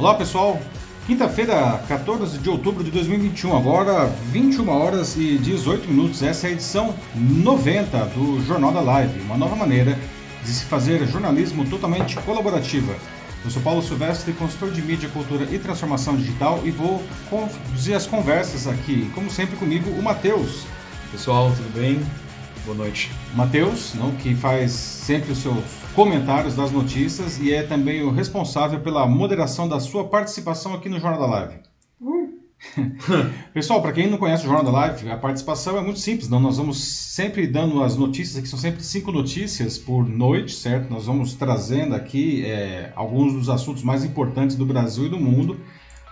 Olá 0.00 0.14
pessoal, 0.14 0.58
quinta-feira, 1.06 1.78
14 1.86 2.38
de 2.38 2.48
outubro 2.48 2.82
de 2.82 2.90
2021, 2.90 3.54
agora 3.54 4.06
21 4.32 4.66
horas 4.70 5.14
e 5.14 5.36
18 5.36 5.86
minutos. 5.86 6.22
Essa 6.22 6.46
é 6.46 6.48
a 6.48 6.52
edição 6.54 6.94
90 7.14 8.06
do 8.06 8.42
Jornal 8.46 8.72
da 8.72 8.80
Live, 8.80 9.20
uma 9.20 9.36
nova 9.36 9.54
maneira 9.54 9.98
de 10.42 10.48
se 10.48 10.64
fazer 10.64 11.06
jornalismo 11.06 11.66
totalmente 11.66 12.16
colaborativa. 12.20 12.94
Eu 13.44 13.50
sou 13.50 13.60
Paulo 13.60 13.82
Silvestre, 13.82 14.32
consultor 14.32 14.70
de 14.70 14.80
mídia, 14.80 15.10
cultura 15.10 15.46
e 15.50 15.58
transformação 15.58 16.16
digital 16.16 16.62
e 16.64 16.70
vou 16.70 17.04
conduzir 17.28 17.94
as 17.94 18.06
conversas 18.06 18.66
aqui, 18.66 19.10
como 19.14 19.30
sempre 19.30 19.54
comigo, 19.56 19.90
o 19.90 20.02
Matheus. 20.02 20.64
Pessoal, 21.12 21.52
tudo 21.54 21.74
bem? 21.74 22.00
Boa 22.64 22.74
noite. 22.74 23.12
Matheus, 23.34 23.92
não, 23.96 24.12
que 24.12 24.34
faz 24.34 24.72
sempre 24.72 25.32
os 25.32 25.38
seus 25.40 25.79
comentários 25.94 26.54
das 26.54 26.70
notícias 26.70 27.38
e 27.38 27.52
é 27.52 27.62
também 27.62 28.02
o 28.02 28.10
responsável 28.10 28.80
pela 28.80 29.06
moderação 29.06 29.68
da 29.68 29.80
sua 29.80 30.04
participação 30.04 30.74
aqui 30.74 30.88
no 30.88 31.00
Jornal 31.00 31.20
da 31.20 31.26
Live. 31.26 31.54
Pessoal, 33.52 33.80
para 33.80 33.92
quem 33.92 34.08
não 34.08 34.18
conhece 34.18 34.44
o 34.44 34.46
Jornal 34.46 34.64
da 34.64 34.70
Live, 34.70 35.10
a 35.10 35.16
participação 35.16 35.76
é 35.78 35.80
muito 35.80 35.98
simples. 35.98 36.28
Não? 36.28 36.38
Nós 36.38 36.58
vamos 36.58 36.78
sempre 36.78 37.46
dando 37.46 37.82
as 37.82 37.96
notícias, 37.96 38.36
aqui 38.36 38.48
são 38.48 38.58
sempre 38.58 38.82
cinco 38.82 39.10
notícias 39.10 39.78
por 39.78 40.08
noite, 40.08 40.52
certo? 40.52 40.90
Nós 40.90 41.06
vamos 41.06 41.34
trazendo 41.34 41.94
aqui 41.94 42.44
é, 42.44 42.92
alguns 42.94 43.32
dos 43.32 43.48
assuntos 43.48 43.82
mais 43.82 44.04
importantes 44.04 44.56
do 44.56 44.66
Brasil 44.66 45.06
e 45.06 45.08
do 45.08 45.18
mundo. 45.18 45.58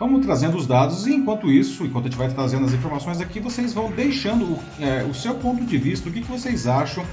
Vamos 0.00 0.24
trazendo 0.24 0.56
os 0.56 0.66
dados 0.66 1.06
e 1.06 1.12
enquanto 1.12 1.50
isso, 1.50 1.84
enquanto 1.84 2.06
a 2.06 2.08
gente 2.08 2.18
vai 2.18 2.28
trazendo 2.28 2.64
as 2.64 2.72
informações 2.72 3.20
aqui, 3.20 3.40
vocês 3.40 3.72
vão 3.72 3.90
deixando 3.90 4.56
é, 4.80 5.02
o 5.02 5.12
seu 5.12 5.34
ponto 5.34 5.64
de 5.64 5.76
vista, 5.76 6.08
o 6.08 6.12
que, 6.12 6.20
que 6.20 6.30
vocês 6.30 6.68
acham 6.68 7.04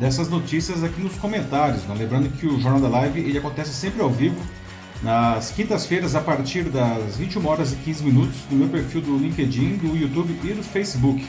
dessas 0.00 0.28
notícias 0.28 0.82
aqui 0.82 1.00
nos 1.00 1.14
comentários. 1.16 1.82
Né? 1.84 1.94
Lembrando 1.98 2.28
que 2.30 2.46
o 2.46 2.60
Jornal 2.60 2.80
da 2.80 2.88
Live 2.88 3.20
ele 3.20 3.38
acontece 3.38 3.72
sempre 3.72 4.02
ao 4.02 4.10
vivo 4.10 4.36
nas 5.02 5.50
quintas-feiras, 5.50 6.14
a 6.14 6.20
partir 6.20 6.64
das 6.64 7.16
21 7.16 7.46
horas 7.46 7.72
e 7.72 7.76
15 7.76 8.04
minutos, 8.04 8.36
no 8.50 8.56
meu 8.56 8.68
perfil 8.68 9.02
do 9.02 9.18
LinkedIn, 9.18 9.76
do 9.76 9.94
YouTube 9.94 10.38
e 10.42 10.54
do 10.54 10.62
Facebook. 10.62 11.26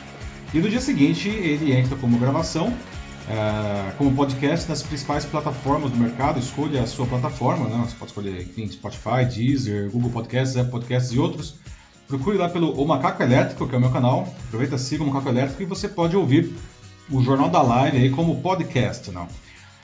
E 0.54 0.60
no 0.60 0.70
dia 0.70 0.80
seguinte, 0.80 1.28
ele 1.28 1.74
entra 1.74 1.98
como 1.98 2.18
gravação, 2.18 2.70
uh, 2.70 3.96
como 3.98 4.16
podcast 4.16 4.70
nas 4.70 4.82
principais 4.82 5.26
plataformas 5.26 5.92
do 5.92 5.98
mercado. 5.98 6.40
Escolha 6.40 6.84
a 6.84 6.88
sua 6.88 7.06
plataforma, 7.06 7.68
né? 7.68 7.84
você 7.86 7.96
pode 7.96 8.12
escolher 8.12 8.42
enfim, 8.42 8.66
Spotify, 8.72 9.26
Deezer, 9.30 9.92
Google 9.92 10.12
Podcasts, 10.12 10.56
Apple 10.56 10.72
Podcasts 10.72 11.12
e 11.12 11.20
outros. 11.20 11.56
Procure 12.08 12.38
lá 12.38 12.48
pelo 12.48 12.72
O 12.80 12.88
Macaco 12.88 13.24
Elétrico, 13.24 13.68
que 13.68 13.76
é 13.76 13.78
o 13.78 13.82
meu 13.82 13.92
canal. 13.92 14.34
Aproveita, 14.48 14.78
siga 14.78 15.04
o 15.04 15.08
Macaco 15.08 15.28
Elétrico 15.28 15.64
e 15.64 15.66
você 15.66 15.90
pode 15.90 16.16
ouvir 16.16 16.54
o 17.10 17.22
Jornal 17.22 17.50
da 17.50 17.62
Live 17.62 17.98
aí 17.98 18.10
como 18.10 18.42
podcast. 18.42 19.12
Não? 19.12 19.28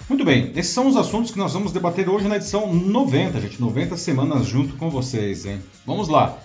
Muito 0.09 0.25
bem, 0.25 0.51
esses 0.55 0.73
são 0.73 0.87
os 0.87 0.97
assuntos 0.97 1.31
que 1.31 1.37
nós 1.37 1.53
vamos 1.53 1.71
debater 1.71 2.09
hoje 2.09 2.27
na 2.27 2.35
edição 2.35 2.73
90, 2.73 3.39
gente. 3.39 3.61
90 3.61 3.95
semanas 3.97 4.45
junto 4.45 4.75
com 4.75 4.89
vocês, 4.89 5.45
hein? 5.45 5.61
Vamos 5.85 6.07
lá. 6.07 6.37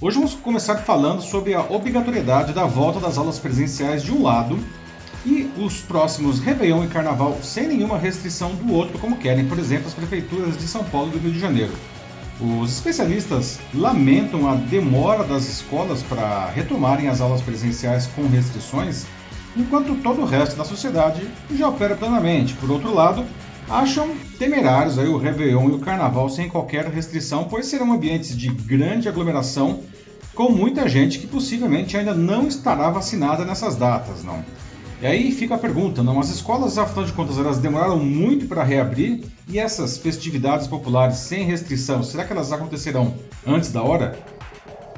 Hoje 0.00 0.16
vamos 0.16 0.34
começar 0.34 0.76
falando 0.78 1.22
sobre 1.22 1.54
a 1.54 1.62
obrigatoriedade 1.62 2.52
da 2.52 2.64
volta 2.64 2.98
das 2.98 3.16
aulas 3.16 3.38
presenciais 3.38 4.02
de 4.02 4.12
um 4.12 4.22
lado 4.22 4.58
e 5.24 5.50
os 5.56 5.80
próximos 5.80 6.40
Réveillon 6.40 6.84
e 6.84 6.88
Carnaval 6.88 7.38
sem 7.42 7.68
nenhuma 7.68 7.96
restrição 7.96 8.54
do 8.54 8.72
outro, 8.72 8.98
como 8.98 9.16
querem, 9.16 9.46
por 9.46 9.58
exemplo, 9.58 9.86
as 9.86 9.94
prefeituras 9.94 10.58
de 10.58 10.66
São 10.66 10.84
Paulo 10.84 11.08
e 11.08 11.12
do 11.12 11.18
Rio 11.18 11.32
de 11.32 11.40
Janeiro. 11.40 11.72
Os 12.40 12.72
especialistas 12.72 13.60
lamentam 13.72 14.48
a 14.48 14.56
demora 14.56 15.22
das 15.22 15.48
escolas 15.48 16.02
para 16.02 16.50
retomarem 16.50 17.08
as 17.08 17.20
aulas 17.20 17.40
presenciais 17.40 18.08
com 18.08 18.26
restrições 18.26 19.06
enquanto 19.56 19.94
todo 20.02 20.22
o 20.22 20.26
resto 20.26 20.56
da 20.56 20.64
sociedade 20.64 21.26
já 21.54 21.68
opera 21.68 21.94
plenamente. 21.94 22.54
Por 22.54 22.70
outro 22.70 22.94
lado, 22.94 23.24
acham 23.68 24.10
temerários 24.38 24.98
aí 24.98 25.08
o 25.08 25.18
Réveillon 25.18 25.70
e 25.70 25.72
o 25.72 25.78
Carnaval 25.78 26.28
sem 26.28 26.48
qualquer 26.48 26.86
restrição, 26.86 27.44
pois 27.44 27.66
serão 27.66 27.92
ambientes 27.92 28.36
de 28.36 28.48
grande 28.48 29.08
aglomeração, 29.08 29.80
com 30.34 30.50
muita 30.50 30.88
gente 30.88 31.18
que 31.18 31.26
possivelmente 31.26 31.96
ainda 31.96 32.14
não 32.14 32.48
estará 32.48 32.90
vacinada 32.90 33.44
nessas 33.44 33.76
datas, 33.76 34.24
não. 34.24 34.44
E 35.00 35.06
aí 35.06 35.32
fica 35.32 35.54
a 35.54 35.58
pergunta, 35.58 36.02
não? 36.02 36.18
As 36.18 36.30
escolas, 36.30 36.78
afinal 36.78 37.04
de 37.04 37.12
contas, 37.12 37.38
elas 37.38 37.58
demoraram 37.58 37.98
muito 37.98 38.46
para 38.46 38.64
reabrir 38.64 39.24
e 39.48 39.58
essas 39.58 39.98
festividades 39.98 40.66
populares 40.66 41.16
sem 41.18 41.44
restrição, 41.44 42.02
será 42.02 42.24
que 42.24 42.32
elas 42.32 42.52
acontecerão 42.52 43.14
antes 43.46 43.70
da 43.70 43.82
hora? 43.82 44.18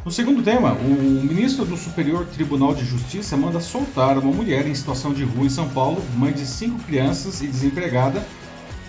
No 0.07 0.13
segundo 0.13 0.41
tema, 0.41 0.71
o 0.73 1.25
ministro 1.25 1.65
do 1.65 1.77
Superior 1.77 2.25
Tribunal 2.27 2.73
de 2.77 2.85
Justiça 2.85 3.37
manda 3.37 3.59
soltar 3.59 4.17
uma 4.17 4.33
mulher 4.33 4.65
em 4.65 4.73
situação 4.73 5.13
de 5.13 5.25
rua 5.25 5.47
em 5.47 5.51
São 5.51 5.69
Paulo, 5.69 6.01
mãe 6.17 6.33
de 6.33 6.47
cinco 6.47 6.79
crianças 6.85 7.43
e 7.43 7.49
desempregada, 7.49 8.25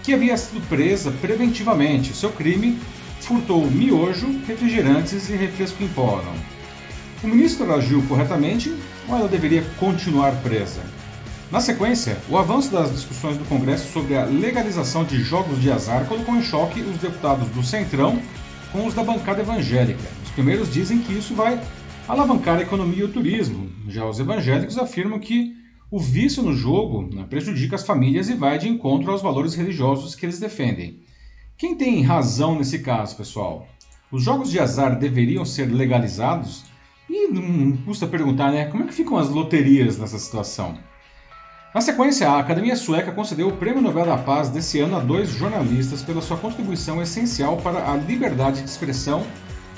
que 0.03 0.13
havia 0.13 0.37
sido 0.37 0.61
presa 0.69 1.09
preventivamente. 1.09 2.15
Seu 2.15 2.31
crime 2.31 2.77
furtou 3.19 3.65
miojo, 3.65 4.27
refrigerantes 4.45 5.27
e 5.31 5.35
refresco 5.35 5.83
em 5.83 5.87
pó. 5.87 6.23
O 7.23 7.27
ministro 7.27 7.73
agiu 7.73 8.03
corretamente 8.03 8.71
ou 9.09 9.15
ela 9.17 9.27
deveria 9.27 9.65
continuar 9.79 10.33
presa? 10.43 10.81
Na 11.51 11.59
sequência, 11.59 12.19
o 12.29 12.37
avanço 12.37 12.71
das 12.71 12.91
discussões 12.91 13.37
do 13.37 13.45
Congresso 13.45 13.91
sobre 13.91 14.15
a 14.15 14.23
legalização 14.23 15.03
de 15.03 15.19
jogos 15.23 15.59
de 15.59 15.71
azar 15.71 16.05
colocou 16.05 16.35
em 16.35 16.43
choque 16.43 16.79
os 16.81 16.97
deputados 16.97 17.49
do 17.49 17.63
Centrão 17.63 18.21
com 18.71 18.85
os 18.85 18.93
da 18.93 19.03
bancada 19.03 19.41
evangélica 19.41 20.26
primeiros 20.37 20.71
dizem 20.71 20.99
que 20.99 21.13
isso 21.13 21.33
vai 21.33 21.59
alavancar 22.07 22.59
a 22.59 22.61
economia 22.61 22.99
e 22.99 23.03
o 23.03 23.11
turismo. 23.11 23.71
Já 23.87 24.05
os 24.05 24.19
evangélicos 24.19 24.77
afirmam 24.77 25.17
que 25.17 25.55
o 25.89 25.99
vício 25.99 26.43
no 26.43 26.55
jogo 26.55 27.09
né, 27.11 27.25
prejudica 27.27 27.75
as 27.75 27.83
famílias 27.83 28.29
e 28.29 28.35
vai 28.35 28.59
de 28.59 28.69
encontro 28.69 29.11
aos 29.11 29.23
valores 29.23 29.55
religiosos 29.55 30.13
que 30.13 30.27
eles 30.27 30.39
defendem. 30.39 30.99
Quem 31.57 31.75
tem 31.75 32.03
razão 32.03 32.55
nesse 32.55 32.79
caso, 32.79 33.17
pessoal? 33.17 33.67
Os 34.11 34.21
jogos 34.23 34.51
de 34.51 34.59
azar 34.59 34.99
deveriam 34.99 35.43
ser 35.43 35.73
legalizados? 35.73 36.65
E 37.09 37.29
não 37.29 37.75
custa 37.77 38.05
perguntar, 38.05 38.51
né? 38.51 38.65
Como 38.65 38.83
é 38.83 38.85
que 38.85 38.93
ficam 38.93 39.17
as 39.17 39.29
loterias 39.29 39.97
nessa 39.97 40.19
situação? 40.19 40.77
Na 41.73 41.81
sequência, 41.81 42.29
a 42.29 42.39
Academia 42.39 42.75
Sueca 42.75 43.11
concedeu 43.11 43.47
o 43.47 43.57
Prêmio 43.57 43.81
Nobel 43.81 44.05
da 44.05 44.17
Paz 44.19 44.49
desse 44.49 44.79
ano 44.79 44.97
a 44.97 44.99
dois 44.99 45.29
jornalistas 45.29 46.03
pela 46.03 46.21
sua 46.21 46.37
contribuição 46.37 47.01
essencial 47.01 47.57
para 47.57 47.91
a 47.91 47.95
liberdade 47.95 48.61
de 48.61 48.69
expressão 48.69 49.25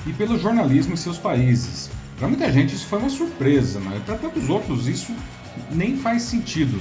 e 0.06 0.12
pelo 0.12 0.38
jornalismo 0.38 0.94
em 0.94 0.96
seus 0.96 1.18
países. 1.18 1.90
Para 2.18 2.28
muita 2.28 2.52
gente 2.52 2.74
isso 2.74 2.86
foi 2.86 2.98
uma 2.98 3.08
surpresa, 3.08 3.80
mas 3.80 4.02
para 4.02 4.16
tantos 4.16 4.48
outros 4.48 4.86
isso 4.86 5.12
nem 5.70 5.96
faz 5.96 6.22
sentido. 6.22 6.80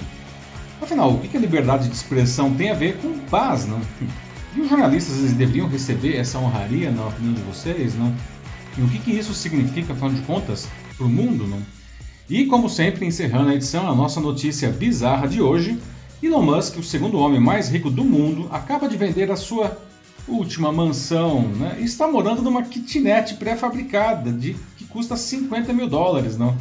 Afinal, 0.82 1.14
o 1.14 1.20
que 1.20 1.36
a 1.36 1.40
liberdade 1.40 1.88
de 1.88 1.96
expressão 1.96 2.54
tem 2.54 2.70
a 2.70 2.74
ver 2.74 2.98
com 2.98 3.18
paz, 3.20 3.66
não? 3.66 3.82
E 4.56 4.62
os 4.62 4.68
jornalistas 4.68 5.20
eles 5.20 5.34
deveriam 5.34 5.68
receber 5.70 6.16
essa 6.16 6.40
honraria, 6.40 6.90
na 6.90 7.06
opinião 7.06 7.36
de 7.36 7.42
vocês, 7.44 7.94
não? 7.94 8.12
E 8.76 8.82
o 8.82 8.88
que, 8.88 8.98
que 8.98 9.12
isso 9.12 9.32
significa, 9.32 9.94
afinal 9.94 10.10
de 10.10 10.22
contas, 10.22 10.68
para 10.98 11.06
o 11.06 11.10
mundo, 11.10 11.46
não? 11.46 11.62
E 12.28 12.46
como 12.46 12.68
sempre, 12.68 13.06
encerrando 13.06 13.50
a 13.50 13.54
edição, 13.54 13.88
a 13.88 13.94
nossa 13.94 14.20
notícia 14.20 14.72
bizarra 14.72 15.28
de 15.28 15.40
hoje: 15.40 15.78
Elon 16.22 16.42
Musk, 16.42 16.78
o 16.78 16.84
segundo 16.84 17.20
homem 17.20 17.40
mais 17.40 17.70
rico 17.70 17.92
do 17.92 18.04
mundo, 18.04 18.50
acaba 18.52 18.90
de 18.90 18.98
vender 18.98 19.32
a 19.32 19.36
sua 19.36 19.78
última 20.28 20.72
mansão, 20.72 21.42
né? 21.42 21.78
E 21.80 21.84
está 21.84 22.08
morando 22.08 22.42
numa 22.42 22.64
kitnet 22.64 23.36
pré-fabricada 23.36 24.32
de 24.32 24.56
que 24.78 24.86
custa 24.86 25.16
50 25.16 25.74
mil 25.74 25.88
dólares, 25.88 26.38
não? 26.38 26.56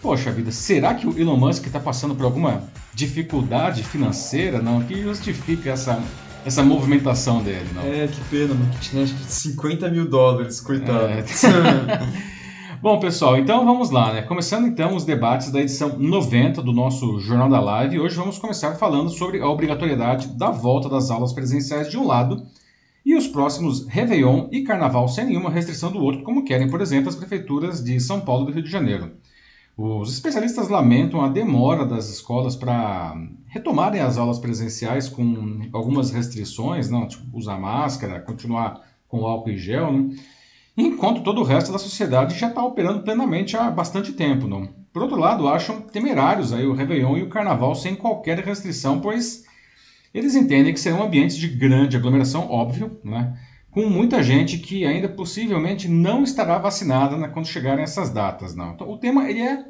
Poxa 0.00 0.30
vida, 0.30 0.52
será 0.52 0.94
que 0.94 1.06
o 1.06 1.18
Elon 1.18 1.36
Musk 1.36 1.66
está 1.66 1.80
passando 1.80 2.14
por 2.14 2.24
alguma 2.24 2.62
dificuldade 2.92 3.82
financeira, 3.82 4.60
não? 4.60 4.82
Que 4.82 5.02
justifica 5.02 5.70
essa, 5.70 6.02
essa 6.44 6.62
movimentação 6.62 7.42
dele, 7.42 7.68
não? 7.74 7.82
É, 7.82 8.06
que 8.06 8.20
pena, 8.30 8.54
uma 8.54 8.66
kitnet 8.78 9.12
de 9.12 9.32
50 9.32 9.88
mil 9.88 10.08
dólares, 10.08 10.60
coitado. 10.60 11.06
É. 11.06 11.24
Bom, 12.84 13.00
pessoal, 13.00 13.38
então 13.38 13.64
vamos 13.64 13.90
lá, 13.90 14.12
né? 14.12 14.20
Começando 14.20 14.66
então 14.66 14.94
os 14.94 15.06
debates 15.06 15.50
da 15.50 15.58
edição 15.58 15.98
90 15.98 16.60
do 16.60 16.70
nosso 16.70 17.18
Jornal 17.18 17.48
da 17.48 17.58
Live. 17.58 17.98
Hoje 17.98 18.14
vamos 18.14 18.36
começar 18.36 18.74
falando 18.74 19.08
sobre 19.08 19.40
a 19.40 19.48
obrigatoriedade 19.48 20.28
da 20.36 20.50
volta 20.50 20.86
das 20.86 21.10
aulas 21.10 21.32
presenciais 21.32 21.90
de 21.90 21.96
um 21.96 22.06
lado 22.06 22.44
e 23.04 23.14
os 23.14 23.28
próximos 23.28 23.86
Réveillon 23.86 24.48
e 24.50 24.62
Carnaval 24.62 25.06
sem 25.08 25.26
nenhuma 25.26 25.50
restrição 25.50 25.92
do 25.92 26.02
outro, 26.02 26.22
como 26.22 26.44
querem, 26.44 26.70
por 26.70 26.80
exemplo, 26.80 27.08
as 27.08 27.16
prefeituras 27.16 27.84
de 27.84 28.00
São 28.00 28.20
Paulo 28.20 28.44
e 28.44 28.46
do 28.46 28.52
Rio 28.54 28.62
de 28.62 28.70
Janeiro. 28.70 29.12
Os 29.76 30.12
especialistas 30.12 30.68
lamentam 30.68 31.20
a 31.20 31.28
demora 31.28 31.84
das 31.84 32.08
escolas 32.08 32.54
para 32.54 33.14
retomarem 33.48 34.00
as 34.00 34.16
aulas 34.16 34.38
presenciais 34.38 35.08
com 35.08 35.68
algumas 35.72 36.12
restrições, 36.12 36.88
não, 36.88 37.08
tipo 37.08 37.36
usar 37.36 37.58
máscara, 37.58 38.20
continuar 38.20 38.80
com 39.08 39.26
álcool 39.26 39.50
e 39.50 39.58
gel, 39.58 39.92
né? 39.92 40.16
enquanto 40.76 41.22
todo 41.22 41.40
o 41.40 41.44
resto 41.44 41.72
da 41.72 41.78
sociedade 41.78 42.38
já 42.38 42.48
está 42.48 42.64
operando 42.64 43.02
plenamente 43.02 43.56
há 43.56 43.70
bastante 43.70 44.12
tempo. 44.12 44.46
Não? 44.46 44.68
Por 44.92 45.02
outro 45.02 45.18
lado, 45.18 45.48
acham 45.48 45.80
temerários 45.80 46.52
aí 46.52 46.66
o 46.66 46.72
Réveillon 46.72 47.18
e 47.18 47.22
o 47.22 47.28
Carnaval 47.28 47.74
sem 47.74 47.96
qualquer 47.96 48.38
restrição, 48.38 49.00
pois 49.00 49.44
eles 50.14 50.34
entendem 50.34 50.72
que 50.72 50.80
serão 50.80 51.02
ambientes 51.02 51.36
de 51.36 51.48
grande 51.48 51.96
aglomeração, 51.96 52.48
óbvio, 52.50 52.98
né? 53.04 53.36
com 53.74 53.86
muita 53.88 54.22
gente 54.22 54.58
que 54.58 54.86
ainda 54.86 55.08
possivelmente 55.08 55.88
não 55.88 56.22
estará 56.22 56.58
vacinada 56.58 57.16
né, 57.16 57.26
quando 57.26 57.48
chegarem 57.48 57.82
essas 57.82 58.08
datas. 58.08 58.54
Não. 58.54 58.72
Então, 58.72 58.88
o 58.88 58.96
tema 58.96 59.28
ele 59.28 59.40
é 59.40 59.64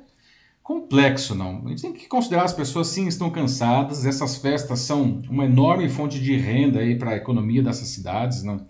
complexo, 0.62 1.34
não. 1.34 1.62
A 1.64 1.68
gente 1.70 1.82
tem 1.82 1.92
que 1.92 2.06
considerar 2.06 2.44
as 2.44 2.52
pessoas 2.52 2.88
sim 2.88 3.06
estão 3.06 3.30
cansadas, 3.30 4.04
essas 4.04 4.36
festas 4.36 4.80
são 4.80 5.22
uma 5.30 5.46
enorme 5.46 5.88
fonte 5.88 6.20
de 6.20 6.36
renda 6.36 6.80
aí 6.80 6.96
para 6.96 7.12
a 7.12 7.16
economia 7.16 7.62
dessas 7.62 7.88
cidades, 7.88 8.42
não. 8.42 8.66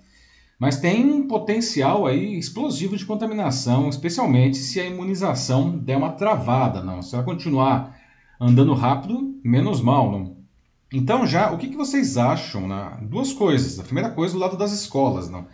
Mas 0.57 0.79
tem 0.79 1.05
um 1.05 1.27
potencial 1.27 2.07
aí 2.07 2.39
explosivo 2.39 2.97
de 2.97 3.05
contaminação, 3.05 3.89
especialmente 3.89 4.57
se 4.57 4.81
a 4.81 4.87
imunização 4.87 5.77
der 5.77 5.97
uma 5.97 6.13
travada, 6.13 6.81
não. 6.81 7.03
Se 7.03 7.13
ela 7.13 7.25
continuar 7.25 7.99
andando 8.41 8.73
rápido, 8.73 9.41
menos 9.43 9.81
mal, 9.81 10.13
não. 10.13 10.34
Então 10.93 11.27
já, 11.27 11.51
o 11.51 11.59
que, 11.59 11.69
que 11.69 11.77
vocês 11.77 12.17
acham? 12.17 12.69
Né? 12.69 12.99
Duas 13.03 13.33
coisas. 13.33 13.79
A 13.79 13.83
primeira 13.83 14.11
coisa 14.11 14.35
do 14.35 14.41
lado 14.41 14.57
das 14.57 14.73
escolas, 14.73 15.29
não. 15.29 15.47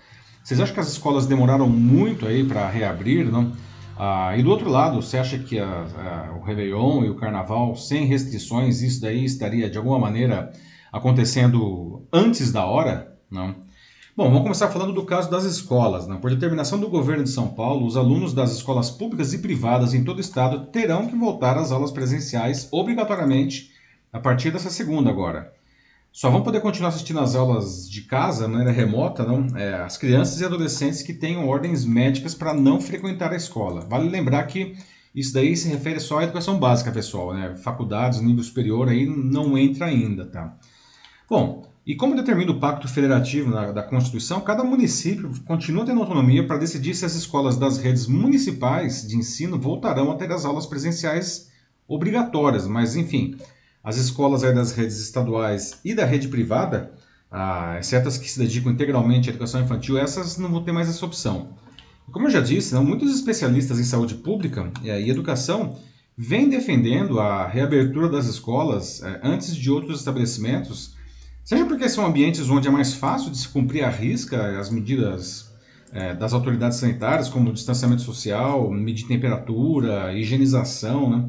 Vocês 0.43 0.61
acham 0.61 0.75
que 0.75 0.81
as 0.81 0.89
escolas 0.89 1.27
demoraram 1.27 1.69
muito 1.69 2.27
aí 2.27 2.45
para 2.45 2.69
reabrir, 2.69 3.31
não? 3.31 3.53
Ah, 3.99 4.35
e 4.37 4.43
do 4.43 4.51
outro 4.51 4.71
lado, 4.71 5.01
você 5.01 5.19
acha 5.19 5.39
que 5.39 5.59
a, 5.59 5.67
a, 5.67 6.39
o 6.39 6.43
Réveillon 6.43 7.05
e 7.05 7.11
o 7.11 7.17
Carnaval 7.17 7.77
sem 7.77 8.07
restrições, 8.07 8.81
isso 8.81 9.01
daí 9.01 9.25
estaria 9.25 9.69
de 9.69 9.77
alguma 9.77 9.99
maneira 9.99 10.51
acontecendo 10.91 12.07
antes 12.11 12.51
da 12.51 12.65
hora? 12.65 13.19
Não. 13.31 13.55
Bom, 14.17 14.25
vamos 14.25 14.43
começar 14.43 14.69
falando 14.69 14.93
do 14.93 15.05
caso 15.05 15.31
das 15.31 15.45
escolas. 15.45 16.07
Né? 16.07 16.19
Por 16.21 16.31
determinação 16.31 16.81
do 16.81 16.89
governo 16.89 17.25
de 17.25 17.31
São 17.31 17.49
Paulo, 17.49 17.87
os 17.87 17.97
alunos 17.97 18.33
das 18.33 18.53
escolas 18.53 18.91
públicas 18.91 19.33
e 19.33 19.39
privadas 19.39 19.95
em 19.95 20.03
todo 20.03 20.19
o 20.19 20.21
estado 20.21 20.67
terão 20.67 21.07
que 21.07 21.15
voltar 21.15 21.57
às 21.57 21.71
aulas 21.71 21.91
presenciais 21.91 22.69
obrigatoriamente 22.73 23.71
a 24.13 24.19
partir 24.19 24.51
dessa 24.51 24.71
segunda 24.71 25.11
agora. 25.11 25.53
Só 26.13 26.29
vão 26.29 26.43
poder 26.43 26.61
continuar 26.61 26.89
assistindo 26.89 27.21
às 27.21 27.37
aulas 27.37 27.89
de 27.89 28.03
casa, 28.03 28.45
de 28.45 28.51
maneira 28.51 28.73
remota, 28.73 29.25
não? 29.25 29.47
É, 29.57 29.75
as 29.75 29.97
crianças 29.97 30.41
e 30.41 30.45
adolescentes 30.45 31.03
que 31.03 31.15
tenham 31.15 31.49
ordens 31.49 31.85
médicas 31.85 32.35
para 32.35 32.53
não 32.53 32.81
frequentar 32.81 33.33
a 33.33 33.37
escola. 33.37 33.83
Vale 33.83 34.09
lembrar 34.09 34.43
que 34.45 34.77
isso 35.15 35.33
daí 35.33 35.57
se 35.57 35.69
refere 35.69 36.01
só 36.01 36.19
à 36.19 36.25
educação 36.25 36.59
básica, 36.59 36.91
pessoal, 36.91 37.33
né? 37.33 37.55
Faculdades, 37.57 38.21
nível 38.21 38.43
superior 38.43 38.89
aí 38.89 39.07
não 39.07 39.57
entra 39.57 39.87
ainda, 39.87 40.27
tá? 40.27 40.57
Bom, 41.29 41.71
e 41.87 41.95
como 41.95 42.17
determina 42.17 42.51
o 42.51 42.61
Pacto 42.61 42.89
Federativo 42.89 43.51
na, 43.51 43.73
da 43.73 43.83
Constituição, 43.83 44.41
cada 44.41 44.63
município 44.65 45.33
continua 45.45 45.85
tendo 45.85 46.01
autonomia 46.01 46.47
para 46.47 46.59
decidir 46.59 46.95
se 46.95 47.05
as 47.05 47.15
escolas 47.15 47.57
das 47.57 47.79
redes 47.79 48.07
municipais 48.07 49.07
de 49.07 49.17
ensino 49.17 49.59
voltarão 49.59 50.11
a 50.11 50.17
ter 50.17 50.31
as 50.33 50.45
aulas 50.45 50.67
presenciais 50.67 51.51
obrigatórias. 51.89 52.67
Mas, 52.67 52.97
enfim, 52.97 53.37
as 53.83 53.97
escolas 53.97 54.43
das 54.43 54.73
redes 54.73 54.99
estaduais 55.01 55.81
e 55.85 55.95
da 55.95 56.05
rede 56.05 56.29
privada, 56.29 56.93
ah, 57.31 57.77
exceto 57.79 58.09
as 58.09 58.19
que 58.19 58.31
se 58.31 58.39
dedicam 58.39 58.73
integralmente 58.73 59.29
à 59.29 59.33
educação 59.33 59.63
infantil, 59.63 59.99
essas 59.99 60.37
não 60.37 60.51
vão 60.51 60.63
ter 60.63 60.73
mais 60.73 60.89
essa 60.89 61.05
opção. 61.07 61.55
Como 62.13 62.27
eu 62.27 62.31
já 62.31 62.41
disse, 62.41 62.75
não, 62.75 62.85
muitos 62.85 63.15
especialistas 63.15 63.79
em 63.79 63.85
saúde 63.85 64.17
pública 64.17 64.71
e 64.83 65.11
educação 65.11 65.79
vêm 66.19 66.49
defendendo 66.49 67.21
a 67.21 67.47
reabertura 67.47 68.09
das 68.09 68.27
escolas 68.27 69.01
eh, 69.03 69.21
antes 69.23 69.55
de 69.55 69.71
outros 69.71 70.01
estabelecimentos 70.01 70.99
Seja 71.51 71.65
porque 71.65 71.89
são 71.89 72.07
ambientes 72.07 72.49
onde 72.49 72.69
é 72.69 72.71
mais 72.71 72.95
fácil 72.95 73.29
de 73.29 73.39
se 73.39 73.49
cumprir 73.49 73.83
à 73.83 73.91
risca 73.91 74.57
as 74.61 74.71
medidas 74.71 75.53
é, 75.93 76.15
das 76.15 76.33
autoridades 76.33 76.79
sanitárias, 76.79 77.29
como 77.29 77.53
distanciamento 77.53 78.03
social, 78.03 78.71
medir 78.71 79.09
temperatura, 79.09 80.15
higienização, 80.15 81.11
né? 81.11 81.29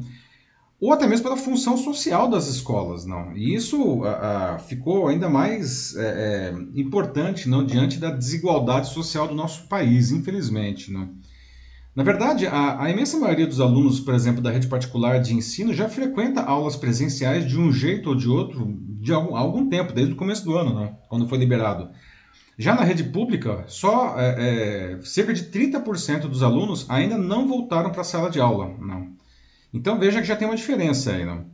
Ou 0.82 0.92
até 0.92 1.06
mesmo 1.06 1.22
pela 1.22 1.36
função 1.36 1.76
social 1.76 2.28
das 2.28 2.48
escolas, 2.48 3.06
não. 3.06 3.36
E 3.36 3.54
isso 3.54 4.02
a, 4.02 4.54
a, 4.54 4.58
ficou 4.58 5.06
ainda 5.06 5.28
mais 5.28 5.94
é, 5.94 6.02
é, 6.02 6.80
importante, 6.80 7.48
não, 7.48 7.64
diante 7.64 8.00
da 8.00 8.10
desigualdade 8.10 8.92
social 8.92 9.28
do 9.28 9.34
nosso 9.34 9.68
país, 9.68 10.10
infelizmente, 10.10 10.90
não. 10.90 11.08
Na 11.94 12.02
verdade, 12.02 12.48
a, 12.48 12.82
a, 12.82 12.90
imensa 12.90 13.16
maioria 13.16 13.46
dos 13.46 13.60
alunos, 13.60 14.00
por 14.00 14.12
exemplo, 14.12 14.42
da 14.42 14.50
rede 14.50 14.66
particular 14.66 15.20
de 15.20 15.32
ensino 15.32 15.72
já 15.72 15.88
frequenta 15.88 16.42
aulas 16.42 16.74
presenciais 16.74 17.46
de 17.46 17.56
um 17.56 17.70
jeito 17.70 18.08
ou 18.08 18.16
de 18.16 18.28
outro 18.28 18.76
de 19.00 19.12
algum, 19.12 19.36
há 19.36 19.38
algum 19.38 19.68
tempo, 19.68 19.92
desde 19.92 20.14
o 20.14 20.16
começo 20.16 20.44
do 20.44 20.58
ano, 20.58 20.74
né, 20.74 20.96
quando 21.08 21.28
foi 21.28 21.38
liberado. 21.38 21.90
Já 22.58 22.74
na 22.74 22.82
rede 22.82 23.04
pública, 23.04 23.64
só 23.68 24.18
é, 24.18 24.96
é, 24.96 25.00
cerca 25.04 25.32
de 25.32 25.44
30% 25.44 26.22
dos 26.22 26.42
alunos 26.42 26.86
ainda 26.88 27.16
não 27.16 27.46
voltaram 27.46 27.90
para 27.92 28.00
a 28.00 28.04
sala 28.04 28.28
de 28.28 28.40
aula. 28.40 28.74
Não. 28.80 29.21
Então 29.72 29.98
veja 29.98 30.20
que 30.20 30.26
já 30.26 30.36
tem 30.36 30.46
uma 30.46 30.56
diferença 30.56 31.12
aí. 31.12 31.24
Não? 31.24 31.46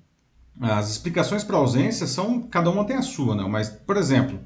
As 0.61 0.91
explicações 0.91 1.45
para 1.45 1.57
ausência 1.57 2.07
são, 2.07 2.43
cada 2.43 2.71
uma 2.71 2.85
tem 2.85 2.97
a 2.97 3.03
sua, 3.03 3.35
não? 3.35 3.49
mas, 3.49 3.69
por 3.69 3.97
exemplo, 3.97 4.41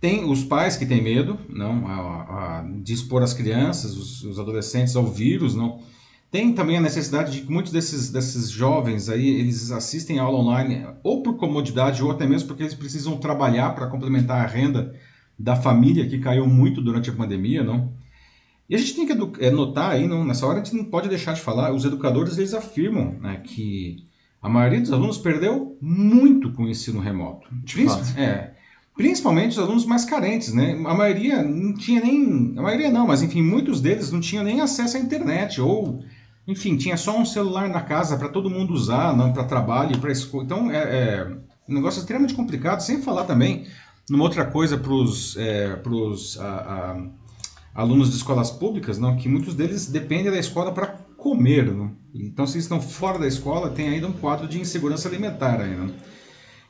tem 0.00 0.30
os 0.30 0.44
pais 0.44 0.76
que 0.76 0.84
têm 0.84 1.02
medo 1.02 1.38
não, 1.48 1.86
a, 1.86 2.58
a, 2.58 2.62
de 2.82 2.92
expor 2.92 3.22
as 3.22 3.32
crianças, 3.32 3.96
os, 3.96 4.22
os, 4.22 4.38
adolescentes 4.38 4.94
ao 4.94 5.06
vírus. 5.06 5.54
Não. 5.54 5.80
Tem 6.30 6.52
também 6.52 6.76
a 6.76 6.80
necessidade 6.80 7.32
de 7.32 7.40
que 7.40 7.50
muitos 7.50 7.72
desses, 7.72 8.10
desses 8.10 8.50
jovens 8.50 9.08
aí, 9.08 9.26
eles 9.26 9.70
assistem 9.70 10.18
aula 10.18 10.38
online 10.38 10.86
ou 11.02 11.22
por 11.22 11.36
comodidade 11.36 12.02
ou 12.02 12.10
até 12.10 12.26
mesmo 12.26 12.48
porque 12.48 12.62
eles 12.62 12.74
precisam 12.74 13.16
trabalhar 13.16 13.74
para 13.74 13.86
complementar 13.86 14.44
a 14.44 14.46
renda 14.46 14.94
da 15.38 15.56
família 15.56 16.06
que 16.06 16.18
caiu 16.18 16.46
muito 16.46 16.82
durante 16.82 17.08
a 17.08 17.14
pandemia, 17.14 17.62
não? 17.62 17.92
E 18.68 18.74
a 18.74 18.78
gente 18.78 18.94
tem 18.94 19.06
que 19.06 19.44
é, 19.44 19.50
notar 19.50 19.92
aí, 19.92 20.06
não, 20.06 20.24
nessa 20.24 20.46
hora 20.46 20.60
a 20.60 20.64
gente 20.64 20.76
não 20.76 20.84
pode 20.84 21.08
deixar 21.08 21.32
de 21.32 21.40
falar, 21.40 21.72
os 21.72 21.84
educadores 21.84 22.36
eles 22.36 22.52
afirmam 22.52 23.16
né, 23.20 23.40
que 23.44 24.04
a 24.42 24.48
maioria 24.48 24.80
dos 24.80 24.92
alunos 24.92 25.18
perdeu 25.18 25.76
muito 25.80 26.52
com 26.52 26.64
o 26.64 26.68
ensino 26.68 27.00
remoto. 27.00 27.48
De 27.52 27.86
é, 28.18 28.52
Principalmente 28.96 29.52
os 29.52 29.58
alunos 29.58 29.84
mais 29.84 30.06
carentes, 30.06 30.54
né? 30.54 30.72
A 30.86 30.94
maioria 30.94 31.42
não 31.42 31.74
tinha 31.74 32.00
nem. 32.00 32.54
A 32.56 32.62
maioria 32.62 32.90
não, 32.90 33.06
mas 33.06 33.22
enfim, 33.22 33.42
muitos 33.42 33.78
deles 33.78 34.10
não 34.10 34.20
tinham 34.20 34.42
nem 34.42 34.62
acesso 34.62 34.96
à 34.96 35.00
internet, 35.00 35.60
ou, 35.60 36.02
enfim, 36.48 36.78
tinha 36.78 36.96
só 36.96 37.18
um 37.18 37.26
celular 37.26 37.68
na 37.68 37.82
casa 37.82 38.16
para 38.16 38.30
todo 38.30 38.48
mundo 38.48 38.72
usar, 38.72 39.14
não 39.14 39.34
para 39.34 39.44
trabalho, 39.44 39.98
para 39.98 40.10
escola. 40.10 40.44
Então 40.44 40.70
é, 40.70 40.78
é, 40.78 41.36
um 41.68 41.74
negócio 41.74 42.00
extremamente 42.00 42.32
complicado, 42.32 42.80
sem 42.80 43.02
falar 43.02 43.24
também 43.24 43.66
numa 44.08 44.24
outra 44.24 44.46
coisa 44.46 44.78
para 44.78 44.92
os 44.92 45.36
é, 45.36 45.76
pros, 45.76 46.38
alunos 47.76 48.10
de 48.10 48.16
escolas 48.16 48.50
públicas, 48.50 48.98
não, 48.98 49.16
que 49.16 49.28
muitos 49.28 49.54
deles 49.54 49.86
dependem 49.86 50.32
da 50.32 50.38
escola 50.38 50.72
para 50.72 50.86
comer. 51.16 51.72
Não? 51.72 51.92
Então, 52.14 52.46
se 52.46 52.54
eles 52.54 52.64
estão 52.64 52.80
fora 52.80 53.18
da 53.18 53.26
escola, 53.26 53.70
tem 53.70 53.88
ainda 53.88 54.08
um 54.08 54.12
quadro 54.12 54.48
de 54.48 54.60
insegurança 54.60 55.08
alimentar 55.08 55.60
ainda. 55.60 55.84
Não? 55.84 55.94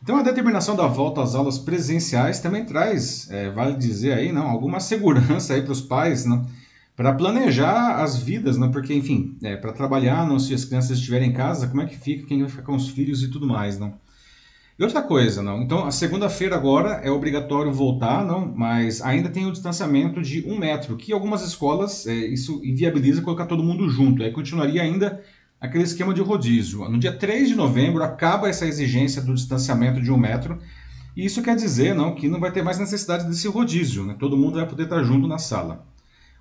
Então 0.02 0.18
a 0.18 0.22
determinação 0.22 0.76
da 0.76 0.86
volta 0.86 1.22
às 1.22 1.34
aulas 1.34 1.58
presenciais 1.58 2.38
também 2.38 2.64
traz, 2.64 3.28
é, 3.30 3.50
vale 3.50 3.76
dizer 3.76 4.12
aí, 4.12 4.30
não, 4.30 4.46
alguma 4.48 4.78
segurança 4.78 5.54
aí 5.54 5.62
para 5.62 5.72
os 5.72 5.80
pais, 5.80 6.24
não, 6.24 6.42
né, 6.42 6.46
para 6.94 7.12
planejar 7.12 8.02
as 8.02 8.16
vidas, 8.16 8.56
não, 8.56 8.70
porque 8.70 8.94
enfim, 8.94 9.36
é, 9.42 9.56
para 9.56 9.72
trabalhar, 9.72 10.26
não, 10.26 10.38
se 10.38 10.54
as 10.54 10.64
crianças 10.64 10.98
estiverem 10.98 11.30
em 11.30 11.32
casa, 11.32 11.66
como 11.66 11.82
é 11.82 11.86
que 11.86 11.98
fica, 11.98 12.26
quem 12.26 12.40
vai 12.40 12.48
ficar 12.48 12.62
com 12.62 12.76
os 12.76 12.88
filhos 12.88 13.22
e 13.22 13.28
tudo 13.28 13.46
mais, 13.46 13.78
não. 13.78 13.94
E 14.78 14.82
outra 14.82 15.00
coisa, 15.00 15.42
não. 15.42 15.62
Então, 15.62 15.86
a 15.86 15.90
segunda-feira 15.90 16.54
agora 16.54 17.00
é 17.02 17.10
obrigatório 17.10 17.72
voltar, 17.72 18.22
não, 18.22 18.52
mas 18.54 19.00
ainda 19.00 19.30
tem 19.30 19.46
o 19.46 19.52
distanciamento 19.52 20.20
de 20.20 20.44
um 20.46 20.58
metro, 20.58 20.96
que 20.96 21.12
algumas 21.12 21.42
escolas 21.42 22.06
é, 22.06 22.12
isso 22.12 22.60
inviabiliza 22.62 23.22
colocar 23.22 23.46
todo 23.46 23.62
mundo 23.62 23.88
junto. 23.88 24.22
Aí 24.22 24.30
continuaria 24.30 24.82
ainda 24.82 25.22
aquele 25.58 25.84
esquema 25.84 26.12
de 26.12 26.20
rodízio. 26.20 26.86
No 26.90 26.98
dia 26.98 27.12
3 27.12 27.48
de 27.48 27.54
novembro 27.54 28.02
acaba 28.02 28.50
essa 28.50 28.66
exigência 28.66 29.22
do 29.22 29.34
distanciamento 29.34 30.02
de 30.02 30.12
um 30.12 30.18
metro, 30.18 30.58
e 31.16 31.24
isso 31.24 31.42
quer 31.42 31.56
dizer 31.56 31.94
não, 31.94 32.14
que 32.14 32.28
não 32.28 32.38
vai 32.38 32.52
ter 32.52 32.62
mais 32.62 32.78
necessidade 32.78 33.26
desse 33.26 33.48
rodízio, 33.48 34.04
né? 34.04 34.14
todo 34.18 34.36
mundo 34.36 34.56
vai 34.56 34.66
poder 34.66 34.82
estar 34.82 35.02
junto 35.02 35.26
na 35.26 35.38
sala. 35.38 35.86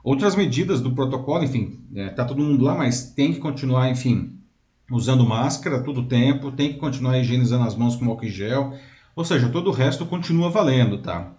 Outras 0.04 0.36
medidas 0.36 0.82
do 0.82 0.94
protocolo, 0.94 1.44
enfim, 1.46 1.80
está 1.96 2.24
é, 2.24 2.26
todo 2.26 2.44
mundo 2.44 2.66
lá, 2.66 2.76
mas 2.76 3.12
tem 3.12 3.34
que 3.34 3.40
continuar, 3.40 3.90
enfim, 3.90 4.35
usando 4.90 5.26
máscara 5.26 5.82
todo 5.82 6.02
o 6.02 6.08
tempo, 6.08 6.52
tem 6.52 6.74
que 6.74 6.80
continuar 6.80 7.18
higienizando 7.20 7.64
as 7.66 7.76
mãos 7.76 7.96
com 7.96 8.06
álcool 8.06 8.26
em 8.26 8.30
gel, 8.30 8.74
ou 9.16 9.26
seja, 9.26 9.50
todo 9.50 9.70
o 9.70 9.74
resto 9.74 10.06
continua 10.06 10.50
valendo, 10.50 11.00
tá? 11.00 11.32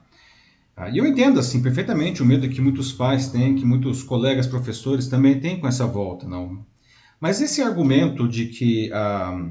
Ah, 0.76 0.90
e 0.90 0.98
eu 0.98 1.06
entendo, 1.06 1.40
assim, 1.40 1.62
perfeitamente 1.62 2.22
o 2.22 2.26
medo 2.26 2.48
que 2.48 2.60
muitos 2.60 2.92
pais 2.92 3.28
têm, 3.28 3.54
que 3.54 3.64
muitos 3.64 4.02
colegas 4.02 4.46
professores 4.46 5.08
também 5.08 5.40
têm 5.40 5.58
com 5.58 5.66
essa 5.66 5.86
volta, 5.86 6.28
não? 6.28 6.64
Mas 7.20 7.40
esse 7.40 7.62
argumento 7.62 8.28
de 8.28 8.46
que, 8.46 8.90
ah, 8.92 9.50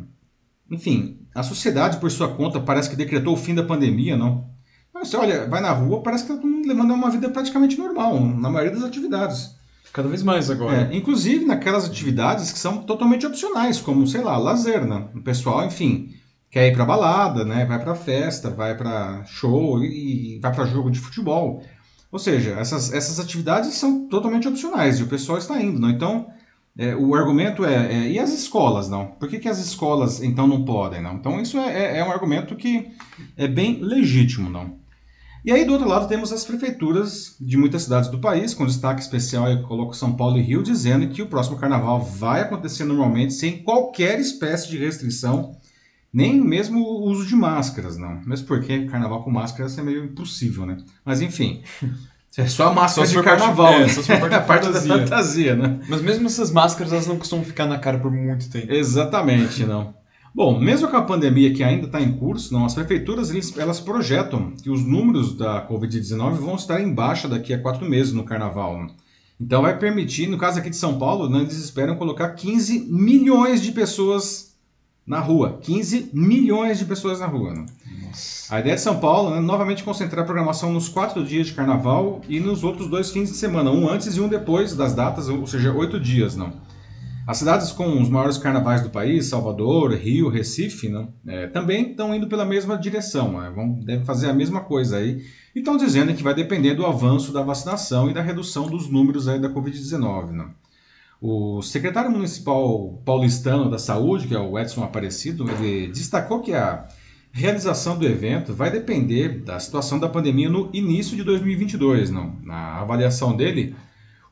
enfim, 0.70 1.20
a 1.34 1.42
sociedade 1.44 1.98
por 1.98 2.12
sua 2.12 2.30
conta 2.36 2.60
parece 2.60 2.90
que 2.90 2.96
decretou 2.96 3.34
o 3.34 3.38
fim 3.38 3.56
da 3.56 3.64
pandemia, 3.64 4.16
não? 4.16 4.50
Você 4.94 5.18
olha, 5.18 5.48
vai 5.48 5.62
na 5.62 5.72
rua, 5.72 6.02
parece 6.02 6.26
que 6.26 6.32
está 6.32 6.48
levando 6.66 6.94
uma 6.94 7.12
vida 7.12 7.30
praticamente 7.30 7.78
normal, 7.78 8.20
na 8.20 8.50
maioria 8.50 8.76
das 8.76 8.84
atividades. 8.84 9.56
Cada 9.94 10.10
vez 10.10 10.24
mais 10.24 10.50
agora. 10.50 10.90
É, 10.92 10.96
inclusive 10.96 11.46
naquelas 11.46 11.86
atividades 11.86 12.52
que 12.52 12.60
são 12.60 12.80
totalmente 12.80 13.26
opcionais, 13.26 13.80
como, 13.80 14.06
sei 14.08 14.22
lá, 14.22 14.38
lazer, 14.38 14.86
né? 14.86 15.08
O 15.16 15.22
pessoal, 15.22 15.66
enfim, 15.66 16.14
quer 16.50 16.68
ir 16.68 16.74
para 16.74 16.86
balada, 16.86 17.46
né? 17.46 17.66
Vai 17.66 17.80
para 17.80 17.96
festa, 17.96 18.50
vai 18.50 18.76
para 18.76 19.24
show 19.26 19.84
e 19.84 20.40
vai 20.42 20.54
para 20.54 20.66
jogo 20.66 20.92
de 20.92 21.00
futebol. 21.00 21.64
Ou 22.12 22.20
seja, 22.20 22.52
essas, 22.52 22.94
essas 22.94 23.20
atividades 23.20 23.74
são 23.74 24.08
totalmente 24.08 24.48
opcionais 24.48 25.00
e 25.00 25.04
o 25.04 25.08
pessoal 25.08 25.38
está 25.38 25.62
indo, 25.62 25.80
não? 25.80 25.90
Então, 25.90 26.28
é, 26.78 26.94
o 26.94 27.16
argumento 27.16 27.64
é, 27.64 27.94
é, 27.94 28.12
e 28.12 28.20
as 28.20 28.34
escolas 28.34 28.90
não? 28.90 29.08
Por 29.08 29.30
que, 29.30 29.40
que 29.40 29.48
as 29.48 29.60
escolas 29.60 30.22
então 30.22 30.46
não 30.46 30.66
podem 30.66 31.02
não? 31.02 31.16
Então 31.16 31.40
isso 31.40 31.58
é, 31.58 31.98
é, 31.98 32.00
é 32.00 32.04
um 32.04 32.12
argumento 32.12 32.56
que 32.56 32.92
é 33.38 33.48
bem 33.48 33.80
legítimo 33.82 34.50
não? 34.50 34.78
E 35.46 35.52
aí 35.52 35.64
do 35.64 35.74
outro 35.74 35.88
lado 35.88 36.08
temos 36.08 36.34
as 36.34 36.44
prefeituras 36.44 37.36
de 37.40 37.56
muitas 37.56 37.84
cidades 37.84 38.10
do 38.10 38.18
país, 38.18 38.56
com 38.56 38.66
destaque 38.66 39.00
especial 39.00 39.48
eu 39.48 39.62
coloco 39.62 39.96
São 39.96 40.16
Paulo 40.18 40.40
e 40.40 40.42
Rio, 40.42 40.64
dizendo 40.64 41.08
que 41.08 41.22
o 41.22 41.28
próximo 41.28 41.60
carnaval 41.60 42.02
vai 42.04 42.42
acontecer 42.42 42.84
normalmente 42.84 43.32
sem 43.32 43.62
qualquer 43.62 44.20
espécie 44.20 44.68
de 44.68 44.80
restrição, 44.80 45.56
nem 46.12 46.42
mesmo 46.42 46.80
o 46.80 47.04
uso 47.04 47.28
de 47.28 47.36
máscaras 47.36 47.96
não. 47.96 48.22
Mesmo 48.26 48.48
porque 48.48 48.86
carnaval 48.86 49.24
com 49.24 49.30
máscaras 49.30 49.78
é 49.78 49.84
meio 49.84 50.06
impossível 50.06 50.66
né? 50.66 50.78
Mas 51.06 51.22
enfim. 51.22 51.62
É 52.38 52.48
só 52.48 52.68
a 52.68 52.74
máscara 52.74 53.08
Só 53.08 53.18
de 53.22 53.24
carnaval, 53.24 53.74
é, 53.76 53.80
né? 53.80 53.88
só 53.88 54.02
se 54.02 54.08
for 54.08 54.20
parte 54.20 54.36
a 54.36 54.42
parte 54.42 54.68
da 54.68 54.74
fantasia. 54.74 54.98
fantasia, 54.98 55.56
né? 55.56 55.80
Mas 55.88 56.02
mesmo 56.02 56.26
essas 56.26 56.52
máscaras, 56.52 56.92
elas 56.92 57.08
não 57.08 57.18
costumam 57.18 57.46
ficar 57.46 57.66
na 57.66 57.80
cara 57.80 57.98
por 57.98 58.12
muito 58.12 58.50
tempo. 58.50 58.74
Exatamente, 58.74 59.66
não. 59.66 59.96
Bom, 60.36 60.60
mesmo 60.60 60.90
com 60.90 60.98
a 60.98 61.02
pandemia 61.02 61.54
que 61.54 61.64
ainda 61.64 61.86
está 61.86 62.02
em 62.02 62.12
curso, 62.12 62.54
não, 62.54 62.66
as 62.66 62.74
prefeituras 62.74 63.32
elas 63.56 63.80
projetam 63.80 64.52
que 64.52 64.70
os 64.70 64.86
números 64.86 65.34
da 65.34 65.66
Covid-19 65.66 66.34
vão 66.34 66.56
estar 66.56 66.82
em 66.82 66.94
baixa 66.94 67.26
daqui 67.26 67.54
a 67.54 67.62
quatro 67.62 67.90
meses 67.90 68.12
no 68.12 68.26
carnaval. 68.26 68.84
né? 68.84 68.90
Então 69.40 69.62
vai 69.62 69.80
permitir, 69.80 70.28
no 70.28 70.38
caso 70.38 70.60
aqui 70.60 70.70
de 70.70 70.76
São 70.76 71.00
Paulo, 71.00 71.30
né, 71.30 71.40
eles 71.40 71.58
esperam 71.58 71.96
colocar 71.96 72.32
15 72.32 72.80
milhões 72.90 73.62
de 73.62 73.72
pessoas 73.72 74.58
na 75.08 75.22
rua. 75.22 75.58
15 75.62 76.10
milhões 76.12 76.80
de 76.80 76.84
pessoas 76.84 77.22
na 77.22 77.28
rua. 77.28 77.54
Né? 77.54 77.66
A 78.50 78.60
ideia 78.60 78.76
de 78.76 78.82
São 78.82 79.00
Paulo 79.00 79.34
é 79.36 79.40
novamente 79.40 79.86
concentrar 79.86 80.24
a 80.24 80.26
programação 80.26 80.74
nos 80.74 80.90
quatro 80.90 81.24
dias 81.24 81.48
de 81.48 81.54
carnaval 81.54 82.22
e 82.28 82.42
nos 82.42 82.62
outros 82.62 82.90
dois 82.90 83.10
fins 83.10 83.30
de 83.30 83.38
semana, 83.38 83.72
um 83.72 83.88
antes 83.88 84.18
e 84.18 84.20
um 84.20 84.28
depois 84.28 84.76
das 84.76 84.94
datas, 84.94 85.30
ou 85.30 85.48
seja, 85.48 85.72
oito 85.72 85.98
dias. 85.98 86.36
Não. 86.36 86.52
As 87.28 87.38
cidades 87.38 87.72
com 87.72 88.00
os 88.00 88.08
maiores 88.08 88.38
carnavais 88.38 88.84
do 88.84 88.92
país, 88.92 89.26
Salvador, 89.26 89.94
Rio, 89.94 90.30
Recife, 90.30 90.90
né, 90.90 91.08
é, 91.26 91.48
também 91.48 91.90
estão 91.90 92.14
indo 92.14 92.28
pela 92.28 92.46
mesma 92.46 92.78
direção, 92.78 93.42
né, 93.42 93.52
vão, 93.54 93.74
devem 93.74 94.06
fazer 94.06 94.30
a 94.30 94.34
mesma 94.34 94.62
coisa 94.62 94.98
aí. 94.98 95.26
E 95.56 95.60
estão 95.60 95.76
dizendo 95.76 96.14
que 96.14 96.22
vai 96.22 96.36
depender 96.36 96.76
do 96.76 96.86
avanço 96.86 97.34
da 97.34 97.42
vacinação 97.42 98.10
e 98.12 98.14
da 98.14 98.22
redução 98.22 98.68
dos 98.68 98.88
números 98.90 99.28
aí 99.28 99.40
da 99.40 99.50
Covid-19. 99.50 100.32
Né. 100.32 100.46
O 101.20 101.64
secretário 101.64 102.12
municipal 102.12 103.02
paulistano 103.04 103.72
da 103.72 103.80
saúde, 103.80 104.28
que 104.28 104.36
é 104.36 104.40
o 104.40 104.60
Edson 104.60 104.84
Aparecido, 104.84 105.50
ele 105.50 105.88
destacou 105.88 106.42
que 106.42 106.54
a 106.54 106.88
realização 107.32 107.98
do 107.98 108.06
evento 108.06 108.54
vai 108.54 108.70
depender 108.70 109.40
da 109.40 109.60
situação 109.60 110.00
da 110.00 110.08
pandemia 110.08 110.50
no 110.50 110.70
início 110.72 111.18
de 111.18 111.24
2022. 111.24 112.12
Não. 112.12 112.36
Na 112.44 112.82
avaliação 112.82 113.36
dele, 113.36 113.76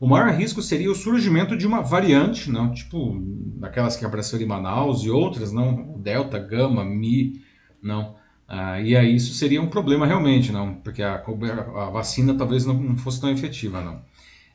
o 0.04 0.08
maior 0.08 0.34
risco 0.34 0.62
seria 0.62 0.92
o 0.92 0.96
surgimento 0.96 1.56
de 1.56 1.66
uma 1.66 1.82
variante, 1.82 2.52
não, 2.52 2.74
tipo 2.74 3.18
daquelas 3.56 3.96
que 3.96 4.04
apareceram 4.04 4.44
em 4.44 4.48
Manaus 4.48 5.02
e 5.06 5.10
outras, 5.10 5.54
não, 5.54 5.98
Delta, 5.98 6.38
Gama, 6.38 6.84
Mi, 6.84 7.42
não. 7.82 8.18
Ah, 8.46 8.82
e 8.82 8.98
aí 8.98 9.16
isso 9.16 9.34
seria 9.34 9.62
um 9.62 9.70
problema 9.70 10.06
realmente, 10.06 10.52
não, 10.52 10.74
porque 10.74 11.02
a, 11.02 11.24
a 11.24 11.90
vacina 11.90 12.34
talvez 12.34 12.66
não, 12.66 12.74
não 12.74 12.98
fosse 12.98 13.22
tão 13.22 13.30
efetiva, 13.30 13.80
não. 13.80 14.02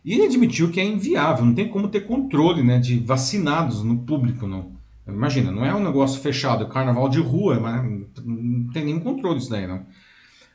E 0.04 0.12
ele 0.12 0.26
admitiu 0.26 0.70
que 0.70 0.80
é 0.80 0.84
inviável, 0.84 1.46
não 1.46 1.54
tem 1.54 1.66
como 1.66 1.88
ter 1.88 2.02
controle, 2.02 2.62
né, 2.62 2.78
de 2.78 2.98
vacinados 2.98 3.82
no 3.82 4.00
público, 4.00 4.46
não. 4.46 4.72
Imagina, 5.06 5.50
não 5.50 5.64
é 5.64 5.74
um 5.74 5.82
negócio 5.82 6.20
fechado, 6.20 6.64
é 6.64 6.68
carnaval 6.68 7.08
de 7.08 7.20
rua, 7.20 7.58
mas 7.58 7.82
não 8.22 8.70
tem 8.70 8.84
nenhum 8.84 9.00
controle 9.00 9.38
disso 9.38 9.50
daí, 9.50 9.66
não. 9.66 9.86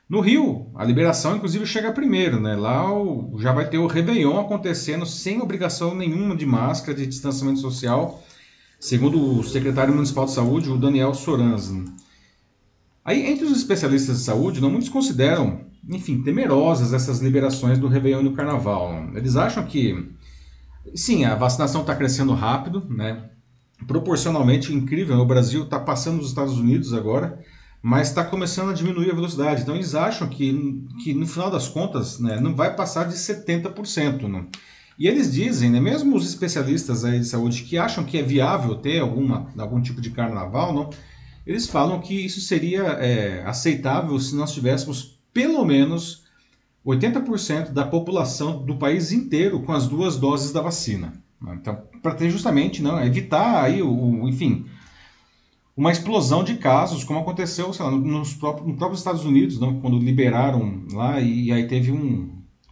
No 0.10 0.20
Rio, 0.20 0.70
a 0.76 0.84
liberação 0.84 1.38
inclusive 1.38 1.66
chega 1.66 1.92
primeiro, 1.92 2.40
né? 2.40 2.56
Lá 2.56 2.86
já 3.38 3.54
vai 3.54 3.70
ter 3.70 3.78
o 3.78 3.88
Réveillon 3.88 4.40
acontecendo 4.40 5.06
sem 5.06 5.42
obrigação 5.42 5.96
nenhuma 5.96 6.36
de 6.36 6.46
máscara, 6.46 6.98
de 6.98 7.08
distanciamento 7.08 7.60
social, 7.60 8.22
segundo 8.80 9.40
o 9.40 9.44
secretário 9.44 9.94
municipal 9.94 10.26
de 10.26 10.32
saúde, 10.32 10.70
o 10.70 10.78
Daniel 10.78 11.14
Soranz. 11.14 11.72
Aí, 13.06 13.26
entre 13.26 13.46
os 13.46 13.58
especialistas 13.58 14.20
de 14.20 14.24
saúde, 14.24 14.62
não 14.62 14.70
muitos 14.70 14.90
consideram, 14.90 15.62
enfim, 15.90 16.22
temerosas 16.22 16.94
essas 16.94 17.20
liberações 17.22 17.78
do 17.78 17.88
Réveillon 17.88 18.22
e 18.22 18.24
do 18.26 18.34
Carnaval. 18.34 19.10
Eles 19.14 19.36
acham 19.36 19.66
que, 19.66 20.10
sim, 20.96 21.26
a 21.26 21.36
vacinação 21.36 21.82
está 21.82 21.96
crescendo 21.96 22.34
rápido, 22.34 22.86
né? 22.90 23.30
Proporcionalmente 23.88 24.74
incrível. 24.74 25.18
O 25.18 25.26
Brasil 25.26 25.64
está 25.64 25.80
passando 25.80 26.22
os 26.22 26.28
Estados 26.28 26.58
Unidos 26.58 26.94
agora, 26.94 27.44
mas 27.84 28.08
está 28.08 28.24
começando 28.24 28.70
a 28.70 28.74
diminuir 28.74 29.12
a 29.12 29.16
velocidade. 29.16 29.62
Então 29.64 29.76
eles 29.76 29.94
acham 29.94 30.30
que, 30.30 30.82
que 31.04 31.14
no 31.14 31.28
final 31.28 31.52
das 31.52 31.68
contas 31.68 32.18
né, 32.18 32.40
não 32.40 32.56
vai 32.56 32.74
passar 32.76 33.04
de 33.10 33.16
70%. 33.16 34.28
Né? 34.30 34.46
E 34.98 35.06
eles 35.06 35.34
dizem, 35.34 35.70
né, 35.70 35.82
mesmo 35.82 36.16
os 36.16 36.26
especialistas 36.28 37.04
aí 37.04 37.20
de 37.20 37.26
saúde 37.26 37.64
que 37.64 37.78
acham 37.78 38.06
que 38.06 38.18
é 38.18 38.24
viável 38.24 38.76
ter 38.76 39.00
alguma, 39.02 39.48
algum 39.58 39.82
tipo 39.82 40.00
de 40.00 40.12
carnaval, 40.12 40.74
não, 40.74 40.90
eles 41.46 41.68
falam 41.68 42.00
que 42.00 42.14
isso 42.26 42.40
seria 42.40 42.84
é, 42.84 43.44
aceitável 43.46 44.18
se 44.18 44.34
nós 44.34 44.54
tivéssemos 44.54 45.20
pelo 45.34 45.66
menos 45.66 46.24
80% 46.86 47.72
da 47.72 47.86
população 47.86 48.64
do 48.66 48.78
país 48.78 49.12
inteiro 49.12 49.62
com 49.62 49.74
as 49.74 49.88
duas 49.88 50.18
doses 50.18 50.54
da 50.54 50.62
vacina. 50.62 51.14
né? 51.42 51.58
Então, 51.60 51.82
para 52.02 52.16
ter 52.16 52.30
justamente, 52.30 52.82
não, 52.82 53.04
evitar 53.04 53.64
aí 53.64 53.82
o, 53.82 53.90
o- 53.92 54.30
enfim, 54.30 54.66
uma 55.76 55.92
explosão 55.92 56.44
de 56.44 56.56
casos, 56.56 57.04
como 57.04 57.20
aconteceu, 57.20 57.72
lá, 57.80 57.92
nos 57.92 58.34
próprios, 58.36 58.68
no 58.68 58.76
próprio 58.76 58.98
Estados 58.98 59.26
Unidos, 59.26 59.60
não, 59.60 59.80
quando 59.80 59.98
liberaram 59.98 60.84
lá 60.92 61.20
e, 61.20 61.52
aí 61.52 61.68
teve 61.68 61.92
um, 61.92 62.30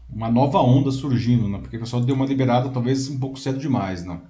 uma 0.09 0.29
nova 0.29 0.59
onda 0.59 0.91
surgindo, 0.91 1.47
né, 1.47 1.57
porque 1.57 1.77
o 1.77 1.79
pessoal 1.79 2.01
deu 2.01 2.15
uma 2.15 2.25
liberada 2.25 2.69
talvez 2.69 3.09
um 3.09 3.19
pouco 3.19 3.39
cedo 3.39 3.59
demais, 3.59 4.05
não. 4.05 4.21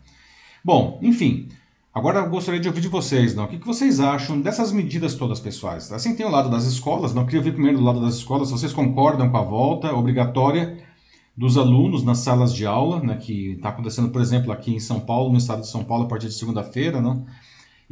Bom, 0.63 0.99
enfim, 1.01 1.49
agora 1.93 2.19
eu 2.19 2.29
gostaria 2.29 2.61
de 2.61 2.67
ouvir 2.69 2.81
de 2.81 2.87
vocês, 2.87 3.35
não, 3.35 3.43
o 3.43 3.47
que, 3.47 3.57
que 3.57 3.67
vocês 3.67 3.99
acham 3.99 4.39
dessas 4.39 4.71
medidas 4.71 5.15
todas 5.15 5.39
pessoais? 5.41 5.91
Assim 5.91 6.15
tem 6.15 6.25
o 6.25 6.31
lado 6.31 6.49
das 6.49 6.63
escolas, 6.63 7.13
não, 7.13 7.23
eu 7.23 7.25
queria 7.25 7.41
ouvir 7.41 7.51
primeiro 7.51 7.77
do 7.77 7.83
lado 7.83 7.99
das 7.99 8.15
escolas, 8.15 8.47
se 8.47 8.53
vocês 8.53 8.71
concordam 8.71 9.29
com 9.29 9.37
a 9.37 9.43
volta 9.43 9.93
obrigatória 9.93 10.81
dos 11.35 11.57
alunos 11.57 12.03
nas 12.03 12.19
salas 12.19 12.53
de 12.53 12.65
aula, 12.65 13.01
né, 13.01 13.17
que 13.17 13.53
está 13.53 13.69
acontecendo, 13.69 14.09
por 14.09 14.21
exemplo, 14.21 14.51
aqui 14.51 14.73
em 14.73 14.79
São 14.79 15.01
Paulo, 15.01 15.29
no 15.31 15.37
estado 15.37 15.61
de 15.61 15.67
São 15.67 15.83
Paulo, 15.83 16.05
a 16.05 16.07
partir 16.07 16.27
de 16.27 16.35
segunda-feira, 16.35 17.01
não? 17.01 17.25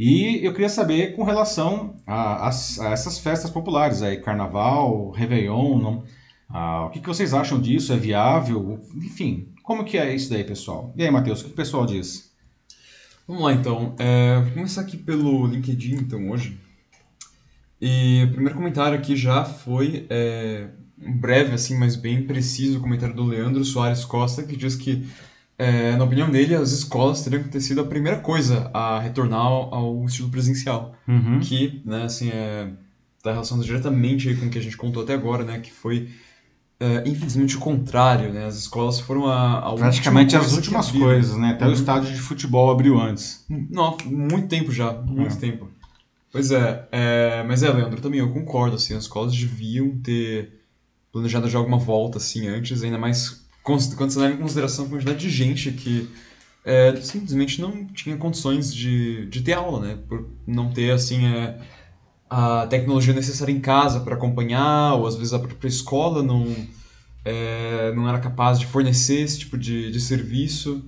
E 0.01 0.39
eu 0.45 0.53
queria 0.53 0.69
saber 0.69 1.13
com 1.13 1.23
relação 1.25 1.97
a, 2.07 2.47
as- 2.47 2.79
a 2.79 2.91
essas 2.91 3.19
festas 3.19 3.51
populares 3.51 4.01
aí, 4.01 4.15
Carnaval, 4.21 5.11
Réveillon, 5.11 5.77
não? 5.77 6.03
Ah, 6.49 6.85
o 6.85 6.89
que, 6.89 7.01
que 7.01 7.07
vocês 7.07 7.33
acham 7.33 7.59
disso? 7.59 7.91
É 7.91 7.97
viável? 7.97 8.79
Enfim, 8.95 9.49
como 9.61 9.83
que 9.83 9.97
é 9.97 10.15
isso 10.15 10.29
daí, 10.29 10.45
pessoal? 10.45 10.93
E 10.95 11.03
aí, 11.03 11.11
Matheus, 11.11 11.41
o 11.41 11.45
que 11.47 11.51
o 11.51 11.55
pessoal 11.55 11.85
diz? 11.85 12.31
Vamos 13.27 13.43
lá 13.43 13.51
então. 13.51 13.93
É, 13.99 14.39
vou 14.41 14.53
começar 14.53 14.81
aqui 14.81 14.95
pelo 14.95 15.45
LinkedIn 15.45 15.95
então 15.95 16.29
hoje. 16.29 16.57
E 17.81 18.23
o 18.25 18.31
primeiro 18.31 18.55
comentário 18.55 18.97
aqui 18.97 19.17
já 19.17 19.43
foi 19.43 20.05
é, 20.09 20.69
um 21.01 21.17
breve, 21.17 21.53
assim, 21.53 21.77
mas 21.77 21.97
bem 21.97 22.25
preciso, 22.25 22.79
o 22.79 22.81
comentário 22.81 23.13
do 23.15 23.23
Leandro 23.25 23.65
Soares 23.65 24.05
Costa, 24.05 24.43
que 24.43 24.55
diz 24.55 24.75
que, 24.75 25.05
é, 25.59 25.97
na 25.97 26.05
opinião 26.05 26.31
dele, 26.31 26.55
as 26.55 26.71
escolas 26.71 27.21
teriam 27.21 27.43
que 27.43 27.49
ter 27.49 27.59
sido 27.59 27.81
a 27.81 27.85
primeira 27.85 28.19
coisa 28.19 28.71
a 28.73 28.97
retornar 28.99 29.41
ao, 29.41 30.05
estilo 30.05 30.29
presencial. 30.29 30.95
Uhum. 31.05 31.41
Que, 31.41 31.81
né, 31.83 32.05
assim, 32.05 32.29
é, 32.29 32.69
tá 33.21 33.31
relacionado 33.31 33.65
diretamente 33.65 34.33
com 34.35 34.45
o 34.45 34.49
que 34.49 34.57
a 34.57 34.61
gente 34.61 34.77
contou 34.77 35.03
até 35.03 35.13
agora, 35.13 35.43
né, 35.43 35.59
que 35.59 35.69
foi, 35.69 36.07
é, 36.79 37.03
infelizmente, 37.05 37.57
o 37.57 37.59
contrário, 37.59 38.31
né, 38.31 38.45
as 38.45 38.55
escolas 38.55 39.01
foram 39.01 39.27
a, 39.27 39.57
a 39.59 39.73
Praticamente 39.75 40.33
última 40.33 40.49
as 40.49 40.55
últimas 40.55 40.91
coisas, 40.91 41.35
né? 41.37 41.49
Até 41.49 41.65
o 41.65 41.67
Uhum. 41.67 41.73
estádio 41.73 42.13
de 42.13 42.19
futebol 42.21 42.71
abriu 42.71 42.97
antes. 42.97 43.45
Não, 43.49 43.97
muito 44.05 44.47
tempo 44.47 44.71
já, 44.71 44.93
muito 44.93 45.35
É. 45.35 45.39
tempo. 45.39 45.69
Pois 46.31 46.51
é, 46.51 46.87
é, 46.91 47.43
mas 47.45 47.63
é, 47.63 47.69
Leandro, 47.71 47.99
também 47.99 48.19
eu 48.21 48.31
concordo, 48.31 48.77
assim, 48.77 48.93
as 48.93 49.03
escolas 49.03 49.35
deviam 49.35 49.97
ter 49.97 50.53
planejado 51.11 51.49
já 51.49 51.57
alguma 51.57 51.77
volta, 51.79 52.17
assim, 52.17 52.47
antes, 52.47 52.81
ainda 52.83 52.97
mais 52.99 53.48
quando 53.63 54.11
você 54.11 54.19
leva 54.19 54.33
em 54.33 54.37
consideração 54.37 54.85
a 54.85 54.89
quantidade 54.89 55.19
de 55.19 55.29
gente 55.29 55.71
que 55.71 56.09
é, 56.63 56.95
simplesmente 56.97 57.61
não 57.61 57.85
tinha 57.87 58.17
condições 58.17 58.73
de, 58.73 59.25
de 59.27 59.41
ter 59.41 59.53
aula, 59.53 59.79
né, 59.79 59.99
por 60.07 60.27
não 60.45 60.71
ter, 60.71 60.91
assim, 60.91 61.25
é, 61.25 61.59
a 62.29 62.67
tecnologia 62.67 63.13
necessária 63.13 63.51
em 63.51 63.59
casa 63.59 64.01
para 64.01 64.15
acompanhar, 64.15 64.93
ou 64.95 65.07
às 65.07 65.15
vezes 65.15 65.33
a 65.33 65.39
própria 65.39 65.67
escola 65.67 66.21
não, 66.21 66.45
é, 67.25 67.91
não 67.95 68.07
era 68.07 68.19
capaz 68.19 68.59
de 68.59 68.65
fornecer 68.65 69.21
esse 69.21 69.39
tipo 69.39 69.57
de, 69.57 69.91
de 69.91 69.99
serviço. 69.99 70.83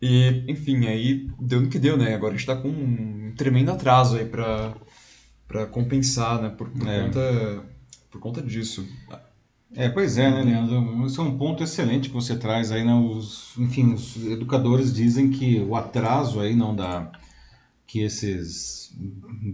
E, 0.00 0.44
enfim, 0.46 0.86
aí 0.86 1.26
deu 1.40 1.60
no 1.60 1.68
que 1.68 1.78
deu, 1.78 1.96
né? 1.96 2.14
Agora 2.14 2.32
a 2.32 2.36
gente 2.36 2.46
tá 2.46 2.54
com 2.54 2.68
um 2.68 3.34
tremendo 3.36 3.72
atraso 3.72 4.16
aí 4.16 4.24
pra 4.24 5.66
compensar, 5.72 6.40
né? 6.40 6.50
Por, 6.50 6.70
por 6.70 6.88
É. 6.88 7.04
conta, 7.04 7.64
por 8.10 8.20
conta 8.20 8.42
disso. 8.42 8.86
É, 9.74 9.88
pois 9.88 10.16
é, 10.16 10.30
né, 10.30 10.42
Leandro? 10.42 11.06
Esse 11.06 11.18
é 11.18 11.22
um 11.22 11.36
ponto 11.36 11.62
excelente 11.62 12.08
que 12.08 12.14
você 12.14 12.36
traz 12.36 12.72
aí, 12.72 12.84
né? 12.84 12.94
Os, 12.94 13.54
enfim, 13.58 13.92
os 13.92 14.16
educadores 14.26 14.92
dizem 14.92 15.30
que 15.30 15.60
o 15.60 15.76
atraso 15.76 16.40
aí 16.40 16.54
não 16.54 16.74
dá 16.74 17.12
que 17.86 18.00
esses 18.00 18.94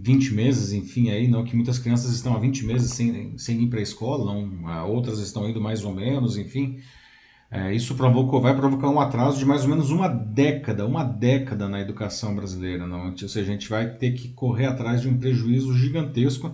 20 0.01 0.33
meses, 0.33 0.73
enfim, 0.73 1.09
aí, 1.09 1.27
não, 1.27 1.43
que 1.45 1.55
muitas 1.55 1.79
crianças 1.79 2.11
estão 2.13 2.35
há 2.35 2.39
20 2.39 2.65
meses 2.65 2.91
sem, 2.91 3.37
sem 3.37 3.63
ir 3.63 3.67
para 3.67 3.79
a 3.79 3.83
escola, 3.83 4.25
não, 4.33 4.89
outras 4.89 5.19
estão 5.19 5.49
indo 5.49 5.61
mais 5.61 5.83
ou 5.85 5.93
menos, 5.93 6.37
enfim. 6.37 6.79
É, 7.49 7.73
isso 7.73 7.95
provocou, 7.95 8.41
vai 8.41 8.55
provocar 8.55 8.89
um 8.89 8.99
atraso 8.99 9.37
de 9.39 9.45
mais 9.45 9.63
ou 9.63 9.69
menos 9.69 9.89
uma 9.89 10.07
década, 10.09 10.85
uma 10.85 11.03
década 11.03 11.69
na 11.69 11.79
educação 11.79 12.35
brasileira, 12.35 12.85
não? 12.87 13.11
Ou 13.11 13.17
seja, 13.17 13.41
a 13.41 13.45
gente 13.45 13.69
vai 13.69 13.89
ter 13.95 14.11
que 14.13 14.29
correr 14.29 14.65
atrás 14.65 15.01
de 15.01 15.07
um 15.07 15.17
prejuízo 15.17 15.73
gigantesco 15.77 16.53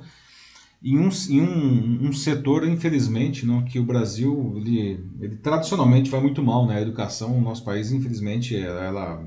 em 0.83 0.97
um, 0.97 1.09
em 1.29 1.41
um, 1.41 2.07
um 2.07 2.13
setor, 2.13 2.67
infelizmente, 2.67 3.45
não, 3.45 3.63
que 3.63 3.79
o 3.79 3.85
Brasil, 3.85 4.55
ele, 4.57 5.05
ele 5.19 5.35
tradicionalmente 5.35 6.09
vai 6.09 6.19
muito 6.19 6.41
mal, 6.41 6.65
né? 6.65 6.77
A 6.77 6.81
educação, 6.81 7.37
o 7.37 7.41
nosso 7.41 7.63
país, 7.63 7.91
infelizmente, 7.91 8.55
ela 8.57 9.23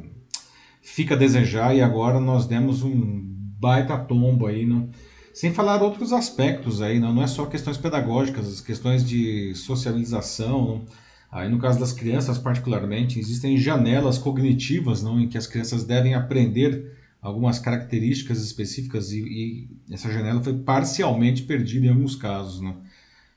fica 0.83 1.15
a 1.15 1.19
desejar 1.19 1.75
e 1.75 1.81
agora 1.81 2.19
nós 2.19 2.47
demos 2.47 2.83
um 2.83 3.23
baita 3.61 3.97
tombo 3.97 4.47
aí, 4.47 4.67
não? 4.67 4.91
Sem 5.33 5.53
falar 5.53 5.83
outros 5.83 6.13
aspectos 6.13 6.83
aí, 6.83 7.01
não, 7.01 7.13
não 7.13 7.23
é 7.23 7.27
só 7.27 7.47
questões 7.47 7.77
pedagógicas, 7.77 8.47
as 8.47 8.61
questões 8.61 9.09
de 9.09 9.55
socialização. 9.55 10.67
Não? 10.67 10.85
Aí 11.31 11.49
no 11.49 11.59
caso 11.59 11.81
das 11.81 11.93
crianças 11.93 12.39
particularmente, 12.39 13.19
existem 13.19 13.57
janelas 13.59 14.19
cognitivas 14.19 15.03
não, 15.03 15.21
em 15.21 15.29
que 15.29 15.37
as 15.37 15.49
crianças 15.49 15.83
devem 15.83 16.15
aprender 16.15 16.97
algumas 17.25 17.59
características 17.59 18.45
específicas 18.45 19.11
e, 19.11 19.21
e 19.21 19.69
essa 19.91 20.13
janela 20.13 20.43
foi 20.43 20.53
parcialmente 20.53 21.43
perdida 21.43 21.87
em 21.87 21.89
alguns 21.89 22.15
casos. 22.15 22.61
Não? 22.61 22.77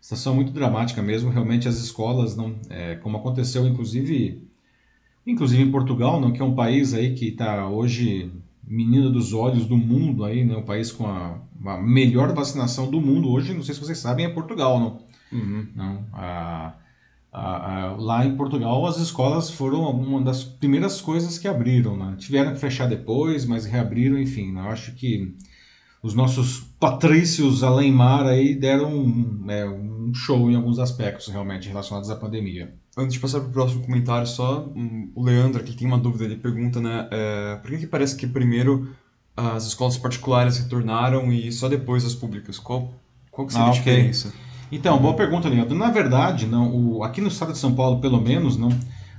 Situação 0.01 0.35
muito 0.35 0.51
dramática 0.51 1.01
mesmo, 1.01 1.29
realmente 1.29 1.69
as 1.69 1.77
escolas, 1.77 2.35
não, 2.35 2.53
é, 2.69 2.95
como 2.95 3.17
aconteceu 3.17 3.65
inclusive 3.65 4.45
inclusive 5.25 5.63
em 5.63 5.71
Portugal, 5.71 6.19
não, 6.21 6.31
que 6.31 6.41
é 6.41 6.45
um 6.45 6.55
país 6.55 6.93
aí 6.93 7.13
que 7.13 7.29
está 7.29 7.67
hoje 7.67 8.31
menina 8.65 9.09
dos 9.09 9.33
olhos 9.33 9.65
do 9.65 9.77
mundo 9.77 10.25
aí, 10.25 10.43
né, 10.43 10.55
um 10.57 10.63
país 10.63 10.91
com 10.91 11.07
a, 11.07 11.39
a, 11.65 11.77
melhor 11.77 12.33
vacinação 12.33 12.91
do 12.91 12.99
mundo 12.99 13.29
hoje, 13.29 13.53
não 13.53 13.63
sei 13.63 13.73
se 13.73 13.79
vocês 13.79 13.97
sabem, 13.97 14.25
é 14.25 14.29
Portugal, 14.29 14.79
não? 14.79 15.01
Uhum. 15.31 15.67
Não, 15.73 16.05
a, 16.13 16.73
lá 17.33 18.25
em 18.25 18.35
Portugal 18.35 18.85
as 18.85 18.97
escolas 18.97 19.49
foram 19.49 19.89
uma 19.91 20.21
das 20.21 20.43
primeiras 20.43 21.01
coisas 21.01 21.37
que 21.37 21.47
abriram, 21.47 21.95
né? 21.97 22.15
Tiveram 22.17 22.53
que 22.53 22.59
fechar 22.59 22.87
depois, 22.87 23.45
mas 23.45 23.65
reabriram, 23.65 24.17
enfim. 24.17 24.51
Né? 24.51 24.61
Eu 24.61 24.69
acho 24.69 24.93
que 24.93 25.35
os 26.01 26.13
nossos 26.13 26.59
patrícios 26.79 27.63
além 27.63 27.91
mar 27.91 28.25
aí 28.25 28.55
deram 28.55 28.93
um, 28.93 29.45
é, 29.49 29.67
um 29.67 30.13
show 30.13 30.49
em 30.49 30.55
alguns 30.55 30.79
aspectos 30.79 31.27
realmente 31.27 31.67
relacionados 31.67 32.09
à 32.09 32.15
pandemia. 32.15 32.73
Antes 32.97 33.13
de 33.13 33.19
passar 33.19 33.41
para 33.41 33.49
o 33.49 33.51
próximo 33.51 33.83
comentário, 33.83 34.25
só 34.25 34.71
um, 34.75 35.11
o 35.13 35.23
Leandro 35.23 35.61
aqui 35.61 35.75
tem 35.75 35.87
uma 35.87 35.99
dúvida, 35.99 36.25
ele 36.25 36.37
pergunta, 36.37 36.79
né, 36.79 37.07
é, 37.11 37.55
por 37.57 37.69
que, 37.69 37.79
que 37.79 37.87
parece 37.87 38.15
que 38.15 38.25
primeiro 38.25 38.89
as 39.35 39.67
escolas 39.67 39.97
particulares 39.97 40.57
retornaram 40.57 41.31
e 41.31 41.51
só 41.51 41.69
depois 41.69 42.03
as 42.03 42.15
públicas? 42.15 42.57
Qual, 42.57 42.93
qual 43.29 43.45
que 43.45 43.53
seria 43.53 43.67
ah, 43.67 43.69
a 43.69 43.73
diferença? 43.73 44.33
Então, 44.71 44.97
boa 44.99 45.13
pergunta, 45.13 45.47
Leandro. 45.49 45.77
Na 45.77 45.89
verdade, 45.89 46.45
não, 46.45 46.73
o, 46.75 47.03
aqui 47.03 47.21
no 47.21 47.27
estado 47.27 47.53
de 47.53 47.57
São 47.57 47.73
Paulo, 47.73 48.01
pelo 48.01 48.21
menos, 48.21 48.57
não, 48.57 48.69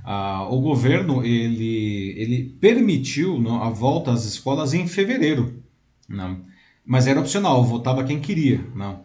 ah, 0.03 0.47
o 0.49 0.61
governo 0.61 1.23
ele, 1.23 2.13
ele 2.17 2.43
permitiu 2.59 3.39
não, 3.39 3.63
a 3.63 3.69
volta 3.69 4.11
às 4.11 4.25
escolas 4.25 4.73
em 4.73 4.87
fevereiro. 4.87 5.63
Não 6.07 6.49
mas 6.89 7.05
era 7.05 7.19
opcional, 7.19 7.63
votava 7.63 8.03
quem 8.03 8.19
queria. 8.19 8.65
Não. 8.73 9.03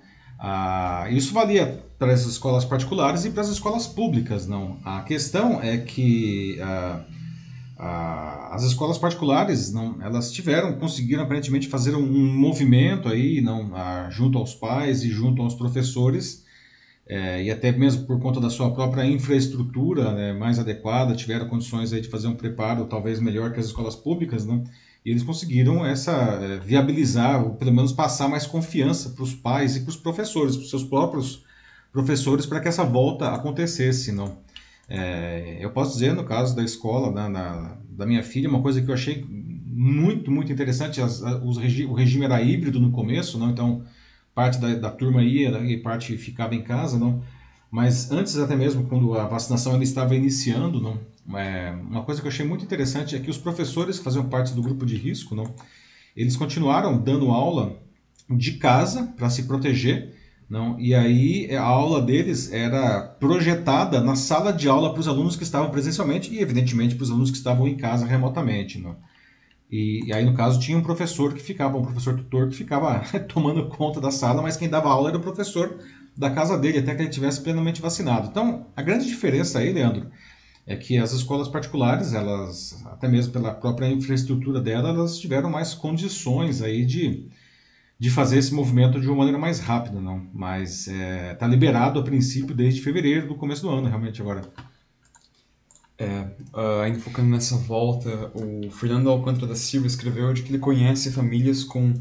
Isso 1.11 1.35
valia 1.35 1.85
para 1.99 2.15
as 2.15 2.25
escolas 2.25 2.65
particulares 2.65 3.27
e 3.27 3.31
para 3.31 3.43
as 3.43 3.51
escolas 3.51 3.87
públicas. 3.87 4.47
Não. 4.47 4.79
A 4.83 5.03
questão 5.03 5.63
é 5.63 5.77
que 5.77 6.59
as 7.77 8.63
escolas 8.63 8.99
particulares, 8.99 9.73
não, 9.73 10.01
elas 10.01 10.31
tiveram, 10.31 10.75
conseguiram 10.75 11.25
aparentemente 11.25 11.69
fazer 11.69 11.95
um, 11.95 12.03
um 12.03 12.33
movimento 12.33 13.09
aí, 13.09 13.41
não, 13.41 13.73
junto 14.11 14.39
aos 14.39 14.55
pais 14.55 15.03
e 15.03 15.11
junto 15.11 15.43
aos 15.43 15.55
professores, 15.55 16.45
é, 17.07 17.43
e 17.43 17.51
até 17.51 17.71
mesmo 17.71 18.07
por 18.07 18.19
conta 18.19 18.41
da 18.41 18.49
sua 18.49 18.73
própria 18.73 19.05
infraestrutura 19.05 20.13
né, 20.13 20.33
mais 20.33 20.59
adequada, 20.59 21.15
tiveram 21.15 21.49
condições 21.49 21.93
aí 21.93 22.01
de 22.01 22.09
fazer 22.09 22.29
um 22.29 22.35
preparo 22.35 22.87
talvez 22.87 23.21
melhor 23.21 23.53
que 23.53 23.61
as 23.61 23.67
escolas 23.67 23.95
públicas, 23.95 24.47
não? 24.47 24.65
E 25.05 25.11
eles 25.11 25.23
conseguiram 25.23 25.85
essa 25.85 26.13
é, 26.13 26.59
viabilizar, 26.61 27.45
ou 27.45 27.57
pelo 27.57 27.73
menos 27.73 27.93
passar 27.93 28.27
mais 28.27 28.47
confiança 28.47 29.11
para 29.11 29.23
os 29.23 29.35
pais 29.35 29.77
e 29.77 29.81
para 29.81 29.91
os 29.91 29.97
professores, 29.97 30.57
para 30.57 30.65
os 30.65 30.71
seus 30.71 30.85
próprios 30.85 31.45
professores, 31.93 32.47
para 32.47 32.61
que 32.61 32.69
essa 32.69 32.85
volta 32.85 33.31
acontecesse. 33.31 34.11
Não? 34.11 34.39
É, 34.89 35.59
eu 35.61 35.71
posso 35.71 35.95
dizer, 35.95 36.15
no 36.15 36.25
caso 36.25 36.55
da 36.55 36.63
escola, 36.63 37.13
da, 37.13 37.29
da, 37.29 37.79
da, 37.91 38.07
minha 38.07 38.23
filha, 38.23 38.49
uma 38.49 38.63
coisa 38.63 38.83
que 38.83 38.91
eu 38.91 38.95
achei 38.95 39.25
muito, 39.29 40.31
muito 40.31 40.53
interessante, 40.53 41.01
as, 41.01 41.21
os 41.21 41.57
regi 41.57 41.85
o 41.85 41.95
regime 41.95 42.25
era 42.25 42.43
híbrido 42.43 42.79
no 42.79 42.91
começo, 42.91 43.39
não? 43.39 43.51
então 43.51 43.83
parte 44.35 44.59
da, 44.59 44.75
da 44.75 44.91
turma 44.91 45.23
ia 45.23 45.51
e 45.65 45.79
parte 45.79 46.17
ficava 46.17 46.55
em 46.55 46.63
casa, 46.63 46.99
não? 46.99 47.23
mas 47.75 48.13
antes 48.13 48.39
até 48.39 48.55
mesmo, 48.55 48.85
quando 48.85 49.15
a 49.15 49.27
vacinação 49.27 49.83
estava 49.83 50.15
iniciando, 50.15 50.81
não? 50.81 51.01
É, 51.37 51.73
uma 51.73 52.05
coisa 52.05 52.21
que 52.21 52.27
eu 52.29 52.31
achei 52.31 52.47
muito 52.47 52.65
interessante 52.65 53.17
é 53.17 53.19
que 53.19 53.29
os 53.29 53.37
professores 53.37 53.99
que 53.99 54.05
faziam 54.05 54.29
parte 54.29 54.55
do 54.55 54.63
grupo 54.63 54.87
de 54.87 54.95
risco, 54.95 55.35
não, 55.35 55.53
eles 56.17 56.37
continuaram 56.37 56.97
dando 56.97 57.31
aula 57.31 57.77
de 58.31 58.53
casa 58.53 59.13
para 59.17 59.29
se 59.29 59.43
proteger, 59.43 60.15
não, 60.55 60.79
e 60.79 60.95
aí 60.95 61.53
a 61.53 61.65
aula 61.65 62.01
deles 62.01 62.53
era 62.53 63.03
projetada 63.19 64.01
na 64.01 64.15
sala 64.15 64.53
de 64.53 64.69
aula 64.69 64.93
para 64.93 65.01
os 65.01 65.09
alunos 65.09 65.35
que 65.35 65.43
estavam 65.43 65.69
presencialmente 65.69 66.33
e, 66.33 66.39
evidentemente, 66.39 66.95
para 66.95 67.03
os 67.03 67.11
alunos 67.11 67.33
que 67.33 67.37
estavam 67.37 67.67
em 67.67 67.77
casa 67.77 68.07
remotamente. 68.07 68.79
Não. 68.79 68.95
E, 69.69 70.07
e, 70.07 70.13
aí, 70.13 70.25
no 70.25 70.33
caso, 70.33 70.61
tinha 70.61 70.79
um 70.79 70.83
professor 70.83 71.35
que 71.35 71.43
ficava, 71.43 71.77
um 71.77 71.83
professor 71.83 72.17
tutor 72.17 72.49
que 72.49 72.55
ficava 72.55 73.01
tomando 73.27 73.69
conta 73.69 74.01
da 74.01 74.13
sala, 74.13 74.43
mas 74.43 74.57
quem 74.57 74.69
dava 74.69 74.89
aula 74.91 75.09
era 75.09 75.19
o 75.19 75.23
professor 75.23 75.77
da 76.17 76.31
casa 76.31 76.57
dele, 76.57 76.79
até 76.79 76.95
que 76.95 77.03
ele 77.03 77.11
tivesse 77.11 77.41
plenamente 77.41 77.83
vacinado. 77.83 78.29
Então, 78.29 78.69
a 78.77 78.83
grande 78.83 79.07
diferença 79.07 79.59
aí, 79.59 79.73
Leandro, 79.73 80.09
é 80.65 80.77
que 80.77 80.99
as 80.99 81.11
escolas 81.11 81.49
particulares, 81.49 82.15
elas, 82.15 82.81
até 82.87 83.09
mesmo 83.09 83.33
pela 83.33 83.53
própria 83.53 83.89
infraestrutura 83.89 84.61
dela, 84.61 84.91
elas 84.91 85.19
tiveram 85.19 85.51
mais 85.51 85.75
condições 85.75 86.63
aí 86.63 86.87
de, 86.87 87.29
de 87.99 88.11
fazer 88.11 88.39
esse 88.39 88.53
movimento 88.53 89.01
de 89.01 89.07
uma 89.07 89.17
maneira 89.17 89.39
mais 89.39 89.61
rápida, 89.61 90.01
não. 90.01 90.27
Mas 90.33 90.89
está 90.89 90.93
é, 90.93 91.35
tá 91.35 91.47
liberado 91.47 91.99
a 91.99 92.03
princípio 92.03 92.55
desde 92.55 92.83
fevereiro 92.83 93.29
do 93.29 93.35
começo 93.35 93.63
do 93.63 93.71
ano, 93.71 93.89
realmente 93.89 94.21
agora. 94.21 94.43
É, 95.97 96.23
uh, 96.53 96.81
ainda 96.83 96.99
focando 96.99 97.31
nessa 97.31 97.57
volta, 97.57 98.33
o 98.35 98.69
Fernando 98.71 99.09
Alcântara 99.09 99.47
da 99.47 99.55
Silva 99.55 99.87
escreveu 99.87 100.33
de 100.33 100.43
que 100.43 100.51
ele 100.51 100.59
conhece 100.59 101.13
famílias 101.13 101.63
com 101.63 101.95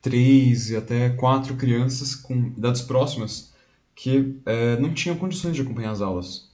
três 0.00 0.70
e 0.70 0.76
até 0.76 1.10
quatro 1.10 1.54
crianças 1.54 2.14
com 2.14 2.34
idades 2.56 2.82
próximas 2.82 3.54
que 3.94 4.36
é, 4.44 4.76
não 4.78 4.92
tinham 4.92 5.16
condições 5.16 5.54
de 5.54 5.62
acompanhar 5.62 5.92
as 5.92 6.00
aulas. 6.00 6.50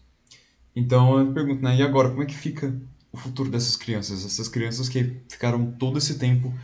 Então 0.75 1.19
eu 1.19 1.33
pergunto, 1.33 1.63
né, 1.63 1.77
e 1.77 1.83
agora, 1.83 2.11
como 2.11 2.23
é 2.23 2.27
que 2.27 2.37
fica 2.37 2.75
o 3.13 3.17
futuro 3.17 3.51
dessas 3.51 3.77
crianças? 3.77 4.25
Essas 4.25 4.49
crianças 4.49 4.89
que 4.89 5.17
ficaram 5.29 5.73
todo 5.73 5.99
esse 5.99 6.19
tempo 6.19 6.55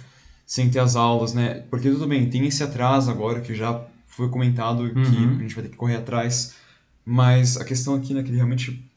sem 0.47 0.71
ter 0.71 0.79
as 0.79 0.95
aulas, 0.95 1.35
né? 1.35 1.65
Porque 1.69 1.91
tudo 1.91 2.07
bem, 2.07 2.31
tem 2.31 2.47
esse 2.47 2.63
atraso 2.63 3.11
agora 3.11 3.41
que 3.41 3.55
já 3.55 3.85
foi 4.07 4.31
comentado 4.31 4.85
uhum. 4.85 4.93
que 4.95 5.17
a 5.41 5.43
gente 5.43 5.55
vai 5.55 5.65
ter 5.65 5.71
que 5.71 5.77
correr 5.77 5.97
atrás, 5.97 6.55
mas 7.05 7.57
a 7.57 7.65
questão 7.65 7.95
aqui, 7.95 8.15
né, 8.15 8.23
que 8.23 8.31
ele 8.31 8.37
realmente 8.37 8.89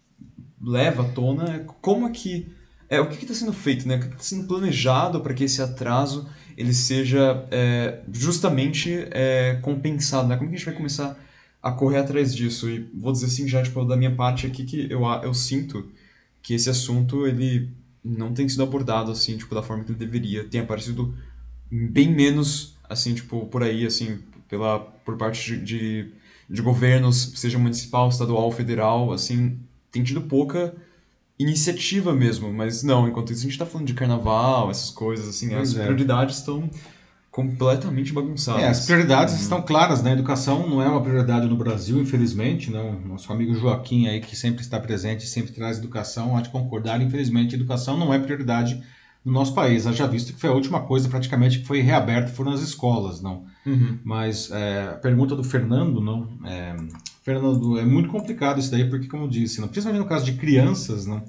leva 0.61 1.03
à 1.03 1.09
tona 1.09 1.55
é 1.55 1.65
como 1.81 2.07
é 2.07 2.11
que 2.11 2.47
é 2.87 2.99
o 2.99 3.07
que 3.07 3.23
está 3.23 3.33
sendo 3.33 3.53
feito, 3.53 3.87
né? 3.87 3.97
O 3.97 3.99
que 3.99 4.05
está 4.07 4.23
sendo 4.23 4.47
planejado 4.47 5.21
para 5.21 5.33
que 5.33 5.43
esse 5.43 5.61
atraso 5.61 6.27
ele 6.57 6.73
seja 6.73 7.47
é, 7.51 8.01
justamente 8.11 9.07
é, 9.11 9.59
compensado, 9.61 10.27
né? 10.27 10.35
Como 10.35 10.49
que 10.49 10.55
a 10.55 10.57
gente 10.57 10.65
vai 10.65 10.75
começar 10.75 11.17
a 11.61 11.71
correr 11.71 11.97
atrás 11.97 12.35
disso. 12.35 12.69
E 12.69 12.89
vou 12.93 13.11
dizer 13.11 13.27
assim, 13.27 13.47
já 13.47 13.61
tipo, 13.61 13.83
da 13.85 13.95
minha 13.95 14.15
parte 14.15 14.47
aqui, 14.47 14.63
que 14.63 14.87
eu, 14.89 15.03
eu 15.23 15.33
sinto 15.33 15.89
que 16.41 16.53
esse 16.53 16.69
assunto 16.69 17.27
ele 17.27 17.69
não 18.03 18.33
tem 18.33 18.47
sido 18.47 18.63
abordado 18.63 19.11
assim, 19.11 19.37
tipo, 19.37 19.53
da 19.53 19.61
forma 19.61 19.83
que 19.83 19.91
ele 19.91 19.99
deveria. 19.99 20.43
Tem 20.43 20.61
aparecido 20.61 21.15
bem 21.71 22.13
menos, 22.13 22.77
assim, 22.89 23.13
tipo, 23.13 23.45
por 23.47 23.63
aí, 23.63 23.85
assim, 23.85 24.19
pela, 24.47 24.79
por 24.79 25.17
parte 25.17 25.57
de, 25.57 26.11
de, 26.49 26.61
governos, 26.61 27.33
seja 27.35 27.59
municipal, 27.59 28.09
estadual, 28.09 28.51
federal, 28.51 29.11
assim, 29.11 29.59
tem 29.91 30.03
tido 30.03 30.21
pouca 30.21 30.75
iniciativa 31.37 32.13
mesmo, 32.13 32.51
mas 32.51 32.83
não, 32.83 33.07
enquanto 33.07 33.31
isso 33.31 33.41
a 33.41 33.43
gente 33.43 33.53
está 33.53 33.65
falando 33.65 33.87
de 33.87 33.93
carnaval, 33.93 34.69
essas 34.69 34.89
coisas, 34.89 35.27
assim, 35.27 35.49
pois 35.49 35.69
as 35.69 35.77
é. 35.77 35.83
prioridades 35.85 36.37
estão 36.37 36.69
completamente 37.31 38.11
bagunçadas. 38.11 38.61
É, 38.61 38.67
as 38.67 38.85
prioridades 38.85 39.35
hum. 39.35 39.37
estão 39.37 39.61
claras, 39.61 40.01
né? 40.01 40.11
Educação 40.11 40.67
não 40.67 40.81
é 40.81 40.87
uma 40.89 41.01
prioridade 41.01 41.47
no 41.47 41.55
Brasil, 41.55 42.01
infelizmente, 42.01 42.69
não. 42.71 42.99
Nosso 42.99 43.31
amigo 43.31 43.53
Joaquim 43.53 44.07
aí, 44.07 44.19
que 44.19 44.35
sempre 44.35 44.61
está 44.61 44.79
presente, 44.79 45.25
sempre 45.27 45.53
traz 45.53 45.77
educação, 45.77 46.35
há 46.35 46.41
de 46.41 46.49
concordar, 46.49 47.01
infelizmente, 47.01 47.55
educação 47.55 47.97
não 47.97 48.13
é 48.13 48.19
prioridade 48.19 48.83
no 49.23 49.31
nosso 49.31 49.53
país. 49.53 49.83
Já 49.83 50.07
visto 50.07 50.33
que 50.33 50.39
foi 50.39 50.49
a 50.49 50.53
última 50.53 50.81
coisa 50.81 51.09
praticamente 51.09 51.59
que 51.59 51.65
foi 51.65 51.81
reaberta 51.81 52.31
foram 52.31 52.51
as 52.51 52.61
escolas, 52.61 53.21
não. 53.21 53.45
Uhum. 53.65 53.99
Mas 54.03 54.49
é, 54.51 54.89
a 54.89 54.97
pergunta 54.97 55.35
do 55.35 55.43
Fernando, 55.43 56.01
não. 56.01 56.29
É, 56.45 56.75
Fernando, 57.23 57.77
é 57.77 57.85
muito 57.85 58.09
complicado 58.09 58.59
isso 58.59 58.71
daí, 58.71 58.89
porque 58.89 59.07
como 59.07 59.25
eu 59.25 59.29
disse, 59.29 59.61
não, 59.61 59.67
principalmente 59.67 60.01
no 60.01 60.09
caso 60.09 60.25
de 60.25 60.33
crianças, 60.33 61.05
não 61.05 61.23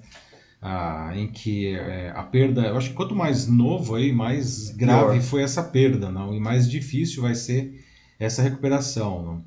ah, 0.63 1.13
em 1.15 1.27
que 1.27 1.75
é, 1.75 2.13
a 2.15 2.23
perda, 2.23 2.63
eu 2.63 2.77
acho 2.77 2.91
que 2.91 2.95
quanto 2.95 3.15
mais 3.15 3.47
novo 3.47 3.95
aí, 3.95 4.13
mais 4.13 4.71
grave 4.71 5.13
Pior. 5.13 5.23
foi 5.23 5.43
essa 5.43 5.63
perda, 5.63 6.11
não? 6.11 6.35
E 6.35 6.41
mais 6.41 6.69
difícil 6.69 7.23
vai 7.23 7.35
ser 7.35 7.83
essa 8.19 8.43
recuperação. 8.43 9.23
Não? 9.23 9.45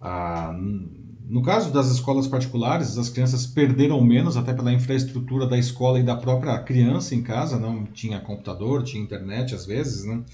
Ah, 0.00 0.52
no 1.28 1.42
caso 1.42 1.72
das 1.72 1.88
escolas 1.90 2.28
particulares, 2.28 2.96
as 2.96 3.08
crianças 3.08 3.46
perderam 3.46 4.00
menos, 4.02 4.36
até 4.36 4.54
pela 4.54 4.72
infraestrutura 4.72 5.46
da 5.46 5.58
escola 5.58 5.98
e 5.98 6.04
da 6.04 6.14
própria 6.14 6.56
criança 6.60 7.14
em 7.14 7.22
casa, 7.22 7.58
não 7.58 7.84
tinha 7.84 8.20
computador, 8.20 8.84
tinha 8.84 9.02
internet 9.02 9.52
às 9.52 9.66
vezes, 9.66 10.04
não? 10.04 10.24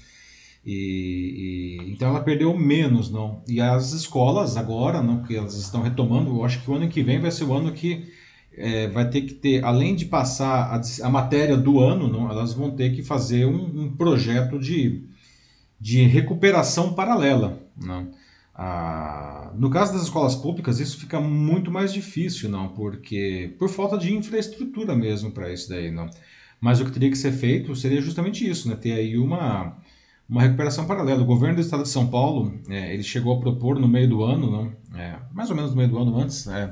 E, 0.65 1.79
e, 1.81 1.91
então 1.91 2.09
ela 2.09 2.21
perdeu 2.21 2.55
menos, 2.57 3.09
não. 3.09 3.41
E 3.47 3.59
as 3.59 3.91
escolas 3.91 4.55
agora, 4.55 5.01
não, 5.01 5.23
que 5.23 5.35
elas 5.35 5.55
estão 5.55 5.81
retomando, 5.81 6.29
eu 6.29 6.45
acho 6.45 6.61
que 6.61 6.69
o 6.69 6.75
ano 6.75 6.87
que 6.87 7.01
vem 7.01 7.19
vai 7.19 7.31
ser 7.31 7.45
o 7.45 7.53
ano 7.53 7.71
que 7.71 8.07
é, 8.55 8.87
vai 8.87 9.09
ter 9.09 9.21
que 9.21 9.33
ter, 9.33 9.65
além 9.65 9.95
de 9.95 10.05
passar 10.05 10.75
a, 10.75 11.07
a 11.07 11.09
matéria 11.09 11.57
do 11.57 11.79
ano, 11.79 12.07
não, 12.07 12.29
elas 12.29 12.53
vão 12.53 12.71
ter 12.71 12.95
que 12.95 13.01
fazer 13.01 13.45
um, 13.45 13.83
um 13.83 13.95
projeto 13.95 14.59
de, 14.59 15.03
de 15.79 16.03
recuperação 16.03 16.93
paralela. 16.93 17.59
Não? 17.75 18.11
Ah, 18.55 19.51
no 19.55 19.69
caso 19.69 19.93
das 19.93 20.03
escolas 20.03 20.35
públicas, 20.35 20.79
isso 20.79 20.99
fica 20.99 21.19
muito 21.19 21.71
mais 21.71 21.91
difícil, 21.91 22.49
não, 22.49 22.69
porque 22.69 23.55
por 23.57 23.69
falta 23.69 23.97
de 23.97 24.13
infraestrutura 24.13 24.95
mesmo 24.95 25.31
para 25.31 25.51
isso 25.51 25.69
daí, 25.69 25.89
não. 25.91 26.07
Mas 26.61 26.79
o 26.79 26.85
que 26.85 26.91
teria 26.91 27.09
que 27.09 27.17
ser 27.17 27.31
feito 27.31 27.75
seria 27.75 28.01
justamente 28.01 28.47
isso, 28.47 28.69
né, 28.69 28.75
ter 28.75 28.93
aí 28.93 29.17
uma 29.17 29.77
uma 30.27 30.41
recuperação 30.41 30.85
paralela. 30.85 31.21
O 31.21 31.25
governo 31.25 31.55
do 31.55 31.61
estado 31.61 31.83
de 31.83 31.89
São 31.89 32.07
Paulo, 32.07 32.59
é, 32.69 32.93
ele 32.93 33.03
chegou 33.03 33.35
a 33.35 33.39
propor 33.39 33.79
no 33.79 33.87
meio 33.87 34.09
do 34.09 34.23
ano, 34.23 34.49
não, 34.49 34.99
é, 34.99 35.19
mais 35.31 35.49
ou 35.49 35.55
menos 35.55 35.71
no 35.71 35.77
meio 35.77 35.89
do 35.89 35.97
ano 35.97 36.17
antes, 36.17 36.47
é, 36.47 36.69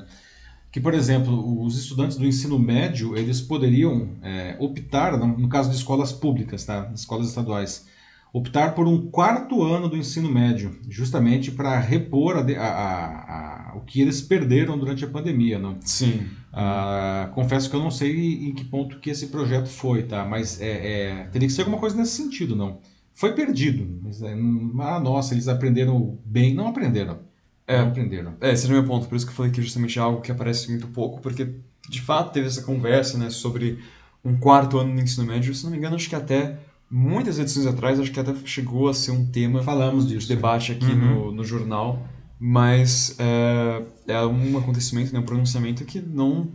que, 0.72 0.80
por 0.80 0.94
exemplo, 0.94 1.64
os 1.64 1.78
estudantes 1.78 2.18
do 2.18 2.26
ensino 2.26 2.58
médio, 2.58 3.16
eles 3.18 3.42
poderiam 3.42 4.16
é, 4.22 4.56
optar, 4.60 5.18
no 5.18 5.50
caso 5.50 5.70
de 5.70 5.76
escolas 5.76 6.14
públicas, 6.14 6.64
tá, 6.64 6.90
escolas 6.96 7.28
estaduais, 7.28 7.88
optar 8.34 8.74
por 8.74 8.88
um 8.88 9.10
quarto 9.10 9.62
ano 9.62 9.90
do 9.90 9.98
ensino 9.98 10.32
médio, 10.32 10.80
justamente 10.90 11.52
para 11.52 11.78
repor 11.80 12.38
a, 12.38 12.42
a, 12.42 13.72
a, 13.72 13.76
o 13.76 13.82
que 13.82 14.02
eles 14.02 14.22
perderam 14.22 14.78
durante 14.78 15.04
a 15.04 15.08
pandemia, 15.08 15.60
não? 15.60 15.78
Sim. 15.82 16.28
Ah, 16.54 17.30
confesso 17.34 17.70
que 17.70 17.76
eu 17.76 17.82
não 17.82 17.92
sei 17.92 18.46
em 18.48 18.54
que 18.54 18.64
ponto 18.64 19.00
que 19.00 19.10
esse 19.10 19.28
projeto 19.28 19.68
foi, 19.68 20.04
tá? 20.04 20.26
Mas 20.26 20.62
é, 20.62 20.70
é, 20.70 21.24
teria 21.26 21.48
que 21.48 21.54
ser 21.54 21.62
alguma 21.62 21.80
coisa 21.80 21.96
nesse 21.96 22.14
sentido, 22.14 22.56
não? 22.56 22.80
Foi 23.14 23.34
perdido. 23.34 24.00
Mas, 24.02 24.22
é, 24.22 24.34
ah, 24.34 25.00
nossa, 25.00 25.34
eles 25.34 25.48
aprenderam 25.48 26.18
bem. 26.26 26.54
Não 26.54 26.68
aprenderam. 26.68 27.20
É, 27.68 27.80
não 27.80 27.90
aprenderam. 27.90 28.34
É, 28.40 28.52
esse 28.52 28.66
é 28.66 28.70
o 28.70 28.72
meu 28.72 28.86
ponto. 28.86 29.08
Por 29.08 29.16
isso 29.16 29.26
que 29.26 29.32
eu 29.32 29.36
falei 29.36 29.52
que 29.52 29.62
justamente 29.62 30.00
é 30.00 30.02
algo 30.02 30.22
que 30.22 30.32
aparece 30.32 30.70
muito 30.70 30.88
pouco, 30.88 31.22
porque 31.22 31.54
de 31.90 32.02
fato 32.02 32.32
teve 32.32 32.48
essa 32.48 32.62
conversa, 32.62 33.18
né, 33.18 33.30
sobre 33.30 33.80
um 34.24 34.38
quarto 34.38 34.78
ano 34.78 34.94
no 34.94 35.02
ensino 35.02 35.26
médio. 35.26 35.54
Se 35.54 35.64
não 35.64 35.72
me 35.72 35.78
engano, 35.78 35.96
acho 35.96 36.10
que 36.10 36.16
até 36.16 36.58
muitas 36.92 37.40
edições 37.40 37.66
atrás, 37.66 38.00
acho 38.00 38.12
que 38.12 38.20
até 38.20 38.36
chegou 38.44 38.90
a 38.90 38.94
ser 38.94 39.12
um 39.12 39.26
tema. 39.26 39.64
Falamos 39.64 40.08
disso. 40.08 40.28
De 40.28 40.36
debate 40.36 40.74
aqui 40.74 40.86
uhum. 40.86 41.26
no, 41.26 41.32
no 41.32 41.44
jornal. 41.46 42.06
Mas 42.44 43.16
é, 43.20 43.84
é 44.08 44.26
um 44.26 44.58
acontecimento, 44.58 45.14
né, 45.14 45.20
um 45.20 45.24
pronunciamento 45.24 45.86
que 45.86 46.02
não 46.02 46.50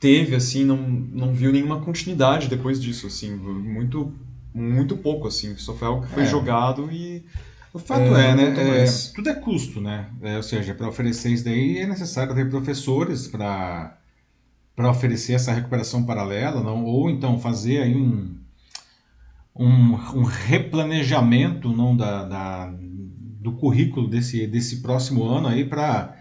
teve, 0.00 0.34
assim, 0.34 0.64
não, 0.64 0.76
não 0.78 1.34
viu 1.34 1.52
nenhuma 1.52 1.80
continuidade 1.80 2.48
depois 2.48 2.80
disso, 2.80 3.06
assim, 3.06 3.30
muito, 3.36 4.10
muito 4.54 4.96
pouco, 4.96 5.28
assim, 5.28 5.54
só 5.58 5.74
foi 5.74 5.86
algo 5.86 6.06
que 6.06 6.12
foi 6.12 6.22
é. 6.22 6.26
jogado 6.26 6.90
e... 6.90 7.22
O 7.74 7.78
fato 7.78 8.16
é, 8.16 8.30
é 8.30 8.34
né, 8.34 8.82
é, 8.82 8.84
tudo 9.14 9.28
é 9.28 9.34
custo, 9.34 9.80
né, 9.80 10.10
é, 10.22 10.36
ou 10.38 10.42
seja, 10.42 10.74
para 10.74 10.88
oferecer 10.88 11.30
isso 11.30 11.44
daí 11.44 11.78
é 11.78 11.86
necessário 11.86 12.34
ter 12.34 12.50
professores 12.50 13.28
para 13.28 13.98
para 14.74 14.90
oferecer 14.90 15.34
essa 15.34 15.52
recuperação 15.52 16.04
paralela, 16.04 16.62
não, 16.62 16.84
ou 16.84 17.10
então 17.10 17.38
fazer 17.38 17.82
aí 17.82 17.94
um, 17.94 18.34
um, 19.54 19.94
um 19.94 20.22
replanejamento 20.22 21.68
não 21.68 21.96
da, 21.96 22.24
da, 22.24 22.74
do 23.40 23.52
currículo 23.52 24.08
desse, 24.08 24.46
desse 24.46 24.80
próximo 24.80 25.24
ano 25.24 25.48
aí 25.48 25.64
para 25.64 26.16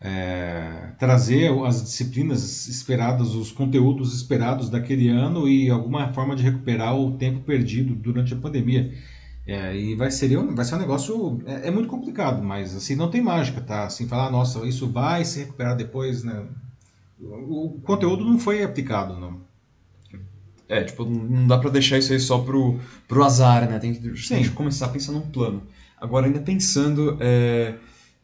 é, 0.00 0.90
trazer 0.98 1.50
as 1.64 1.82
disciplinas 1.82 2.66
esperadas, 2.66 3.34
os 3.34 3.52
conteúdos 3.52 4.14
esperados 4.14 4.68
daquele 4.68 5.08
ano 5.08 5.48
e 5.48 5.70
alguma 5.70 6.12
forma 6.12 6.36
de 6.36 6.42
recuperar 6.42 6.94
o 6.98 7.12
tempo 7.12 7.40
perdido 7.40 7.94
durante 7.94 8.34
a 8.34 8.36
pandemia. 8.36 8.92
É, 9.46 9.76
e 9.76 9.94
vai 9.94 10.10
ser, 10.10 10.36
vai 10.54 10.64
ser 10.64 10.74
um 10.74 10.78
negócio. 10.78 11.42
É, 11.46 11.68
é, 11.68 11.70
muito 11.70 11.88
complicado, 11.88 12.42
mas 12.42 12.74
assim, 12.74 12.96
não 12.96 13.10
tem 13.10 13.20
mágica, 13.22 13.60
tá? 13.60 13.84
Assim, 13.84 14.08
falar, 14.08 14.30
nossa, 14.30 14.66
isso 14.66 14.88
vai 14.88 15.24
se 15.24 15.40
recuperar 15.40 15.76
depois, 15.76 16.24
né? 16.24 16.46
O, 17.20 17.66
o 17.66 17.80
conteúdo 17.82 18.24
não 18.24 18.38
foi 18.38 18.62
aplicado, 18.62 19.18
não. 19.18 19.40
É, 20.68 20.82
tipo, 20.82 21.04
não 21.04 21.46
dá 21.46 21.58
pra 21.58 21.70
deixar 21.70 21.98
isso 21.98 22.12
aí 22.12 22.20
só 22.20 22.38
pro, 22.38 22.80
pro 23.06 23.22
azar, 23.22 23.68
né? 23.68 23.78
Tem 23.78 23.94
que, 23.94 24.28
tem 24.28 24.42
que 24.42 24.50
começar 24.50 24.86
a 24.86 24.88
pensar 24.88 25.12
num 25.12 25.20
plano. 25.20 25.62
Agora, 26.00 26.26
ainda 26.26 26.40
pensando 26.40 27.16
é, 27.20 27.74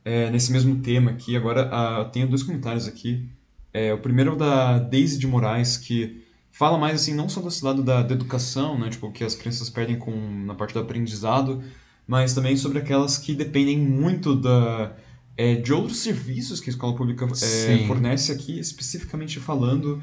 é, 0.04 0.30
nesse 0.30 0.50
mesmo 0.50 0.80
tema 0.80 1.10
aqui, 1.10 1.36
agora 1.36 1.68
uh, 1.68 2.10
tenho 2.10 2.28
dois 2.28 2.42
comentários 2.42 2.86
aqui. 2.86 3.28
É, 3.72 3.92
o 3.92 3.98
primeiro 3.98 4.30
é 4.30 4.34
o 4.34 4.36
da 4.36 4.78
Daisy 4.78 5.18
de 5.18 5.26
Moraes, 5.26 5.76
que 5.76 6.24
fala 6.50 6.76
mais 6.78 7.02
assim, 7.02 7.14
não 7.14 7.28
só 7.28 7.40
desse 7.40 7.64
lado 7.64 7.82
da, 7.82 8.02
da 8.02 8.14
educação, 8.14 8.78
né? 8.78 8.88
Tipo, 8.88 9.12
que 9.12 9.22
as 9.22 9.34
crianças 9.34 9.70
perdem 9.70 9.96
com, 9.96 10.12
na 10.44 10.54
parte 10.54 10.74
do 10.74 10.80
aprendizado, 10.80 11.62
mas 12.06 12.34
também 12.34 12.56
sobre 12.56 12.78
aquelas 12.78 13.18
que 13.18 13.34
dependem 13.34 13.78
muito 13.78 14.34
da, 14.34 14.96
é, 15.36 15.54
de 15.54 15.72
outros 15.72 15.98
serviços 15.98 16.60
que 16.60 16.68
a 16.68 16.72
escola 16.72 16.94
pública 16.94 17.26
é, 17.26 17.86
fornece 17.86 18.32
aqui, 18.32 18.58
especificamente 18.58 19.38
falando 19.38 20.02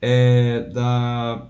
é, 0.00 0.68
da 0.74 1.48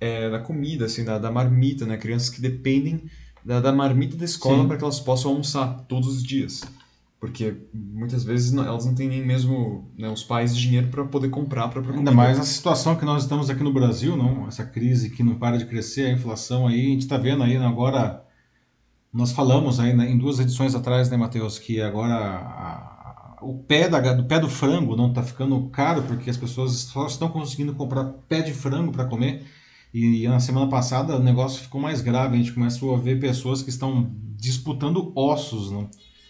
é, 0.00 0.30
da 0.30 0.38
comida, 0.38 0.86
assim, 0.86 1.04
da, 1.04 1.18
da 1.18 1.30
marmita, 1.30 1.86
né? 1.86 1.96
Crianças 1.96 2.30
que 2.30 2.40
dependem 2.40 3.04
da, 3.44 3.60
da 3.60 3.72
marmita 3.72 4.16
da 4.16 4.24
escola 4.24 4.66
para 4.66 4.76
que 4.76 4.82
elas 4.82 4.98
possam 4.98 5.30
almoçar 5.30 5.84
todos 5.88 6.08
os 6.08 6.22
dias. 6.22 6.64
Porque 7.18 7.56
muitas 7.72 8.24
vezes 8.24 8.52
não, 8.52 8.64
elas 8.64 8.84
não 8.84 8.94
têm 8.94 9.08
nem 9.08 9.24
mesmo 9.24 9.90
né, 9.96 10.08
os 10.08 10.22
pais 10.22 10.54
dinheiro 10.56 10.88
para 10.88 11.04
poder 11.04 11.30
comprar 11.30 11.68
para 11.68 11.80
Ainda 11.92 12.12
mais 12.12 12.38
a 12.38 12.44
situação 12.44 12.96
que 12.96 13.04
nós 13.04 13.22
estamos 13.22 13.48
aqui 13.48 13.62
no 13.62 13.72
Brasil, 13.72 14.16
não? 14.16 14.46
Essa 14.46 14.64
crise 14.64 15.10
que 15.10 15.22
não 15.22 15.36
para 15.36 15.56
de 15.56 15.64
crescer, 15.64 16.06
a 16.06 16.12
inflação 16.12 16.66
aí, 16.66 16.80
a 16.80 16.90
gente 16.90 17.02
está 17.02 17.16
vendo 17.16 17.42
aí 17.42 17.58
né, 17.58 17.66
agora. 17.66 18.22
Nós 19.12 19.32
falamos 19.32 19.80
aí 19.80 19.94
né, 19.94 20.10
em 20.10 20.18
duas 20.18 20.38
edições 20.38 20.74
atrás, 20.74 21.08
né, 21.08 21.16
Matheus, 21.16 21.58
que 21.58 21.80
agora 21.80 22.14
a, 22.14 23.36
a, 23.38 23.38
o 23.40 23.54
pé 23.54 23.88
da, 23.88 24.00
do 24.12 24.24
pé 24.24 24.38
do 24.38 24.48
frango 24.48 24.94
não 24.94 25.08
está 25.08 25.22
ficando 25.22 25.58
caro 25.70 26.02
porque 26.02 26.28
as 26.28 26.36
pessoas 26.36 26.72
só 26.72 27.06
estão 27.06 27.28
conseguindo 27.30 27.74
comprar 27.74 28.04
pé 28.28 28.42
de 28.42 28.52
frango 28.52 28.92
para 28.92 29.06
comer 29.06 29.46
e 29.92 30.26
na 30.28 30.40
semana 30.40 30.68
passada 30.68 31.16
o 31.16 31.22
negócio 31.22 31.62
ficou 31.62 31.80
mais 31.80 32.00
grave, 32.00 32.34
a 32.34 32.38
gente 32.38 32.52
começou 32.52 32.94
a 32.94 32.98
ver 32.98 33.18
pessoas 33.18 33.62
que 33.62 33.70
estão 33.70 34.10
disputando 34.36 35.12
ossos, 35.14 35.70
né? 35.70 35.88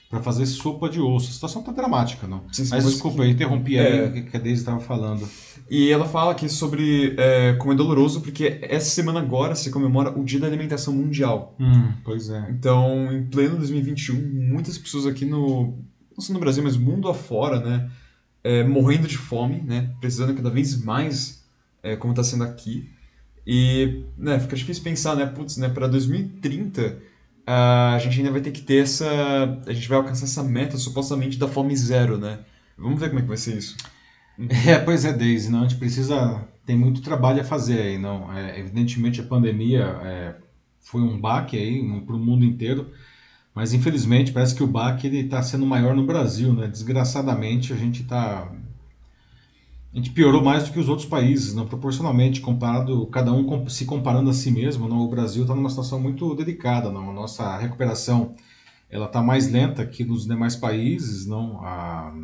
Para 0.09 0.23
fazer 0.23 0.47
sopa 0.47 0.89
de 0.89 1.01
osso. 1.01 1.31
A 1.31 1.33
situação 1.33 1.63
tá 1.63 1.73
dramática, 1.73 2.29
não? 2.29 2.45
Sim, 2.53 2.69
Mas 2.71 2.85
desculpa, 2.85 3.25
eu 3.25 3.31
interrompi 3.31 3.77
é... 3.77 4.05
aí 4.05 4.21
o 4.21 4.25
que 4.25 4.37
a 4.37 4.41
Deise 4.41 4.61
estava 4.61 4.79
falando. 4.79 5.29
E 5.69 5.91
ela 5.91 6.07
fala 6.07 6.31
aqui 6.31 6.49
sobre 6.49 7.17
é, 7.19 7.55
como 7.55 7.73
é 7.73 7.77
doloroso, 7.77 8.21
porque 8.21 8.61
essa 8.63 8.89
semana 8.89 9.19
agora 9.19 9.57
se 9.57 9.69
comemora 9.71 10.17
o 10.17 10.25
Dia 10.25 10.39
da 10.39 10.47
Alimentação 10.47 10.95
Mundial. 10.95 11.57
Hum, 11.59 11.93
pois 12.05 12.31
é. 12.31 12.47
Então, 12.51 13.13
em 13.13 13.25
pleno 13.27 13.57
2021, 13.57 14.15
muitas 14.49 14.79
pessoas 14.79 15.07
aqui 15.07 15.25
no. 15.25 15.77
não 16.17 16.21
só 16.21 16.33
no 16.33 16.39
Brasil, 16.39 16.63
mas 16.63 16.77
mundo 16.77 17.09
afora, 17.09 17.59
né? 17.59 17.91
É, 18.45 18.63
morrendo 18.63 19.09
de 19.09 19.19
fome, 19.19 19.61
né? 19.61 19.93
Precisando 20.01 20.35
cada 20.35 20.51
vez 20.51 20.81
mais, 20.85 21.45
é, 21.83 21.97
como 21.97 22.13
está 22.13 22.23
sendo 22.23 22.45
aqui. 22.45 22.89
E 23.47 24.05
né, 24.19 24.41
fica 24.41 24.57
difícil 24.57 24.83
pensar, 24.83 25.15
né? 25.15 25.27
Putz, 25.27 25.57
né, 25.57 25.69
para 25.69 25.87
2030 25.87 27.07
a 27.47 27.99
gente 28.01 28.19
ainda 28.19 28.33
vai 28.33 28.41
ter 28.41 28.51
que 28.51 28.61
ter 28.61 28.83
essa. 28.83 29.07
A 29.67 29.73
gente 29.73 29.89
vai 29.89 29.99
alcançar 29.99 30.25
essa 30.25 30.43
meta 30.43 30.77
supostamente 30.77 31.39
da 31.39 31.47
fome 31.47 31.77
zero, 31.77 32.19
né? 32.19 32.41
Vamos 32.77 32.99
ver 32.99 33.09
como 33.09 33.21
é 33.21 33.23
que 33.23 33.29
vai 33.29 33.37
ser 33.37 33.57
isso. 33.57 33.77
É, 34.67 34.79
pois 34.79 35.05
é, 35.05 35.13
Daisy, 35.13 35.51
não, 35.51 35.61
a 35.61 35.63
gente 35.63 35.77
precisa. 35.79 36.47
Tem 36.67 36.77
muito 36.77 37.01
trabalho 37.01 37.41
a 37.41 37.45
fazer 37.45 37.81
aí, 37.81 37.99
não. 37.99 38.33
É, 38.33 38.59
evidentemente 38.59 39.21
a 39.21 39.25
pandemia 39.25 39.85
é, 40.03 40.35
foi 40.81 41.01
um 41.01 41.19
baque 41.19 41.57
aí 41.57 41.81
para 42.01 42.17
o 42.17 42.19
mundo 42.19 42.45
inteiro, 42.45 42.91
mas 43.55 43.73
infelizmente 43.73 44.33
parece 44.33 44.55
que 44.55 44.65
o 44.65 44.67
baque 44.67 45.07
está 45.07 45.41
sendo 45.43 45.65
maior 45.65 45.95
no 45.95 46.05
Brasil, 46.05 46.53
né? 46.53 46.67
Desgraçadamente 46.67 47.73
a 47.73 47.77
gente 47.77 48.03
está 48.03 48.53
a 49.97 49.99
gente 49.99 50.11
piorou 50.11 50.45
mais 50.45 50.65
do 50.65 50.75
que 50.75 50.79
os 50.79 50.91
outros 50.91 51.09
países, 51.09 51.55
não 51.55 51.67
proporcionalmente 51.67 52.43
comparado, 52.43 53.07
cada 53.07 53.33
um 53.33 53.67
se 53.67 53.87
comparando 53.87 54.29
a 54.29 54.35
si 54.35 54.51
mesmo, 54.51 54.87
não, 54.87 54.99
o 54.99 55.09
Brasil 55.09 55.41
está 55.41 55.55
numa 55.55 55.71
situação 55.71 55.99
muito 55.99 56.35
delicada, 56.35 56.93
não, 56.93 57.09
a 57.09 57.13
nossa 57.15 57.57
recuperação 57.57 58.35
ela 58.91 59.07
está 59.07 59.23
mais 59.23 59.51
lenta 59.51 59.87
que 59.87 60.05
nos 60.05 60.27
demais 60.27 60.55
países, 60.55 61.25
não, 61.25 61.65
a, 61.65 62.15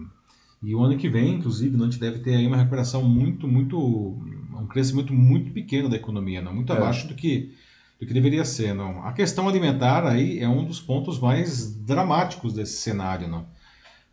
e 0.63 0.75
o 0.75 0.83
ano 0.83 0.99
que 0.99 1.09
vem, 1.09 1.37
inclusive, 1.37 1.75
não, 1.75 1.87
a 1.87 1.91
gente 1.91 1.99
deve 1.99 2.19
ter 2.19 2.35
aí 2.35 2.47
uma 2.47 2.59
recuperação 2.59 3.03
muito, 3.05 3.49
muito, 3.49 3.79
um 3.79 4.67
crescimento 4.69 5.15
muito 5.15 5.51
pequeno 5.51 5.89
da 5.89 5.97
economia, 5.97 6.43
não, 6.43 6.55
muito 6.55 6.75
é. 6.75 6.77
abaixo 6.77 7.09
do 7.09 7.15
que 7.15 7.55
do 7.99 8.07
que 8.07 8.13
deveria 8.13 8.45
ser, 8.45 8.75
não. 8.75 9.05
A 9.05 9.13
questão 9.13 9.49
alimentar 9.49 10.05
aí 10.05 10.41
é 10.41 10.49
um 10.49 10.65
dos 10.65 10.81
pontos 10.81 11.21
mais 11.21 11.73
dramáticos 11.73 12.53
desse 12.53 12.79
cenário, 12.79 13.29
não. 13.29 13.47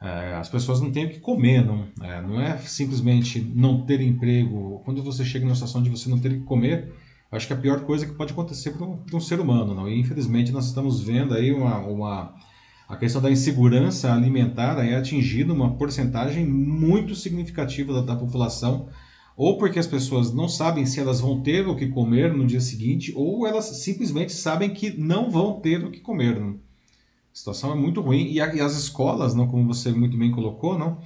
É, 0.01 0.35
as 0.35 0.47
pessoas 0.47 0.79
não 0.79 0.91
têm 0.91 1.05
o 1.05 1.09
que 1.09 1.19
comer, 1.19 1.65
não 1.65 1.85
é, 2.01 2.21
não 2.21 2.39
é 2.39 2.57
simplesmente 2.59 3.39
não 3.53 3.85
ter 3.85 3.99
emprego. 3.99 4.81
Quando 4.85 5.03
você 5.03 5.25
chega 5.25 5.43
numa 5.43 5.55
situação 5.55 5.83
de 5.83 5.89
você 5.89 6.09
não 6.09 6.17
ter 6.17 6.29
o 6.31 6.39
que 6.39 6.45
comer, 6.45 6.93
acho 7.29 7.45
que 7.45 7.53
é 7.53 7.55
a 7.55 7.59
pior 7.59 7.81
coisa 7.81 8.05
que 8.05 8.13
pode 8.13 8.31
acontecer 8.31 8.71
para 8.71 8.85
um, 8.85 9.03
um, 9.13 9.19
ser 9.19 9.41
humano. 9.41 9.73
Não? 9.73 9.89
E 9.89 9.99
infelizmente 9.99 10.53
nós 10.53 10.67
estamos 10.67 11.01
vendo 11.01 11.33
aí 11.33 11.51
uma, 11.51 11.79
uma 11.79 12.33
a 12.87 12.95
questão 12.95 13.21
da 13.21 13.29
insegurança 13.29 14.11
alimentar 14.11 14.83
é 14.83 14.95
atingindo 14.95 15.53
uma 15.53 15.75
porcentagem 15.75 16.45
muito 16.45 17.13
significativa 17.13 17.93
da, 17.93 18.01
da, 18.01 18.15
população, 18.15 18.87
ou 19.37 19.57
porque 19.57 19.79
as 19.79 19.85
pessoas 19.85 20.33
não 20.33 20.47
sabem 20.47 20.85
se 20.85 20.99
elas 20.99 21.19
vão 21.19 21.41
ter 21.41 21.67
o 21.67 21.75
que 21.75 21.87
comer 21.87 22.33
no 22.33 22.47
dia 22.47 22.61
seguinte, 22.61 23.13
ou 23.15 23.45
elas 23.45 23.65
simplesmente 23.83 24.31
sabem 24.31 24.73
que 24.73 24.97
não 24.97 25.29
vão 25.29 25.59
ter 25.59 25.83
o 25.83 25.91
que 25.91 25.99
comer. 25.99 26.39
Não? 26.39 26.57
Situação 27.39 27.71
é 27.71 27.75
muito 27.75 28.01
ruim. 28.01 28.29
E, 28.29 28.41
a, 28.41 28.53
e, 28.53 28.59
as 28.59 28.75
escolas, 28.75 29.33
não, 29.33 29.47
como 29.47 29.65
você 29.65 29.91
muito 29.91 30.17
bem 30.17 30.29
colocou, 30.29 30.77
não, 30.77 30.97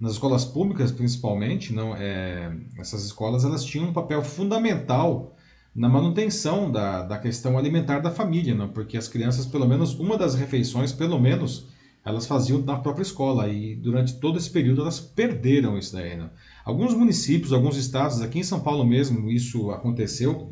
nas 0.00 0.12
escolas 0.12 0.42
públicas 0.42 0.90
principalmente, 0.90 1.74
não, 1.74 1.94
é, 1.94 2.56
essas 2.78 3.04
escolas 3.04 3.44
elas 3.44 3.62
tinham 3.62 3.88
um 3.88 3.92
papel 3.92 4.22
fundamental 4.22 5.36
na 5.74 5.86
manutenção 5.86 6.72
da, 6.72 7.02
da 7.02 7.18
questão 7.18 7.58
alimentar 7.58 7.98
da 7.98 8.10
família, 8.10 8.54
não? 8.54 8.68
porque 8.68 8.96
as 8.96 9.08
crianças, 9.08 9.44
pelo 9.44 9.68
menos 9.68 9.98
uma 9.98 10.16
das 10.16 10.34
refeições, 10.34 10.90
pelo 10.90 11.20
menos, 11.20 11.66
elas 12.02 12.26
faziam 12.26 12.62
na 12.62 12.76
própria 12.76 13.02
escola 13.02 13.48
e 13.48 13.76
durante 13.76 14.14
todo 14.14 14.38
esse 14.38 14.48
período 14.48 14.80
elas 14.80 15.00
perderam 15.00 15.76
isso 15.76 15.92
daí. 15.92 16.16
Não? 16.16 16.30
Alguns 16.64 16.94
municípios, 16.94 17.52
alguns 17.52 17.76
estados, 17.76 18.22
aqui 18.22 18.38
em 18.38 18.44
São 18.44 18.60
Paulo 18.60 18.86
mesmo, 18.86 19.30
isso 19.30 19.70
aconteceu. 19.70 20.50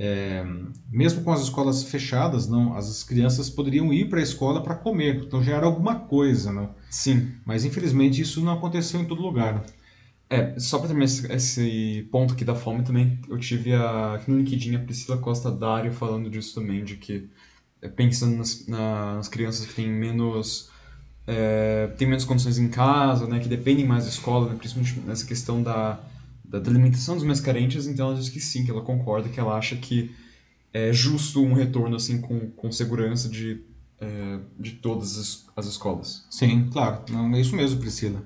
É, 0.00 0.44
mesmo 0.88 1.24
com 1.24 1.32
as 1.32 1.40
escolas 1.42 1.82
fechadas, 1.82 2.46
não, 2.46 2.76
as 2.76 3.02
crianças 3.02 3.50
poderiam 3.50 3.92
ir 3.92 4.08
para 4.08 4.20
a 4.20 4.22
escola 4.22 4.62
para 4.62 4.76
comer, 4.76 5.24
então 5.24 5.42
já 5.42 5.56
era 5.56 5.66
alguma 5.66 5.96
coisa, 5.96 6.52
não? 6.52 6.72
Sim. 6.88 7.32
Mas 7.44 7.64
infelizmente 7.64 8.22
isso 8.22 8.40
não 8.40 8.52
aconteceu 8.52 9.00
em 9.00 9.04
todo 9.04 9.20
lugar. 9.20 9.64
É, 10.30 10.56
só 10.60 10.78
para 10.78 10.88
terminar 10.88 11.06
esse, 11.06 11.32
esse, 11.32 12.08
ponto 12.12 12.34
aqui 12.34 12.44
da 12.44 12.54
fome 12.54 12.84
também, 12.84 13.18
eu 13.28 13.36
tive 13.38 13.74
a, 13.74 14.14
aqui 14.14 14.30
no 14.30 14.38
LinkedIn 14.38 14.76
a 14.76 14.78
Priscila 14.78 15.18
Costa 15.18 15.50
Dário 15.50 15.92
falando 15.92 16.30
disso 16.30 16.54
também, 16.54 16.84
de 16.84 16.96
que 16.96 17.28
é, 17.82 17.88
pensando 17.88 18.36
nas, 18.36 18.68
nas 18.68 19.26
crianças 19.26 19.66
que 19.66 19.74
têm 19.74 19.88
menos 19.88 20.70
é, 21.26 21.88
têm 21.98 22.06
menos 22.06 22.24
condições 22.24 22.58
em 22.58 22.68
casa, 22.68 23.26
né, 23.26 23.40
que 23.40 23.48
dependem 23.48 23.84
mais 23.84 24.04
da 24.04 24.10
escola, 24.10 24.50
né, 24.50 24.56
principalmente 24.56 25.00
nessa 25.00 25.26
questão 25.26 25.62
da, 25.62 25.98
da, 26.48 26.58
alimentação 26.58 27.14
dos 27.14 27.24
mais 27.24 27.40
carentes, 27.40 27.86
então 27.86 28.08
ela 28.08 28.18
diz 28.18 28.28
que 28.28 28.40
sim, 28.40 28.64
que 28.64 28.70
ela 28.70 28.80
concorda, 28.80 29.28
que 29.28 29.38
ela 29.38 29.56
acha 29.56 29.76
que 29.76 30.10
é 30.72 30.92
justo 30.92 31.42
um 31.42 31.52
retorno 31.52 31.96
assim 31.96 32.20
com, 32.20 32.50
com 32.50 32.72
segurança 32.72 33.28
de, 33.28 33.60
é, 34.00 34.38
de 34.58 34.72
todas 34.72 35.18
as, 35.18 35.46
as 35.54 35.66
escolas. 35.66 36.26
Sim, 36.30 36.68
claro, 36.70 37.02
não, 37.10 37.34
é 37.34 37.40
isso 37.40 37.54
mesmo, 37.54 37.80
Priscila. 37.80 38.22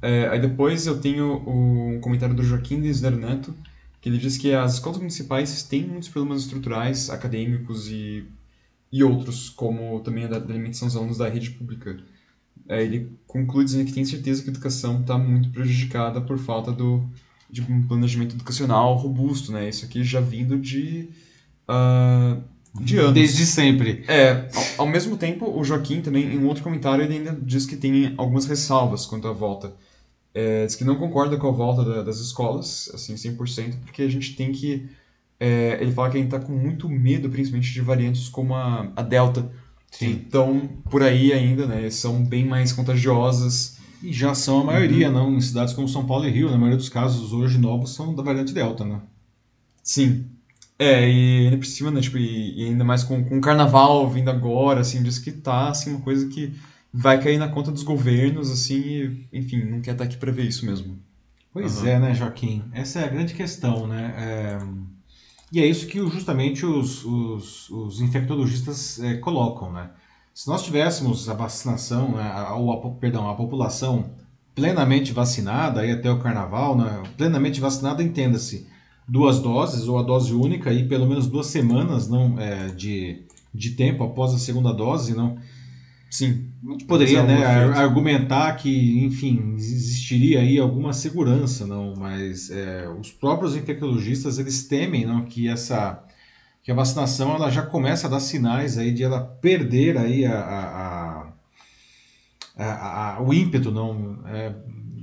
É, 0.00 0.28
aí 0.28 0.40
depois 0.40 0.86
eu 0.86 1.00
tenho 1.00 1.42
um 1.48 2.00
comentário 2.00 2.34
do 2.34 2.42
Joaquim 2.42 2.80
Desler 2.80 3.16
Neto, 3.16 3.52
que 4.00 4.08
ele 4.08 4.18
diz 4.18 4.36
que 4.36 4.52
as 4.52 4.74
escolas 4.74 4.98
municipais 4.98 5.64
têm 5.64 5.86
muitos 5.86 6.08
problemas 6.08 6.42
estruturais, 6.42 7.10
acadêmicos 7.10 7.88
e, 7.88 8.24
e 8.92 9.02
outros, 9.02 9.50
como 9.50 10.00
também 10.00 10.24
a 10.24 10.36
alimentação 10.36 10.86
dos 10.86 10.96
alunos 10.96 11.18
da 11.18 11.28
rede 11.28 11.50
pública. 11.50 11.98
É, 12.68 12.82
ele 12.82 13.18
conclui 13.26 13.64
dizendo 13.64 13.86
que 13.86 13.92
tem 13.92 14.04
certeza 14.04 14.42
que 14.42 14.50
a 14.50 14.52
educação 14.52 15.00
está 15.00 15.18
muito 15.18 15.50
prejudicada 15.50 16.20
por 16.20 16.38
falta 16.38 16.70
do, 16.70 17.08
de 17.50 17.62
um 17.62 17.86
planejamento 17.86 18.34
educacional 18.34 18.96
robusto, 18.96 19.52
né? 19.52 19.68
Isso 19.68 19.84
aqui 19.84 20.04
já 20.04 20.20
vindo 20.20 20.58
de, 20.58 21.08
uh, 21.68 22.42
de 22.80 22.98
anos. 22.98 23.14
Desde 23.14 23.46
sempre. 23.46 24.04
É, 24.06 24.48
ao, 24.54 24.84
ao, 24.84 24.86
mesmo 24.86 25.16
tempo, 25.16 25.50
o 25.50 25.64
Joaquim 25.64 26.00
também, 26.00 26.24
em 26.24 26.38
um 26.38 26.46
outro 26.46 26.62
comentário, 26.62 27.04
ele 27.04 27.14
ainda 27.14 27.38
diz 27.42 27.66
que 27.66 27.76
tem 27.76 28.14
algumas 28.16 28.46
ressalvas 28.46 29.06
quanto 29.06 29.28
à 29.28 29.32
volta 29.32 29.72
é, 30.34 30.66
diz 30.66 30.76
que 30.76 30.84
não 30.84 30.96
concorda 30.96 31.36
com 31.36 31.48
a 31.48 31.50
volta 31.50 31.84
da, 31.84 32.02
das 32.02 32.18
escolas, 32.20 32.90
assim, 32.94 33.14
100%, 33.14 33.80
porque 33.84 34.02
a 34.02 34.08
gente 34.08 34.36
tem 34.36 34.52
que... 34.52 34.88
É, 35.40 35.78
ele 35.80 35.92
fala 35.92 36.10
que 36.10 36.16
a 36.16 36.20
gente 36.20 36.34
está 36.34 36.44
com 36.44 36.52
muito 36.52 36.88
medo, 36.88 37.28
principalmente 37.28 37.72
de 37.72 37.80
variantes 37.80 38.28
como 38.28 38.54
a, 38.54 38.90
a 38.94 39.02
Delta, 39.02 39.50
Sim. 39.90 40.10
Então, 40.10 40.68
por 40.90 41.02
aí 41.02 41.32
ainda, 41.32 41.66
né, 41.66 41.88
são 41.90 42.22
bem 42.22 42.44
mais 42.44 42.72
contagiosas. 42.72 43.77
E 44.02 44.12
já 44.12 44.34
são 44.34 44.60
a 44.60 44.64
maioria, 44.64 45.08
uhum. 45.08 45.14
não? 45.14 45.36
Em 45.36 45.40
cidades 45.40 45.74
como 45.74 45.88
São 45.88 46.06
Paulo 46.06 46.26
e 46.26 46.30
Rio, 46.30 46.50
na 46.50 46.56
maioria 46.56 46.76
dos 46.76 46.88
casos 46.88 47.32
hoje 47.32 47.58
novos 47.58 47.94
são 47.94 48.14
da 48.14 48.22
variante 48.22 48.52
Delta, 48.52 48.84
né? 48.84 49.00
Sim. 49.82 50.26
É, 50.78 51.10
e 51.10 51.46
ainda 51.46 51.56
por 51.56 51.66
cima, 51.66 51.90
né, 51.90 52.00
tipo, 52.00 52.16
e, 52.18 52.64
ainda 52.64 52.84
mais 52.84 53.02
com, 53.02 53.24
com 53.24 53.38
o 53.38 53.40
carnaval 53.40 54.08
vindo 54.08 54.30
agora, 54.30 54.80
assim, 54.80 55.02
diz 55.02 55.18
que 55.18 55.32
tá, 55.32 55.70
assim, 55.70 55.90
uma 55.90 56.00
coisa 56.00 56.28
que 56.28 56.54
vai 56.92 57.20
cair 57.20 57.36
na 57.36 57.48
conta 57.48 57.72
dos 57.72 57.82
governos, 57.82 58.48
assim, 58.50 58.80
e, 58.80 59.28
enfim, 59.32 59.64
não 59.64 59.80
quer 59.80 59.92
estar 59.92 60.04
aqui 60.04 60.16
para 60.16 60.30
ver 60.30 60.44
isso 60.44 60.64
mesmo. 60.64 60.96
Pois 61.52 61.80
uhum. 61.80 61.88
é, 61.88 61.98
né, 61.98 62.14
Joaquim? 62.14 62.62
Essa 62.72 63.00
é 63.00 63.04
a 63.04 63.08
grande 63.08 63.34
questão, 63.34 63.86
né? 63.88 64.14
É... 64.16 64.98
E 65.50 65.60
é 65.60 65.66
isso 65.66 65.86
que 65.86 65.98
justamente 65.98 66.64
os, 66.64 67.04
os, 67.04 67.70
os 67.70 68.00
infectologistas 68.00 69.00
é, 69.00 69.16
colocam, 69.16 69.72
né? 69.72 69.90
Se 70.38 70.46
nós 70.46 70.62
tivéssemos 70.62 71.28
a 71.28 71.34
vacinação, 71.34 72.12
né, 72.12 72.32
ou 72.56 72.72
a, 72.72 72.90
perdão, 72.92 73.28
a 73.28 73.34
população 73.34 74.08
plenamente 74.54 75.12
vacinada, 75.12 75.80
aí 75.80 75.90
até 75.90 76.08
o 76.12 76.20
carnaval, 76.20 76.78
né, 76.78 77.02
plenamente 77.16 77.60
vacinada, 77.60 78.04
entenda-se, 78.04 78.64
duas 79.08 79.40
doses 79.40 79.88
ou 79.88 79.98
a 79.98 80.02
dose 80.04 80.32
única 80.32 80.72
e 80.72 80.86
pelo 80.86 81.08
menos 81.08 81.26
duas 81.26 81.48
semanas 81.48 82.08
não 82.08 82.38
é, 82.38 82.68
de, 82.68 83.24
de 83.52 83.70
tempo 83.70 84.04
após 84.04 84.32
a 84.32 84.38
segunda 84.38 84.72
dose, 84.72 85.12
não? 85.12 85.36
Sim. 86.08 86.44
A 86.68 86.70
gente 86.70 86.84
poderia 86.84 87.24
né, 87.24 87.44
argumentar 87.44 88.52
que, 88.52 89.04
enfim, 89.04 89.54
existiria 89.56 90.38
aí 90.38 90.56
alguma 90.56 90.92
segurança, 90.92 91.66
não, 91.66 91.94
mas 91.96 92.48
é, 92.48 92.88
os 92.88 93.10
próprios 93.10 93.56
infectologistas 93.56 94.38
eles 94.38 94.68
temem 94.68 95.04
não, 95.04 95.24
que 95.24 95.48
essa 95.48 96.00
que 96.68 96.72
a 96.72 96.74
vacinação 96.74 97.34
ela 97.34 97.48
já 97.48 97.62
começa 97.62 98.06
a 98.06 98.10
dar 98.10 98.20
sinais 98.20 98.76
aí 98.76 98.92
de 98.92 99.02
ela 99.02 99.22
perder 99.22 99.96
aí 99.96 100.26
a, 100.26 100.38
a, 100.38 101.32
a, 102.62 103.16
a 103.16 103.22
o 103.22 103.32
ímpeto, 103.32 103.70
não. 103.70 104.18
É, 104.26 104.54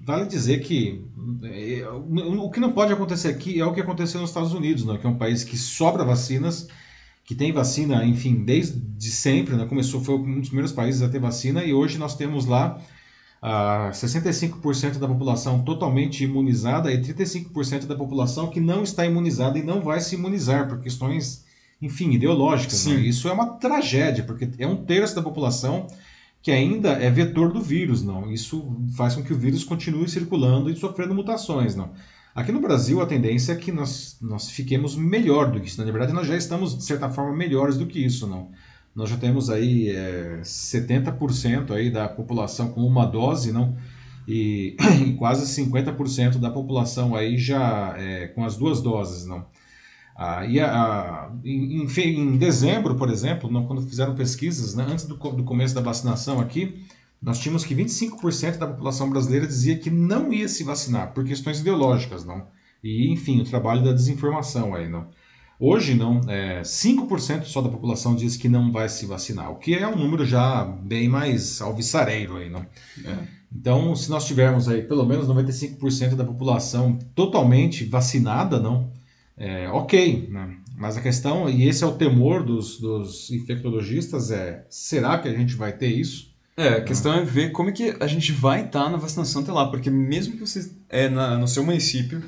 vale 0.05 0.27
dizer 0.27 0.59
que 0.59 1.03
é, 1.41 1.83
o 1.89 2.51
que 2.51 2.59
não 2.59 2.71
pode 2.71 2.93
acontecer 2.93 3.29
aqui 3.29 3.59
é 3.59 3.65
o 3.65 3.73
que 3.73 3.81
aconteceu 3.81 4.21
nos 4.21 4.29
Estados 4.29 4.53
Unidos, 4.53 4.85
não, 4.85 4.95
que 4.95 5.07
é 5.07 5.09
um 5.09 5.17
país 5.17 5.43
que 5.43 5.57
sobra 5.57 6.05
vacinas 6.05 6.67
que 7.23 7.33
tem 7.33 7.51
vacina, 7.51 8.05
enfim, 8.05 8.45
desde 8.45 9.09
sempre, 9.09 9.55
né? 9.55 9.65
começou, 9.65 10.03
foi 10.03 10.19
um 10.19 10.39
dos 10.39 10.49
primeiros 10.49 10.71
países 10.71 11.01
a 11.01 11.09
ter 11.09 11.17
vacina, 11.17 11.63
e 11.63 11.73
hoje 11.73 11.97
nós 11.97 12.15
temos 12.15 12.45
lá 12.45 12.79
uh, 13.41 13.89
65% 13.89 14.99
da 14.99 15.07
população 15.07 15.63
totalmente 15.63 16.23
imunizada 16.23 16.93
e 16.93 17.01
35% 17.01 17.87
da 17.87 17.95
população 17.95 18.51
que 18.51 18.59
não 18.59 18.83
está 18.83 19.03
imunizada 19.03 19.57
e 19.57 19.63
não 19.63 19.81
vai 19.81 19.99
se 19.99 20.13
imunizar 20.13 20.67
por 20.67 20.79
questões, 20.79 21.43
enfim, 21.81 22.11
ideológicas. 22.11 22.85
Né? 22.87 23.01
Isso 23.01 23.27
é 23.27 23.33
uma 23.33 23.53
tragédia, 23.53 24.23
porque 24.23 24.49
é 24.57 24.67
um 24.67 24.77
terço 24.85 25.15
da 25.15 25.21
população 25.21 25.87
que 26.41 26.51
ainda 26.51 26.91
é 26.91 27.09
vetor 27.09 27.51
do 27.51 27.61
vírus, 27.61 28.03
não. 28.03 28.31
Isso 28.31 28.77
faz 28.95 29.15
com 29.15 29.23
que 29.23 29.33
o 29.33 29.37
vírus 29.37 29.63
continue 29.63 30.07
circulando 30.07 30.69
e 30.69 30.75
sofrendo 30.75 31.15
mutações, 31.15 31.75
não. 31.75 31.91
Aqui 32.35 32.51
no 32.51 32.59
Brasil, 32.59 33.01
a 33.01 33.05
tendência 33.05 33.53
é 33.53 33.55
que 33.55 33.71
nós, 33.71 34.17
nós 34.21 34.49
fiquemos 34.49 34.95
melhor 34.95 35.51
do 35.51 35.59
que 35.59 35.67
isso. 35.67 35.83
Na 35.83 35.89
verdade, 35.89 36.13
nós 36.13 36.27
já 36.27 36.35
estamos, 36.35 36.77
de 36.77 36.83
certa 36.83 37.09
forma, 37.09 37.35
melhores 37.35 37.77
do 37.77 37.87
que 37.87 38.03
isso. 38.03 38.27
Não? 38.27 38.51
Nós 38.93 39.09
já 39.09 39.17
temos 39.17 39.49
aí 39.49 39.89
é, 39.89 40.41
70% 40.43 41.71
aí 41.71 41.89
da 41.89 42.07
população 42.07 42.69
com 42.71 42.81
uma 42.81 43.05
dose, 43.05 43.51
não? 43.51 43.75
E, 44.27 44.75
e 45.07 45.13
quase 45.13 45.45
50% 45.63 46.37
da 46.37 46.49
população 46.49 47.15
aí 47.15 47.37
já 47.37 47.95
é, 47.97 48.27
com 48.27 48.43
as 48.43 48.57
duas 48.57 48.81
doses, 48.81 49.25
não? 49.25 49.45
Ah, 50.15 50.45
e 50.45 50.61
a, 50.61 50.71
a, 50.71 51.31
em, 51.43 51.85
em, 51.85 52.37
dezembro, 52.37 52.95
por 52.95 53.09
exemplo, 53.09 53.51
não, 53.51 53.67
quando 53.67 53.81
fizeram 53.81 54.15
pesquisas, 54.15 54.73
né, 54.73 54.87
antes 54.89 55.05
do, 55.05 55.15
do 55.15 55.43
começo 55.43 55.75
da 55.75 55.81
vacinação 55.81 56.39
aqui, 56.39 56.85
nós 57.21 57.39
tínhamos 57.39 57.65
que 57.65 57.75
25% 57.75 58.57
da 58.57 58.67
população 58.67 59.09
brasileira 59.09 59.45
dizia 59.45 59.77
que 59.77 59.89
não 59.89 60.31
ia 60.31 60.47
se 60.47 60.63
vacinar 60.63 61.13
por 61.13 61.25
questões 61.25 61.59
ideológicas, 61.59 62.23
não. 62.23 62.47
E, 62.81 63.11
enfim, 63.11 63.41
o 63.41 63.43
trabalho 63.43 63.83
da 63.83 63.91
desinformação 63.91 64.73
aí, 64.73 64.87
não. 64.87 65.07
Hoje, 65.59 65.95
não, 65.95 66.21
é, 66.29 66.61
5% 66.61 67.43
só 67.43 67.61
da 67.61 67.69
população 67.69 68.15
diz 68.15 68.37
que 68.37 68.47
não 68.47 68.71
vai 68.71 68.87
se 68.87 69.05
vacinar, 69.05 69.51
o 69.51 69.55
que 69.55 69.73
é 69.73 69.87
um 69.87 69.97
número 69.97 70.25
já 70.25 70.63
bem 70.65 71.09
mais 71.09 71.61
alvissareiro 71.61 72.37
aí, 72.37 72.49
não. 72.49 72.65
É. 73.03 73.17
Então, 73.53 73.95
se 73.95 74.09
nós 74.09 74.25
tivermos 74.25 74.67
aí 74.67 74.81
pelo 74.81 75.05
menos 75.05 75.27
95% 75.27 76.15
da 76.15 76.25
população 76.25 76.99
totalmente 77.15 77.85
vacinada, 77.85 78.59
não, 78.59 78.91
é, 79.37 79.69
ok, 79.69 80.27
né? 80.29 80.57
Mas 80.77 80.97
a 80.97 81.01
questão, 81.01 81.49
e 81.49 81.67
esse 81.67 81.83
é 81.83 81.87
o 81.87 81.93
temor 81.93 82.43
dos, 82.43 82.79
dos 82.79 83.31
infectologistas, 83.31 84.31
é 84.31 84.65
será 84.69 85.17
que 85.19 85.27
a 85.27 85.33
gente 85.33 85.55
vai 85.55 85.71
ter 85.71 85.87
isso? 85.87 86.33
É, 86.57 86.69
a 86.69 86.83
questão 86.83 87.13
é 87.13 87.23
ver 87.23 87.51
como 87.51 87.69
é 87.69 87.71
que 87.71 87.95
a 87.99 88.07
gente 88.07 88.31
vai 88.31 88.65
estar 88.65 88.89
na 88.89 88.97
vacinação 88.97 89.41
até 89.41 89.51
lá, 89.51 89.69
porque 89.69 89.89
mesmo 89.89 90.33
que 90.33 90.39
você 90.39 90.71
é 90.89 91.09
na, 91.09 91.37
no 91.37 91.47
seu 91.47 91.63
município 91.63 92.23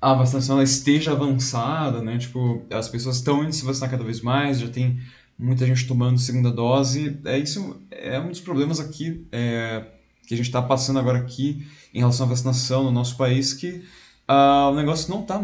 a 0.00 0.12
vacinação 0.12 0.62
esteja 0.62 1.12
avançada, 1.12 2.02
né? 2.02 2.18
Tipo, 2.18 2.62
as 2.70 2.90
pessoas 2.90 3.16
estão 3.16 3.42
indo 3.42 3.54
se 3.54 3.64
vacinar 3.64 3.90
cada 3.90 4.04
vez 4.04 4.20
mais, 4.20 4.60
já 4.60 4.68
tem 4.68 5.00
muita 5.38 5.66
gente 5.66 5.86
tomando 5.86 6.18
segunda 6.18 6.50
dose. 6.50 7.18
É 7.24 7.38
isso 7.38 7.80
é 7.90 8.20
um 8.20 8.28
dos 8.28 8.40
problemas 8.40 8.80
aqui 8.80 9.26
é, 9.32 9.82
que 10.26 10.34
a 10.34 10.36
gente 10.36 10.46
está 10.46 10.60
passando 10.60 10.98
agora 10.98 11.18
aqui 11.18 11.66
em 11.94 12.00
relação 12.00 12.26
à 12.26 12.28
vacinação 12.28 12.84
no 12.84 12.90
nosso 12.90 13.16
país, 13.16 13.54
que 13.54 13.82
uh, 14.28 14.70
o 14.70 14.74
negócio 14.74 15.10
não 15.10 15.22
está 15.22 15.42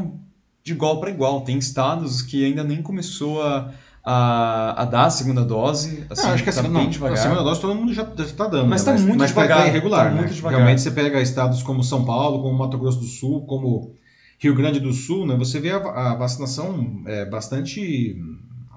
de 0.62 0.72
igual 0.72 1.00
para 1.00 1.10
igual. 1.10 1.42
Tem 1.42 1.58
estados 1.58 2.22
que 2.22 2.44
ainda 2.44 2.64
nem 2.64 2.82
começou 2.82 3.42
a 3.42 3.72
a, 4.04 4.82
a 4.82 4.84
dar 4.84 5.06
a 5.06 5.10
segunda 5.10 5.44
dose. 5.44 6.06
Assim, 6.08 6.22
não, 6.26 6.34
acho 6.34 6.42
que 6.42 6.50
a, 6.50 6.52
tá 6.52 6.62
segunda, 6.62 6.80
não, 6.80 7.12
a 7.12 7.16
segunda 7.16 7.42
dose 7.42 7.60
todo 7.60 7.74
mundo 7.74 7.92
já 7.92 8.02
está 8.02 8.46
dando. 8.46 8.68
Mas 8.68 8.80
está 8.80 8.92
né? 8.92 9.00
muito 9.00 9.18
mas 9.18 9.32
tá 9.32 9.42
devagar. 9.42 9.58
Mas 9.58 9.66
tá 9.66 9.70
irregular. 9.70 10.04
Tá 10.04 10.10
né? 10.10 10.20
muito 10.20 10.34
devagar. 10.34 10.58
Realmente 10.58 10.80
você 10.80 10.90
pega 10.90 11.20
estados 11.20 11.62
como 11.62 11.84
São 11.84 12.04
Paulo, 12.04 12.42
como 12.42 12.56
Mato 12.56 12.78
Grosso 12.78 12.98
do 12.98 13.06
Sul, 13.06 13.42
como 13.46 13.94
Rio 14.38 14.54
Grande 14.54 14.80
do 14.80 14.92
Sul, 14.92 15.26
né? 15.26 15.36
você 15.36 15.60
vê 15.60 15.70
a, 15.70 15.76
a 15.76 16.14
vacinação 16.14 17.02
é, 17.06 17.26
bastante 17.26 18.16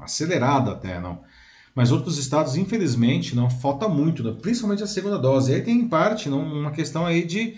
acelerada 0.02 0.72
até, 0.72 1.00
não. 1.00 1.20
Mas 1.74 1.92
outros 1.92 2.20
estados, 2.20 2.56
infelizmente, 2.56 3.36
não 3.36 3.50
falta 3.50 3.88
muito, 3.88 4.24
né? 4.24 4.36
principalmente 4.40 4.84
a 4.84 4.88
segunda 4.88 5.18
dose. 5.18 5.52
E 5.52 5.56
aí 5.56 5.62
tem 5.62 5.80
em 5.80 5.88
parte 5.88 6.30
não, 6.30 6.44
uma 6.44 6.72
questão 6.72 7.06
aí 7.06 7.26
de 7.26 7.56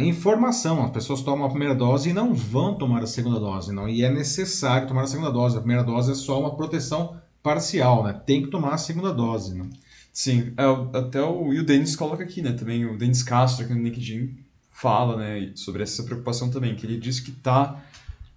informação. 0.00 0.84
As 0.84 0.90
pessoas 0.90 1.22
tomam 1.22 1.46
a 1.46 1.50
primeira 1.50 1.74
dose 1.74 2.10
e 2.10 2.12
não 2.12 2.34
vão 2.34 2.74
tomar 2.74 3.02
a 3.02 3.06
segunda 3.06 3.40
dose, 3.40 3.72
não. 3.72 3.88
E 3.88 4.02
é 4.02 4.10
necessário 4.10 4.86
tomar 4.86 5.02
a 5.02 5.06
segunda 5.06 5.30
dose. 5.30 5.56
A 5.56 5.60
primeira 5.60 5.82
dose 5.82 6.12
é 6.12 6.14
só 6.14 6.40
uma 6.40 6.54
proteção 6.54 7.16
parcial, 7.42 8.04
né? 8.04 8.12
Tem 8.12 8.42
que 8.42 8.48
tomar 8.48 8.74
a 8.74 8.78
segunda 8.78 9.12
dose, 9.12 9.54
né? 9.54 9.68
Sim, 10.12 10.52
é, 10.56 10.98
até 10.98 11.22
o, 11.22 11.52
e 11.52 11.58
o 11.58 11.64
Denis 11.64 11.96
coloca 11.96 12.22
aqui, 12.22 12.42
né? 12.42 12.52
Também 12.52 12.84
o 12.84 12.96
Denis 12.96 13.22
Castro, 13.22 13.64
aqui 13.64 13.74
no 13.74 13.82
LinkedIn, 13.82 14.36
fala, 14.70 15.16
né? 15.16 15.50
Sobre 15.54 15.82
essa 15.82 16.02
preocupação 16.04 16.50
também, 16.50 16.76
que 16.76 16.86
ele 16.86 16.98
diz 16.98 17.18
que 17.18 17.32
tá... 17.32 17.82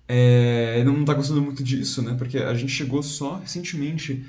É, 0.08 0.84
não 0.84 1.02
está 1.02 1.14
gostando 1.14 1.42
muito 1.42 1.64
disso, 1.64 2.02
né? 2.02 2.16
Porque 2.18 2.38
a 2.38 2.54
gente 2.54 2.72
chegou 2.72 3.02
só 3.04 3.38
recentemente 3.38 4.26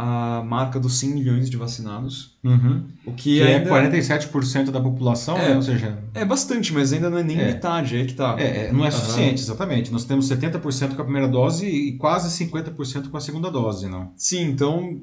a 0.00 0.44
marca 0.44 0.78
dos 0.78 0.96
100 1.00 1.10
milhões 1.10 1.50
de 1.50 1.56
vacinados. 1.56 2.38
Uhum. 2.44 2.84
O 3.04 3.12
que, 3.12 3.34
que 3.34 3.42
ainda... 3.42 3.68
é 3.68 3.90
47% 3.90 4.70
da 4.70 4.80
população, 4.80 5.36
é, 5.36 5.48
né? 5.48 5.56
ou 5.56 5.62
seja... 5.62 5.98
É 6.14 6.24
bastante, 6.24 6.72
mas 6.72 6.92
ainda 6.92 7.10
não 7.10 7.18
é 7.18 7.24
nem 7.24 7.36
é. 7.36 7.46
metade, 7.46 7.96
é 7.96 8.04
que 8.04 8.14
tá. 8.14 8.36
É, 8.38 8.66
é 8.66 8.72
não 8.72 8.84
é 8.84 8.92
suficiente, 8.92 9.38
uhum. 9.38 9.42
exatamente. 9.42 9.90
Nós 9.90 10.04
temos 10.04 10.28
70% 10.28 10.94
com 10.94 11.02
a 11.02 11.04
primeira 11.04 11.26
dose 11.26 11.66
e 11.66 11.96
quase 11.98 12.46
50% 12.46 13.10
com 13.10 13.16
a 13.16 13.20
segunda 13.20 13.50
dose, 13.50 13.88
não? 13.88 14.12
Sim, 14.16 14.42
então, 14.42 15.00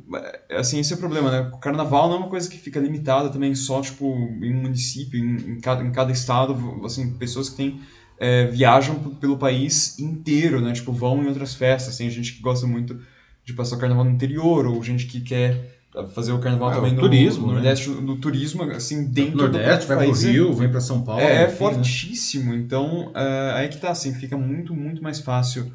é, 0.49 0.60
assim, 0.60 0.79
esse 0.79 0.93
é 0.93 0.95
o 0.95 0.99
problema, 0.99 1.29
né? 1.29 1.51
O 1.53 1.58
carnaval 1.58 2.08
não 2.08 2.15
é 2.15 2.19
uma 2.19 2.29
coisa 2.29 2.49
que 2.49 2.58
fica 2.58 2.79
limitada 2.79 3.27
também 3.27 3.53
só, 3.53 3.81
tipo, 3.81 4.05
em 4.05 4.55
um 4.55 4.62
município, 4.62 5.19
em, 5.19 5.55
em, 5.55 5.60
cada, 5.60 5.84
em 5.84 5.91
cada 5.91 6.13
estado, 6.13 6.55
assim, 6.86 7.12
pessoas 7.15 7.49
que 7.49 7.58
têm... 7.58 7.81
É, 8.17 8.45
viajam 8.45 8.95
pelo 8.95 9.38
país 9.38 9.99
inteiro, 9.99 10.62
né? 10.62 10.71
Tipo, 10.71 10.93
vão 10.93 11.21
em 11.21 11.27
outras 11.27 11.53
festas. 11.53 11.97
Tem 11.97 12.10
gente 12.10 12.31
que 12.31 12.41
gosta 12.41 12.65
muito 12.65 12.97
de 13.45 13.53
passar 13.53 13.75
o 13.75 13.79
carnaval 13.79 14.03
no 14.03 14.12
interior, 14.12 14.65
ou 14.65 14.84
gente 14.84 15.05
que 15.05 15.21
quer 15.21 15.75
fazer 16.13 16.34
o 16.34 16.39
carnaval 16.39 16.69
ah, 16.69 16.75
também 16.75 16.91
o 16.91 16.95
no 16.95 17.01
turismo, 17.01 17.41
no, 17.41 17.47
né? 17.47 17.53
Nordeste, 17.55 17.89
no 17.89 18.17
turismo, 18.17 18.63
assim, 18.63 19.05
dentro 19.05 19.38
Nordeste, 19.38 19.86
do 19.86 19.88
vai 19.88 19.97
país. 19.97 20.23
Vai 20.23 20.34
pro 20.34 20.43
Rio, 20.43 20.53
vem 20.53 20.69
para 20.69 20.81
São 20.81 21.03
Paulo. 21.03 21.21
É, 21.21 21.43
é 21.43 21.49
fortíssimo, 21.49 22.51
né? 22.51 22.58
então 22.58 23.12
é, 23.15 23.51
aí 23.55 23.69
que 23.69 23.77
tá, 23.77 23.91
assim, 23.91 24.13
fica 24.13 24.38
muito, 24.38 24.73
muito 24.73 25.01
mais 25.01 25.19
fácil 25.19 25.71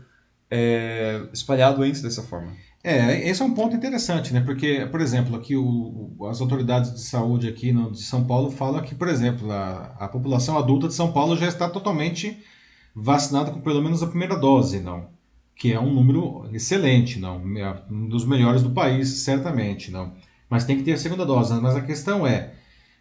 é, 0.51 1.23
espalhar 1.33 1.73
a 1.73 1.77
doença 1.77 2.03
dessa 2.03 2.23
forma. 2.23 2.53
É, 2.83 3.29
esse 3.29 3.43
é 3.43 3.45
um 3.45 3.53
ponto 3.53 3.77
interessante, 3.77 4.33
né? 4.33 4.41
Porque, 4.41 4.87
por 4.91 5.01
exemplo, 5.01 5.37
aqui 5.37 5.55
o, 5.55 6.17
as 6.31 6.41
autoridades 6.41 6.93
de 6.93 7.01
saúde 7.03 7.47
aqui 7.47 7.73
no, 7.73 7.93
de 7.93 8.03
São 8.03 8.25
Paulo 8.25 8.51
falam 8.51 8.83
que, 8.83 8.95
por 8.95 9.09
exemplo, 9.09 9.51
a, 9.53 9.95
a 9.99 10.09
população 10.09 10.59
adulta 10.59 10.89
de 10.89 10.95
São 10.95 11.13
Paulo 11.13 11.37
já 11.37 11.47
está 11.47 11.69
totalmente 11.69 12.39
vacinada 12.95 13.51
com 13.51 13.61
pelo 13.61 13.83
menos 13.83 14.03
a 14.03 14.07
primeira 14.07 14.37
dose, 14.37 14.81
não? 14.81 15.09
Que 15.61 15.75
é 15.75 15.79
um 15.79 15.93
número 15.93 16.49
excelente, 16.55 17.19
não, 17.19 17.43
é 17.59 17.83
um 17.91 18.09
dos 18.09 18.25
melhores 18.25 18.63
do 18.63 18.71
país, 18.71 19.09
certamente, 19.19 19.91
não. 19.91 20.15
Mas 20.49 20.65
tem 20.65 20.79
que 20.79 20.83
ter 20.83 20.95
a 20.95 20.97
segunda 20.97 21.27
dose. 21.27 21.53
Mas 21.61 21.77
a 21.77 21.83
questão 21.83 22.27
é, 22.27 22.55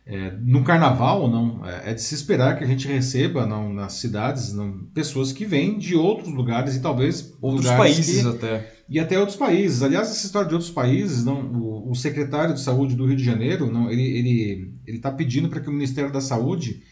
é 0.06 0.32
no 0.42 0.62
Carnaval, 0.62 1.30
não, 1.30 1.66
é, 1.66 1.92
é 1.92 1.94
de 1.94 2.02
se 2.02 2.14
esperar 2.14 2.58
que 2.58 2.64
a 2.66 2.68
gente 2.68 2.86
receba, 2.86 3.46
não, 3.46 3.72
nas 3.72 3.94
cidades, 3.94 4.54
não, 4.54 4.74
pessoas 4.94 5.32
que 5.32 5.46
vêm 5.46 5.78
de 5.78 5.96
outros 5.96 6.34
lugares 6.34 6.76
e 6.76 6.82
talvez 6.82 7.34
outros 7.42 7.72
países 7.72 8.24
que, 8.24 8.28
até 8.28 8.74
e 8.90 9.00
até 9.00 9.18
outros 9.18 9.38
países. 9.38 9.82
Aliás, 9.82 10.10
essa 10.10 10.26
história 10.26 10.50
de 10.50 10.54
outros 10.54 10.72
países, 10.72 11.24
não, 11.24 11.40
o, 11.40 11.92
o 11.92 11.96
secretário 11.96 12.54
de 12.54 12.60
saúde 12.60 12.94
do 12.94 13.06
Rio 13.06 13.16
de 13.16 13.24
Janeiro, 13.24 13.72
não, 13.72 13.90
ele 13.90 14.04
ele 14.04 14.74
ele 14.86 14.98
está 14.98 15.10
pedindo 15.10 15.48
para 15.48 15.62
que 15.62 15.70
o 15.70 15.74
Ministério 15.74 16.12
da 16.12 16.20
Saúde 16.20 16.84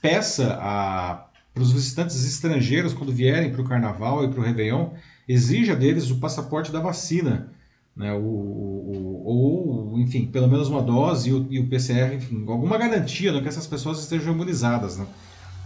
peça 0.00 0.58
a 0.60 1.28
para 1.54 1.62
os 1.62 1.72
visitantes 1.72 2.24
estrangeiros 2.24 2.94
quando 2.94 3.12
vierem 3.12 3.52
para 3.52 3.60
o 3.60 3.64
Carnaval 3.64 4.24
e 4.24 4.28
para 4.28 4.40
o 4.40 4.42
Réveillon 4.42 4.90
exija 5.28 5.76
deles 5.76 6.10
o 6.10 6.18
passaporte 6.18 6.72
da 6.72 6.80
vacina, 6.80 7.48
né, 7.96 8.12
o, 8.14 8.18
o, 8.18 9.22
ou, 9.24 9.98
enfim, 9.98 10.26
pelo 10.26 10.48
menos 10.48 10.68
uma 10.68 10.82
dose 10.82 11.30
e 11.30 11.32
o, 11.32 11.46
e 11.50 11.58
o 11.58 11.68
PCR, 11.68 12.14
enfim, 12.14 12.44
alguma 12.48 12.78
garantia 12.78 13.32
né, 13.32 13.40
que 13.40 13.48
essas 13.48 13.66
pessoas 13.66 14.00
estejam 14.00 14.32
imunizadas. 14.32 14.96
Né? 14.96 15.06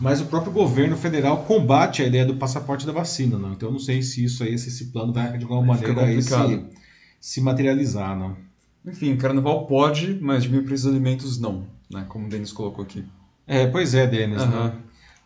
Mas 0.01 0.21
o 0.21 0.27
próprio 0.27 0.53
governo 0.53 0.97
federal 0.97 1.45
combate 1.45 2.03
a 2.03 2.07
ideia 2.07 2.27
do 2.27 2.37
passaporte 2.37 2.85
da 2.85 2.93
vacina, 2.93 3.39
não? 3.39 3.53
então 3.53 3.69
eu 3.69 3.73
não 3.73 3.79
sei 3.79 4.03
se 4.03 4.25
isso 4.25 4.43
aí, 4.43 4.59
se 4.59 4.69
esse 4.69 4.87
plano 4.87 5.13
vai 5.13 5.39
de 5.39 5.45
alguma 5.45 5.63
maneira 5.63 6.21
se, 6.21 6.65
se 7.21 7.41
materializar. 7.41 8.19
Não? 8.19 8.37
Enfim, 8.85 9.17
carnaval 9.17 9.67
pode, 9.67 10.19
mas 10.21 10.43
diminuir 10.43 10.67
preços 10.67 10.91
de 10.91 10.91
alimentos 10.91 11.39
não, 11.39 11.67
né? 11.91 12.05
como 12.09 12.27
o 12.27 12.29
Denis 12.29 12.53
colocou 12.53 12.85
aqui. 12.85 13.05
É, 13.47 13.67
pois 13.69 13.95
é, 13.95 14.07
Denis. 14.07 14.43
Uhum. 14.43 14.49
Né? 14.49 14.73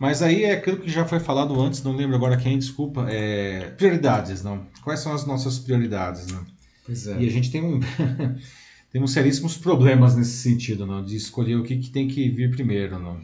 Mas 0.00 0.22
aí 0.22 0.44
é 0.44 0.52
aquilo 0.52 0.78
que 0.78 0.90
já 0.90 1.04
foi 1.04 1.20
falado 1.20 1.60
antes, 1.60 1.82
não 1.82 1.94
lembro 1.94 2.16
agora 2.16 2.38
quem, 2.38 2.58
desculpa. 2.58 3.06
É... 3.10 3.68
Prioridades, 3.76 4.42
não. 4.42 4.66
Quais 4.82 5.00
são 5.00 5.12
as 5.12 5.26
nossas 5.26 5.58
prioridades, 5.58 6.26
não? 6.28 6.42
Pois 6.86 7.06
é. 7.06 7.20
E 7.20 7.28
a 7.28 7.30
gente 7.30 7.50
tem 7.50 7.62
um. 7.62 7.78
temos 8.90 9.12
seríssimos 9.12 9.58
problemas 9.58 10.16
nesse 10.16 10.38
sentido, 10.38 10.86
não? 10.86 11.04
De 11.04 11.14
escolher 11.14 11.56
o 11.56 11.62
que, 11.62 11.76
que 11.76 11.90
tem 11.90 12.08
que 12.08 12.30
vir 12.30 12.50
primeiro, 12.50 12.98
não. 12.98 13.20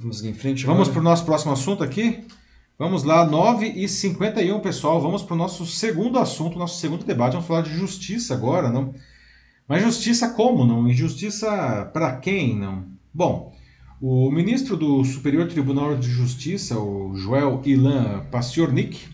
Vamos 0.00 0.24
em 0.24 0.32
frente 0.32 0.64
agora. 0.64 0.78
Vamos 0.78 0.88
para 0.90 1.00
o 1.00 1.04
nosso 1.04 1.26
próximo 1.26 1.52
assunto 1.52 1.84
aqui? 1.84 2.24
Vamos 2.78 3.02
lá, 3.02 3.28
9h51, 3.28 4.60
pessoal. 4.62 4.98
Vamos 4.98 5.22
para 5.22 5.34
o 5.34 5.36
nosso 5.38 5.66
segundo 5.66 6.18
assunto, 6.18 6.58
nosso 6.58 6.80
segundo 6.80 7.04
debate. 7.04 7.32
Vamos 7.32 7.46
falar 7.46 7.60
de 7.60 7.76
justiça 7.76 8.32
agora, 8.32 8.70
não? 8.70 8.94
Mas 9.68 9.82
justiça 9.82 10.30
como, 10.30 10.64
não? 10.64 10.88
E 10.88 10.94
justiça 10.94 11.84
para 11.92 12.16
quem, 12.16 12.58
não? 12.58 12.86
Bom, 13.12 13.54
o 14.00 14.30
ministro 14.30 14.76
do 14.76 15.04
Superior 15.04 15.48
Tribunal 15.48 15.96
de 15.96 16.08
Justiça, 16.10 16.78
o 16.78 17.16
Joel 17.16 17.60
Ilan 17.64 18.26
Paciornik, 18.30 19.08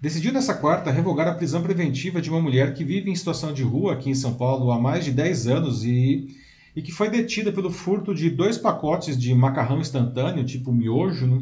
decidiu 0.00 0.32
nessa 0.32 0.54
quarta 0.54 0.90
revogar 0.90 1.28
a 1.28 1.34
prisão 1.34 1.62
preventiva 1.62 2.20
de 2.20 2.30
uma 2.30 2.42
mulher 2.42 2.74
que 2.74 2.82
vive 2.82 3.08
em 3.10 3.14
situação 3.14 3.52
de 3.52 3.62
rua 3.62 3.92
aqui 3.92 4.10
em 4.10 4.14
São 4.14 4.34
Paulo 4.34 4.72
há 4.72 4.80
mais 4.80 5.04
de 5.04 5.12
10 5.12 5.46
anos 5.46 5.84
e, 5.84 6.36
e 6.74 6.82
que 6.82 6.90
foi 6.90 7.08
detida 7.08 7.52
pelo 7.52 7.70
furto 7.70 8.12
de 8.12 8.28
dois 8.28 8.58
pacotes 8.58 9.16
de 9.16 9.32
macarrão 9.32 9.80
instantâneo, 9.80 10.44
tipo 10.44 10.72
miojo, 10.72 11.26
né? 11.26 11.40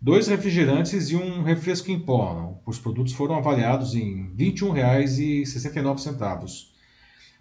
dois 0.00 0.26
refrigerantes 0.26 1.10
e 1.10 1.16
um 1.16 1.42
refresco 1.42 1.90
em 1.90 2.00
pó. 2.00 2.58
Os 2.64 2.78
produtos 2.78 3.12
foram 3.12 3.34
avaliados 3.36 3.94
em 3.94 4.30
R$ 4.38 4.38
21,69. 4.38 6.71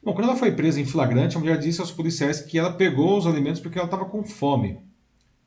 Bom, 0.04 0.14
quando 0.14 0.30
ela 0.30 0.36
foi 0.36 0.52
presa 0.52 0.82
em 0.82 0.86
flagrante, 0.86 1.38
a 1.38 1.40
mulher 1.40 1.60
disse 1.60 1.80
aos 1.80 1.92
policiais 1.92 2.42
que 2.42 2.58
ela 2.58 2.74
pegou 2.74 3.18
os 3.18 3.28
alimentos 3.28 3.62
porque 3.62 3.78
ela 3.78 3.86
estava 3.86 4.06
com 4.06 4.24
fome. 4.24 4.80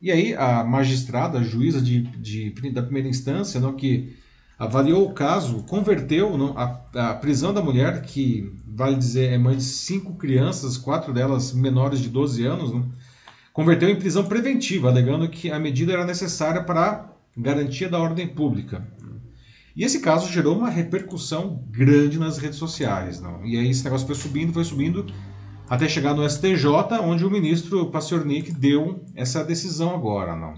E 0.01 0.13
aí 0.13 0.35
a 0.35 0.63
magistrada, 0.63 1.39
a 1.39 1.43
juíza 1.43 1.81
de, 1.81 2.03
de, 2.03 2.51
da 2.71 2.83
primeira 2.83 3.09
instância, 3.09 3.61
não, 3.61 3.75
que 3.75 4.17
avaliou 4.59 5.09
o 5.09 5.13
caso, 5.13 5.65
converteu 5.65 6.37
não, 6.39 6.57
a, 6.57 6.81
a, 6.95 7.15
prisão 7.15 7.53
da 7.53 7.63
mulher, 7.63 8.03
que 8.03 8.53
vale 8.67 8.97
dizer 8.97 9.33
é 9.33 9.39
mãe 9.39 9.57
de 9.57 9.65
cinco 9.65 10.15
crianças, 10.15 10.79
quatro 10.79 11.13
delas 11.13 11.53
menores 11.53 11.99
de 12.01 12.09
12 12.09 12.45
anos, 12.45 12.73
não, 12.73 12.93
converteu 13.53 13.89
em 13.89 13.97
prisão 13.97 14.25
preventiva, 14.25 14.89
alegando 14.89 15.29
que 15.29 15.51
a 15.51 15.59
medida 15.59 15.93
era 15.93 16.05
necessária 16.05 16.63
para 16.63 17.11
garantia 17.37 17.89
da 17.89 17.99
ordem 17.99 18.29
pública. 18.29 18.87
E 19.77 19.83
esse 19.83 20.01
caso 20.01 20.31
gerou 20.33 20.57
uma 20.57 20.71
repercussão 20.71 21.65
grande 21.69 22.19
nas 22.19 22.39
redes 22.39 22.59
sociais. 22.59 23.21
Não? 23.21 23.45
E 23.45 23.57
aí 23.57 23.69
esse 23.69 23.85
negócio 23.85 24.07
foi 24.07 24.15
subindo, 24.15 24.53
foi 24.53 24.65
subindo, 24.65 25.07
até 25.69 25.89
chegar 25.89 26.15
no 26.15 26.29
STJ, 26.29 26.67
onde 27.03 27.25
o 27.25 27.31
ministro 27.31 27.91
Paciornik 27.91 28.53
deu 28.53 29.05
essa 29.15 29.43
decisão 29.45 29.95
agora. 29.95 30.37
Não? 30.37 30.55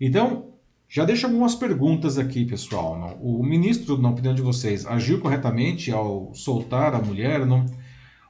Então, 0.00 0.52
já 0.88 1.06
deixo 1.06 1.26
algumas 1.26 1.54
perguntas 1.54 2.18
aqui, 2.18 2.44
pessoal. 2.44 2.98
Não? 2.98 3.14
O 3.22 3.42
ministro, 3.42 3.96
na 3.96 4.10
opinião 4.10 4.34
de 4.34 4.42
vocês, 4.42 4.84
agiu 4.84 5.20
corretamente 5.20 5.90
ao 5.90 6.34
soltar 6.34 6.94
a 6.94 7.00
mulher? 7.00 7.46
Não? 7.46 7.64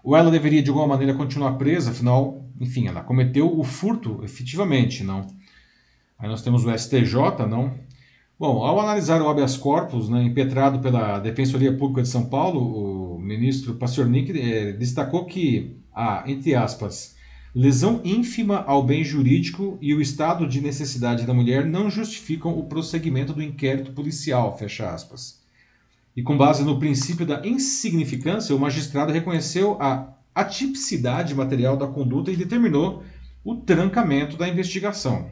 Ou 0.04 0.16
ela 0.16 0.30
deveria, 0.30 0.62
de 0.62 0.70
alguma 0.70 0.87
maneira, 0.87 1.14
continuar 1.14 1.54
presa? 1.54 1.90
Afinal, 1.90 2.44
enfim, 2.61 2.87
ela 2.87 3.02
cometeu 3.02 3.58
o 3.58 3.64
furto 3.64 4.20
efetivamente, 4.22 5.02
não? 5.02 5.26
Aí 6.16 6.28
nós 6.28 6.42
temos 6.42 6.64
o 6.64 6.78
STJ, 6.78 7.46
não? 7.48 7.74
Bom, 8.42 8.64
ao 8.64 8.81
analisar 8.81 9.22
o 9.22 9.28
habeas 9.28 9.57
corpus, 9.57 10.09
né, 10.09 10.20
impetrado 10.24 10.81
pela 10.81 11.20
Defensoria 11.20 11.72
Pública 11.72 12.02
de 12.02 12.09
São 12.09 12.24
Paulo, 12.24 13.14
o 13.14 13.16
ministro 13.20 13.74
Paciornik 13.74 14.33
eh, 14.37 14.72
destacou 14.72 15.26
que 15.26 15.76
entre 16.26 16.52
aspas, 16.52 17.14
lesão 17.55 18.00
ínfima 18.02 18.64
ao 18.66 18.83
bem 18.83 19.05
jurídico 19.05 19.78
e 19.81 19.94
o 19.94 20.00
estado 20.00 20.48
de 20.48 20.61
necessidade 20.61 21.24
da 21.24 21.33
mulher 21.33 21.64
não 21.64 21.88
justificam 21.88 22.59
o 22.59 22.64
prosseguimento 22.64 23.33
do 23.33 23.40
inquérito 23.40 23.92
policial, 23.92 24.59
fecha 24.59 24.92
aspas. 24.92 25.40
E 26.16 26.20
com 26.20 26.37
base 26.37 26.64
no 26.64 26.81
princípio 26.81 27.24
da 27.24 27.46
insignificância, 27.46 28.57
o 28.57 28.59
magistrado 28.59 29.12
reconheceu 29.12 29.81
a 29.81 30.14
atipicidade 30.35 31.33
material 31.33 31.77
da 31.77 31.87
conduta 31.87 32.33
e 32.33 32.37
determinou 32.37 33.04
o 33.44 33.54
trancamento 33.54 34.37
da 34.37 34.48
investigação. 34.48 35.31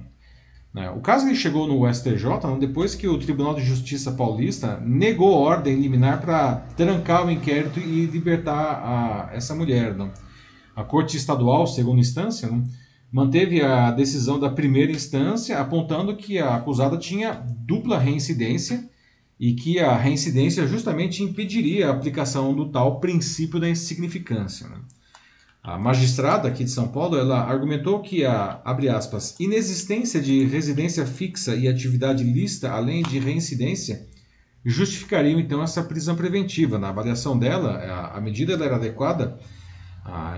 Né? 0.73 0.89
O 0.91 1.01
caso 1.01 1.27
ele 1.27 1.35
chegou 1.35 1.66
no 1.66 1.93
STJ 1.93 2.59
depois 2.59 2.95
que 2.95 3.09
o 3.09 3.18
Tribunal 3.18 3.55
de 3.55 3.62
Justiça 3.62 4.12
Paulista 4.12 4.81
negou 4.81 5.33
ordem 5.33 5.75
liminar 5.75 6.21
para 6.21 6.57
trancar 6.77 7.27
o 7.27 7.31
inquérito 7.31 7.81
e 7.81 8.07
libertar 8.07 8.55
a, 8.55 9.35
essa 9.35 9.55
mulher. 9.55 9.97
Não? 9.97 10.12
A 10.75 10.85
Corte 10.85 11.16
Estadual, 11.16 11.66
segunda 11.66 12.01
instância, 12.01 12.49
manteve 13.11 13.61
a 13.61 13.91
decisão 13.91 14.39
da 14.39 14.49
primeira 14.49 14.93
instância, 14.93 15.59
apontando 15.59 16.16
que 16.16 16.39
a 16.39 16.55
acusada 16.55 16.97
tinha 16.97 17.33
dupla 17.33 17.99
reincidência 17.99 18.89
e 19.39 19.55
que 19.55 19.81
a 19.81 19.97
reincidência 19.97 20.66
justamente 20.66 21.23
impediria 21.23 21.89
a 21.89 21.93
aplicação 21.93 22.55
do 22.55 22.68
tal 22.68 23.01
princípio 23.01 23.59
da 23.59 23.68
insignificância. 23.68 24.68
Né? 24.68 24.77
A 25.63 25.79
magistrada 25.79 26.49
aqui 26.49 26.65
de 26.65 26.71
São 26.71 26.89
Paulo, 26.89 27.19
ela 27.19 27.41
argumentou 27.41 28.01
que 28.01 28.25
a, 28.25 28.61
abre 28.65 28.89
aspas, 28.89 29.39
inexistência 29.39 30.21
de 30.21 30.45
residência 30.45 31.05
fixa 31.05 31.55
e 31.55 31.69
atividade 31.69 32.25
lista, 32.25 32.71
além 32.71 33.03
de 33.03 33.19
reincidência, 33.19 34.09
justificariam 34.65 35.39
então 35.39 35.63
essa 35.63 35.83
prisão 35.83 36.17
preventiva. 36.17 36.79
Na 36.79 36.89
avaliação 36.89 37.39
dela, 37.39 37.73
a, 37.73 38.17
a 38.17 38.21
medida 38.21 38.55
era 38.55 38.77
adequada 38.77 39.39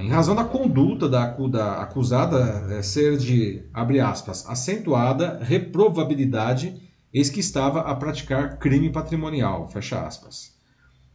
em 0.01 0.09
razão 0.09 0.35
da 0.35 0.45
conduta 0.45 1.09
da, 1.09 1.27
da 1.49 1.83
acusada 1.83 2.67
é, 2.71 2.83
ser 2.83 3.17
de, 3.17 3.63
abre 3.73 4.01
aspas, 4.01 4.45
acentuada 4.49 5.39
reprovabilidade, 5.43 6.83
eis 7.13 7.31
que 7.31 7.41
estava 7.41 7.81
a 7.83 7.95
praticar 7.95 8.59
crime 8.59 8.91
patrimonial, 8.91 9.69
fecha 9.69 10.05
aspas. 10.05 10.52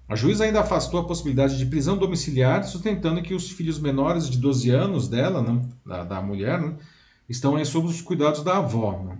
A 0.07 0.15
juíza 0.15 0.45
ainda 0.45 0.61
afastou 0.61 1.01
a 1.01 1.05
possibilidade 1.05 1.57
de 1.57 1.65
prisão 1.65 1.97
domiciliar, 1.97 2.63
sustentando 2.63 3.21
que 3.21 3.33
os 3.33 3.51
filhos 3.51 3.77
menores 3.77 4.29
de 4.29 4.37
12 4.37 4.69
anos 4.69 5.07
dela, 5.07 5.41
né, 5.41 5.61
da, 5.85 6.03
da, 6.05 6.21
mulher, 6.21 6.61
né, 6.61 6.75
estão 7.27 7.63
sob 7.65 7.87
os 7.87 8.01
cuidados 8.01 8.41
da 8.41 8.57
avó. 8.57 9.03
Né. 9.03 9.17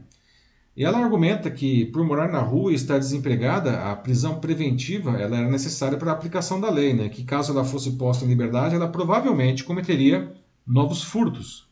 E 0.78 0.86
ela 0.86 1.00
argumenta 1.00 1.52
que, 1.52 1.86
por 1.88 2.06
morar 2.06 2.32
na 2.32 2.40
rua 2.40 2.72
e 2.72 2.76
estar 2.76 3.00
desempregada, 3.00 3.92
a 3.92 3.96
prisão 3.96 4.40
preventiva 4.40 5.18
ela 5.20 5.36
era 5.38 5.50
necessária 5.50 5.98
para 5.98 6.12
a 6.12 6.14
aplicação 6.14 6.62
da 6.62 6.70
lei, 6.70 6.94
né? 6.94 7.10
que 7.10 7.24
caso 7.24 7.52
ela 7.52 7.66
fosse 7.66 7.92
posta 7.94 8.24
em 8.24 8.30
liberdade, 8.30 8.76
ela 8.76 8.88
provavelmente 8.88 9.64
cometeria 9.64 10.32
novos 10.66 11.04
furtos. 11.04 11.68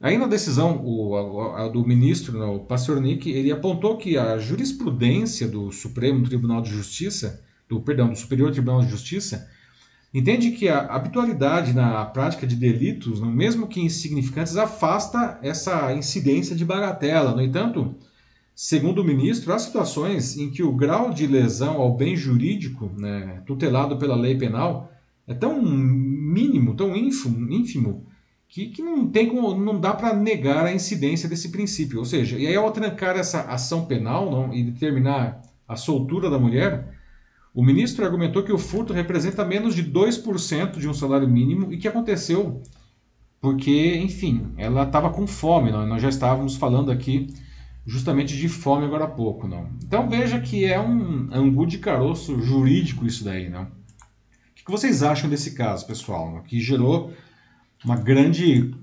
Aí 0.00 0.16
na 0.16 0.26
decisão 0.26 0.80
o, 0.82 1.16
a, 1.16 1.64
a, 1.64 1.68
do 1.68 1.86
ministro, 1.86 2.38
né, 2.38 2.46
o 2.46 2.60
Pastornik, 2.60 3.28
ele 3.30 3.52
apontou 3.52 3.98
que 3.98 4.16
a 4.16 4.38
jurisprudência 4.38 5.46
do 5.46 5.70
Supremo 5.70 6.24
Tribunal 6.24 6.62
de 6.62 6.70
Justiça, 6.70 7.42
do 7.70 7.80
perdão, 7.80 8.08
do 8.08 8.18
Superior 8.18 8.50
Tribunal 8.50 8.82
de 8.82 8.90
Justiça, 8.90 9.48
entende 10.12 10.50
que 10.50 10.68
a 10.68 10.80
habitualidade 10.80 11.72
na 11.72 12.04
prática 12.04 12.44
de 12.46 12.56
delitos, 12.56 13.20
mesmo 13.20 13.68
que 13.68 13.80
insignificantes, 13.80 14.56
afasta 14.56 15.38
essa 15.40 15.94
incidência 15.94 16.56
de 16.56 16.64
bagatela. 16.64 17.32
No 17.32 17.40
entanto, 17.40 17.94
segundo 18.54 19.02
o 19.02 19.04
ministro, 19.04 19.52
há 19.52 19.58
situações 19.58 20.36
em 20.36 20.50
que 20.50 20.64
o 20.64 20.72
grau 20.72 21.14
de 21.14 21.28
lesão 21.28 21.76
ao 21.80 21.96
bem 21.96 22.16
jurídico, 22.16 22.90
né, 22.98 23.40
tutelado 23.46 23.96
pela 23.96 24.16
lei 24.16 24.36
penal, 24.36 24.92
é 25.28 25.32
tão 25.32 25.62
mínimo, 25.62 26.74
tão 26.74 26.96
ínfimo, 26.96 27.48
ínfimo 27.52 28.04
que, 28.48 28.66
que 28.66 28.82
não 28.82 29.08
tem 29.08 29.28
como, 29.28 29.54
não 29.54 29.78
dá 29.78 29.94
para 29.94 30.12
negar 30.12 30.66
a 30.66 30.74
incidência 30.74 31.28
desse 31.28 31.50
princípio. 31.50 32.00
Ou 32.00 32.04
seja, 32.04 32.36
e 32.36 32.48
aí 32.48 32.56
ao 32.56 32.72
trancar 32.72 33.16
essa 33.16 33.42
ação 33.42 33.84
penal 33.84 34.28
não, 34.28 34.52
e 34.52 34.64
determinar 34.64 35.40
a 35.68 35.76
soltura 35.76 36.28
da 36.28 36.36
mulher, 36.36 36.89
o 37.54 37.64
ministro 37.64 38.04
argumentou 38.04 38.42
que 38.42 38.52
o 38.52 38.58
furto 38.58 38.92
representa 38.92 39.44
menos 39.44 39.74
de 39.74 39.84
2% 39.84 40.78
de 40.78 40.88
um 40.88 40.94
salário 40.94 41.28
mínimo 41.28 41.72
e 41.72 41.78
que 41.78 41.88
aconteceu 41.88 42.62
porque, 43.40 43.96
enfim, 43.96 44.52
ela 44.58 44.82
estava 44.82 45.10
com 45.10 45.26
fome. 45.26 45.72
Não? 45.72 45.86
Nós 45.86 46.02
já 46.02 46.08
estávamos 46.08 46.56
falando 46.56 46.90
aqui 46.90 47.28
justamente 47.86 48.36
de 48.36 48.48
fome 48.48 48.84
agora 48.84 49.04
há 49.04 49.08
pouco. 49.08 49.48
Não? 49.48 49.70
Então 49.82 50.08
veja 50.08 50.38
que 50.40 50.64
é 50.64 50.78
um 50.78 51.28
angu 51.32 51.66
de 51.66 51.78
caroço 51.78 52.40
jurídico 52.42 53.06
isso 53.06 53.24
daí. 53.24 53.48
Não? 53.48 53.62
O 53.62 53.68
que 54.64 54.70
vocês 54.70 55.02
acham 55.02 55.30
desse 55.30 55.52
caso, 55.52 55.86
pessoal? 55.86 56.30
Não? 56.30 56.42
Que 56.42 56.60
gerou 56.60 57.12
uma 57.82 57.96
grande 57.96 58.74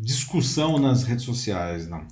discussão 0.00 0.78
nas 0.78 1.04
redes 1.04 1.24
sociais. 1.24 1.88
Não? 1.88 2.04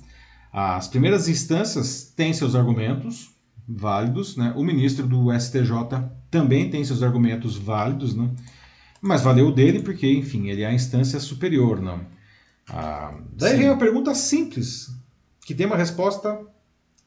As 0.51 0.87
primeiras 0.87 1.27
instâncias 1.27 2.11
têm 2.15 2.33
seus 2.33 2.55
argumentos, 2.55 3.35
válidos. 3.75 4.35
Né? 4.37 4.53
O 4.55 4.63
ministro 4.63 5.07
do 5.07 5.31
STJ 5.37 5.71
também 6.29 6.69
tem 6.69 6.83
seus 6.83 7.03
argumentos 7.03 7.57
válidos, 7.57 8.15
né? 8.15 8.29
mas 9.01 9.21
valeu 9.21 9.47
o 9.47 9.51
dele 9.51 9.81
porque, 9.81 10.11
enfim, 10.11 10.49
ele 10.49 10.61
é 10.61 10.67
a 10.67 10.73
instância 10.73 11.19
superior. 11.19 11.81
Não? 11.81 12.01
Ah, 12.69 13.13
daí 13.33 13.51
Sim. 13.51 13.57
vem 13.57 13.69
uma 13.69 13.77
pergunta 13.77 14.13
simples, 14.15 14.89
que 15.45 15.55
tem 15.55 15.65
uma 15.65 15.77
resposta 15.77 16.39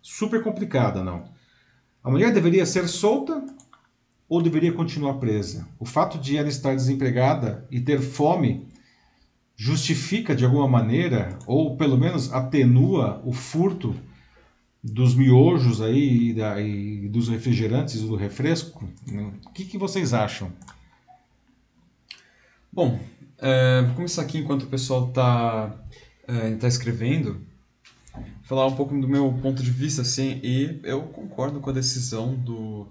super 0.03 0.43
complicada. 0.43 1.03
não. 1.03 1.25
A 2.03 2.11
mulher 2.11 2.33
deveria 2.33 2.67
ser 2.67 2.87
solta 2.87 3.43
ou 4.29 4.43
deveria 4.43 4.73
continuar 4.73 5.15
presa? 5.15 5.67
O 5.79 5.87
fato 5.87 6.19
de 6.19 6.37
ela 6.37 6.49
estar 6.49 6.75
desempregada 6.75 7.67
e 7.71 7.81
ter 7.81 8.01
fome 8.01 8.69
justifica 9.57 10.35
de 10.35 10.45
alguma 10.45 10.69
maneira, 10.69 11.39
ou 11.47 11.77
pelo 11.77 11.97
menos 11.97 12.33
atenua 12.33 13.23
o 13.25 13.33
furto 13.33 13.95
dos 14.85 15.15
miojos 15.15 15.81
aí 15.81 16.29
e, 16.29 16.35
da, 16.35 16.61
e 16.61 17.09
dos 17.09 17.29
refrigerantes 17.29 18.03
do 18.03 18.17
refresco. 18.17 18.87
Né? 19.07 19.33
O 19.47 19.51
que, 19.51 19.65
que 19.65 19.79
vocês 19.79 20.13
acham? 20.13 20.53
Bom, 22.71 23.01
é, 23.39 23.81
vou 23.81 23.95
começar 23.95 24.21
aqui 24.21 24.39
enquanto 24.39 24.65
o 24.65 24.69
pessoal 24.69 25.09
está 25.09 25.75
é, 26.29 26.55
tá 26.57 26.69
escrevendo, 26.69 27.41
falar 28.43 28.67
um 28.67 28.77
pouco 28.77 28.99
do 29.01 29.09
meu 29.09 29.33
ponto 29.41 29.63
de 29.63 29.71
vista, 29.71 30.03
assim, 30.03 30.39
e 30.43 30.81
eu 30.83 31.05
concordo 31.05 31.61
com 31.61 31.71
a 31.71 31.73
decisão 31.73 32.35
do, 32.35 32.87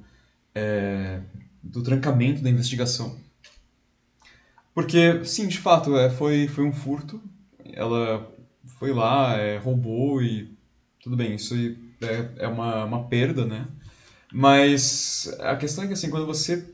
é, 0.55 1.21
do 1.61 1.83
trancamento 1.83 2.41
da 2.41 2.49
investigação. 2.49 3.19
Porque, 4.73 5.23
sim, 5.25 5.47
de 5.47 5.59
fato, 5.59 5.95
é, 5.95 6.09
foi, 6.09 6.47
foi 6.47 6.65
um 6.65 6.73
furto, 6.73 7.21
ela 7.71 8.33
foi 8.65 8.91
lá, 8.91 9.37
é, 9.37 9.57
roubou 9.57 10.23
e 10.23 10.51
tudo 11.03 11.15
bem, 11.15 11.35
isso 11.35 11.53
é, 12.03 12.29
é 12.37 12.47
uma, 12.47 12.85
uma 12.85 13.03
perda, 13.07 13.45
né? 13.45 13.67
Mas 14.31 15.33
a 15.39 15.55
questão 15.55 15.83
é 15.83 15.87
que, 15.87 15.93
assim, 15.93 16.09
quando 16.09 16.25
você 16.25 16.67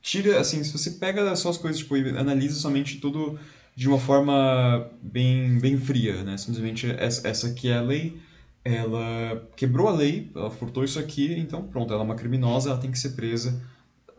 tira, 0.00 0.40
assim, 0.40 0.62
se 0.64 0.72
você 0.72 0.92
pega 0.92 1.34
só 1.36 1.50
as 1.50 1.58
coisas, 1.58 1.80
tipo, 1.80 1.96
e 1.96 2.16
analisa 2.18 2.58
somente 2.58 2.98
tudo 2.98 3.38
de 3.74 3.88
uma 3.88 3.98
forma 3.98 4.90
bem, 5.02 5.58
bem 5.58 5.78
fria, 5.78 6.22
né? 6.22 6.36
Simplesmente 6.36 6.90
essa, 6.90 7.26
essa 7.26 7.46
aqui 7.48 7.68
é 7.68 7.78
a 7.78 7.82
lei, 7.82 8.20
ela 8.64 9.48
quebrou 9.56 9.88
a 9.88 9.92
lei, 9.92 10.30
ela 10.34 10.50
furtou 10.50 10.84
isso 10.84 10.98
aqui, 10.98 11.34
então 11.38 11.62
pronto, 11.64 11.92
ela 11.92 12.02
é 12.02 12.04
uma 12.04 12.14
criminosa, 12.14 12.70
ela 12.70 12.78
tem 12.78 12.90
que 12.90 12.98
ser 12.98 13.10
presa, 13.10 13.60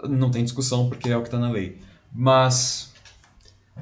não 0.07 0.31
tem 0.31 0.43
discussão 0.43 0.89
porque 0.89 1.09
é 1.09 1.17
o 1.17 1.21
que 1.21 1.27
está 1.27 1.39
na 1.39 1.51
lei. 1.51 1.79
Mas 2.13 2.93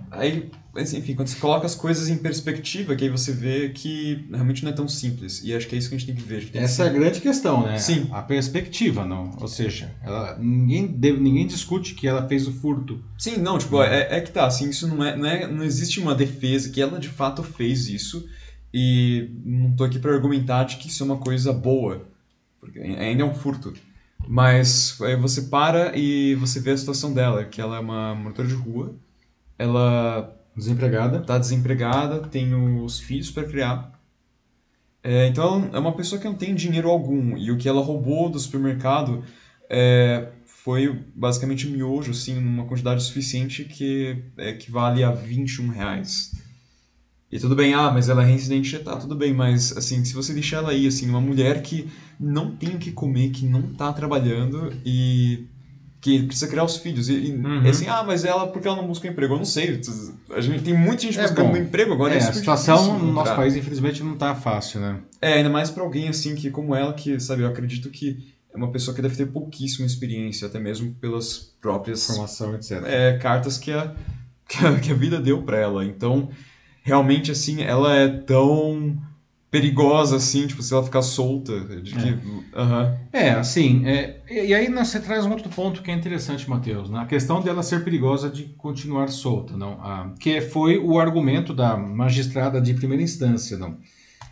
Aí, 0.10 0.52
enfim, 0.78 1.16
quando 1.16 1.28
você 1.28 1.38
coloca 1.38 1.66
as 1.66 1.76
coisas 1.76 2.08
em 2.08 2.18
perspectiva, 2.18 2.96
que 2.96 3.04
aí 3.04 3.10
você 3.10 3.34
vê 3.34 3.70
que 3.70 4.26
realmente 4.32 4.64
não 4.64 4.72
é 4.72 4.74
tão 4.74 4.88
simples. 4.88 5.42
E 5.44 5.54
acho 5.54 5.68
que 5.68 5.76
é 5.76 5.78
isso 5.78 5.90
que 5.90 5.96
a 5.96 5.98
gente 5.98 6.08
tem 6.08 6.16
que 6.16 6.22
ver. 6.22 6.50
Tem 6.50 6.62
Essa 6.62 6.84
que... 6.84 6.90
é 6.90 6.92
a 6.92 6.94
grande 6.94 7.20
questão, 7.20 7.64
né? 7.64 7.78
Sim. 7.78 8.08
A 8.12 8.22
perspectiva, 8.22 9.06
não. 9.06 9.36
Ou 9.40 9.48
seja, 9.50 9.94
ela, 10.02 10.38
ninguém, 10.40 10.88
deve, 10.88 11.20
ninguém 11.20 11.46
discute 11.46 11.94
que 11.94 12.08
ela 12.08 12.26
fez 12.28 12.48
o 12.48 12.54
furto. 12.54 13.04
Sim, 13.18 13.38
não, 13.38 13.58
tipo, 13.58 13.82
é, 13.84 14.18
é 14.18 14.22
que 14.22 14.32
tá, 14.32 14.46
assim, 14.46 14.70
isso 14.70 14.88
não 14.88 15.04
é, 15.04 15.18
não 15.18 15.26
é. 15.28 15.48
Não 15.48 15.64
existe 15.64 16.00
uma 16.00 16.16
defesa 16.16 16.70
que 16.70 16.82
ela 16.82 17.00
de 17.00 17.10
fato 17.10 17.44
fez 17.44 17.90
isso. 17.90 18.26
E 18.74 19.30
não 19.44 19.76
tô 19.76 19.84
aqui 19.84 20.00
para 20.00 20.14
argumentar 20.14 20.64
de 20.64 20.78
que 20.78 20.88
isso 20.88 21.04
é 21.04 21.06
uma 21.06 21.18
coisa 21.18 21.52
boa. 21.52 22.08
Porque 22.62 22.80
ainda 22.80 23.24
é 23.24 23.26
um 23.26 23.34
furto. 23.34 23.74
Mas 24.26 24.98
aí 25.02 25.18
você 25.18 25.42
para 25.44 25.98
e 25.98 26.36
você 26.36 26.62
vê 26.62 26.72
a 26.72 26.78
situação 26.78 27.14
dela, 27.14 27.44
que 27.44 27.60
ela 27.60 27.76
é 27.76 27.80
uma 27.80 28.16
moradora 28.16 28.48
de 28.48 28.54
rua 28.54 28.96
ela 29.62 30.36
desempregada, 30.62 31.18
está 31.18 31.40
desempregada, 31.40 32.20
tem 32.20 32.54
os 32.54 33.00
filhos 33.00 33.32
para 33.32 33.44
criar. 33.44 34.00
É, 35.04 35.26
então 35.26 35.70
é 35.74 35.80
uma 35.80 35.96
pessoa 35.96 36.22
que 36.22 36.28
não 36.28 36.36
tem 36.36 36.54
dinheiro 36.54 36.88
algum 36.88 37.36
e 37.36 37.50
o 37.52 37.58
que 37.58 37.68
ela 37.68 37.82
roubou 37.82 38.30
do 38.30 38.40
supermercado 38.40 39.24
é, 39.68 40.28
foi 40.46 41.04
basicamente 41.16 41.68
miojo, 41.68 42.12
assim, 42.12 42.36
numa 42.36 42.66
quantidade 42.66 43.02
suficiente 43.02 43.66
que 43.66 44.24
equivale 44.38 45.04
a 45.04 45.12
21 45.12 45.70
reais. 45.70 46.32
E 47.32 47.40
tudo 47.40 47.56
bem, 47.56 47.74
ah, 47.74 47.90
mas 47.90 48.10
ela 48.10 48.22
é 48.22 48.26
reincidente, 48.28 48.78
tá, 48.80 48.96
tudo 48.98 49.16
bem, 49.16 49.34
mas 49.34 49.76
assim, 49.76 50.06
se 50.06 50.14
você 50.14 50.34
deixar 50.34 50.58
ela 50.58 50.72
aí, 50.72 50.86
assim, 50.86 51.10
uma 51.10 51.22
mulher 51.22 51.64
que 51.64 51.90
não 52.20 52.56
tem 52.56 52.76
o 52.76 52.78
que 52.78 52.92
comer, 52.92 53.32
que 53.32 53.48
não 53.48 53.74
tá 53.74 53.92
trabalhando 53.92 54.72
e 54.86 55.48
que 56.02 56.24
precisa 56.24 56.48
criar 56.48 56.64
os 56.64 56.78
filhos. 56.78 57.08
E, 57.08 57.32
uhum. 57.32 57.70
assim, 57.70 57.88
ah, 57.88 58.04
mas 58.04 58.26
ela, 58.26 58.48
porque 58.48 58.68
ela 58.68 58.76
não 58.76 58.88
busca 58.88 59.08
emprego? 59.08 59.36
Eu 59.36 59.38
não 59.38 59.46
sei. 59.46 59.80
A 60.32 60.42
gente, 60.42 60.64
tem 60.64 60.74
muita 60.74 61.04
gente 61.04 61.20
é, 61.20 61.22
buscando 61.22 61.52
bom, 61.52 61.58
emprego 61.58 61.94
agora. 61.94 62.16
É, 62.16 62.18
é 62.18 62.20
a 62.20 62.34
situação 62.34 62.98
no 62.98 63.14
nosso 63.14 63.36
país, 63.36 63.56
infelizmente, 63.56 64.04
não 64.04 64.14
está 64.14 64.34
fácil, 64.34 64.82
né? 64.82 65.00
É, 65.22 65.34
ainda 65.34 65.50
mais 65.50 65.70
para 65.70 65.84
alguém 65.84 66.10
assim, 66.10 66.34
que 66.34 66.50
como 66.50 66.76
ela, 66.76 66.92
que, 66.94 67.20
sabe, 67.20 67.44
eu 67.44 67.48
acredito 67.48 67.92
que 67.92 68.34
é 68.52 68.58
uma 68.58 68.72
pessoa 68.72 68.96
que 68.96 69.02
deve 69.02 69.16
ter 69.16 69.28
pouquíssima 69.28 69.86
experiência, 69.86 70.48
até 70.48 70.60
mesmo 70.60 70.92
pelas 70.96 71.54
próprias... 71.62 72.08
Formação, 72.08 72.56
etc. 72.56 72.84
É, 72.86 73.18
cartas 73.20 73.60
que 73.60 73.72
a, 73.72 73.94
que 74.50 74.66
a, 74.66 74.80
que 74.80 74.92
a 74.92 74.96
vida 74.96 75.22
deu 75.22 75.44
para 75.44 75.58
ela. 75.58 75.86
Então, 75.86 76.30
realmente, 76.82 77.32
assim, 77.32 77.62
ela 77.62 77.96
é 77.96 78.08
tão 78.08 78.98
perigosa, 79.52 80.16
assim, 80.16 80.48
tipo, 80.48 80.64
se 80.64 80.74
ela 80.74 80.82
ficar 80.82 81.02
solta. 81.02 81.60
De 81.82 81.94
que, 81.94 82.08
é. 82.08 82.12
Uhum. 82.14 82.98
é, 83.12 83.32
assim, 83.32 83.86
é, 83.86 84.22
e 84.30 84.54
aí 84.54 84.72
você 84.72 84.98
traz 85.00 85.26
um 85.26 85.32
outro 85.32 85.50
ponto 85.50 85.84
que 85.84 85.92
é 85.92 85.94
interessante, 85.94 86.50
Matheus, 86.50 86.90
né? 86.90 87.00
a 87.00 87.06
questão 87.06 87.42
dela 87.42 87.62
ser 87.62 87.84
perigosa 87.84 88.30
de 88.30 88.46
continuar 88.58 89.10
solta, 89.10 89.58
não? 89.58 89.74
Ah, 89.82 90.14
que 90.18 90.40
foi 90.40 90.78
o 90.78 90.98
argumento 90.98 91.54
da 91.54 91.76
magistrada 91.76 92.62
de 92.62 92.74
primeira 92.74 93.04
instância, 93.04 93.58
não? 93.58 93.78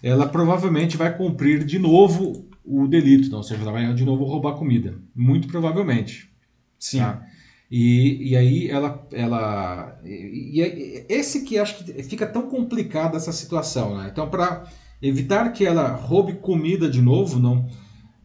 Ela 0.02 0.26
provavelmente 0.26 0.96
vai 0.96 1.16
cumprir 1.16 1.66
de 1.66 1.78
novo 1.78 2.48
o 2.64 2.88
delito, 2.88 3.30
não? 3.30 3.40
ou 3.40 3.44
seja, 3.44 3.62
ela 3.62 3.74
vai 3.74 3.94
de 3.94 4.06
novo 4.06 4.24
roubar 4.24 4.54
comida, 4.54 4.98
muito 5.14 5.50
provavelmente. 5.50 6.32
Sim. 6.80 7.00
Tá? 7.00 7.26
E, 7.70 8.30
e 8.30 8.38
aí 8.38 8.70
ela. 8.70 9.06
ela 9.12 10.00
e, 10.04 10.62
e 10.62 11.06
esse 11.10 11.44
que 11.44 11.58
acho 11.60 11.84
que 11.84 12.04
fica 12.04 12.26
tão 12.26 12.44
complicada 12.44 13.18
essa 13.18 13.34
situação. 13.34 13.98
Né? 13.98 14.10
Então, 14.12 14.30
para 14.30 14.66
evitar 15.02 15.52
que 15.52 15.66
ela 15.66 15.94
roube 15.94 16.34
comida 16.34 16.90
de 16.90 17.02
novo, 17.02 17.40
não, 17.40 17.68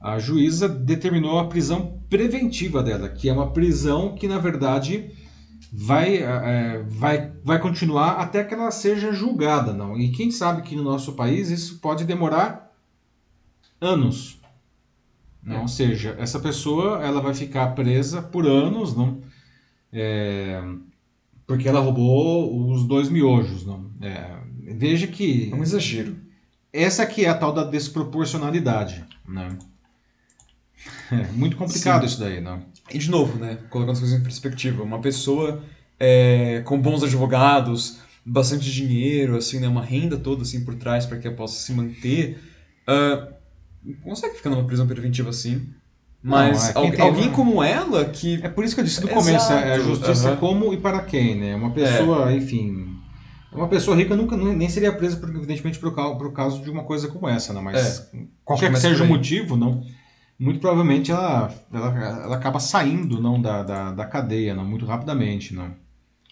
a 0.01 0.18
juíza 0.18 0.68
determinou 0.68 1.39
a 1.39 1.47
prisão 1.47 2.01
preventiva 2.11 2.83
dela, 2.83 3.09
que 3.09 3.29
é 3.29 3.33
uma 3.33 3.53
prisão 3.53 4.14
que, 4.14 4.29
na 4.29 4.39
verdade, 4.39 5.11
vai, 5.72 6.16
é, 6.18 6.83
vai, 6.87 7.33
vai 7.43 7.59
continuar 7.59 8.12
até 8.12 8.45
que 8.45 8.55
ela 8.55 8.70
seja 8.70 9.12
julgada. 9.12 9.72
não 9.72 9.99
E 9.99 10.11
quem 10.11 10.31
sabe 10.31 10.62
que 10.62 10.77
no 10.77 10.83
nosso 10.83 11.14
país 11.14 11.51
isso 11.51 11.81
pode 11.81 12.05
demorar 12.05 12.72
anos. 13.81 14.39
Não? 15.43 15.57
É. 15.57 15.61
Ou 15.61 15.68
seja, 15.68 16.16
essa 16.18 16.39
pessoa 16.39 17.03
ela 17.03 17.20
vai 17.20 17.35
ficar 17.35 17.75
presa 17.75 18.22
por 18.22 18.47
anos, 18.47 18.97
não? 18.97 19.20
É, 19.93 20.62
porque 21.47 21.68
ela 21.68 21.81
roubou 21.81 22.70
os 22.72 22.85
dois 22.85 23.09
miojos. 23.09 23.64
Não? 23.66 23.91
É, 24.01 24.39
veja 24.75 25.07
que. 25.07 25.51
É 25.53 25.55
um 25.55 25.62
exagero. 25.62 26.16
Essa 26.75 27.05
aqui 27.05 27.25
é 27.25 27.29
a 27.29 27.35
tal 27.35 27.53
da 27.53 27.62
desproporcionalidade. 27.62 29.05
Né? 29.29 29.57
É 31.12 31.31
muito 31.33 31.57
complicado 31.57 32.01
Sim. 32.01 32.07
isso 32.07 32.18
daí, 32.18 32.41
não? 32.41 32.64
E 32.93 32.99
de 32.99 33.09
novo, 33.09 33.39
né? 33.39 33.59
Colocando 33.70 33.93
as 33.93 34.01
coisas 34.01 34.18
em 34.18 34.22
perspectiva, 34.25 34.83
uma 34.83 35.01
pessoa 35.01 35.62
é, 36.01 36.62
com 36.64 36.77
bons 36.77 37.05
advogados, 37.05 38.01
bastante 38.27 38.70
dinheiro, 38.72 39.37
assim, 39.37 39.61
né? 39.61 39.68
Uma 39.68 39.85
renda 39.85 40.18
toda 40.18 40.43
assim 40.43 40.64
por 40.64 40.75
trás 40.75 41.07
para 41.07 41.16
que 41.16 41.29
ela 41.29 41.37
possa 41.37 41.61
se 41.61 41.72
manter. 41.72 42.43
Uh, 42.89 43.33
consegue 44.03 44.35
ficar 44.35 44.51
numa 44.51 44.64
prisão 44.64 44.87
preventiva 44.87 45.31
assim. 45.31 45.68
Mas 46.20 46.75
não, 46.75 46.85
é 46.87 47.01
alguém 47.01 47.31
como 47.31 47.62
ela 47.62 48.07
que. 48.07 48.41
É 48.43 48.49
por 48.49 48.64
isso 48.64 48.75
que 48.75 48.81
eu 48.81 48.85
disse 48.85 49.01
no 49.01 49.09
começo, 49.09 49.53
é 49.53 49.75
a 49.75 49.79
justiça 49.79 50.33
uhum. 50.33 50.37
como 50.39 50.75
e 50.75 50.79
para 50.79 51.03
quem, 51.03 51.37
né? 51.37 51.55
Uma 51.55 51.70
pessoa, 51.70 52.33
é. 52.33 52.37
enfim. 52.37 52.99
Uma 53.55 53.68
pessoa 53.68 53.96
rica 53.96 54.16
nunca 54.16 54.36
nem 54.36 54.68
seria 54.68 54.92
presa, 54.92 55.20
evidentemente, 55.22 55.78
por, 55.78 55.92
por 55.92 56.32
causa 56.32 56.61
de 56.61 56.68
uma 56.68 56.82
coisa 56.82 57.09
como 57.09 57.28
essa, 57.28 57.52
né? 57.52 57.61
Mas 57.61 58.00
é. 58.12 58.18
qualquer 58.44 58.72
que 58.72 58.80
seja 58.80 59.05
o 59.05 59.07
motivo, 59.07 59.57
não. 59.57 59.84
Muito 60.36 60.59
provavelmente 60.59 61.12
ela, 61.12 61.55
ela, 61.72 61.98
ela 62.24 62.36
acaba 62.36 62.59
saindo 62.59 63.20
não 63.20 63.40
da, 63.40 63.62
da, 63.62 63.92
da 63.92 64.05
cadeia, 64.05 64.55
não, 64.55 64.64
muito 64.64 64.84
rapidamente, 64.84 65.55
não. 65.55 65.72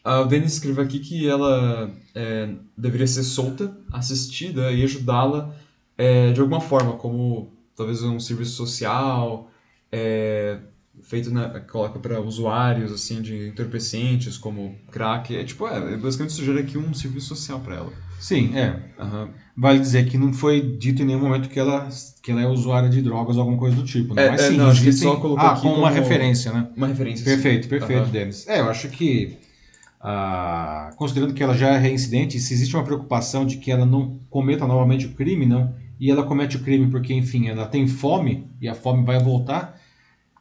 Ah, 0.04 0.22
o 0.22 0.24
Denis 0.24 0.54
escreveu 0.54 0.82
aqui 0.82 0.98
que 0.98 1.28
ela 1.28 1.88
é, 2.12 2.48
deveria 2.76 3.06
ser 3.06 3.22
solta, 3.22 3.76
assistida 3.92 4.72
e 4.72 4.82
ajudá-la 4.82 5.54
é, 5.96 6.32
de 6.32 6.40
alguma 6.40 6.60
forma, 6.60 6.94
como 6.94 7.52
talvez 7.76 8.02
um 8.02 8.18
serviço 8.18 8.52
social, 8.52 9.48
é, 9.92 10.58
feito 11.00 11.30
na, 11.30 11.60
coloca 11.60 11.98
para 11.98 12.20
usuários 12.20 12.92
assim 12.92 13.22
de 13.22 13.48
entorpecentes 13.48 14.36
como 14.36 14.76
crack 14.90 15.34
é 15.34 15.42
tipo 15.42 15.66
é, 15.66 15.96
basicamente 15.96 16.34
sugere 16.34 16.60
aqui 16.60 16.76
um 16.76 16.92
serviço 16.92 17.28
social 17.28 17.60
para 17.60 17.76
ela 17.76 17.92
sim 18.20 18.54
é 18.54 18.78
uhum. 18.98 19.28
vale 19.56 19.78
dizer 19.78 20.06
que 20.06 20.18
não 20.18 20.32
foi 20.32 20.60
dito 20.60 21.02
em 21.02 21.06
nenhum 21.06 21.20
momento 21.20 21.48
que 21.48 21.58
ela 21.58 21.88
que 22.22 22.30
ela 22.30 22.42
é 22.42 22.46
usuária 22.46 22.90
de 22.90 23.00
drogas 23.00 23.36
ou 23.36 23.40
alguma 23.40 23.58
coisa 23.58 23.74
do 23.74 23.84
tipo 23.84 24.14
né? 24.14 24.26
é, 24.26 24.30
mas 24.30 24.42
é, 24.42 24.48
sim 24.50 24.56
não, 24.56 24.68
acho 24.68 24.82
que 24.82 24.92
só 24.92 25.16
colocou 25.16 25.46
ah, 25.46 25.58
com 25.58 25.72
uma 25.72 25.90
referência 25.90 26.52
né 26.52 26.68
uma 26.76 26.86
referência 26.86 27.24
perfeito 27.24 27.64
sim. 27.64 27.70
perfeito 27.70 28.04
uhum. 28.04 28.10
Denis 28.10 28.46
é 28.46 28.60
eu 28.60 28.68
acho 28.68 28.88
que 28.88 29.38
ah, 29.98 30.90
considerando 30.96 31.32
que 31.32 31.42
ela 31.42 31.56
já 31.56 31.70
é 31.70 31.78
reincidente 31.78 32.38
se 32.38 32.52
existe 32.52 32.76
uma 32.76 32.84
preocupação 32.84 33.46
de 33.46 33.56
que 33.56 33.70
ela 33.70 33.86
não 33.86 34.20
cometa 34.28 34.66
novamente 34.66 35.06
o 35.06 35.12
crime 35.12 35.46
não 35.46 35.74
e 35.98 36.10
ela 36.10 36.22
comete 36.22 36.56
o 36.56 36.60
crime 36.60 36.90
porque 36.90 37.14
enfim 37.14 37.48
ela 37.48 37.66
tem 37.66 37.88
fome 37.88 38.46
e 38.60 38.68
a 38.68 38.74
fome 38.74 39.04
vai 39.04 39.18
voltar 39.18 39.80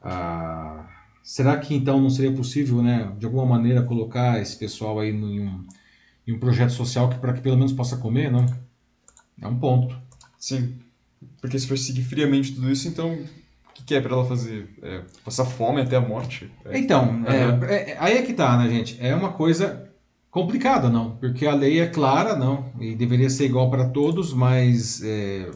ah, 0.02 0.86
será 1.24 1.58
que 1.58 1.76
então 1.76 2.02
não 2.02 2.10
seria 2.10 2.32
possível, 2.32 2.82
né, 2.82 3.12
de 3.18 3.26
alguma 3.26 3.46
maneira, 3.46 3.84
colocar 3.84 4.42
esse 4.42 4.58
pessoal 4.58 5.00
aí 5.00 5.12
em 5.12 5.42
um, 5.42 5.66
em 6.28 6.34
um 6.34 6.40
projeto 6.40 6.72
social 6.72 7.10
que 7.10 7.18
para 7.18 7.34
que 7.34 7.42
pelo 7.42 7.58
menos 7.58 7.74
possa 7.74 7.98
comer, 7.98 8.32
não? 8.32 8.46
É 9.42 9.48
um 9.48 9.58
ponto. 9.58 9.96
Sim, 10.38 10.76
porque 11.40 11.58
se 11.58 11.68
for 11.68 11.78
seguir 11.78 12.04
friamente 12.04 12.54
tudo 12.54 12.72
isso, 12.72 12.88
então 12.88 13.14
o 13.14 13.74
que, 13.74 13.84
que 13.84 13.96
é 13.96 14.02
para 14.02 14.14
ela 14.14 14.26
fazer? 14.26 14.70
É, 14.82 15.02
passar 15.24 15.46
fome 15.46 15.82
até 15.82 15.96
a 15.96 16.02
morte? 16.02 16.52
É... 16.66 16.78
Então, 16.78 17.10
uhum. 17.10 17.26
é, 17.26 17.96
aí 18.00 18.18
é 18.18 18.22
que 18.22 18.34
tá, 18.34 18.58
né, 18.58 18.70
gente? 18.70 18.98
É 19.00 19.16
uma 19.16 19.32
coisa 19.34 19.90
complicada, 20.30 20.90
não? 20.90 21.18
Porque 21.18 21.46
a 21.46 21.54
lei 21.54 21.80
é 21.80 21.88
clara, 21.88 22.36
não? 22.36 22.72
E 22.80 22.96
deveria 22.96 23.30
ser 23.30 23.46
igual 23.46 23.70
para 23.70 23.90
todos, 23.90 24.34
mas 24.34 25.04
é, 25.04 25.50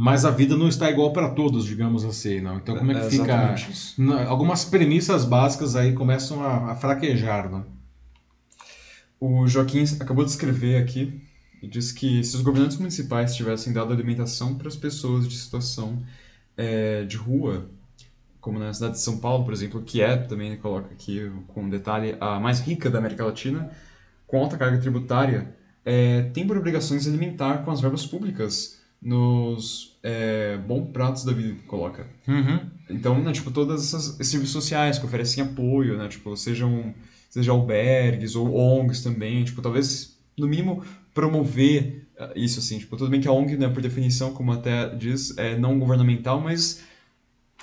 mas 0.00 0.24
a 0.24 0.30
vida 0.30 0.56
não 0.56 0.68
está 0.68 0.88
igual 0.88 1.12
para 1.12 1.30
todos, 1.30 1.64
digamos 1.64 2.04
assim, 2.04 2.40
não. 2.40 2.58
Então 2.58 2.76
como 2.76 2.92
é 2.92 2.94
que 2.94 3.06
é, 3.06 3.10
fica? 3.10 3.56
Algumas 4.28 4.64
premissas 4.64 5.24
básicas 5.24 5.74
aí 5.74 5.92
começam 5.92 6.40
a, 6.40 6.70
a 6.70 6.76
fraquejar, 6.76 7.50
não? 7.50 7.66
O 9.18 9.48
Joaquim 9.48 9.82
acabou 9.98 10.24
de 10.24 10.30
escrever 10.30 10.80
aqui 10.80 11.20
e 11.60 11.66
diz 11.66 11.90
que 11.90 12.22
se 12.22 12.36
os 12.36 12.42
governantes 12.42 12.76
municipais 12.76 13.34
tivessem 13.34 13.72
dado 13.72 13.92
alimentação 13.92 14.54
para 14.54 14.68
as 14.68 14.76
pessoas 14.76 15.26
de 15.26 15.36
situação 15.36 16.00
é, 16.56 17.02
de 17.02 17.16
rua, 17.16 17.68
como 18.40 18.60
na 18.60 18.72
cidade 18.72 18.92
de 18.92 19.00
São 19.00 19.18
Paulo, 19.18 19.44
por 19.44 19.52
exemplo, 19.52 19.82
que 19.82 20.00
é, 20.00 20.16
também 20.16 20.56
coloca 20.58 20.92
aqui 20.92 21.28
com 21.48 21.68
detalhe, 21.68 22.16
a 22.20 22.38
mais 22.38 22.60
rica 22.60 22.88
da 22.88 23.00
América 23.00 23.24
Latina, 23.24 23.68
com 24.28 24.38
alta 24.38 24.56
carga 24.56 24.78
tributária, 24.78 25.56
é, 25.84 26.22
tem 26.32 26.46
por 26.46 26.56
obrigações 26.56 27.04
alimentar 27.08 27.64
com 27.64 27.72
as 27.72 27.80
verbas 27.80 28.06
públicas 28.06 28.77
nos 29.00 29.98
é, 30.02 30.56
bons 30.58 30.90
pratos 30.90 31.24
da 31.24 31.32
vida 31.32 31.54
que 31.54 31.62
coloca. 31.62 32.06
Uhum. 32.26 32.60
Então, 32.90 33.22
né, 33.22 33.32
tipo, 33.32 33.50
todas 33.50 33.82
essas 33.82 34.26
serviços 34.26 34.52
sociais 34.52 34.98
que 34.98 35.06
oferecem 35.06 35.42
apoio, 35.44 35.96
né, 35.96 36.08
tipo, 36.08 36.36
sejam, 36.36 36.92
seja 37.30 37.52
albergues 37.52 38.34
ou 38.34 38.54
ONGs 38.54 39.02
também, 39.02 39.44
tipo, 39.44 39.62
talvez, 39.62 40.18
no 40.36 40.48
mínimo, 40.48 40.84
promover 41.14 42.08
ah, 42.18 42.32
isso, 42.34 42.58
assim, 42.58 42.78
tipo, 42.78 42.96
tudo 42.96 43.10
bem 43.10 43.20
que 43.20 43.28
a 43.28 43.32
ONG, 43.32 43.56
né, 43.56 43.68
por 43.68 43.80
definição, 43.80 44.32
como 44.32 44.52
até 44.52 44.88
diz, 44.94 45.36
é 45.38 45.56
não 45.56 45.78
governamental, 45.78 46.40
mas 46.40 46.82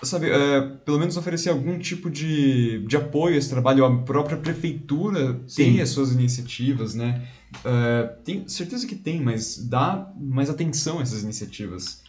sabe, 0.03 0.29
é, 0.29 0.61
pelo 0.83 0.99
menos 0.99 1.15
oferecer 1.17 1.49
algum 1.49 1.79
tipo 1.79 2.09
de, 2.09 2.85
de 2.85 2.97
apoio 2.97 3.35
a 3.35 3.37
esse 3.37 3.49
trabalho. 3.49 3.85
A 3.85 3.97
própria 4.03 4.37
prefeitura 4.37 5.39
Sim. 5.47 5.63
tem 5.63 5.81
as 5.81 5.89
suas 5.89 6.11
iniciativas, 6.11 6.93
né? 6.93 7.27
É, 7.63 8.03
tem 8.23 8.47
certeza 8.47 8.85
que 8.85 8.95
tem, 8.95 9.21
mas 9.21 9.57
dá 9.57 10.11
mais 10.17 10.49
atenção 10.49 10.99
a 10.99 11.01
essas 11.01 11.23
iniciativas. 11.23 12.03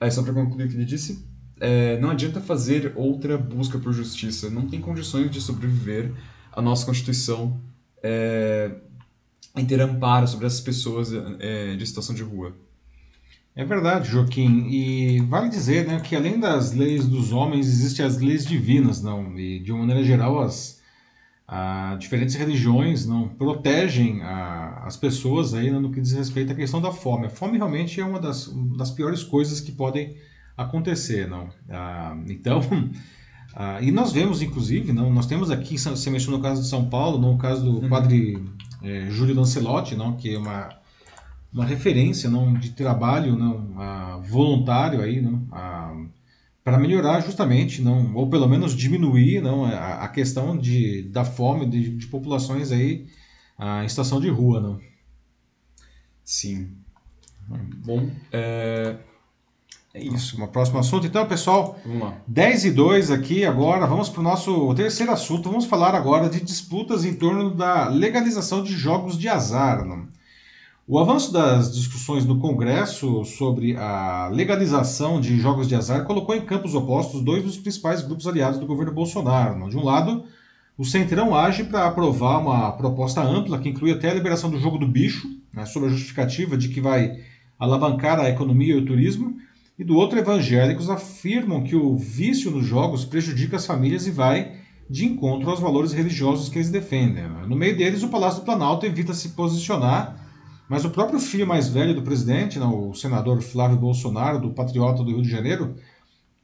Aí, 0.00 0.10
só 0.10 0.22
para 0.22 0.32
concluir 0.32 0.64
o 0.64 0.68
que 0.68 0.74
ele 0.74 0.84
disse, 0.84 1.24
é, 1.60 1.98
não 2.00 2.10
adianta 2.10 2.40
fazer 2.40 2.92
outra 2.96 3.36
busca 3.36 3.78
por 3.78 3.92
justiça. 3.92 4.50
Não 4.50 4.66
tem 4.66 4.80
condições 4.80 5.30
de 5.30 5.40
sobreviver. 5.40 6.12
A 6.52 6.60
nossa 6.60 6.84
Constituição 6.84 7.60
é, 8.02 8.72
em 9.56 9.64
ter 9.64 9.80
amparo 9.80 10.26
sobre 10.26 10.46
essas 10.46 10.60
pessoas 10.60 11.12
é, 11.38 11.76
de 11.76 11.86
situação 11.86 12.14
de 12.14 12.22
rua. 12.22 12.56
É 13.54 13.64
verdade, 13.64 14.08
Joaquim. 14.08 14.68
E 14.68 15.20
vale 15.22 15.48
dizer 15.48 15.86
né, 15.86 16.00
que 16.00 16.14
além 16.14 16.38
das 16.38 16.72
leis 16.72 17.06
dos 17.06 17.32
homens, 17.32 17.66
existem 17.66 18.04
as 18.04 18.18
leis 18.18 18.46
divinas, 18.46 19.02
não? 19.02 19.36
E 19.38 19.58
de 19.58 19.72
uma 19.72 19.80
maneira 19.80 20.04
geral, 20.04 20.40
as 20.40 20.80
a, 21.46 21.96
diferentes 21.98 22.36
religiões 22.36 23.04
não 23.04 23.28
protegem 23.28 24.22
a, 24.22 24.84
as 24.84 24.96
pessoas 24.96 25.52
aí 25.52 25.68
no 25.70 25.90
que 25.90 26.00
diz 26.00 26.12
respeito 26.12 26.52
à 26.52 26.54
questão 26.54 26.80
da 26.80 26.92
fome. 26.92 27.26
A 27.26 27.30
fome 27.30 27.56
realmente 27.56 28.00
é 28.00 28.04
uma 28.04 28.20
das, 28.20 28.46
uma 28.46 28.76
das 28.76 28.92
piores 28.92 29.24
coisas 29.24 29.60
que 29.60 29.72
podem 29.72 30.16
acontecer, 30.56 31.28
não? 31.28 31.48
Ah, 31.68 32.16
então, 32.28 32.60
ah, 33.54 33.82
e 33.82 33.90
nós 33.90 34.12
vemos, 34.12 34.42
inclusive, 34.42 34.92
não? 34.92 35.12
Nós 35.12 35.26
temos 35.26 35.50
aqui, 35.50 35.76
você 35.76 36.08
mencionou 36.08 36.38
o 36.38 36.42
caso 36.42 36.62
de 36.62 36.68
São 36.68 36.88
Paulo, 36.88 37.18
no 37.18 37.36
caso 37.36 37.64
do 37.64 37.80
uhum. 37.80 37.88
padre 37.88 38.38
é, 38.82 39.10
Júlio 39.10 39.34
Lancelotti, 39.34 39.96
não? 39.96 40.16
Que 40.16 40.34
é 40.34 40.38
uma 40.38 40.79
uma 41.52 41.64
referência 41.64 42.30
não, 42.30 42.54
de 42.54 42.70
trabalho 42.70 43.36
não, 43.36 43.80
a, 43.80 44.18
voluntário 44.18 45.00
aí, 45.00 45.20
não, 45.20 45.46
para 46.62 46.78
melhorar 46.78 47.20
justamente, 47.20 47.82
não, 47.82 48.14
ou 48.14 48.28
pelo 48.28 48.48
menos 48.48 48.76
diminuir 48.76 49.40
não, 49.42 49.64
a, 49.64 50.04
a 50.04 50.08
questão 50.08 50.56
de, 50.56 51.02
da 51.02 51.24
fome 51.24 51.66
de, 51.66 51.96
de 51.96 52.06
populações 52.06 52.70
aí 52.70 53.06
a, 53.58 53.84
em 53.84 53.88
situação 53.88 54.20
de 54.20 54.28
rua. 54.28 54.60
Não. 54.60 54.80
Sim. 56.24 56.70
Bom, 57.84 58.08
é... 58.30 58.96
é 59.92 60.04
isso. 60.04 60.40
Um 60.40 60.46
próximo 60.46 60.78
assunto, 60.78 61.06
então, 61.06 61.26
pessoal. 61.26 61.78
Vamos 61.84 62.02
lá. 62.02 62.22
10 62.28 62.66
e 62.66 62.70
2 62.70 63.10
aqui 63.10 63.44
agora. 63.44 63.86
Vamos 63.86 64.08
para 64.08 64.20
o 64.20 64.24
nosso 64.24 64.72
terceiro 64.74 65.10
assunto. 65.10 65.48
Vamos 65.48 65.66
falar 65.66 65.94
agora 65.94 66.30
de 66.30 66.40
disputas 66.40 67.04
em 67.04 67.14
torno 67.14 67.52
da 67.52 67.88
legalização 67.88 68.62
de 68.62 68.72
jogos 68.72 69.18
de 69.18 69.28
azar. 69.28 69.84
Não? 69.84 70.06
O 70.92 70.98
avanço 70.98 71.32
das 71.32 71.72
discussões 71.72 72.26
no 72.26 72.40
Congresso 72.40 73.24
sobre 73.24 73.76
a 73.76 74.26
legalização 74.26 75.20
de 75.20 75.38
jogos 75.38 75.68
de 75.68 75.76
azar 75.76 76.02
colocou 76.02 76.34
em 76.34 76.44
campos 76.44 76.74
opostos 76.74 77.22
dois 77.22 77.44
dos 77.44 77.56
principais 77.56 78.02
grupos 78.02 78.26
aliados 78.26 78.58
do 78.58 78.66
governo 78.66 78.92
Bolsonaro. 78.92 79.70
De 79.70 79.76
um 79.76 79.84
lado, 79.84 80.24
o 80.76 80.84
Centrão 80.84 81.32
age 81.32 81.62
para 81.62 81.86
aprovar 81.86 82.40
uma 82.40 82.72
proposta 82.72 83.22
ampla 83.22 83.60
que 83.60 83.68
inclui 83.68 83.92
até 83.92 84.10
a 84.10 84.14
liberação 84.14 84.50
do 84.50 84.58
jogo 84.58 84.78
do 84.78 84.88
bicho, 84.88 85.28
né, 85.54 85.64
sob 85.64 85.86
a 85.86 85.90
justificativa 85.90 86.58
de 86.58 86.70
que 86.70 86.80
vai 86.80 87.20
alavancar 87.56 88.18
a 88.18 88.28
economia 88.28 88.74
e 88.74 88.78
o 88.78 88.84
turismo. 88.84 89.36
E 89.78 89.84
do 89.84 89.94
outro, 89.94 90.18
evangélicos 90.18 90.90
afirmam 90.90 91.62
que 91.62 91.76
o 91.76 91.96
vício 91.96 92.50
nos 92.50 92.66
jogos 92.66 93.04
prejudica 93.04 93.54
as 93.54 93.64
famílias 93.64 94.08
e 94.08 94.10
vai 94.10 94.56
de 94.90 95.06
encontro 95.06 95.50
aos 95.50 95.60
valores 95.60 95.92
religiosos 95.92 96.48
que 96.48 96.58
eles 96.58 96.68
defendem. 96.68 97.28
Né? 97.28 97.44
No 97.46 97.54
meio 97.54 97.76
deles, 97.76 98.02
o 98.02 98.08
Palácio 98.08 98.40
do 98.40 98.44
Planalto 98.44 98.84
evita 98.84 99.14
se 99.14 99.28
posicionar, 99.28 100.28
mas 100.70 100.84
o 100.84 100.90
próprio 100.90 101.18
filho 101.18 101.44
mais 101.44 101.68
velho 101.68 101.96
do 101.96 102.02
presidente, 102.02 102.56
né, 102.56 102.64
o 102.64 102.94
senador 102.94 103.42
Flávio 103.42 103.76
Bolsonaro, 103.76 104.38
do 104.38 104.50
Patriota 104.50 105.02
do 105.02 105.10
Rio 105.10 105.20
de 105.20 105.28
Janeiro, 105.28 105.74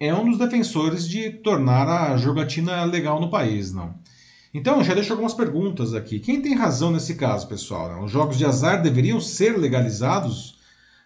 é 0.00 0.12
um 0.12 0.28
dos 0.28 0.36
defensores 0.36 1.08
de 1.08 1.30
tornar 1.30 1.88
a 1.88 2.16
jogatina 2.16 2.82
legal 2.82 3.20
no 3.20 3.30
país. 3.30 3.72
Não? 3.72 3.94
Então, 4.52 4.82
já 4.82 4.94
deixo 4.94 5.12
algumas 5.12 5.32
perguntas 5.32 5.94
aqui. 5.94 6.18
Quem 6.18 6.42
tem 6.42 6.56
razão 6.56 6.90
nesse 6.90 7.14
caso, 7.14 7.46
pessoal? 7.46 7.88
Né? 7.88 8.04
Os 8.04 8.10
jogos 8.10 8.36
de 8.36 8.44
azar 8.44 8.82
deveriam 8.82 9.20
ser 9.20 9.56
legalizados? 9.56 10.58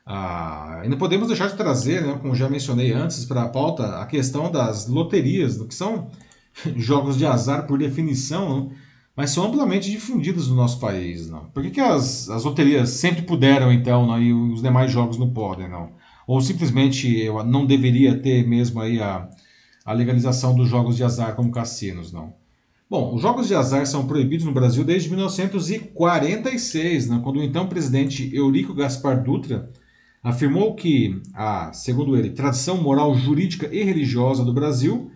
Ah, 0.06 0.80
e 0.82 0.88
não 0.88 0.96
podemos 0.96 1.28
deixar 1.28 1.48
de 1.48 1.58
trazer, 1.58 2.00
né, 2.00 2.18
como 2.22 2.34
já 2.34 2.48
mencionei 2.48 2.90
antes, 2.90 3.26
para 3.26 3.42
a 3.42 3.48
pauta, 3.50 4.00
a 4.00 4.06
questão 4.06 4.50
das 4.50 4.88
loterias, 4.88 5.60
que 5.60 5.74
são 5.74 6.10
jogos 6.74 7.18
de 7.18 7.26
azar 7.26 7.66
por 7.66 7.78
definição, 7.78 8.48
não? 8.48 8.72
Mas 9.20 9.32
são 9.32 9.44
amplamente 9.44 9.90
difundidos 9.90 10.48
no 10.48 10.56
nosso 10.56 10.80
país. 10.80 11.28
Não? 11.28 11.44
Por 11.50 11.62
que, 11.62 11.72
que 11.72 11.80
as, 11.80 12.30
as 12.30 12.42
loterias 12.42 12.88
sempre 12.88 13.20
puderam, 13.20 13.70
então, 13.70 14.06
não, 14.06 14.18
e 14.18 14.32
os 14.32 14.62
demais 14.62 14.90
jogos 14.90 15.18
não 15.18 15.28
podem? 15.28 15.68
Não? 15.68 15.90
Ou 16.26 16.40
simplesmente 16.40 17.26
não 17.44 17.66
deveria 17.66 18.18
ter 18.18 18.48
mesmo 18.48 18.80
aí 18.80 18.98
a, 18.98 19.28
a 19.84 19.92
legalização 19.92 20.54
dos 20.54 20.70
jogos 20.70 20.96
de 20.96 21.04
azar 21.04 21.36
como 21.36 21.50
cassinos? 21.50 22.10
Não? 22.10 22.32
Bom, 22.88 23.14
os 23.14 23.20
jogos 23.20 23.46
de 23.46 23.54
azar 23.54 23.86
são 23.86 24.06
proibidos 24.06 24.46
no 24.46 24.52
Brasil 24.52 24.84
desde 24.84 25.10
1946, 25.10 27.08
né, 27.08 27.20
quando 27.22 27.40
o 27.40 27.42
então 27.42 27.66
presidente 27.66 28.34
Eurico 28.34 28.72
Gaspar 28.72 29.22
Dutra 29.22 29.70
afirmou 30.22 30.74
que 30.74 31.20
a, 31.34 31.74
segundo 31.74 32.16
ele, 32.16 32.30
tradição 32.30 32.82
moral, 32.82 33.14
jurídica 33.14 33.68
e 33.70 33.82
religiosa 33.82 34.42
do 34.42 34.54
Brasil 34.54 35.10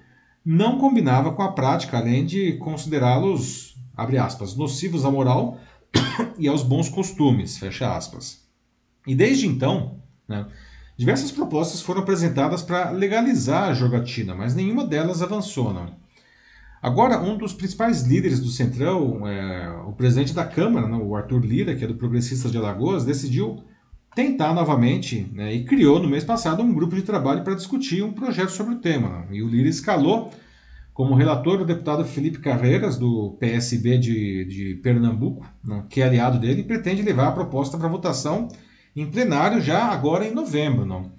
não 0.45 0.77
combinava 0.77 1.33
com 1.33 1.43
a 1.43 1.53
prática, 1.53 1.97
além 1.97 2.27
de 2.27 2.53
considerá-los, 2.59 3.74
abre 3.97 4.19
aspas, 4.19 4.57
nocivos 4.57 5.05
à 5.05 5.11
moral 5.11 5.59
e 6.39 6.49
aos 6.49 6.63
bons 6.63 6.89
costumes, 6.89 7.59
fecha 7.59 7.97
aspas. 7.97 8.45
E 9.07 9.15
desde 9.15 9.47
então, 9.47 10.01
né, 10.29 10.47
diversas 10.97 11.31
propostas 11.31 11.81
foram 11.81 12.03
apresentadas 12.03 12.63
para 12.63 12.91
legalizar 12.91 13.71
a 13.71 13.75
jogatina, 13.75 14.35
mas 14.35 14.55
nenhuma 14.55 14.85
delas 14.85 15.23
avançou. 15.23 15.73
Não. 15.73 16.05
Agora, 16.83 17.19
um 17.19 17.37
dos 17.37 17.55
principais 17.55 18.03
líderes 18.03 18.41
do 18.41 18.49
Centrão, 18.49 19.27
é, 19.27 19.71
o 19.87 19.93
presidente 19.93 20.35
da 20.35 20.45
Câmara, 20.45 20.87
né, 20.87 20.97
o 20.97 21.17
Arthur 21.17 21.45
Lira, 21.45 21.75
que 21.75 21.85
é 21.85 21.87
do 21.87 21.95
Progressistas 21.95 22.53
de 22.53 22.59
Alagoas, 22.59 23.05
decidiu 23.05 23.65
tentar 24.15 24.55
novamente 24.55 25.29
né, 25.33 25.53
e 25.55 25.65
criou 25.65 25.99
no 25.99 26.09
mês 26.09 26.23
passado 26.23 26.63
um 26.63 26.73
grupo 26.73 26.95
de 26.95 27.03
trabalho 27.03 27.43
para 27.43 27.55
discutir 27.55 28.05
um 28.05 28.13
projeto 28.13 28.51
sobre 28.51 28.75
o 28.75 28.79
tema. 28.79 29.09
Né, 29.09 29.27
e 29.33 29.43
o 29.43 29.49
Lira 29.49 29.69
escalou 29.69 30.31
como 30.95 31.17
relator 31.17 31.61
o 31.61 31.65
deputado 31.65 32.05
Felipe 32.05 32.39
Carreiras, 32.39 32.97
do 32.97 33.37
PSB 33.41 33.99
de, 33.99 34.45
de 34.45 34.75
Pernambuco, 34.77 35.45
né, 35.63 35.85
que 35.91 36.01
é 36.01 36.05
aliado 36.05 36.39
dele, 36.39 36.63
pretende 36.63 37.03
levar 37.03 37.29
a 37.29 37.33
proposta 37.33 37.77
para 37.77 37.89
votação 37.89 38.49
em 38.95 39.05
plenário 39.05 39.61
já 39.61 39.87
agora 39.87 40.25
em 40.25 40.33
novembro. 40.33 40.87
Não. 40.87 41.11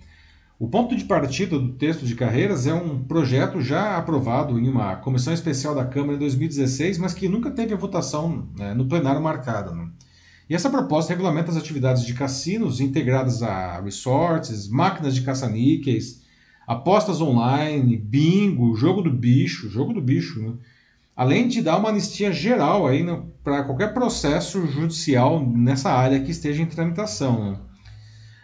O 0.57 0.69
ponto 0.69 0.95
de 0.95 1.03
partida 1.03 1.59
do 1.59 1.73
texto 1.73 2.05
de 2.05 2.15
carreiras 2.15 2.65
é 2.65 2.73
um 2.73 3.03
projeto 3.03 3.59
já 3.59 3.97
aprovado 3.97 4.57
em 4.57 4.69
uma 4.69 4.95
comissão 4.95 5.33
especial 5.33 5.75
da 5.75 5.83
Câmara 5.83 6.15
em 6.15 6.19
2016, 6.19 6.97
mas 6.97 7.13
que 7.13 7.27
nunca 7.27 7.51
teve 7.51 7.73
a 7.73 7.77
votação 7.77 8.47
né, 8.57 8.73
no 8.73 8.87
plenário 8.87 9.21
marcada. 9.21 9.73
E 10.49 10.55
essa 10.55 10.69
proposta 10.69 11.11
regulamenta 11.11 11.51
as 11.51 11.57
atividades 11.57 12.05
de 12.05 12.13
cassinos 12.13 12.79
integradas 12.79 13.43
a 13.43 13.81
resorts, 13.81 14.69
máquinas 14.69 15.13
de 15.13 15.23
caça-níqueis, 15.23 16.23
apostas 16.65 17.21
online, 17.21 17.97
bingo, 17.97 18.75
jogo 18.75 19.01
do 19.01 19.11
bicho, 19.11 19.69
jogo 19.69 19.93
do 19.93 20.01
bicho, 20.01 20.39
né? 20.39 20.53
além 21.15 21.47
de 21.47 21.61
dar 21.61 21.77
uma 21.77 21.89
anistia 21.89 22.31
geral 22.31 22.87
aí 22.87 23.03
né, 23.03 23.21
para 23.43 23.63
qualquer 23.63 23.93
processo 23.93 24.65
judicial 24.67 25.45
nessa 25.45 25.91
área 25.91 26.19
que 26.19 26.31
esteja 26.31 26.61
em 26.61 26.65
tramitação. 26.65 27.51
Né? 27.51 27.57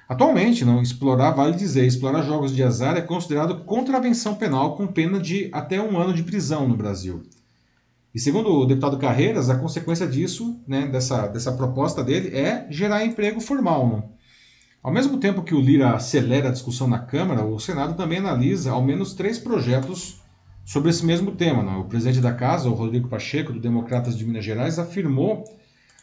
Atualmente, 0.07 0.63
não 0.63 0.81
explorar, 0.81 1.31
vale 1.31 1.55
dizer, 1.55 1.85
explorar 1.85 2.23
jogos 2.23 2.55
de 2.55 2.63
azar 2.63 2.97
é 2.97 3.01
considerado 3.01 3.63
contravenção 3.65 4.35
penal 4.35 4.75
com 4.75 4.87
pena 4.87 5.19
de 5.19 5.49
até 5.51 5.81
um 5.81 5.97
ano 5.97 6.13
de 6.13 6.23
prisão 6.23 6.67
no 6.67 6.75
Brasil. 6.75 7.23
E 8.13 8.19
segundo 8.19 8.51
o 8.51 8.65
deputado 8.65 8.97
Carreiras, 8.97 9.49
a 9.49 9.55
consequência 9.55 10.05
disso, 10.05 10.59
né, 10.67 10.85
dessa, 10.85 11.27
dessa 11.27 11.53
proposta 11.53 12.03
dele, 12.03 12.35
é 12.35 12.67
gerar 12.69 13.05
emprego 13.05 13.39
formal. 13.39 13.87
Não? 13.87 14.20
Ao 14.83 14.91
mesmo 14.91 15.19
tempo 15.19 15.43
que 15.43 15.53
o 15.53 15.61
Lira 15.61 15.91
acelera 15.91 16.49
a 16.49 16.51
discussão 16.51 16.87
na 16.87 16.97
Câmara, 16.97 17.45
o 17.45 17.59
Senado 17.59 17.95
também 17.95 18.17
analisa 18.17 18.71
ao 18.71 18.81
menos 18.81 19.13
três 19.13 19.37
projetos 19.37 20.19
sobre 20.65 20.89
esse 20.89 21.05
mesmo 21.05 21.33
tema. 21.33 21.61
Não? 21.61 21.81
O 21.81 21.85
presidente 21.85 22.19
da 22.19 22.33
Casa, 22.33 22.67
o 22.67 22.73
Rodrigo 22.73 23.07
Pacheco, 23.07 23.53
do 23.53 23.59
Democratas 23.59 24.17
de 24.17 24.25
Minas 24.25 24.43
Gerais, 24.43 24.79
afirmou 24.79 25.43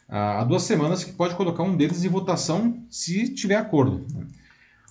há 0.09 0.45
duas 0.45 0.63
semanas 0.63 1.03
que 1.03 1.13
pode 1.13 1.35
colocar 1.35 1.65
um 1.65 1.77
deles 1.77 2.05
em 2.05 2.09
votação 2.09 2.85
se 2.89 3.35
tiver 3.35 3.57
acordo. 3.57 4.07
Né? 4.15 4.27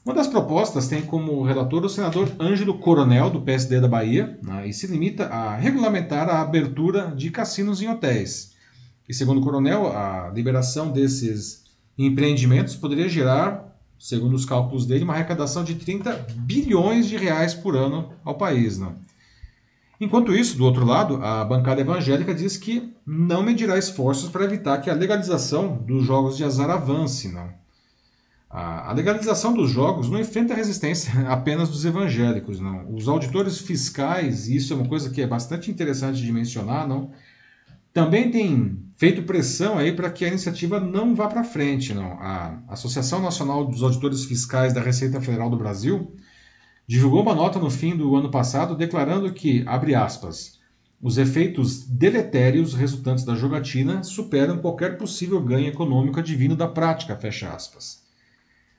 Uma 0.03 0.13
das 0.13 0.27
propostas 0.27 0.87
tem 0.87 1.01
como 1.01 1.43
relator 1.43 1.83
o 1.83 1.89
senador 1.89 2.31
Ângelo 2.39 2.79
Coronel, 2.79 3.29
do 3.29 3.41
PSD 3.41 3.79
da 3.81 3.87
Bahia, 3.89 4.39
né, 4.41 4.67
e 4.67 4.73
se 4.73 4.87
limita 4.87 5.27
a 5.27 5.55
regulamentar 5.55 6.29
a 6.29 6.41
abertura 6.41 7.13
de 7.15 7.29
cassinos 7.29 7.81
em 7.81 7.89
hotéis. 7.89 8.53
E 9.07 9.13
segundo 9.13 9.41
o 9.41 9.43
Coronel, 9.43 9.87
a 9.87 10.31
liberação 10.33 10.91
desses 10.91 11.65
empreendimentos 11.97 12.75
poderia 12.75 13.09
gerar, 13.09 13.66
segundo 13.99 14.35
os 14.35 14.45
cálculos 14.45 14.85
dele, 14.85 15.03
uma 15.03 15.13
arrecadação 15.13 15.63
de 15.63 15.75
30 15.75 16.27
bilhões 16.35 17.07
de 17.07 17.17
reais 17.17 17.53
por 17.53 17.75
ano 17.75 18.11
ao 18.23 18.35
país. 18.35 18.77
Né? 18.77 18.93
Enquanto 19.99 20.33
isso, 20.33 20.57
do 20.57 20.63
outro 20.63 20.85
lado, 20.85 21.23
a 21.23 21.43
bancada 21.43 21.81
evangélica 21.81 22.33
diz 22.33 22.55
que 22.55 22.93
não 23.05 23.41
medirá 23.41 23.77
esforços 23.77 24.29
para 24.29 24.45
evitar 24.45 24.77
que 24.79 24.89
a 24.89 24.93
legalização 24.93 25.77
dos 25.77 26.05
jogos 26.05 26.37
de 26.37 26.43
azar 26.43 26.69
avance. 26.69 27.31
Não. 27.31 27.49
A 28.49 28.93
legalização 28.93 29.53
dos 29.53 29.69
jogos 29.69 30.09
não 30.09 30.19
enfrenta 30.19 30.53
resistência 30.53 31.11
apenas 31.29 31.69
dos 31.69 31.83
evangélicos. 31.83 32.59
Não. 32.59 32.93
Os 32.93 33.07
auditores 33.07 33.59
fiscais, 33.59 34.47
e 34.47 34.55
isso 34.55 34.71
é 34.71 34.75
uma 34.75 34.87
coisa 34.87 35.09
que 35.09 35.21
é 35.21 35.27
bastante 35.27 35.71
interessante 35.71 36.21
de 36.21 36.31
mencionar, 36.31 36.87
não, 36.87 37.11
também 37.97 38.29
têm 38.29 38.77
feito 38.95 39.23
pressão 39.23 39.75
aí 39.75 39.91
para 39.91 40.11
que 40.11 40.23
a 40.23 40.27
iniciativa 40.27 40.79
não 40.79 41.15
vá 41.15 41.27
para 41.27 41.43
frente. 41.43 41.95
Não. 41.95 42.11
A 42.19 42.61
Associação 42.67 43.19
Nacional 43.19 43.65
dos 43.65 43.81
Auditores 43.81 44.23
Fiscais 44.23 44.71
da 44.71 44.79
Receita 44.79 45.19
Federal 45.19 45.49
do 45.49 45.57
Brasil 45.57 46.15
divulgou 46.85 47.23
uma 47.23 47.33
nota 47.33 47.57
no 47.57 47.71
fim 47.71 47.97
do 47.97 48.15
ano 48.15 48.29
passado 48.29 48.77
declarando 48.77 49.33
que, 49.33 49.63
abre 49.65 49.95
aspas, 49.95 50.59
os 51.01 51.17
efeitos 51.17 51.87
deletérios 51.87 52.75
resultantes 52.75 53.23
da 53.25 53.33
jogatina 53.33 54.03
superam 54.03 54.59
qualquer 54.59 54.95
possível 54.99 55.41
ganho 55.41 55.69
econômico 55.69 56.19
advindo 56.19 56.55
da 56.55 56.67
prática, 56.67 57.17
fecha 57.17 57.49
aspas. 57.49 58.03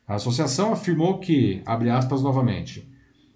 A 0.07 0.15
associação 0.15 0.73
afirmou 0.73 1.19
que, 1.19 1.61
abre 1.67 1.91
aspas 1.91 2.23
novamente, 2.23 2.89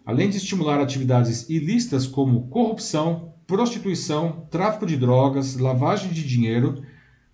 além 0.07 0.31
de 0.31 0.37
estimular 0.37 0.81
atividades 0.81 1.51
ilícitas 1.51 2.07
como 2.07 2.47
corrupção, 2.47 3.32
prostituição, 3.53 4.47
tráfico 4.51 4.87
de 4.87 4.97
drogas, 4.97 5.59
lavagem 5.59 6.11
de 6.11 6.27
dinheiro, 6.27 6.83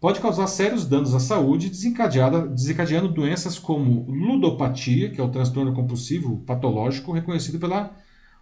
pode 0.01 0.19
causar 0.19 0.49
sérios 0.49 0.85
danos 0.85 1.15
à 1.15 1.21
saúde, 1.21 1.71
desencadeando 1.71 3.09
doenças 3.09 3.57
como 3.57 4.05
ludopatia, 4.11 5.11
que 5.11 5.21
é 5.21 5.25
o 5.25 5.31
transtorno 5.31 5.73
compulsivo 5.73 6.39
patológico 6.39 7.13
reconhecido 7.13 7.61
pela 7.61 7.95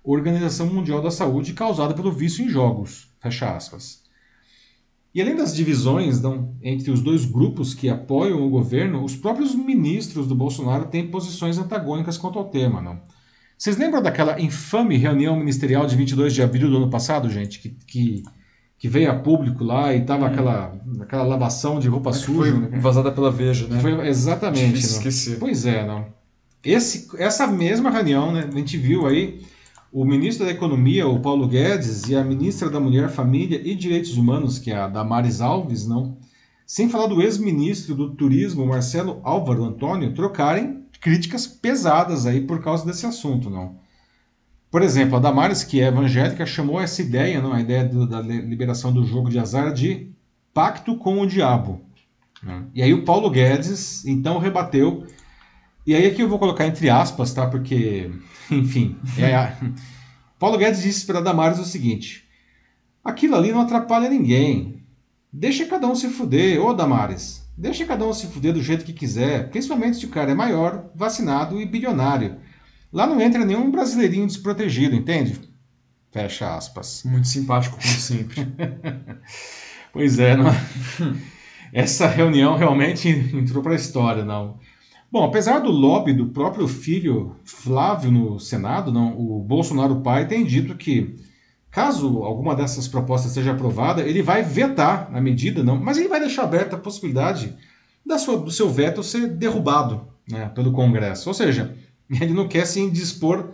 Organização 0.02 0.68
Mundial 0.68 1.02
da 1.02 1.10
Saúde, 1.10 1.52
causada 1.52 1.92
pelo 1.92 2.10
vício 2.10 2.42
em 2.42 2.48
jogos. 2.48 3.14
Fecha 3.20 3.54
aspas. 3.54 4.02
E 5.14 5.20
além 5.20 5.36
das 5.36 5.54
divisões 5.54 6.18
não, 6.22 6.56
entre 6.62 6.90
os 6.90 7.02
dois 7.02 7.26
grupos 7.26 7.74
que 7.74 7.90
apoiam 7.90 8.42
o 8.42 8.48
governo, 8.48 9.04
os 9.04 9.14
próprios 9.14 9.54
ministros 9.54 10.26
do 10.26 10.34
Bolsonaro 10.34 10.86
têm 10.86 11.10
posições 11.10 11.58
antagônicas 11.58 12.16
quanto 12.16 12.38
ao 12.38 12.48
tema. 12.48 12.80
Não? 12.80 13.02
Vocês 13.56 13.76
lembram 13.76 14.02
daquela 14.02 14.40
infame 14.40 14.96
reunião 14.96 15.36
ministerial 15.36 15.86
de 15.86 15.96
22 15.96 16.34
de 16.34 16.42
abril 16.42 16.68
do 16.68 16.76
ano 16.76 16.90
passado, 16.90 17.30
gente? 17.30 17.58
Que, 17.58 17.70
que 17.86 18.22
que 18.78 18.88
veio 18.88 19.10
a 19.10 19.14
público 19.14 19.64
lá 19.64 19.94
e 19.94 20.04
tava 20.04 20.24
hum. 20.24 20.28
aquela, 20.28 20.74
aquela 21.00 21.22
lavação 21.22 21.78
de 21.78 21.88
roupa 21.88 22.12
suja. 22.12 22.52
Foi 22.52 22.60
né? 22.60 22.78
vazada 22.78 23.10
pela 23.10 23.30
Veja, 23.30 23.66
né? 23.66 23.80
Foi, 23.80 24.06
exatamente. 24.06 24.78
Esqueci. 24.78 25.36
Pois 25.36 25.64
é, 25.66 25.86
não. 25.86 26.06
Esse, 26.62 27.08
essa 27.18 27.46
mesma 27.46 27.90
reunião, 27.90 28.32
né, 28.32 28.48
a 28.52 28.56
gente 28.56 28.76
viu 28.76 29.06
aí 29.06 29.40
o 29.92 30.04
ministro 30.04 30.44
da 30.44 30.52
Economia, 30.52 31.06
o 31.06 31.20
Paulo 31.20 31.46
Guedes, 31.46 32.08
e 32.08 32.16
a 32.16 32.24
ministra 32.24 32.68
da 32.68 32.80
Mulher, 32.80 33.08
Família 33.08 33.60
e 33.64 33.74
Direitos 33.74 34.16
Humanos, 34.16 34.58
que 34.58 34.70
é 34.70 34.76
a 34.76 34.88
Damares 34.88 35.40
Alves, 35.40 35.86
não, 35.86 36.18
sem 36.66 36.88
falar 36.88 37.06
do 37.06 37.22
ex-ministro 37.22 37.94
do 37.94 38.10
Turismo, 38.10 38.66
Marcelo 38.66 39.20
Álvaro 39.22 39.64
Antônio, 39.64 40.12
trocarem 40.12 40.84
críticas 41.00 41.46
pesadas 41.46 42.26
aí 42.26 42.40
por 42.40 42.62
causa 42.62 42.84
desse 42.84 43.06
assunto, 43.06 43.50
não. 43.50 43.78
Por 44.70 44.82
exemplo, 44.82 45.16
a 45.16 45.20
Damares, 45.20 45.64
que 45.64 45.80
é 45.80 45.86
evangélica, 45.86 46.44
chamou 46.44 46.80
essa 46.80 47.00
ideia, 47.00 47.40
não, 47.40 47.52
a 47.52 47.60
ideia 47.60 47.84
do, 47.84 48.06
da 48.06 48.20
liberação 48.20 48.92
do 48.92 49.06
jogo 49.06 49.30
de 49.30 49.38
azar, 49.38 49.72
de 49.72 50.10
pacto 50.52 50.96
com 50.96 51.20
o 51.20 51.26
diabo. 51.26 51.80
Né? 52.42 52.64
E 52.74 52.82
aí 52.82 52.92
o 52.92 53.04
Paulo 53.04 53.30
Guedes, 53.30 54.04
então, 54.04 54.38
rebateu. 54.38 55.06
E 55.86 55.94
aí 55.94 56.06
aqui 56.06 56.20
eu 56.20 56.28
vou 56.28 56.38
colocar 56.38 56.66
entre 56.66 56.90
aspas, 56.90 57.32
tá? 57.32 57.46
Porque, 57.46 58.10
enfim. 58.50 58.96
É, 59.18 59.56
Paulo 60.38 60.58
Guedes 60.58 60.82
disse 60.82 61.06
para 61.06 61.20
a 61.20 61.22
Damares 61.22 61.58
o 61.58 61.64
seguinte: 61.64 62.28
Aquilo 63.04 63.36
ali 63.36 63.52
não 63.52 63.60
atrapalha 63.60 64.10
ninguém. 64.10 64.82
Deixa 65.32 65.66
cada 65.66 65.86
um 65.86 65.94
se 65.94 66.08
fuder, 66.08 66.60
ô 66.60 66.74
Damares. 66.74 67.45
Deixa 67.56 67.86
cada 67.86 68.06
um 68.06 68.12
se 68.12 68.26
fuder 68.26 68.52
do 68.52 68.62
jeito 68.62 68.84
que 68.84 68.92
quiser, 68.92 69.48
principalmente 69.50 69.96
se 69.96 70.06
o 70.06 70.10
cara 70.10 70.32
é 70.32 70.34
maior, 70.34 70.90
vacinado 70.94 71.60
e 71.60 71.64
bilionário. 71.64 72.36
Lá 72.92 73.06
não 73.06 73.20
entra 73.20 73.44
nenhum 73.44 73.70
brasileirinho 73.70 74.26
desprotegido, 74.26 74.94
entende? 74.94 75.40
Fecha 76.10 76.54
aspas. 76.54 77.02
Muito 77.04 77.26
simpático, 77.28 77.76
como 77.76 77.94
sempre. 77.94 78.46
pois 79.92 80.18
é, 80.18 80.36
não... 80.36 80.48
É? 80.48 80.54
essa 81.72 82.06
reunião 82.06 82.56
realmente 82.56 83.08
entrou 83.08 83.62
para 83.62 83.72
a 83.72 83.76
história, 83.76 84.24
não. 84.24 84.58
Bom, 85.10 85.24
apesar 85.24 85.60
do 85.60 85.70
lobby 85.70 86.12
do 86.12 86.26
próprio 86.26 86.66
filho 86.66 87.36
Flávio 87.44 88.10
no 88.10 88.38
Senado, 88.38 88.92
não, 88.92 89.18
o 89.18 89.42
Bolsonaro 89.42 90.00
pai 90.00 90.26
tem 90.26 90.44
dito 90.44 90.74
que 90.74 91.16
caso 91.76 92.22
alguma 92.22 92.56
dessas 92.56 92.88
propostas 92.88 93.32
seja 93.32 93.52
aprovada, 93.52 94.00
ele 94.00 94.22
vai 94.22 94.42
vetar 94.42 95.10
a 95.12 95.20
medida, 95.20 95.62
não, 95.62 95.76
mas 95.76 95.98
ele 95.98 96.08
vai 96.08 96.18
deixar 96.18 96.44
aberta 96.44 96.74
a 96.74 96.78
possibilidade 96.78 97.54
da 98.04 98.16
sua, 98.16 98.38
do 98.38 98.50
seu 98.50 98.70
veto 98.70 99.02
ser 99.02 99.28
derrubado 99.28 100.08
né, 100.26 100.50
pelo 100.54 100.72
Congresso. 100.72 101.28
Ou 101.28 101.34
seja, 101.34 101.76
ele 102.08 102.32
não 102.32 102.48
quer 102.48 102.64
se 102.64 102.80
indispor 102.80 103.50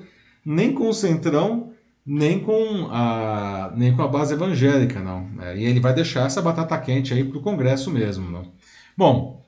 nem 0.47 0.73
com 0.73 0.89
o 0.89 0.95
Centrão, 0.95 1.73
nem 2.07 2.39
com 2.39 2.87
a, 2.93 3.73
nem 3.75 3.93
com 3.93 4.03
a 4.03 4.07
base 4.07 4.35
evangélica, 4.35 5.01
não. 5.01 5.29
É, 5.41 5.59
e 5.59 5.64
ele 5.64 5.81
vai 5.81 5.93
deixar 5.93 6.27
essa 6.27 6.41
batata 6.41 6.79
quente 6.79 7.12
aí 7.12 7.25
para 7.25 7.39
o 7.39 7.43
Congresso 7.43 7.91
mesmo, 7.91 8.31
não. 8.31 8.53
Bom, 8.97 9.43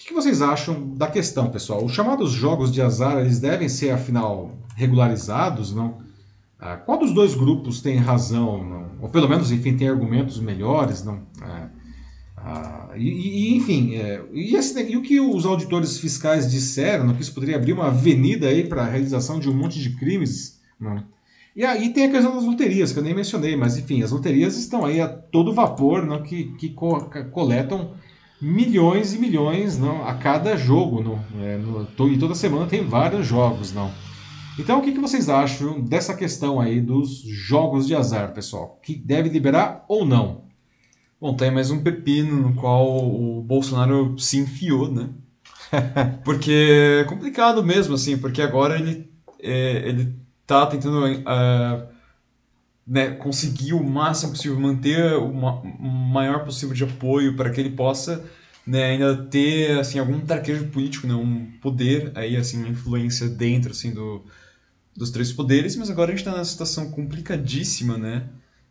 o 0.00 0.06
que 0.06 0.14
vocês 0.14 0.40
acham 0.40 0.94
da 0.94 1.08
questão, 1.08 1.50
pessoal? 1.50 1.84
Os 1.84 1.90
chamados 1.90 2.30
jogos 2.30 2.70
de 2.70 2.80
azar, 2.80 3.18
eles 3.18 3.40
devem 3.40 3.68
ser, 3.68 3.90
afinal, 3.90 4.52
regularizados, 4.76 5.74
não? 5.74 6.06
Ah, 6.60 6.76
qual 6.76 6.98
dos 6.98 7.12
dois 7.12 7.34
grupos 7.34 7.80
tem 7.80 7.96
razão? 7.96 8.64
Não? 8.64 8.90
Ou 9.00 9.08
pelo 9.08 9.28
menos, 9.28 9.52
enfim, 9.52 9.76
tem 9.76 9.88
argumentos 9.88 10.40
melhores? 10.40 11.04
Não? 11.04 11.22
Ah, 11.40 11.68
ah, 12.36 12.88
e, 12.96 13.08
e, 13.08 13.56
enfim, 13.56 13.94
é, 13.94 14.24
e, 14.32 14.56
esse, 14.56 14.80
e, 14.82 14.96
o 14.96 15.02
que 15.02 15.20
os 15.20 15.46
auditores 15.46 15.98
fiscais 15.98 16.50
disseram, 16.50 17.06
não, 17.06 17.14
que 17.14 17.22
isso 17.22 17.34
poderia 17.34 17.56
abrir 17.56 17.72
uma 17.72 17.88
avenida 17.88 18.48
aí 18.48 18.64
para 18.66 18.82
a 18.82 18.88
realização 18.88 19.38
de 19.38 19.48
um 19.48 19.54
monte 19.54 19.80
de 19.80 19.90
crimes? 19.90 20.60
Não? 20.80 21.04
E 21.54 21.64
aí 21.64 21.92
tem 21.92 22.06
a 22.06 22.10
questão 22.10 22.34
das 22.34 22.44
loterias, 22.44 22.92
que 22.92 22.98
eu 22.98 23.02
nem 23.02 23.14
mencionei, 23.14 23.56
mas 23.56 23.76
enfim, 23.76 24.02
as 24.02 24.10
loterias 24.10 24.56
estão 24.56 24.84
aí 24.84 25.00
a 25.00 25.08
todo 25.08 25.52
vapor, 25.52 26.06
não, 26.06 26.22
que, 26.22 26.52
que 26.56 26.70
co 26.70 27.10
coletam 27.32 27.92
milhões 28.40 29.12
e 29.12 29.18
milhões 29.18 29.78
não, 29.78 30.06
a 30.06 30.14
cada 30.14 30.56
jogo. 30.56 31.02
Não, 31.02 31.44
é, 31.44 31.56
no, 31.56 31.86
e 32.08 32.18
toda 32.18 32.34
semana 32.34 32.66
tem 32.66 32.84
vários 32.84 33.26
jogos. 33.26 33.72
não. 33.72 33.90
Então, 34.58 34.80
o 34.80 34.82
que, 34.82 34.92
que 34.92 34.98
vocês 34.98 35.28
acham 35.28 35.80
dessa 35.80 36.14
questão 36.14 36.60
aí 36.60 36.80
dos 36.80 37.20
jogos 37.22 37.86
de 37.86 37.94
azar, 37.94 38.32
pessoal? 38.32 38.80
Que 38.82 38.94
deve 38.94 39.28
liberar 39.28 39.84
ou 39.88 40.04
não? 40.04 40.48
Bom, 41.20 41.34
tem 41.34 41.50
mais 41.50 41.70
um 41.70 41.82
pepino 41.82 42.36
no 42.36 42.54
qual 42.54 42.86
o 42.86 43.40
Bolsonaro 43.40 44.18
se 44.18 44.38
enfiou, 44.38 44.90
né? 44.90 45.10
porque 46.24 47.02
é 47.02 47.04
complicado 47.04 47.62
mesmo, 47.62 47.94
assim, 47.94 48.18
porque 48.18 48.42
agora 48.42 48.78
ele, 48.78 49.08
é, 49.40 49.88
ele 49.88 50.14
tá 50.44 50.66
tentando 50.66 51.04
uh, 51.04 51.88
né, 52.86 53.10
conseguir 53.10 53.74
o 53.74 53.84
máximo 53.84 54.32
possível, 54.32 54.58
manter 54.58 55.14
o, 55.14 55.28
o 55.28 55.88
maior 55.88 56.44
possível 56.44 56.74
de 56.74 56.84
apoio 56.84 57.36
para 57.36 57.50
que 57.50 57.60
ele 57.60 57.70
possa 57.70 58.24
né, 58.66 58.84
ainda 58.84 59.16
ter 59.24 59.78
assim 59.78 59.98
algum 59.98 60.20
traquejo 60.20 60.68
político, 60.68 61.06
né, 61.06 61.14
um 61.14 61.50
poder 61.60 62.12
aí 62.14 62.36
assim, 62.36 62.58
uma 62.58 62.68
influência 62.68 63.28
dentro 63.28 63.70
assim 63.70 63.92
do 63.92 64.24
dos 64.98 65.10
três 65.10 65.32
poderes, 65.32 65.76
mas 65.76 65.88
agora 65.88 66.10
a 66.10 66.10
gente 66.10 66.20
está 66.20 66.32
numa 66.32 66.44
situação 66.44 66.90
complicadíssima, 66.90 67.96
né? 67.96 68.24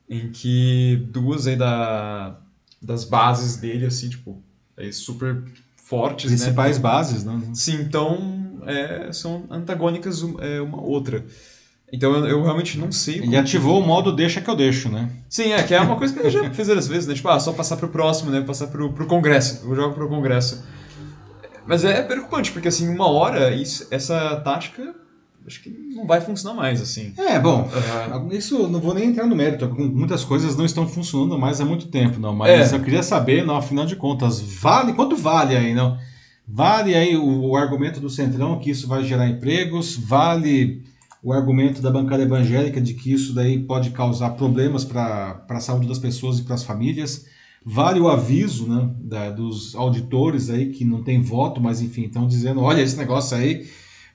Em 0.10 0.30
que 0.30 1.08
duas 1.10 1.48
aí 1.48 1.56
da, 1.56 2.38
das 2.82 3.06
bases 3.06 3.56
dele, 3.56 3.86
assim, 3.86 4.10
tipo, 4.10 4.44
é 4.76 4.92
super 4.92 5.42
fortes, 5.78 6.30
né? 6.30 6.38
Principais 6.38 6.76
né? 6.76 6.84
bases, 6.84 7.24
né? 7.24 7.42
Sim, 7.54 7.82
então 7.82 8.60
é, 8.66 9.10
são 9.14 9.46
antagônicas 9.50 10.22
é, 10.40 10.60
uma 10.60 10.82
outra. 10.82 11.26
Então 11.92 12.14
eu, 12.14 12.28
eu, 12.28 12.44
realmente 12.44 12.78
não 12.78 12.92
sei. 12.92 13.20
Ele 13.20 13.38
ativou 13.38 13.78
que... 13.78 13.86
o 13.86 13.88
modo 13.88 14.14
deixa 14.14 14.42
que 14.42 14.50
eu 14.50 14.56
deixo, 14.56 14.90
né? 14.90 15.10
Sim, 15.30 15.54
é, 15.54 15.64
que 15.64 15.74
é 15.74 15.80
uma 15.80 15.96
coisa 15.96 16.14
que 16.14 16.20
ele 16.20 16.30
já 16.30 16.50
fez 16.52 16.68
várias 16.68 16.90
vezes, 16.90 17.08
né? 17.08 17.16
Tipo, 17.16 17.30
ah, 17.30 17.40
só 17.40 17.54
passar 17.54 17.78
pro 17.78 17.88
próximo, 17.88 18.30
né? 18.30 18.42
Passar 18.42 18.68
pro, 18.68 18.92
pro 18.92 19.08
Congresso. 19.08 19.66
Eu 19.66 19.74
jogo 19.74 19.94
pro 19.94 20.10
Congresso. 20.10 20.62
Mas 21.66 21.86
é 21.86 22.02
preocupante, 22.02 22.52
porque 22.52 22.68
assim, 22.68 22.90
uma 22.90 23.10
hora 23.10 23.56
isso, 23.56 23.88
essa 23.90 24.36
tática 24.42 24.94
acho 25.48 25.64
que 25.64 25.70
não 25.70 26.06
vai 26.06 26.20
funcionar 26.20 26.56
mais, 26.56 26.82
assim. 26.82 27.14
É, 27.18 27.40
bom, 27.40 27.70
uhum. 28.14 28.32
isso 28.32 28.68
não 28.68 28.82
vou 28.82 28.94
nem 28.94 29.06
entrar 29.06 29.26
no 29.26 29.36
mérito, 29.36 29.74
muitas 29.74 30.26
coisas 30.26 30.58
não 30.58 30.66
estão 30.66 30.86
funcionando 30.86 31.40
mais 31.40 31.62
há 31.62 31.66
muito 31.66 31.88
tempo, 31.88 32.20
não, 32.20 32.36
mas 32.36 32.74
é. 32.74 32.76
eu 32.76 32.84
queria 32.84 33.02
saber, 33.02 33.46
não, 33.46 33.56
afinal 33.56 33.86
de 33.86 33.96
contas, 33.96 34.42
vale, 34.42 34.94
quanto 34.94 35.16
vale 35.16 35.56
aí, 35.56 35.74
não? 35.74 35.98
Vale 36.46 36.96
aí 36.96 37.16
o, 37.16 37.50
o 37.50 37.56
argumento 37.56 38.00
do 38.00 38.10
Centrão 38.10 38.60
que 38.60 38.70
isso 38.70 38.88
vai 38.88 39.04
gerar 39.04 39.28
empregos, 39.28 39.96
vale 39.96 40.84
o 41.24 41.32
argumento 41.34 41.82
da 41.82 41.92
bancada 41.92 42.24
evangélica 42.24 42.80
de 42.80 42.94
que 42.94 43.12
isso 43.12 43.34
daí 43.34 43.60
pode 43.60 43.92
causar 43.92 44.32
problemas 44.32 44.84
para 44.84 45.46
a 45.50 45.60
saúde 45.60 45.88
das 45.88 46.00
pessoas 46.00 46.40
e 46.40 46.44
para 46.44 46.56
as 46.56 46.64
famílias, 46.64 47.26
vale 47.66 48.00
o 48.00 48.10
aviso 48.10 48.68
né, 48.68 48.90
da, 49.00 49.30
dos 49.30 49.76
auditores 49.76 50.50
aí 50.50 50.68
que 50.68 50.86
não 50.86 51.04
tem 51.04 51.22
voto, 51.22 51.62
mas 51.62 51.82
enfim, 51.82 52.04
estão 52.04 52.28
dizendo, 52.28 52.62
olha, 52.62 52.82
esse 52.82 52.98
negócio 52.98 53.36
aí 53.36 53.66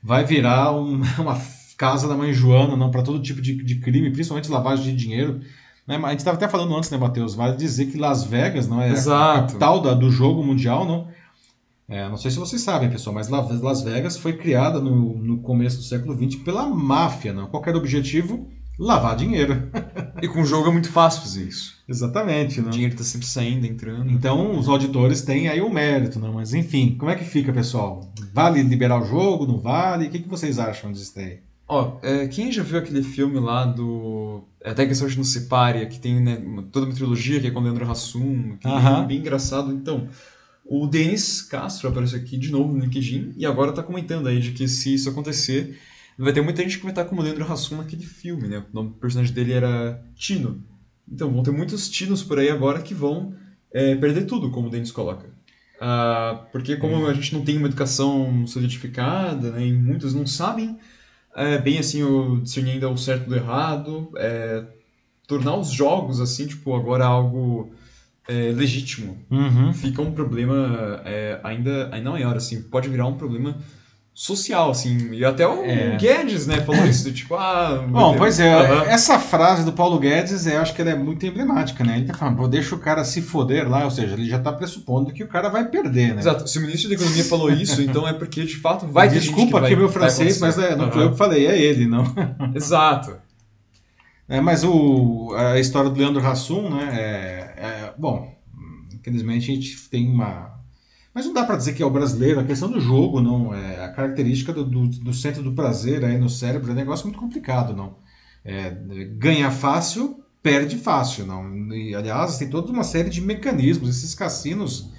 vai 0.03 0.25
virar 0.25 0.73
um, 0.73 1.01
uma 1.19 1.41
casa 1.77 2.09
da 2.09 2.17
mãe 2.17 2.33
Joana, 2.33 2.77
não 2.77 2.91
para 2.91 3.03
todo 3.03 3.23
tipo 3.23 3.41
de, 3.41 3.63
de 3.63 3.77
crime, 3.77 4.11
principalmente 4.11 4.51
lavagem 4.51 4.85
de 4.85 4.97
dinheiro. 4.97 5.41
Né? 5.87 5.97
A 5.97 6.11
gente 6.11 6.19
estava 6.19 6.37
até 6.37 6.49
falando 6.49 6.77
antes, 6.77 6.91
né, 6.91 6.99
Matheus? 6.99 7.35
Vale 7.35 7.57
dizer 7.57 7.87
que 7.87 7.99
Las 7.99 8.25
Vegas 8.25 8.69
não 8.69 8.81
é 8.81 8.91
Exato. 8.91 9.39
a 9.39 9.47
capital 9.47 9.81
da, 9.81 9.95
do 9.95 10.11
jogo 10.11 10.43
mundial, 10.45 10.85
não? 10.85 11.09
É, 11.89 12.09
não 12.09 12.17
sei 12.17 12.31
se 12.31 12.39
vocês 12.39 12.63
sabem, 12.63 12.89
pessoal, 12.89 13.15
mas 13.15 13.29
Las 13.29 13.83
Vegas 13.83 14.17
foi 14.17 14.35
criada 14.35 14.81
no, 14.81 15.19
no 15.19 15.39
começo 15.39 15.79
do 15.79 15.83
século 15.83 16.17
XX 16.17 16.43
pela 16.43 16.67
máfia, 16.67 17.33
não? 17.33 17.49
Qualquer 17.49 17.77
objetivo 17.77 18.49
lavar 18.79 19.17
dinheiro. 19.17 19.71
e 20.23 20.29
com 20.29 20.43
o 20.43 20.47
jogo 20.47 20.69
é 20.69 20.73
muito 20.73 20.91
fácil 20.91 21.23
fazer 21.23 21.45
isso. 21.45 21.75
Exatamente. 21.89 22.61
Não? 22.61 22.69
O 22.69 22.71
dinheiro 22.71 22.95
está 22.95 23.05
sempre 23.05 23.27
saindo, 23.27 23.67
entrando. 23.67 24.11
Então 24.11 24.59
os 24.59 24.69
auditores 24.69 25.23
têm 25.23 25.49
aí 25.49 25.61
o 25.61 25.71
mérito, 25.71 26.19
não? 26.19 26.33
mas 26.33 26.55
enfim, 26.55 26.97
como 26.99 27.11
é 27.11 27.15
que 27.15 27.25
fica, 27.25 27.53
pessoal? 27.53 28.13
Vale 28.33 28.63
liberar 28.63 29.01
o 29.01 29.05
jogo, 29.05 29.47
não 29.47 29.59
vale? 29.59 30.07
O 30.07 30.11
que, 30.11 30.21
que 30.21 30.29
vocês 30.29 30.59
acham 30.59 30.93
disso 30.93 31.19
aí? 31.19 31.41
Ó, 31.69 31.99
é, 32.03 32.27
quem 32.29 32.53
já 32.53 32.63
viu 32.63 32.79
aquele 32.79 33.03
filme 33.03 33.39
lá 33.39 33.65
do. 33.65 34.45
É, 34.61 34.71
até 34.71 34.85
que 34.85 34.93
a 34.93 34.95
sorte 34.95 35.17
não 35.17 35.25
se 35.25 35.43
pare, 35.43 35.87
que 35.87 35.99
tem 35.99 36.21
né, 36.21 36.37
toda 36.71 36.87
uma 36.87 36.95
trilogia 36.95 37.41
que 37.41 37.47
é 37.47 37.51
com 37.51 37.61
o 37.61 37.63
Leandro 37.63 37.91
Hassum, 37.91 38.57
que 38.59 38.69
uh 38.69 38.71
-huh. 38.71 39.05
é 39.05 39.07
bem 39.07 39.19
engraçado. 39.19 39.73
Então, 39.73 40.09
o 40.67 40.87
Denis 40.87 41.41
Castro 41.43 41.89
apareceu 41.89 42.19
aqui 42.19 42.37
de 42.37 42.51
novo 42.51 42.73
no 42.73 42.81
LinkedIn 42.81 43.35
e 43.37 43.47
agora 43.47 43.71
está 43.71 43.83
comentando 43.83 44.27
aí 44.27 44.39
de 44.39 44.53
que 44.53 44.69
se 44.69 44.95
isso 44.95 45.09
acontecer, 45.09 45.79
vai 46.19 46.33
ter 46.33 46.43
muita 46.43 46.63
gente 46.63 46.77
que 46.77 46.83
vai 46.83 46.93
estar 46.93 47.05
como 47.05 47.23
Leandro 47.23 47.51
Hassum 47.51 47.79
naquele 47.79 48.05
filme, 48.05 48.49
né? 48.49 48.59
O 48.59 48.75
nome 48.75 48.91
do 48.91 48.97
personagem 48.97 49.33
dele 49.33 49.53
era 49.53 50.03
Tino. 50.15 50.63
Então 51.11 51.31
vão 51.33 51.43
ter 51.43 51.51
muitos 51.51 51.89
Tinos 51.89 52.23
por 52.23 52.39
aí 52.39 52.51
agora 52.51 52.81
que 52.81 52.95
vão 52.95 53.35
é, 53.73 53.95
perder 53.97 54.27
tudo, 54.27 54.51
como 54.51 54.69
o 54.69 54.71
Denis 54.71 54.93
coloca. 54.93 55.31
Ah, 55.81 56.47
porque 56.53 56.77
como 56.77 57.07
a 57.07 57.13
gente 57.13 57.35
não 57.35 57.45
tem 57.45 57.59
uma 57.59 57.67
educação 57.67 58.47
solidificada, 58.47 59.51
né, 59.51 59.67
e 59.67 59.73
muitos 59.73 60.15
não 60.15 60.27
sabem 60.27 60.79
é, 61.35 61.59
bem 61.59 61.79
assim 61.79 62.03
o 62.03 62.41
discernir 62.41 62.75
ainda 62.75 62.89
o 62.89 62.97
certo 62.97 63.29
do 63.29 63.35
errado, 63.35 64.11
é, 64.17 64.65
tornar 65.27 65.57
os 65.57 65.73
jogos 65.73 66.21
assim, 66.21 66.47
tipo, 66.47 66.75
agora 66.75 67.05
algo 67.05 67.73
é, 68.29 68.53
legítimo, 68.53 69.19
uhum. 69.31 69.73
fica 69.73 70.03
um 70.03 70.13
problema 70.13 71.03
é, 71.05 71.41
ainda, 71.43 71.89
ainda 71.93 72.11
maior, 72.11 72.37
assim, 72.37 72.63
pode 72.63 72.89
virar 72.89 73.07
um 73.07 73.17
problema 73.17 73.59
social, 74.15 74.71
assim. 74.71 75.13
E 75.13 75.25
até 75.25 75.47
o 75.47 75.65
é. 75.65 75.97
Guedes, 75.97 76.47
né, 76.47 76.61
falou 76.61 76.85
isso, 76.87 77.05
do 77.05 77.13
tipo, 77.13 77.35
ah... 77.35 77.85
Bom, 77.89 78.17
pois 78.17 78.39
é, 78.39 78.55
uhum. 78.55 78.83
essa 78.83 79.19
frase 79.19 79.65
do 79.65 79.73
Paulo 79.73 79.99
Guedes, 79.99 80.47
eu 80.47 80.61
acho 80.61 80.75
que 80.75 80.83
ela 80.83 80.91
é 80.91 80.95
muito 80.95 81.25
emblemática, 81.25 81.83
né? 81.83 81.97
Ele 81.97 82.07
tá 82.07 82.15
falando, 82.15 82.47
deixa 82.49 82.75
o 82.75 82.79
cara 82.79 83.05
se 83.05 83.23
foder 83.23 83.69
lá, 83.69 83.85
ou 83.85 83.91
seja, 83.91 84.15
ele 84.15 84.29
já 84.29 84.39
tá 84.39 84.53
pressupondo 84.53 85.13
que 85.13 85.25
o 85.25 85.29
cara 85.29 85.49
vai 85.49 85.67
perder, 85.69 86.15
né? 86.15 86.21
Exato. 86.21 86.47
Se 86.47 86.59
o 86.59 86.63
ministro 86.63 86.89
da 86.89 86.95
Economia 86.95 87.25
falou 87.25 87.51
isso, 87.53 87.81
então 87.81 88.07
é 88.07 88.13
porque, 88.13 88.45
de 88.45 88.57
fato, 88.57 88.87
vai 88.87 89.09
ter 89.09 89.21
Desculpa 89.21 89.61
aqui 89.61 89.75
meu 89.75 89.89
francês, 89.89 90.39
mas 90.39 90.59
é, 90.59 90.77
não 90.77 90.87
uhum. 90.87 90.93
foi 90.93 91.05
eu 91.05 91.11
que 91.13 91.19
falei, 91.19 91.47
é 91.47 91.59
ele, 91.59 91.87
não. 91.87 92.05
Exato. 92.55 93.17
É, 94.29 94.41
mas 94.41 94.65
o, 94.65 95.35
a 95.37 95.59
história 95.59 95.91
do 95.91 95.99
Leandro 95.99 96.25
Hassum, 96.27 96.71
né, 96.71 96.89
é, 96.93 97.65
é, 97.65 97.95
bom, 97.99 98.35
infelizmente 98.93 99.51
a 99.51 99.55
gente 99.55 99.89
tem 99.91 100.09
uma 100.09 100.62
mas 101.15 101.27
não 101.27 101.33
dá 101.33 101.45
para 101.45 101.57
dizer 101.57 101.75
que 101.75 101.83
é 101.83 101.87
o 101.87 101.91
brasileiro, 101.91 102.41
a 102.41 102.45
questão 102.45 102.71
do 102.71 102.81
jogo, 102.81 103.21
não. 103.21 103.55
É, 103.55 103.85
a 103.85 103.89
característica 103.93 104.53
do, 104.53 104.65
do, 104.65 104.87
do 104.89 105.13
centro 105.13 105.43
do 105.43 105.53
prazer 105.53 106.05
aí 106.05 106.19
no 106.19 106.29
cérebro 106.29 106.71
é 106.71 106.73
um 106.73 106.77
negócio 106.77 107.07
muito 107.07 107.19
complicado, 107.19 107.75
não. 107.75 107.97
É, 108.45 108.71
ganha 109.17 109.51
fácil, 109.51 110.23
perde 110.43 110.77
fácil, 110.77 111.27
não. 111.27 111.73
E, 111.75 111.95
aliás, 111.95 112.39
tem 112.39 112.49
toda 112.49 112.73
uma 112.73 112.85
série 112.85 113.11
de 113.11 113.21
mecanismos. 113.21 113.91
Esses 113.91 114.15
cassinos 114.15 114.91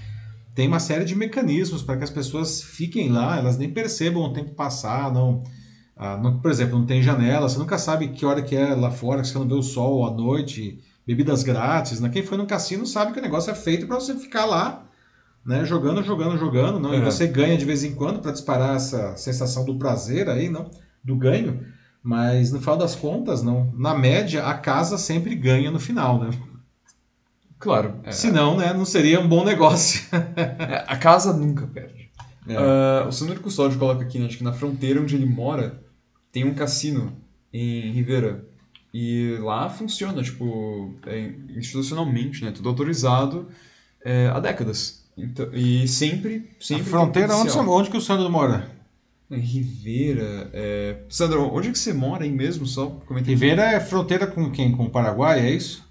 têm 0.56 0.68
uma 0.68 0.80
série 0.80 1.06
de 1.06 1.16
mecanismos 1.16 1.82
para 1.82 1.98
que 1.98 2.04
as 2.04 2.10
pessoas 2.10 2.62
fiquem 2.62 3.10
lá, 3.10 3.38
elas 3.38 3.58
nem 3.58 3.72
percebam 3.72 4.24
o 4.24 4.34
tempo 4.34 4.52
passar, 4.54 5.12
não. 5.12 5.44
Ah, 5.96 6.18
não, 6.18 6.40
por 6.40 6.50
exemplo, 6.50 6.78
não 6.78 6.86
tem 6.86 7.02
janela, 7.04 7.48
você 7.48 7.58
nunca 7.58 7.78
sabe 7.78 8.10
que 8.10 8.26
hora 8.26 8.42
que 8.42 8.56
é 8.56 8.74
lá 8.74 8.90
fora, 8.90 9.24
você 9.24 9.38
não 9.38 9.48
vê 9.48 9.54
o 9.54 9.62
sol 9.62 10.06
à 10.08 10.12
noite 10.12 10.80
bebidas 11.06 11.44
grátis, 11.44 12.00
né? 12.00 12.10
Quem 12.10 12.24
foi 12.24 12.38
no 12.38 12.48
cassino 12.48 12.86
sabe 12.86 13.14
que 13.14 13.20
o 13.20 13.22
negócio 13.22 13.52
é 13.52 13.56
feito 13.56 13.86
para 13.86 14.00
você 14.00 14.16
ficar 14.16 14.46
lá, 14.46 14.86
né? 15.46 15.66
Jogando, 15.66 16.04
jogando, 16.04 16.38
jogando, 16.38 16.80
não? 16.80 16.94
E 16.94 16.98
É. 16.98 17.02
você 17.04 17.28
ganha 17.28 17.58
de 17.58 17.66
vez 17.66 17.84
em 17.84 17.94
quando 17.96 18.20
para 18.20 18.32
disparar 18.32 18.76
essa 18.76 19.16
sensação 19.18 19.66
do 19.66 19.76
prazer 19.78 20.30
aí, 20.30 20.50
não? 20.50 20.70
Do 21.04 21.16
ganho. 21.16 21.66
Mas 22.02 22.52
no 22.52 22.60
final 22.60 22.78
das 22.78 22.96
contas, 22.96 23.42
não. 23.44 23.72
Na 23.78 23.94
média, 23.98 24.46
a 24.46 24.54
casa 24.56 24.98
sempre 24.98 25.36
ganha 25.36 25.72
no 25.72 25.80
final, 25.80 26.20
né? 26.20 26.30
Claro. 27.60 27.96
é, 28.04 28.12
Se 28.12 28.30
não, 28.32 28.58
né? 28.58 28.74
Não 28.74 28.84
seria 28.86 29.20
um 29.22 29.28
bom 29.28 29.44
negócio. 29.46 30.02
é, 30.36 30.84
a 30.88 30.98
casa 30.98 31.32
nunca 31.34 31.66
perde. 31.66 32.10
É. 32.48 32.58
Ah, 32.58 33.06
o 33.08 33.12
Sandro 33.12 33.40
Custódio 33.40 33.80
coloca 33.80 34.04
aqui, 34.04 34.20
né, 34.20 34.26
acho 34.26 34.38
que 34.38 34.44
na 34.44 34.52
fronteira 34.52 35.00
onde 35.00 35.16
ele 35.16 35.26
mora 35.26 35.82
tem 36.32 36.44
um 36.44 36.54
cassino 36.54 37.16
em 37.54 37.92
Rivera. 37.92 38.46
E 38.94 39.38
lá 39.40 39.70
funciona, 39.70 40.22
tipo, 40.22 40.94
é, 41.08 41.32
institucionalmente, 41.56 42.44
né? 42.44 42.52
Tudo 42.52 42.68
autorizado 42.70 43.48
é, 44.04 44.28
há 44.28 44.40
décadas. 44.40 45.03
Então, 45.18 45.50
e 45.54 45.88
sempre, 45.88 46.50
A 46.60 46.64
sempre. 46.64 46.84
tem 46.84 46.92
fronteira, 46.92 47.36
onde, 47.36 47.52
você- 47.52 47.60
onde 47.60 47.90
que 47.90 47.98
o 47.98 48.02
Sandro 48.02 48.30
mora? 48.30 48.72
Em 49.30 49.40
Rivera. 49.40 50.50
É... 50.54 50.98
Sandro, 51.10 51.54
onde 51.54 51.70
é 51.70 51.72
que 51.72 51.78
você 51.80 51.94
mora 51.94 52.24
aí 52.24 52.32
mesmo? 52.32 52.66
Só 52.66 52.88
comenta 53.06 53.26
aqui. 53.26 53.32
Rivera 53.32 53.64
é 53.64 53.80
fronteira 53.80 54.28
com 54.28 54.52
quem? 54.52 54.72
Com 54.72 54.86
o 54.86 54.90
Paraguai, 54.90 55.40
é 55.40 55.52
isso? 55.52 55.84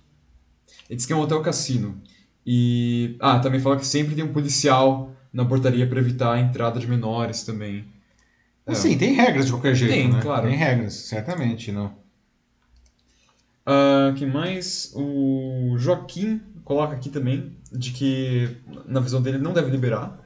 Ele 0.89 0.97
diz 0.97 1.07
que 1.07 1.13
é 1.13 1.17
um 1.17 1.21
hotel 1.21 1.41
cassino. 1.41 2.01
E. 2.47 3.17
Ah, 3.21 3.39
também 3.39 3.61
fala 3.61 3.77
que 3.77 3.87
sempre 3.87 4.15
tem 4.15 4.25
um 4.25 4.33
policial 4.33 5.13
na 5.33 5.45
portaria 5.45 5.87
para 5.87 5.99
evitar 6.01 6.33
a 6.35 6.41
entrada 6.41 6.79
de 6.79 6.87
menores 6.87 7.43
também. 7.45 7.85
É. 8.67 8.75
Sim, 8.75 8.97
tem 8.99 9.13
regras 9.15 9.47
de 9.47 9.53
qualquer 9.53 9.75
jeito, 9.75 9.93
Tem, 9.93 10.13
né? 10.13 10.21
claro. 10.21 10.47
Tem 10.47 10.57
regras, 10.57 10.95
certamente, 10.95 11.73
não. 11.73 11.93
Ah, 13.65 14.13
que 14.17 14.27
mais? 14.27 14.93
O 14.95 15.77
Joaquim 15.79 16.41
coloca 16.65 16.95
aqui 16.95 17.09
também 17.11 17.53
de 17.73 17.91
que, 17.91 18.57
na 18.87 19.01
visão 19.01 19.23
dele, 19.23 19.39
não 19.39 19.53
deve 19.53 19.71
liberar, 19.71 20.21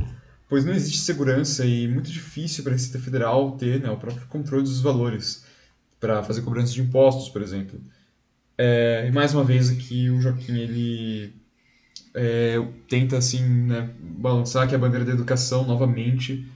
pois 0.48 0.64
não 0.64 0.72
existe 0.72 0.98
segurança 0.98 1.64
e 1.64 1.88
muito 1.88 2.10
difícil 2.10 2.62
para 2.62 2.72
a 2.72 2.76
Receita 2.76 2.98
Federal 2.98 3.56
ter 3.56 3.80
né, 3.80 3.90
o 3.90 3.96
próprio 3.96 4.26
controle 4.26 4.64
dos 4.64 4.80
valores 4.80 5.44
para 5.98 6.22
fazer 6.22 6.42
cobrança 6.42 6.72
de 6.72 6.80
impostos, 6.80 7.28
por 7.28 7.42
exemplo. 7.42 7.80
É, 8.58 9.06
e 9.06 9.12
mais 9.12 9.34
uma 9.34 9.44
vez 9.44 9.70
aqui 9.70 10.08
o 10.08 10.20
Joaquim 10.20 10.56
ele 10.56 11.34
é, 12.14 12.56
tenta 12.88 13.18
assim 13.18 13.42
né, 13.42 13.90
balançar 14.00 14.64
aqui 14.64 14.74
a 14.74 14.78
bandeira 14.78 15.04
da 15.04 15.12
educação 15.12 15.66
novamente, 15.66 16.46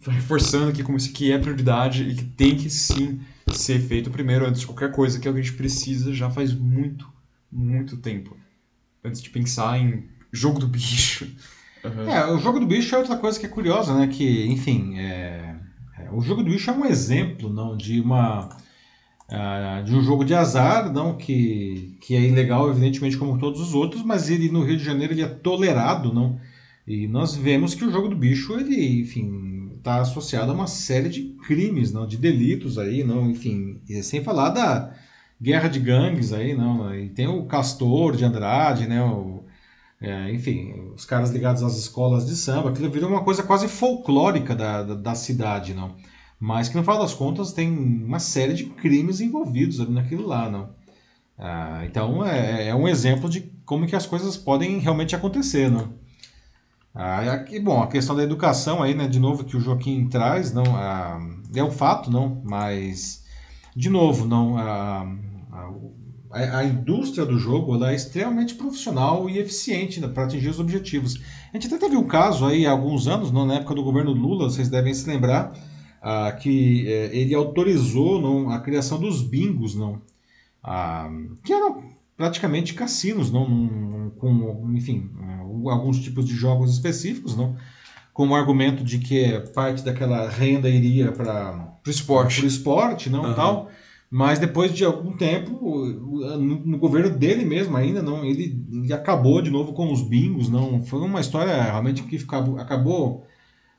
reforçando 0.00 0.70
aqui 0.70 0.82
como 0.82 0.96
isso 0.96 1.10
aqui 1.10 1.32
é 1.32 1.38
prioridade 1.38 2.04
e 2.04 2.14
que 2.14 2.24
tem 2.24 2.56
que 2.56 2.70
sim 2.70 3.20
ser 3.50 3.80
feito 3.80 4.10
primeiro 4.10 4.46
antes 4.46 4.60
de 4.60 4.66
qualquer 4.66 4.92
coisa, 4.92 5.18
que 5.18 5.26
é 5.26 5.30
o 5.30 5.34
que 5.34 5.40
a 5.40 5.42
gente 5.42 5.56
precisa 5.56 6.12
já 6.12 6.30
faz 6.30 6.52
muito, 6.52 7.10
muito 7.50 7.96
tempo. 7.96 8.36
Antes 9.04 9.22
de 9.22 9.30
pensar 9.30 9.78
em 9.78 10.04
jogo 10.32 10.58
do 10.58 10.66
bicho. 10.68 11.26
Aham. 11.84 12.08
É, 12.08 12.32
o 12.32 12.38
jogo 12.38 12.60
do 12.60 12.66
bicho 12.66 12.94
é 12.94 12.98
outra 12.98 13.16
coisa 13.16 13.38
que 13.38 13.46
é 13.46 13.48
curiosa, 13.48 13.94
né? 13.94 14.06
Que, 14.08 14.46
enfim, 14.46 14.98
é- 14.98 15.54
é, 15.98 16.10
o 16.12 16.20
jogo 16.20 16.42
do 16.42 16.50
bicho 16.50 16.70
é 16.70 16.72
um 16.72 16.84
exemplo, 16.84 17.48
não, 17.52 17.76
de 17.76 18.00
uma 18.00 18.48
ah, 19.28 19.82
de 19.84 19.94
um 19.94 20.02
jogo 20.02 20.24
de 20.24 20.34
azar, 20.34 20.92
não 20.92 21.16
que 21.16 21.96
que 22.00 22.14
é 22.14 22.20
ilegal, 22.22 22.70
evidentemente, 22.70 23.16
como 23.18 23.38
todos 23.38 23.60
os 23.60 23.74
outros, 23.74 24.02
mas 24.04 24.30
ele 24.30 24.48
no 24.50 24.62
Rio 24.64 24.76
de 24.76 24.84
Janeiro 24.84 25.12
ele 25.12 25.22
é 25.22 25.26
tolerado, 25.28 26.12
não? 26.12 26.38
E 26.86 27.08
nós 27.08 27.34
vemos 27.36 27.74
que 27.74 27.84
o 27.84 27.90
jogo 27.90 28.08
do 28.08 28.16
bicho 28.16 28.54
ele, 28.58 29.00
enfim, 29.00 29.72
está 29.76 30.00
associado 30.00 30.52
a 30.52 30.54
uma 30.54 30.66
série 30.68 31.08
de 31.08 31.22
crimes, 31.46 31.92
não, 31.92 32.06
de 32.06 32.16
delitos 32.16 32.78
aí, 32.78 33.02
não, 33.04 33.28
enfim, 33.30 33.80
sem 34.02 34.22
falar 34.22 34.50
da 34.50 34.94
guerra 35.42 35.68
de 35.68 35.80
gangues 35.80 36.32
aí, 36.32 36.54
não. 36.54 36.94
E 36.94 37.08
tem 37.10 37.26
o 37.26 37.44
Castor 37.46 38.16
de 38.16 38.24
Andrade, 38.24 38.86
né? 38.86 39.02
O, 39.02 39.35
é, 40.00 40.30
enfim, 40.32 40.92
os 40.94 41.04
caras 41.04 41.30
ligados 41.30 41.62
às 41.62 41.76
escolas 41.76 42.26
de 42.26 42.36
samba, 42.36 42.70
aquilo 42.70 42.90
virou 42.90 43.08
uma 43.08 43.24
coisa 43.24 43.42
quase 43.42 43.66
folclórica 43.68 44.54
da, 44.54 44.82
da, 44.82 44.94
da 44.94 45.14
cidade, 45.14 45.74
não? 45.74 45.94
Mas 46.38 46.68
que 46.68 46.76
no 46.76 46.82
final 46.82 46.98
das 46.98 47.14
contas 47.14 47.52
tem 47.52 47.70
uma 47.70 48.18
série 48.18 48.54
de 48.54 48.64
crimes 48.64 49.20
envolvidos 49.20 49.80
ali 49.80 49.92
naquilo 49.92 50.26
lá, 50.26 50.50
não? 50.50 50.70
Ah, 51.38 51.82
então 51.86 52.24
é, 52.24 52.68
é 52.68 52.74
um 52.74 52.88
exemplo 52.88 53.28
de 53.28 53.40
como 53.64 53.86
que 53.86 53.96
as 53.96 54.06
coisas 54.06 54.36
podem 54.36 54.78
realmente 54.78 55.16
acontecer, 55.16 55.70
não? 55.70 55.94
Ah, 56.94 57.32
aqui, 57.32 57.60
bom, 57.60 57.82
a 57.82 57.88
questão 57.88 58.16
da 58.16 58.22
educação 58.22 58.82
aí, 58.82 58.94
né, 58.94 59.06
de 59.06 59.20
novo 59.20 59.44
que 59.44 59.56
o 59.56 59.60
Joaquim 59.60 60.08
traz, 60.08 60.52
não, 60.52 60.64
ah, 60.76 61.20
é 61.54 61.62
um 61.62 61.70
fato, 61.70 62.10
não, 62.10 62.40
mas 62.44 63.24
de 63.74 63.90
novo, 63.90 64.24
não, 64.26 64.56
ah, 64.58 65.06
a, 66.36 66.58
a 66.58 66.64
indústria 66.64 67.24
do 67.24 67.38
jogo 67.38 67.74
ela 67.74 67.92
é 67.92 67.94
extremamente 67.94 68.54
profissional 68.54 69.28
e 69.30 69.38
eficiente 69.38 70.00
para 70.08 70.24
atingir 70.24 70.48
os 70.48 70.60
objetivos. 70.60 71.18
A 71.52 71.56
gente 71.56 71.66
até 71.68 71.78
teve 71.78 71.96
um 71.96 72.06
caso 72.06 72.44
aí 72.44 72.66
há 72.66 72.70
alguns 72.70 73.08
anos, 73.08 73.32
não, 73.32 73.46
na 73.46 73.54
época 73.54 73.74
do 73.74 73.82
governo 73.82 74.12
Lula, 74.12 74.50
vocês 74.50 74.68
devem 74.68 74.92
se 74.92 75.08
lembrar, 75.08 75.52
ah, 76.02 76.30
que 76.32 76.86
eh, 76.86 77.10
ele 77.12 77.34
autorizou 77.34 78.20
não, 78.20 78.50
a 78.50 78.60
criação 78.60 79.00
dos 79.00 79.22
bingos, 79.22 79.74
não, 79.74 80.00
ah, 80.62 81.10
que 81.42 81.52
eram 81.52 81.84
praticamente 82.16 82.74
cassinos, 82.74 83.30
não, 83.32 84.12
com, 84.18 84.70
enfim, 84.74 85.10
eh, 85.20 85.70
alguns 85.70 86.00
tipos 86.00 86.26
de 86.26 86.34
jogos 86.34 86.72
específicos, 86.72 87.36
não, 87.36 87.56
com 88.12 88.28
o 88.28 88.34
argumento 88.34 88.84
de 88.84 88.98
que 88.98 89.40
parte 89.54 89.82
daquela 89.82 90.28
renda 90.28 90.68
iria 90.68 91.12
para 91.12 91.52
Pro 91.82 91.90
esporte. 91.90 92.40
por 92.40 92.46
esporte, 92.46 93.10
não 93.10 93.24
Aham. 93.24 93.34
tal. 93.34 93.70
Mas 94.10 94.38
depois 94.38 94.72
de 94.72 94.84
algum 94.84 95.16
tempo, 95.16 95.84
no, 95.84 96.64
no 96.64 96.78
governo 96.78 97.10
dele 97.10 97.44
mesmo 97.44 97.76
ainda, 97.76 98.00
não, 98.02 98.24
ele, 98.24 98.64
ele 98.72 98.92
acabou 98.92 99.42
de 99.42 99.50
novo 99.50 99.72
com 99.72 99.92
os 99.92 100.02
bingos, 100.02 100.48
não. 100.48 100.82
Foi 100.82 101.00
uma 101.00 101.20
história 101.20 101.60
realmente 101.60 102.02
que 102.04 102.18
ficava, 102.18 102.60
acabou 102.60 103.26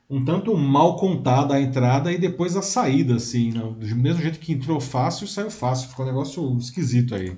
um 0.10 0.24
tanto 0.24 0.56
mal 0.56 0.96
contada 0.98 1.54
a 1.54 1.62
entrada 1.62 2.12
e 2.12 2.18
depois 2.18 2.56
a 2.56 2.62
saída, 2.62 3.16
assim, 3.16 3.52
não. 3.52 3.74
do 3.74 3.86
mesmo 3.96 4.22
jeito 4.22 4.40
que 4.40 4.54
entrou 4.54 4.80
fácil, 4.80 5.28
saiu 5.28 5.50
fácil, 5.50 5.90
ficou 5.90 6.06
um 6.06 6.10
negócio 6.10 6.58
esquisito 6.58 7.16
aí. 7.16 7.38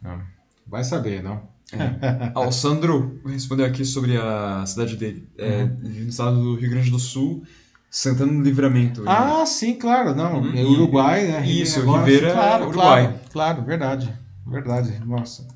não. 0.00 0.20
Vai 0.66 0.84
saber, 0.84 1.22
não? 1.22 1.42
Ah, 2.34 2.40
o 2.40 2.52
Sandro 2.52 3.20
respondeu 3.24 3.64
aqui 3.64 3.84
sobre 3.84 4.16
a 4.16 4.64
cidade 4.66 4.96
dele. 4.96 5.26
É, 5.38 5.64
no 5.64 6.08
estado 6.08 6.36
do 6.36 6.54
Rio 6.54 6.70
Grande 6.70 6.90
do 6.90 6.98
Sul, 6.98 7.42
Santana 7.92 8.32
do 8.32 8.40
Livramento. 8.40 9.04
Ah, 9.06 9.44
sim, 9.44 9.74
claro, 9.74 10.14
não. 10.14 10.40
Uhum. 10.40 10.56
É 10.56 10.64
Uruguai, 10.64 11.26
né? 11.26 11.46
Isso, 11.46 11.80
Agora, 11.80 12.06
Rivera 12.06 12.28
é 12.28 12.32
claro, 12.32 12.64
Uruguai. 12.68 13.02
Claro, 13.02 13.20
claro, 13.30 13.62
verdade. 13.62 14.18
Verdade. 14.46 14.98
Nossa. 15.04 15.46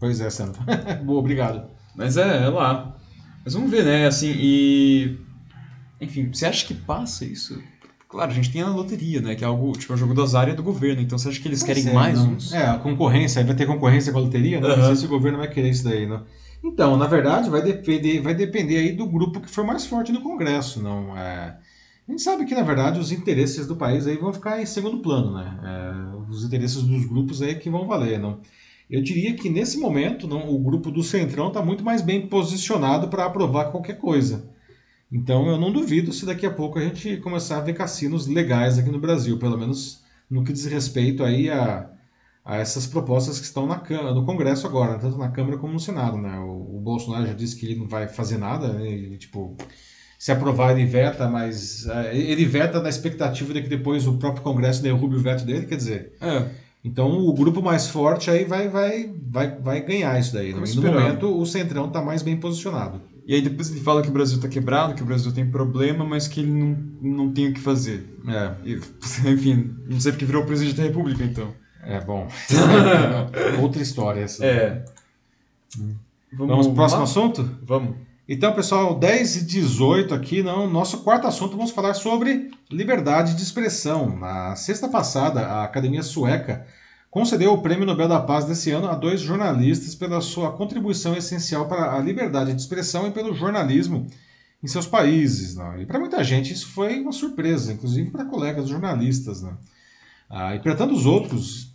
Pois 0.00 0.20
é, 0.20 0.28
Sandro. 0.28 0.60
Boa, 1.06 1.20
obrigado. 1.20 1.70
Mas 1.94 2.16
é, 2.16 2.46
é 2.46 2.48
lá. 2.48 2.96
Mas 3.44 3.54
vamos 3.54 3.70
ver, 3.70 3.84
né? 3.84 4.08
Assim, 4.08 4.32
e. 4.36 5.16
Enfim, 6.00 6.32
você 6.32 6.46
acha 6.46 6.66
que 6.66 6.74
passa 6.74 7.24
isso? 7.24 7.62
Claro, 8.08 8.32
a 8.32 8.34
gente 8.34 8.50
tem 8.50 8.60
a 8.60 8.68
loteria, 8.68 9.20
né? 9.20 9.36
Que 9.36 9.44
é 9.44 9.46
algo, 9.46 9.70
tipo, 9.72 9.92
é 9.92 9.94
o 9.94 9.98
jogo 9.98 10.14
do 10.14 10.22
azar 10.22 10.48
e 10.48 10.50
é 10.50 10.54
do 10.54 10.64
governo. 10.64 11.00
Então 11.00 11.16
você 11.16 11.28
acha 11.28 11.40
que 11.40 11.46
eles 11.46 11.62
Pois 11.62 11.78
querem 11.78 11.90
é, 11.90 11.94
mais 11.94 12.18
não. 12.18 12.32
uns? 12.32 12.52
É, 12.52 12.66
a 12.66 12.76
concorrência, 12.78 13.40
aí 13.40 13.46
vai 13.46 13.54
ter 13.54 13.66
concorrência 13.66 14.12
com 14.12 14.18
a 14.18 14.22
loteria, 14.22 14.60
né? 14.60 14.66
Não 14.66 14.74
Aham. 14.74 14.86
sei 14.86 14.96
se 14.96 15.06
o 15.06 15.08
governo 15.08 15.38
vai 15.38 15.48
querer 15.48 15.70
isso 15.70 15.84
daí, 15.84 16.06
não. 16.08 16.24
Então, 16.64 16.96
na 16.96 17.06
verdade, 17.06 17.48
vai 17.48 17.62
depender, 17.62 18.20
vai 18.20 18.34
depender 18.34 18.78
aí 18.78 18.92
do 18.92 19.06
grupo 19.06 19.40
que 19.40 19.48
for 19.48 19.64
mais 19.64 19.86
forte 19.86 20.10
no 20.10 20.22
Congresso, 20.22 20.82
não 20.82 21.16
é... 21.16 21.56
A 22.06 22.10
gente 22.12 22.22
sabe 22.22 22.44
que, 22.44 22.54
na 22.54 22.62
verdade, 22.62 23.00
os 23.00 23.10
interesses 23.12 23.66
do 23.66 23.76
país 23.76 24.06
aí 24.06 24.16
vão 24.16 24.32
ficar 24.32 24.60
em 24.60 24.66
segundo 24.66 24.98
plano, 24.98 25.32
né? 25.32 25.58
É, 25.64 26.30
os 26.30 26.44
interesses 26.44 26.82
dos 26.82 27.06
grupos 27.06 27.40
aí 27.40 27.54
que 27.54 27.70
vão 27.70 27.86
valer, 27.86 28.18
não. 28.18 28.40
Eu 28.90 29.02
diria 29.02 29.34
que, 29.34 29.48
nesse 29.48 29.78
momento, 29.78 30.28
não, 30.28 30.54
o 30.54 30.58
grupo 30.58 30.90
do 30.90 31.02
Centrão 31.02 31.48
está 31.48 31.62
muito 31.62 31.82
mais 31.82 32.02
bem 32.02 32.26
posicionado 32.26 33.08
para 33.08 33.24
aprovar 33.24 33.70
qualquer 33.70 33.98
coisa. 33.98 34.52
Então, 35.10 35.48
eu 35.48 35.58
não 35.58 35.72
duvido 35.72 36.12
se 36.12 36.26
daqui 36.26 36.44
a 36.44 36.50
pouco 36.50 36.78
a 36.78 36.82
gente 36.82 37.16
começar 37.18 37.58
a 37.58 37.60
ver 37.60 37.72
cassinos 37.74 38.26
legais 38.26 38.78
aqui 38.78 38.90
no 38.90 39.00
Brasil, 39.00 39.38
pelo 39.38 39.56
menos 39.56 40.02
no 40.28 40.44
que 40.44 40.52
diz 40.52 40.66
respeito 40.66 41.24
aí 41.24 41.48
a, 41.50 41.90
a 42.44 42.56
essas 42.56 42.86
propostas 42.86 43.38
que 43.40 43.46
estão 43.46 43.66
na, 43.66 43.78
no 44.12 44.26
Congresso 44.26 44.66
agora, 44.66 44.98
tanto 44.98 45.16
na 45.16 45.30
Câmara 45.30 45.56
como 45.56 45.72
no 45.72 45.80
Senado, 45.80 46.18
né? 46.18 46.38
O, 46.40 46.76
o 46.76 46.80
Bolsonaro 46.80 47.26
já 47.26 47.32
disse 47.32 47.56
que 47.56 47.64
ele 47.64 47.76
não 47.76 47.88
vai 47.88 48.08
fazer 48.08 48.38
nada, 48.38 48.72
né? 48.74 49.16
tipo, 49.16 49.56
se 50.24 50.32
aprovar 50.32 50.70
ele 50.70 50.86
veta, 50.86 51.28
mas 51.28 51.86
eh, 51.86 52.16
ele 52.16 52.46
veta 52.46 52.80
na 52.80 52.88
expectativa 52.88 53.52
de 53.52 53.60
que 53.60 53.68
depois 53.68 54.06
o 54.06 54.14
próprio 54.16 54.42
Congresso 54.42 54.82
derrube 54.82 55.16
o 55.16 55.20
veto 55.20 55.44
dele, 55.44 55.66
quer 55.66 55.76
dizer, 55.76 56.12
É, 56.18 56.46
então 56.82 57.10
o 57.28 57.34
grupo 57.34 57.60
mais 57.60 57.88
forte 57.88 58.30
aí 58.30 58.46
vai, 58.46 58.66
vai, 58.66 59.12
vai, 59.30 59.54
vai 59.60 59.82
ganhar 59.82 60.18
isso 60.18 60.32
daí. 60.32 60.46
né? 60.46 60.54
Vamos 60.54 60.74
no 60.76 60.82
momento 60.82 61.38
o 61.38 61.44
Centrão 61.44 61.88
está 61.88 62.00
mais 62.00 62.22
bem 62.22 62.38
posicionado. 62.38 63.02
E 63.26 63.34
aí 63.34 63.42
depois 63.42 63.70
ele 63.70 63.80
fala 63.80 64.00
que 64.00 64.08
o 64.08 64.12
Brasil 64.12 64.40
tá 64.40 64.48
quebrado, 64.48 64.94
que 64.94 65.02
o 65.02 65.04
Brasil 65.04 65.30
tem 65.30 65.46
problema, 65.46 66.06
mas 66.06 66.26
que 66.26 66.40
ele 66.40 66.52
não, 66.52 66.78
não 67.02 67.30
tem 67.30 67.48
o 67.48 67.52
que 67.52 67.60
fazer. 67.60 68.08
É, 68.26 68.54
E, 68.64 68.80
enfim, 69.28 69.76
não 69.86 70.00
sei 70.00 70.12
porque 70.12 70.24
virou 70.24 70.46
presidente 70.46 70.78
da 70.78 70.84
República, 70.84 71.22
então. 71.22 71.52
é 71.82 72.00
bom. 72.00 72.26
Outra 73.60 73.82
história 73.82 74.22
essa. 74.22 74.42
É. 74.42 74.82
Vamos 76.32 76.66
pro 76.68 76.76
próximo 76.76 77.00
lá? 77.00 77.04
assunto? 77.04 77.58
Vamos. 77.62 78.13
Então, 78.26 78.54
pessoal, 78.54 78.98
10 78.98 79.36
e 79.36 79.44
18 79.44 80.14
aqui, 80.14 80.42
não, 80.42 80.66
nosso 80.66 81.00
quarto 81.00 81.26
assunto, 81.26 81.58
vamos 81.58 81.72
falar 81.72 81.92
sobre 81.92 82.50
liberdade 82.70 83.34
de 83.34 83.42
expressão. 83.42 84.16
Na 84.18 84.56
sexta 84.56 84.88
passada, 84.88 85.42
a 85.42 85.64
Academia 85.64 86.02
Sueca 86.02 86.66
concedeu 87.10 87.52
o 87.52 87.60
Prêmio 87.60 87.84
Nobel 87.84 88.08
da 88.08 88.18
Paz 88.18 88.46
desse 88.46 88.70
ano 88.70 88.88
a 88.88 88.94
dois 88.94 89.20
jornalistas 89.20 89.94
pela 89.94 90.22
sua 90.22 90.52
contribuição 90.52 91.14
essencial 91.14 91.68
para 91.68 91.94
a 91.94 92.00
liberdade 92.00 92.54
de 92.54 92.60
expressão 92.62 93.06
e 93.06 93.10
pelo 93.10 93.34
jornalismo 93.34 94.06
em 94.62 94.66
seus 94.66 94.86
países. 94.86 95.58
E 95.78 95.84
para 95.84 95.98
muita 95.98 96.24
gente 96.24 96.50
isso 96.50 96.68
foi 96.68 97.00
uma 97.00 97.12
surpresa, 97.12 97.74
inclusive 97.74 98.10
para 98.10 98.24
colegas 98.24 98.70
jornalistas. 98.70 99.44
Ah, 100.30 100.54
e 100.54 100.60
para 100.60 100.74
tantos 100.74 101.04
outros, 101.04 101.73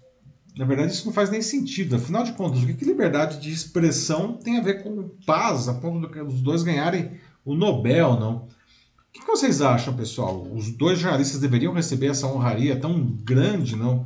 na 0.59 0.65
verdade 0.65 0.91
isso 0.91 1.05
não 1.05 1.13
faz 1.13 1.29
nem 1.29 1.41
sentido. 1.41 1.95
Afinal 1.95 2.21
de 2.21 2.33
contas, 2.33 2.61
o 2.61 2.65
que, 2.65 2.73
que 2.73 2.83
liberdade 2.83 3.39
de 3.39 3.49
expressão 3.49 4.33
tem 4.33 4.57
a 4.57 4.61
ver 4.61 4.83
com 4.83 5.07
paz, 5.25 5.69
a 5.69 5.73
ponto 5.73 6.05
dos 6.25 6.41
dois 6.41 6.63
ganharem 6.63 7.11
o 7.45 7.55
Nobel, 7.55 8.19
não? 8.19 8.39
O 8.39 9.11
que, 9.13 9.21
que 9.21 9.25
vocês 9.25 9.61
acham, 9.61 9.95
pessoal? 9.95 10.45
Os 10.53 10.69
dois 10.69 10.99
jornalistas 10.99 11.39
deveriam 11.39 11.71
receber 11.71 12.07
essa 12.07 12.27
honraria 12.27 12.77
tão 12.77 13.01
grande, 13.23 13.77
não? 13.77 14.05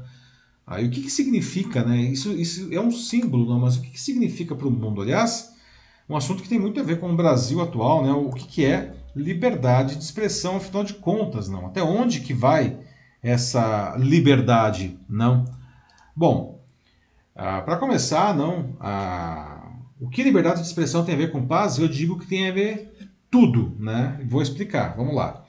E 0.77 0.85
o 0.85 0.91
que, 0.91 1.01
que 1.01 1.09
significa, 1.09 1.83
né? 1.83 1.97
Isso, 1.97 2.31
isso 2.31 2.71
é 2.71 2.79
um 2.79 2.91
símbolo, 2.91 3.49
não, 3.49 3.59
mas 3.59 3.77
o 3.77 3.81
que, 3.81 3.89
que 3.89 3.99
significa 3.99 4.53
para 4.53 4.67
o 4.67 4.71
mundo? 4.71 5.01
Aliás, 5.01 5.55
um 6.07 6.15
assunto 6.15 6.43
que 6.43 6.49
tem 6.49 6.59
muito 6.59 6.79
a 6.79 6.83
ver 6.83 6.99
com 6.99 7.11
o 7.11 7.17
Brasil 7.17 7.61
atual, 7.61 8.05
né? 8.05 8.11
O 8.11 8.29
que, 8.29 8.45
que 8.45 8.63
é 8.63 8.93
liberdade 9.15 9.95
de 9.95 10.03
expressão, 10.03 10.57
afinal 10.57 10.83
de 10.83 10.93
contas, 10.93 11.49
não? 11.49 11.65
Até 11.65 11.81
onde 11.81 12.19
que 12.19 12.31
vai 12.31 12.77
essa 13.23 13.95
liberdade, 13.97 14.99
não? 15.09 15.62
Bom, 16.15 16.63
ah, 17.35 17.61
para 17.61 17.77
começar, 17.77 18.35
não, 18.35 18.75
ah, 18.79 19.71
o 19.99 20.09
que 20.09 20.23
liberdade 20.23 20.61
de 20.61 20.67
expressão 20.67 21.03
tem 21.03 21.15
a 21.15 21.17
ver 21.17 21.31
com 21.31 21.45
paz? 21.45 21.77
Eu 21.77 21.87
digo 21.87 22.19
que 22.19 22.27
tem 22.27 22.49
a 22.49 22.53
ver 22.53 22.93
tudo, 23.31 23.75
né? 23.79 24.19
Vou 24.27 24.41
explicar. 24.41 24.95
Vamos 24.95 25.15
lá. 25.15 25.43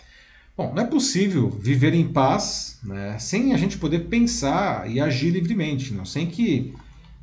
Bom, 0.56 0.72
não 0.72 0.82
é 0.82 0.86
possível 0.86 1.50
viver 1.50 1.92
em 1.94 2.12
paz 2.12 2.78
né, 2.84 3.18
sem 3.18 3.52
a 3.52 3.56
gente 3.56 3.76
poder 3.76 4.08
pensar 4.08 4.88
e 4.88 5.00
agir 5.00 5.30
livremente, 5.30 5.92
não? 5.92 6.04
sem 6.04 6.28
que 6.28 6.72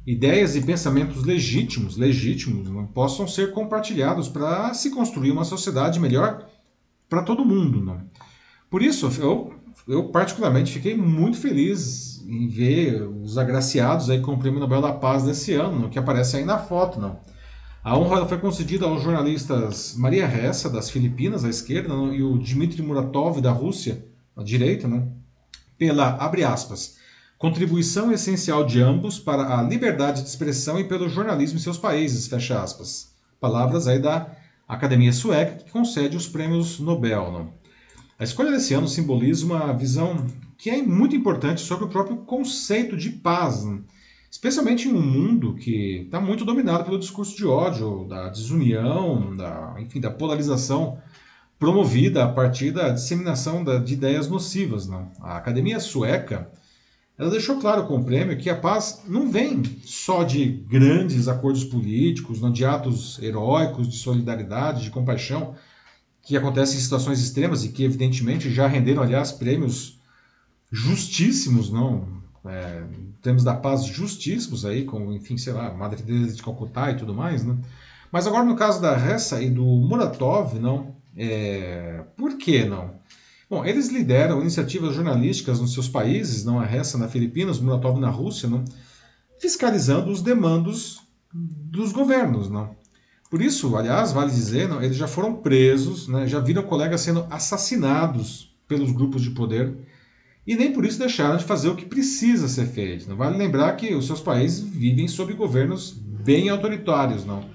ideias 0.05 0.55
e 0.57 0.61
pensamentos 0.61 1.23
legítimos, 1.23 1.95
legítimos, 1.95 2.69
não 2.69 2.85
possam 2.85 3.25
ser 3.25 3.53
compartilhados 3.53 4.27
para 4.27 4.73
se 4.73 4.89
construir 4.89 5.31
uma 5.31 5.45
sociedade 5.45 5.97
melhor 5.97 6.45
para 7.07 7.23
todo 7.23 7.45
mundo. 7.45 7.81
Não? 7.81 8.01
Por 8.69 8.81
isso, 8.81 9.09
eu, 9.21 9.53
eu 9.87 10.09
particularmente 10.09 10.73
fiquei 10.73 10.95
muito 10.95 11.37
feliz 11.37 12.21
em 12.27 12.47
ver 12.47 13.01
os 13.01 13.37
agraciados 13.37 14.09
aí 14.09 14.21
com 14.21 14.33
o 14.33 14.37
Prêmio 14.37 14.59
Nobel 14.59 14.81
da 14.81 14.93
Paz 14.93 15.23
desse 15.23 15.53
ano, 15.53 15.89
que 15.89 15.99
aparece 15.99 16.37
aí 16.37 16.45
na 16.45 16.57
foto. 16.57 16.99
Não? 16.99 17.19
A 17.83 17.97
honra 17.97 18.27
foi 18.27 18.37
concedida 18.37 18.85
aos 18.85 19.01
jornalistas 19.01 19.95
Maria 19.97 20.27
Ressa, 20.27 20.69
das 20.69 20.89
Filipinas, 20.89 21.43
à 21.43 21.49
esquerda, 21.49 21.93
e 22.13 22.21
o 22.21 22.37
Dmitry 22.37 22.81
Muratov, 22.83 23.41
da 23.41 23.51
Rússia, 23.51 24.05
à 24.37 24.43
direita, 24.43 24.87
né, 24.87 25.07
pela, 25.79 26.09
abre 26.17 26.43
aspas, 26.43 26.97
contribuição 27.39 28.11
essencial 28.11 28.63
de 28.63 28.79
ambos 28.79 29.17
para 29.17 29.57
a 29.57 29.63
liberdade 29.63 30.21
de 30.21 30.29
expressão 30.29 30.79
e 30.79 30.83
pelo 30.83 31.09
jornalismo 31.09 31.57
em 31.57 31.61
seus 31.61 31.77
países, 31.77 32.27
fecha 32.27 32.61
aspas. 32.61 33.15
Palavras 33.39 33.87
aí 33.87 33.97
da 33.97 34.31
Academia 34.67 35.11
Sueca, 35.11 35.55
que 35.63 35.71
concede 35.71 36.15
os 36.15 36.27
prêmios 36.27 36.79
Nobel. 36.79 37.31
Né. 37.31 37.47
A 38.21 38.23
escolha 38.23 38.51
desse 38.51 38.75
ano 38.75 38.87
simboliza 38.87 39.43
uma 39.43 39.73
visão 39.73 40.27
que 40.55 40.69
é 40.69 40.79
muito 40.79 41.15
importante 41.15 41.59
sobre 41.61 41.85
o 41.85 41.89
próprio 41.89 42.17
conceito 42.17 42.95
de 42.95 43.09
paz. 43.09 43.65
Né 43.65 43.81
especialmente 44.29 44.87
em 44.87 44.93
um 44.93 45.01
mundo 45.01 45.55
que 45.55 46.03
está 46.05 46.21
muito 46.21 46.45
dominado 46.45 46.83
pelo 46.83 46.99
discurso 46.99 47.35
de 47.35 47.47
ódio, 47.47 48.05
da 48.07 48.29
desunião, 48.29 49.35
da, 49.35 49.75
enfim, 49.79 49.99
da 49.99 50.11
polarização 50.11 50.99
promovida 51.57 52.23
a 52.23 52.27
partir 52.27 52.71
da 52.71 52.89
disseminação 52.89 53.63
de 53.83 53.93
ideias 53.93 54.29
nocivas. 54.29 54.87
Né? 54.87 55.03
A 55.19 55.37
Academia 55.37 55.79
Sueca 55.79 56.47
ela 57.17 57.31
deixou 57.31 57.59
claro 57.59 57.87
com 57.87 57.97
o 57.97 58.05
prêmio 58.05 58.37
que 58.37 58.51
a 58.51 58.55
paz 58.55 59.01
não 59.07 59.31
vem 59.31 59.63
só 59.83 60.23
de 60.23 60.45
grandes 60.45 61.27
acordos 61.27 61.63
políticos, 61.63 62.39
não 62.39 62.51
de 62.51 62.63
atos 62.63 63.19
heróicos 63.21 63.89
de 63.89 63.97
solidariedade, 63.97 64.83
de 64.83 64.91
compaixão, 64.91 65.55
que 66.21 66.37
acontecem 66.37 66.77
em 66.77 66.81
situações 66.81 67.19
extremas 67.19 67.63
e 67.63 67.69
que 67.69 67.83
evidentemente 67.83 68.51
já 68.51 68.67
renderam, 68.67 69.01
aliás, 69.01 69.31
prêmios 69.31 69.99
justíssimos, 70.71 71.71
não 71.71 72.21
é, 72.45 72.83
da 73.43 73.53
paz 73.53 73.85
justíssimos 73.85 74.65
aí, 74.65 74.83
com, 74.83 75.11
enfim, 75.13 75.37
sei 75.37 75.53
lá, 75.53 75.73
Madre 75.73 76.01
Teresa 76.01 76.35
de 76.35 76.41
Calcutá 76.41 76.91
e 76.91 76.97
tudo 76.97 77.13
mais, 77.13 77.43
né? 77.43 77.57
Mas 78.11 78.27
agora 78.27 78.43
no 78.43 78.55
caso 78.55 78.81
da 78.81 78.95
Ressa 78.95 79.41
e 79.41 79.49
do 79.49 79.63
Muratov, 79.63 80.59
não, 80.59 80.95
é, 81.15 82.03
por 82.17 82.37
que 82.37 82.65
não? 82.65 82.99
Bom, 83.49 83.65
eles 83.65 83.89
lideram 83.89 84.41
iniciativas 84.41 84.95
jornalísticas 84.95 85.59
nos 85.59 85.73
seus 85.73 85.87
países, 85.87 86.43
não 86.43 86.59
a 86.59 86.65
Ressa 86.65 86.97
na 86.97 87.07
Filipinas, 87.07 87.59
Muratov 87.59 87.99
na 87.99 88.09
Rússia, 88.09 88.49
não, 88.49 88.65
fiscalizando 89.39 90.09
os 90.11 90.21
demandos 90.21 91.01
dos 91.33 91.91
governos, 91.91 92.49
não. 92.49 92.75
Por 93.31 93.41
isso, 93.41 93.77
aliás, 93.77 94.11
vale 94.11 94.29
dizer, 94.29 94.67
não, 94.67 94.83
eles 94.83 94.97
já 94.97 95.07
foram 95.07 95.35
presos, 95.35 96.05
né, 96.09 96.27
já 96.27 96.37
viram 96.41 96.63
colegas 96.63 96.99
sendo 96.99 97.25
assassinados 97.29 98.53
pelos 98.67 98.91
grupos 98.91 99.21
de 99.21 99.29
poder 99.29 99.73
e 100.45 100.53
nem 100.53 100.73
por 100.73 100.83
isso 100.83 100.99
deixaram 100.99 101.37
de 101.37 101.45
fazer 101.45 101.69
o 101.69 101.75
que 101.77 101.85
precisa 101.85 102.49
ser 102.49 102.65
feito. 102.65 103.07
Não 103.07 103.15
vale 103.15 103.37
lembrar 103.37 103.71
que 103.77 103.95
os 103.95 104.05
seus 104.05 104.19
países 104.19 104.59
vivem 104.59 105.07
sob 105.07 105.31
governos 105.33 105.91
bem 105.91 106.49
autoritários, 106.49 107.25
não? 107.25 107.45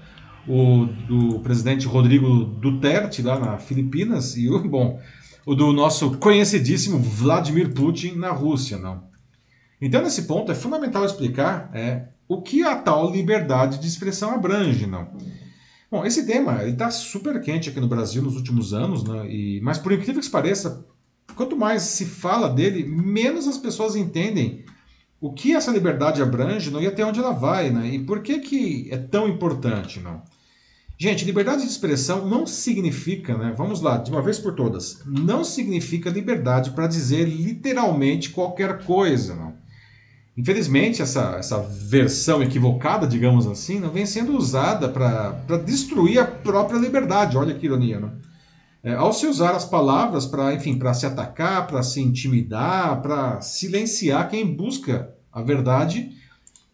O 0.47 0.87
do 1.07 1.39
presidente 1.41 1.85
Rodrigo 1.85 2.45
Duterte 2.45 3.21
lá 3.21 3.39
na 3.39 3.59
Filipinas 3.59 4.35
e 4.35 4.49
o 4.49 4.57
bom, 4.67 4.99
o 5.45 5.53
do 5.53 5.71
nosso 5.71 6.17
conhecidíssimo 6.17 6.97
Vladimir 6.97 7.71
Putin 7.71 8.13
na 8.13 8.31
Rússia, 8.31 8.79
não? 8.79 9.03
Então 9.79 10.01
nesse 10.01 10.23
ponto 10.23 10.51
é 10.51 10.55
fundamental 10.55 11.05
explicar 11.05 11.69
é, 11.71 12.07
o 12.27 12.41
que 12.41 12.63
a 12.63 12.75
tal 12.77 13.11
liberdade 13.11 13.77
de 13.77 13.85
expressão 13.85 14.31
abrange, 14.31 14.87
não? 14.87 15.09
Bom, 15.89 16.05
esse 16.05 16.25
tema 16.25 16.65
está 16.65 16.91
super 16.91 17.39
quente 17.41 17.69
aqui 17.69 17.79
no 17.79 17.87
Brasil 17.87 18.21
nos 18.21 18.35
últimos 18.35 18.73
anos, 18.73 19.03
né? 19.05 19.25
E, 19.29 19.61
mas 19.61 19.77
por 19.77 19.93
incrível 19.93 20.21
que 20.21 20.29
pareça, 20.29 20.85
quanto 21.33 21.55
mais 21.55 21.83
se 21.83 22.05
fala 22.05 22.49
dele, 22.49 22.83
menos 22.83 23.47
as 23.47 23.57
pessoas 23.57 23.95
entendem 23.95 24.65
o 25.21 25.31
que 25.31 25.55
essa 25.55 25.71
liberdade 25.71 26.21
abrange 26.21 26.69
não, 26.69 26.81
e 26.81 26.87
até 26.87 27.05
onde 27.05 27.19
ela 27.19 27.31
vai, 27.31 27.69
né? 27.69 27.87
E 27.87 27.99
por 27.99 28.21
que, 28.21 28.39
que 28.39 28.89
é 28.91 28.97
tão 28.97 29.29
importante, 29.29 29.99
não? 30.01 30.21
Gente, 30.99 31.23
liberdade 31.23 31.61
de 31.61 31.69
expressão 31.69 32.27
não 32.27 32.45
significa, 32.45 33.37
né? 33.37 33.53
Vamos 33.55 33.81
lá, 33.81 33.97
de 33.97 34.11
uma 34.11 34.21
vez 34.21 34.39
por 34.39 34.55
todas, 34.55 35.01
não 35.05 35.43
significa 35.43 36.09
liberdade 36.09 36.71
para 36.71 36.87
dizer 36.87 37.25
literalmente 37.25 38.31
qualquer 38.31 38.83
coisa, 38.83 39.35
não. 39.35 39.55
Infelizmente, 40.37 41.01
essa, 41.01 41.35
essa 41.39 41.59
versão 41.59 42.43
equivocada, 42.43 43.07
digamos 43.07 43.47
assim, 43.47 43.79
não 43.79 43.89
vem 43.89 44.05
sendo 44.05 44.37
usada 44.37 44.87
para 44.87 45.57
destruir 45.65 46.19
a 46.19 46.25
própria 46.25 46.77
liberdade. 46.77 47.35
Olha 47.35 47.55
que 47.55 47.65
ironia, 47.65 47.99
não? 47.99 48.11
É, 48.83 48.93
ao 48.93 49.11
se 49.11 49.25
usar 49.25 49.55
as 49.55 49.65
palavras 49.65 50.27
para, 50.27 50.53
enfim, 50.53 50.77
para 50.77 50.93
se 50.93 51.07
atacar, 51.07 51.65
para 51.65 51.81
se 51.81 51.99
intimidar, 51.99 53.01
para 53.01 53.41
silenciar 53.41 54.29
quem 54.29 54.55
busca 54.55 55.09
a 55.33 55.41
verdade 55.41 56.11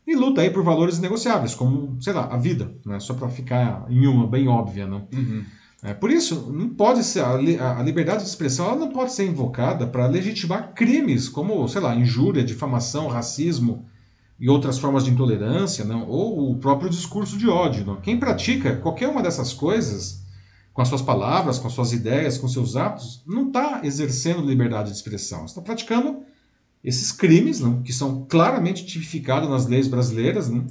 e 0.05 0.13
luta 0.13 0.41
aí 0.41 0.49
por 0.49 0.63
valores 0.63 0.99
negociáveis, 0.99 1.55
como, 1.55 1.97
sei 2.01 2.11
lá, 2.11 2.25
a 2.25 2.37
vida, 2.37 2.75
né? 2.85 2.99
só 2.99 3.13
para 3.13 3.29
ficar 3.29 3.85
em 3.89 4.05
uma 4.05 4.27
bem 4.27 4.49
óbvia. 4.49 4.85
Né? 4.85 5.01
Uhum. 5.13 5.45
É, 5.83 5.93
por 5.93 6.09
isso, 6.09 6.49
não 6.49 6.69
pode 6.69 7.03
ser 7.03 7.19
a, 7.19 7.33
a, 7.79 7.83
liberdade 7.83 8.23
de 8.23 8.29
expressão 8.29 8.67
ela 8.67 8.77
não 8.77 8.89
pode 8.89 9.11
ser 9.11 9.27
invocada 9.27 9.85
para 9.85 10.07
legitimar 10.07 10.73
crimes 10.73 11.27
como, 11.27 11.67
sei 11.67 11.81
lá, 11.81 11.93
injúria, 11.93 12.41
difamação, 12.41 13.07
racismo 13.07 13.85
e 14.39 14.49
outras 14.49 14.79
formas 14.79 15.03
de 15.03 15.11
intolerância, 15.11 15.83
não? 15.83 16.07
ou 16.07 16.51
o 16.51 16.57
próprio 16.57 16.89
discurso 16.89 17.37
de 17.37 17.49
ódio. 17.49 17.85
Não? 17.85 17.97
Quem 17.99 18.17
pratica 18.17 18.77
qualquer 18.77 19.09
uma 19.09 19.21
dessas 19.21 19.51
coisas 19.51 20.23
com 20.73 20.81
as 20.81 20.87
suas 20.87 21.01
palavras, 21.01 21.59
com 21.59 21.67
as 21.67 21.73
suas 21.73 21.91
ideias, 21.91 22.37
com 22.37 22.47
seus 22.47 22.77
atos, 22.77 23.21
não 23.27 23.47
está 23.47 23.81
exercendo 23.83 24.41
liberdade 24.47 24.89
de 24.89 24.95
expressão. 24.95 25.43
Está 25.43 25.61
praticando 25.61 26.23
esses 26.81 27.11
crimes, 27.11 27.59
não, 27.59 27.83
que 27.83 27.91
são 27.91 28.25
claramente 28.27 28.85
tipificados 28.85 29.49
nas 29.49 29.67
leis 29.67 29.87
brasileiras, 29.87 30.49
não, 30.49 30.65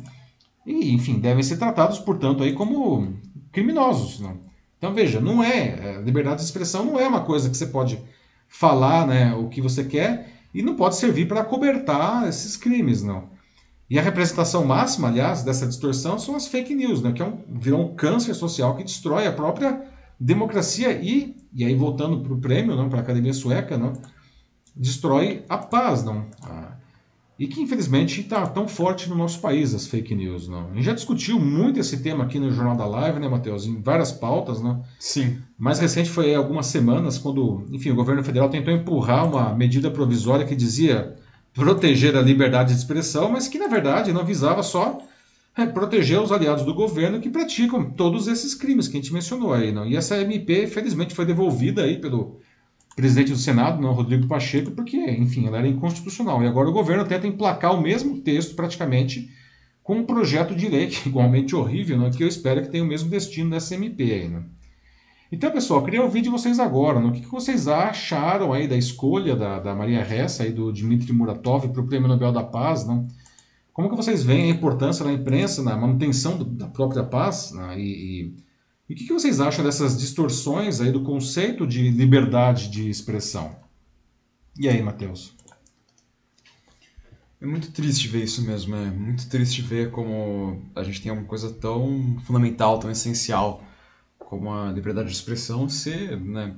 e, 0.67 0.93
enfim, 0.93 1.19
devem 1.19 1.43
ser 1.43 1.57
tratados, 1.59 1.99
portanto, 1.99 2.43
aí 2.43 2.53
como 2.53 3.15
criminosos. 3.53 4.21
Não. 4.21 4.52
Então, 4.83 4.93
veja, 4.93 5.21
não 5.21 5.45
é, 5.45 5.59
é 5.59 6.03
liberdade 6.05 6.41
de 6.41 6.43
expressão 6.43 6.85
não 6.85 6.99
é 6.99 7.07
uma 7.07 7.21
coisa 7.21 7.49
que 7.49 7.57
você 7.57 7.67
pode 7.67 8.03
falar 8.49 9.07
né, 9.07 9.33
o 9.33 9.49
que 9.49 9.61
você 9.61 9.85
quer 9.85 10.33
e 10.53 10.61
não 10.61 10.75
pode 10.75 10.97
servir 10.97 11.29
para 11.29 11.45
cobertar 11.45 12.27
esses 12.27 12.57
crimes, 12.57 13.01
não. 13.01 13.31
E 13.89 13.97
a 13.97 14.03
representação 14.03 14.65
máxima, 14.65 15.07
aliás, 15.07 15.45
dessa 15.45 15.69
distorção 15.69 16.19
são 16.19 16.35
as 16.35 16.49
fake 16.49 16.75
news, 16.75 17.01
né, 17.01 17.13
que 17.13 17.23
é 17.23 17.25
um, 17.25 17.45
virou 17.49 17.81
um 17.81 17.95
câncer 17.95 18.35
social 18.35 18.75
que 18.75 18.83
destrói 18.83 19.25
a 19.25 19.33
própria 19.33 19.85
democracia 20.19 20.91
e, 20.91 21.37
e 21.55 21.65
aí 21.65 21.77
voltando 21.77 22.21
para 22.21 22.33
o 22.33 22.41
prêmio, 22.41 22.89
para 22.89 22.99
a 22.99 23.03
Academia 23.03 23.33
Sueca, 23.33 23.79
não, 23.79 23.93
destrói 24.75 25.45
a 25.49 25.59
paz, 25.59 26.03
não. 26.03 26.27
Ah, 26.43 26.72
e 27.43 27.49
que 27.49 27.61
infelizmente 27.61 28.21
está 28.21 28.47
tão 28.47 28.69
forte 28.69 29.09
no 29.09 29.17
nosso 29.17 29.41
país, 29.41 29.75
as 29.75 29.89
fake 29.89 30.15
news. 30.15 30.47
Não. 30.47 30.71
A 30.71 30.75
gente 30.75 30.85
já 30.85 30.93
discutiu 30.93 31.41
muito 31.41 31.81
esse 31.81 32.01
tema 32.01 32.23
aqui 32.23 32.39
no 32.39 32.53
Jornal 32.53 32.77
da 32.77 32.87
Live, 32.87 33.19
né, 33.19 33.29
Matheus? 33.29 33.67
Em 33.67 33.83
várias 33.83 34.13
pautas, 34.13 34.63
não? 34.63 34.85
Sim. 34.97 35.39
Mais 35.59 35.81
recente 35.81 36.09
foi 36.09 36.37
algumas 36.37 36.67
semanas, 36.67 37.19
quando 37.19 37.67
enfim, 37.73 37.91
o 37.91 37.97
governo 37.97 38.23
federal 38.23 38.49
tentou 38.49 38.73
empurrar 38.73 39.27
uma 39.27 39.53
medida 39.57 39.91
provisória 39.91 40.47
que 40.47 40.55
dizia 40.55 41.17
proteger 41.53 42.17
a 42.17 42.23
liberdade 42.23 42.73
de 42.73 42.79
expressão, 42.79 43.33
mas 43.33 43.49
que 43.49 43.59
na 43.59 43.67
verdade 43.67 44.13
não 44.13 44.25
visava 44.25 44.63
só 44.63 44.99
é, 45.57 45.67
proteger 45.67 46.21
os 46.21 46.31
aliados 46.31 46.65
do 46.65 46.73
governo 46.73 47.21
que 47.21 47.29
praticam 47.29 47.91
todos 47.91 48.29
esses 48.29 48.55
crimes 48.55 48.87
que 48.87 48.97
a 48.97 49.01
gente 49.01 49.13
mencionou 49.13 49.53
aí. 49.53 49.73
Não? 49.73 49.85
E 49.85 49.97
essa 49.97 50.17
MP, 50.17 50.69
felizmente, 50.69 51.13
foi 51.13 51.27
devolvida 51.27 51.83
aí 51.83 51.99
pelo 51.99 52.39
presidente 52.95 53.33
do 53.33 53.39
Senado, 53.39 53.81
não, 53.81 53.93
Rodrigo 53.93 54.27
Pacheco, 54.27 54.71
porque, 54.73 54.97
enfim, 54.97 55.47
ela 55.47 55.59
era 55.59 55.69
inconstitucional. 55.69 56.43
E 56.43 56.47
agora 56.47 56.69
o 56.69 56.73
governo 56.73 57.05
tenta 57.05 57.27
emplacar 57.27 57.75
o 57.75 57.81
mesmo 57.81 58.21
texto, 58.21 58.55
praticamente, 58.55 59.31
com 59.83 59.97
um 59.97 60.05
projeto 60.05 60.55
de 60.55 60.69
lei 60.69 60.87
que 60.89 61.09
é 61.09 61.09
igualmente 61.09 61.57
horrível, 61.57 61.99
não? 61.99 62.11
que 62.11 62.23
eu 62.23 62.29
espero 62.29 62.63
que 62.63 62.69
tenha 62.69 62.85
o 62.85 62.87
mesmo 62.87 63.09
destino 63.09 63.51
dessa 63.51 63.75
MP 63.75 64.03
aí. 64.03 64.29
Não? 64.29 64.45
Então, 65.31 65.51
pessoal, 65.51 65.83
queria 65.83 66.03
ouvir 66.03 66.21
de 66.21 66.29
vocês 66.29 66.61
agora, 66.61 67.01
não? 67.01 67.09
o 67.09 67.13
que, 67.13 67.23
que 67.23 67.31
vocês 67.31 67.67
acharam 67.67 68.53
aí 68.53 68.69
da 68.69 68.77
escolha 68.77 69.35
da, 69.35 69.59
da 69.59 69.75
Maria 69.75 70.05
Ressa 70.05 70.47
e 70.47 70.53
do 70.53 70.71
Dmitry 70.71 71.13
Muratov 71.13 71.69
para 71.69 71.81
o 71.81 71.87
Prêmio 71.87 72.09
Nobel 72.09 72.33
da 72.33 72.43
Paz, 72.43 72.87
não? 72.87 73.09
Como 73.73 73.89
que 73.89 73.97
vocês 73.97 74.23
veem 74.23 74.51
a 74.51 74.55
importância 74.55 75.05
da 75.05 75.13
imprensa 75.13 75.63
na 75.63 75.77
manutenção 75.77 76.37
do, 76.37 76.45
da 76.45 76.67
própria 76.67 77.03
paz? 77.03 77.53
Né? 77.53 77.81
E, 77.81 77.83
e, 77.83 78.37
e, 78.89 78.95
o 78.95 78.97
que, 78.97 79.07
que 79.07 79.13
vocês 79.13 79.41
acham 79.41 79.65
dessas 79.65 79.97
distorções 79.97 80.81
aí 80.81 80.91
do 80.91 81.03
conceito 81.03 81.67
de 81.67 81.91
liberdade 81.91 82.69
de 82.69 82.89
expressão? 82.89 83.57
E 84.59 84.69
aí, 84.69 84.83
Matheus? 84.83 85.35
É 87.41 87.47
muito 87.47 87.73
triste 87.73 88.07
ver 88.07 88.23
isso 88.23 88.43
mesmo, 88.43 88.77
é 88.77 88.91
muito 88.91 89.29
triste 89.29 89.63
ver 89.63 89.91
como 89.91 90.63
a 90.77 90.83
gente 90.85 91.03
tem 91.03 91.11
uma 91.11 91.25
coisa 91.25 91.51
tão 91.51 92.17
fundamental, 92.25 92.79
tão 92.79 92.91
essencial 92.91 93.65
como 94.19 94.53
a 94.53 94.71
liberdade 94.71 95.09
de 95.09 95.15
expressão 95.15 95.69
ser 95.69 96.21
né, 96.21 96.55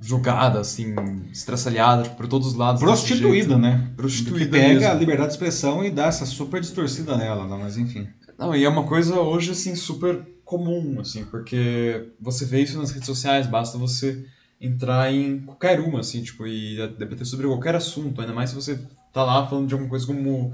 julgada, 0.00 0.58
assim, 0.58 0.94
estraçalhada 1.30 2.10
por 2.10 2.26
todos 2.26 2.48
os 2.48 2.54
lados. 2.54 2.82
Prostituída, 2.82 3.56
né? 3.56 3.92
Prostituída. 3.96 4.44
Que 4.44 4.50
pega 4.50 4.80
mesmo. 4.80 4.90
a 4.90 4.94
liberdade 4.94 5.28
de 5.28 5.34
expressão 5.34 5.84
e 5.84 5.90
dá 5.90 6.06
essa 6.06 6.26
super 6.26 6.60
distorcida 6.60 7.16
nela, 7.16 7.46
não, 7.46 7.58
mas 7.58 7.78
enfim. 7.78 8.08
Não, 8.36 8.54
e 8.54 8.64
é 8.64 8.68
uma 8.68 8.84
coisa 8.84 9.20
hoje, 9.20 9.52
assim, 9.52 9.76
super 9.76 10.26
comum, 10.52 11.00
assim, 11.00 11.24
porque 11.24 12.10
você 12.20 12.44
vê 12.44 12.60
isso 12.60 12.78
nas 12.78 12.90
redes 12.90 13.06
sociais, 13.06 13.46
basta 13.46 13.78
você 13.78 14.26
entrar 14.60 15.10
em 15.10 15.40
qualquer 15.40 15.80
uma, 15.80 16.00
assim, 16.00 16.22
tipo, 16.22 16.46
e 16.46 16.76
debater 16.98 17.24
sobre 17.24 17.46
qualquer 17.46 17.74
assunto, 17.74 18.20
ainda 18.20 18.34
mais 18.34 18.50
se 18.50 18.56
você 18.56 18.78
tá 19.14 19.24
lá 19.24 19.46
falando 19.46 19.66
de 19.66 19.72
alguma 19.72 19.88
coisa 19.88 20.06
como 20.06 20.52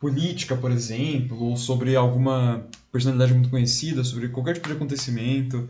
política, 0.00 0.56
por 0.56 0.72
exemplo, 0.72 1.40
ou 1.40 1.56
sobre 1.56 1.94
alguma 1.94 2.66
personalidade 2.90 3.32
muito 3.32 3.48
conhecida, 3.48 4.02
sobre 4.02 4.28
qualquer 4.28 4.54
tipo 4.54 4.66
de 4.66 4.74
acontecimento. 4.74 5.68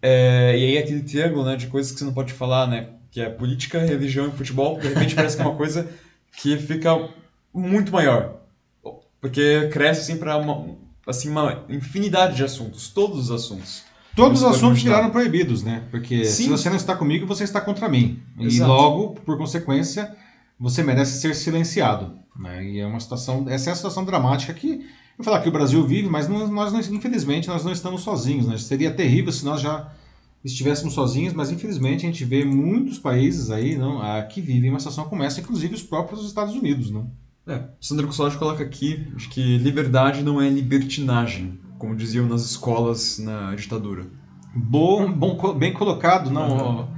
É, 0.00 0.56
e 0.56 0.64
aí 0.64 0.78
aquele 0.78 1.02
triângulo 1.02 1.44
né, 1.44 1.56
de 1.56 1.66
coisas 1.66 1.90
que 1.90 1.98
você 1.98 2.04
não 2.04 2.14
pode 2.14 2.32
falar, 2.32 2.68
né? 2.68 2.90
Que 3.10 3.20
é 3.20 3.28
política, 3.28 3.80
religião 3.80 4.28
e 4.28 4.30
futebol, 4.30 4.78
de 4.78 4.88
repente 4.88 5.14
parece 5.14 5.36
que 5.36 5.42
é 5.42 5.44
uma 5.44 5.56
coisa 5.56 5.88
que 6.36 6.56
fica 6.56 7.10
muito 7.52 7.90
maior. 7.92 8.42
Porque 9.20 9.68
cresce 9.72 10.00
assim 10.00 10.18
para 10.18 10.36
uma, 10.36 10.76
assim, 11.06 11.28
uma 11.28 11.64
infinidade 11.68 12.36
de 12.36 12.44
assuntos, 12.44 12.88
todos 12.88 13.18
os 13.18 13.30
assuntos. 13.30 13.82
Todos 14.14 14.42
os 14.42 14.46
assuntos 14.48 14.82
viraram 14.82 15.08
proibidos, 15.10 15.62
né? 15.62 15.84
Porque 15.90 16.24
Sim. 16.26 16.44
se 16.44 16.48
você 16.50 16.68
não 16.68 16.76
está 16.76 16.94
comigo, 16.94 17.26
você 17.26 17.44
está 17.44 17.60
contra 17.60 17.88
mim. 17.88 18.20
E 18.38 18.44
Exato. 18.46 18.70
logo, 18.70 19.14
por 19.20 19.38
consequência, 19.38 20.14
você 20.60 20.82
merece 20.82 21.18
ser 21.20 21.34
silenciado. 21.34 22.18
Né? 22.38 22.64
E 22.64 22.78
é 22.80 22.86
uma 22.86 23.00
situação, 23.00 23.46
essa 23.48 23.70
é 23.70 23.72
a 23.72 23.76
situação 23.76 24.04
dramática 24.04 24.52
que 24.52 24.86
eu 25.18 25.24
falar 25.24 25.40
que 25.40 25.48
o 25.48 25.52
Brasil 25.52 25.86
vive, 25.86 26.08
mas 26.10 26.28
não- 26.28 26.46
nós, 26.48 26.72
não- 26.72 26.80
infelizmente 26.94 27.48
nós 27.48 27.64
não 27.64 27.72
estamos 27.72 28.02
sozinhos. 28.02 28.46
Né? 28.46 28.58
Seria 28.58 28.90
terrível 28.90 29.32
se 29.32 29.44
nós 29.46 29.60
já 29.62 29.90
estivéssemos 30.44 30.92
sozinhos, 30.94 31.32
mas 31.32 31.50
infelizmente 31.50 32.04
a 32.04 32.08
gente 32.10 32.24
vê 32.24 32.44
muitos 32.44 32.98
países 32.98 33.50
aí 33.50 33.76
não, 33.76 34.00
que 34.28 34.40
vivem 34.40 34.68
uma 34.70 34.78
situação 34.78 35.04
como 35.04 35.22
essa, 35.22 35.40
inclusive 35.40 35.74
os 35.74 35.82
próprios 35.82 36.26
Estados 36.26 36.54
Unidos. 36.54 36.90
Não? 36.90 37.10
É, 37.46 37.60
Sandro 37.80 38.06
Custódio 38.06 38.38
coloca 38.38 38.62
aqui 38.62 38.96
de 39.16 39.28
que 39.28 39.58
liberdade 39.58 40.22
não 40.22 40.40
é 40.40 40.48
libertinagem, 40.48 41.58
como 41.78 41.96
diziam 41.96 42.26
nas 42.26 42.42
escolas 42.42 43.18
na 43.18 43.54
ditadura. 43.54 44.06
Bom, 44.54 45.10
bom, 45.10 45.54
bem 45.54 45.72
colocado, 45.72 46.30
não, 46.30 46.88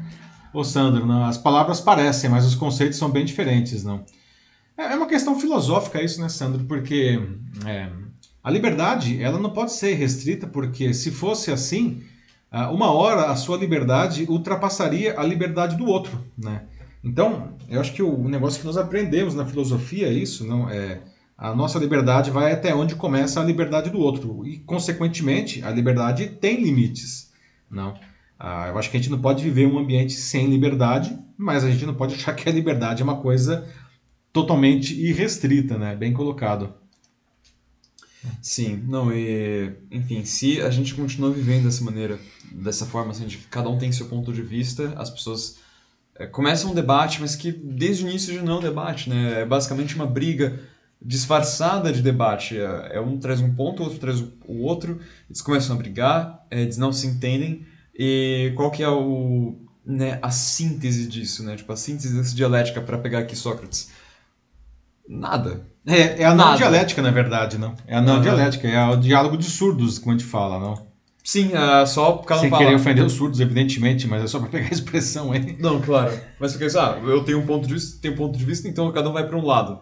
ô, 0.53 0.59
ô 0.61 0.65
Sandro. 0.65 1.07
Não, 1.07 1.25
as 1.25 1.39
palavras 1.39 1.81
parecem, 1.81 2.29
mas 2.29 2.45
os 2.45 2.55
conceitos 2.55 2.99
são 2.99 3.11
bem 3.11 3.25
diferentes, 3.25 3.83
não. 3.85 4.05
É 4.77 4.93
é 4.93 4.97
uma 4.97 5.07
questão 5.07 5.39
filosófica 5.39 6.03
isso, 6.03 6.21
né, 6.21 6.29
Sandro? 6.29 6.65
Porque 6.65 7.21
é, 7.65 7.89
a 8.43 8.51
liberdade 8.51 9.23
ela 9.23 9.39
não 9.39 9.51
pode 9.51 9.73
ser 9.73 9.95
restrita, 9.95 10.47
porque 10.47 10.93
se 10.93 11.11
fosse 11.11 11.51
assim, 11.51 12.03
ah, 12.51 12.71
uma 12.71 12.93
hora 12.93 13.31
a 13.31 13.37
sua 13.37 13.57
liberdade 13.57 14.27
ultrapassaria 14.29 15.19
a 15.19 15.25
liberdade 15.25 15.77
do 15.77 15.87
outro, 15.87 16.23
né? 16.37 16.65
Então, 17.05 17.57
eu 17.69 17.81
acho 17.81 17.93
que 17.93 18.03
o 18.03 18.29
negócio 18.29 18.59
que 18.61 18.67
nós 18.67 18.79
aprendemos 18.79 19.35
na 19.35 19.45
filosofia 19.45 20.09
é 20.09 20.13
isso, 20.13 20.47
não 20.47 20.69
é 20.71 21.03
a 21.37 21.55
nossa 21.55 21.79
liberdade 21.79 22.31
vai 22.31 22.53
até 22.53 22.75
onde 22.75 22.95
começa 22.95 23.41
a 23.41 23.45
liberdade 23.45 23.91
do 23.91 23.99
outro 23.99 24.47
e, 24.47 24.59
consequentemente, 24.61 25.63
a 25.65 25.71
liberdade 25.71 26.29
tem 26.29 26.63
limites, 26.63 27.33
não? 27.71 27.99
Ah, 28.39 28.69
eu 28.69 28.79
acho 28.79 28.91
que 28.91 28.97
a 28.97 29.01
gente 29.01 29.11
não 29.11 29.21
pode 29.21 29.43
viver 29.43 29.67
um 29.67 29.79
ambiente 29.79 30.13
sem 30.13 30.49
liberdade, 30.49 31.19
mas 31.37 31.65
a 31.65 31.71
gente 31.71 31.87
não 31.87 31.95
pode 31.95 32.15
achar 32.15 32.35
que 32.35 32.49
a 32.49 32.53
liberdade 32.53 33.03
é 33.03 33.05
uma 33.05 33.21
coisa 33.21 33.69
totalmente 34.33 34.95
irrestrita, 34.95 35.77
né? 35.77 35.97
Bem 35.97 36.13
colocado. 36.13 36.73
Sim, 38.41 38.83
não, 38.89 39.13
e 39.13 39.73
enfim, 39.91 40.25
se 40.25 40.61
a 40.63 40.71
gente 40.71 40.95
continua 40.95 41.31
vivendo 41.31 41.65
dessa 41.65 41.85
maneira, 41.85 42.19
dessa 42.53 42.87
forma, 42.87 43.11
assim, 43.11 43.27
de 43.27 43.39
cada 43.39 43.69
um 43.69 43.77
tem 43.77 43.93
seu 43.93 44.07
ponto 44.07 44.33
de 44.33 44.41
vista, 44.41 44.95
as 44.97 45.11
pessoas 45.11 45.59
é, 46.19 46.27
começam 46.27 46.71
um 46.71 46.75
debate, 46.75 47.21
mas 47.21 47.35
que 47.37 47.53
desde 47.53 48.05
o 48.05 48.09
início 48.09 48.35
já 48.35 48.43
não 48.43 48.55
é 48.55 48.59
um 48.59 48.63
debate, 48.63 49.09
né? 49.11 49.43
É 49.43 49.45
basicamente 49.45 49.95
uma 49.97 50.07
briga 50.07 50.61
disfarçada 51.03 51.93
de 51.93 52.03
debate. 52.03 52.59
É, 52.59 52.97
é 52.97 53.01
um 53.01 53.19
traz 53.19 53.41
um 53.41 53.55
ponto, 53.55 53.81
o 53.83 53.85
outro 53.85 53.99
traz 53.99 54.21
o- 54.21 54.33
outro, 54.63 55.01
eles 55.29 55.43
começam 55.43 55.75
a 55.77 55.79
brigar, 55.79 56.47
é, 56.51 56.63
eles 56.63 56.77
não 56.77 56.93
se 56.93 57.07
entendem, 57.07 57.67
e 57.95 58.53
qual 58.57 58.71
que 58.71 58.83
é 58.83 58.89
o, 58.89 59.57
né, 59.85 60.19
a 60.23 60.31
síntese 60.31 61.07
disso, 61.09 61.45
né? 61.45 61.57
Tipo, 61.57 61.73
a 61.73 61.77
síntese 61.77 62.17
dessa 62.17 62.35
dialética, 62.35 62.81
para 62.81 62.99
pegar 62.99 63.21
aqui 63.21 63.37
Sócrates. 63.37 63.91
Nada. 65.09 65.67
É, 65.87 66.23
é 66.23 66.25
a 66.25 66.31
não 66.35 66.47
Nada. 66.47 66.57
dialética, 66.57 67.03
na 67.03 67.11
verdade, 67.11 67.59
não. 67.59 67.75
É 67.87 67.97
a 67.97 68.01
não 68.01 68.15
Aham. 68.15 68.23
dialética, 68.23 68.67
é 68.69 68.87
o 68.89 68.97
diálogo 68.97 69.37
de 69.37 69.45
surdos, 69.45 69.99
como 69.99 70.15
a 70.15 70.19
gente 70.19 70.29
fala, 70.29 70.59
não. 70.59 70.94
Sim, 71.25 71.53
é 71.55 71.87
só 71.87 72.19
cada 72.19 72.41
um 72.41 72.43
Sem 72.43 72.51
fala. 72.51 72.65
querer 72.65 72.77
ofender 72.77 73.03
os 73.05 73.15
surdos, 73.15 73.41
evidentemente, 73.41 74.07
mas 74.07 74.23
é 74.23 74.27
só 74.27 74.39
para 74.39 74.49
pegar 74.51 74.69
a 74.69 74.73
expressão 74.73 75.33
aí. 75.33 75.57
Não, 75.59 75.81
claro. 75.81 76.13
Mas 76.39 76.53
dizer, 76.53 76.79
ah, 76.79 77.01
eu 77.03 77.25
tenho 77.25 77.39
um 77.39 77.47
ponto 77.47 77.67
de 77.67 77.73
vista, 77.73 77.99
tenho 78.03 78.13
um 78.13 78.17
ponto 78.19 78.37
de 78.39 78.45
vista, 78.45 78.69
então 78.69 78.93
cada 78.93 79.09
um 79.09 79.13
vai 79.15 79.27
para 79.27 79.37
um 79.39 79.45
lado. 79.45 79.81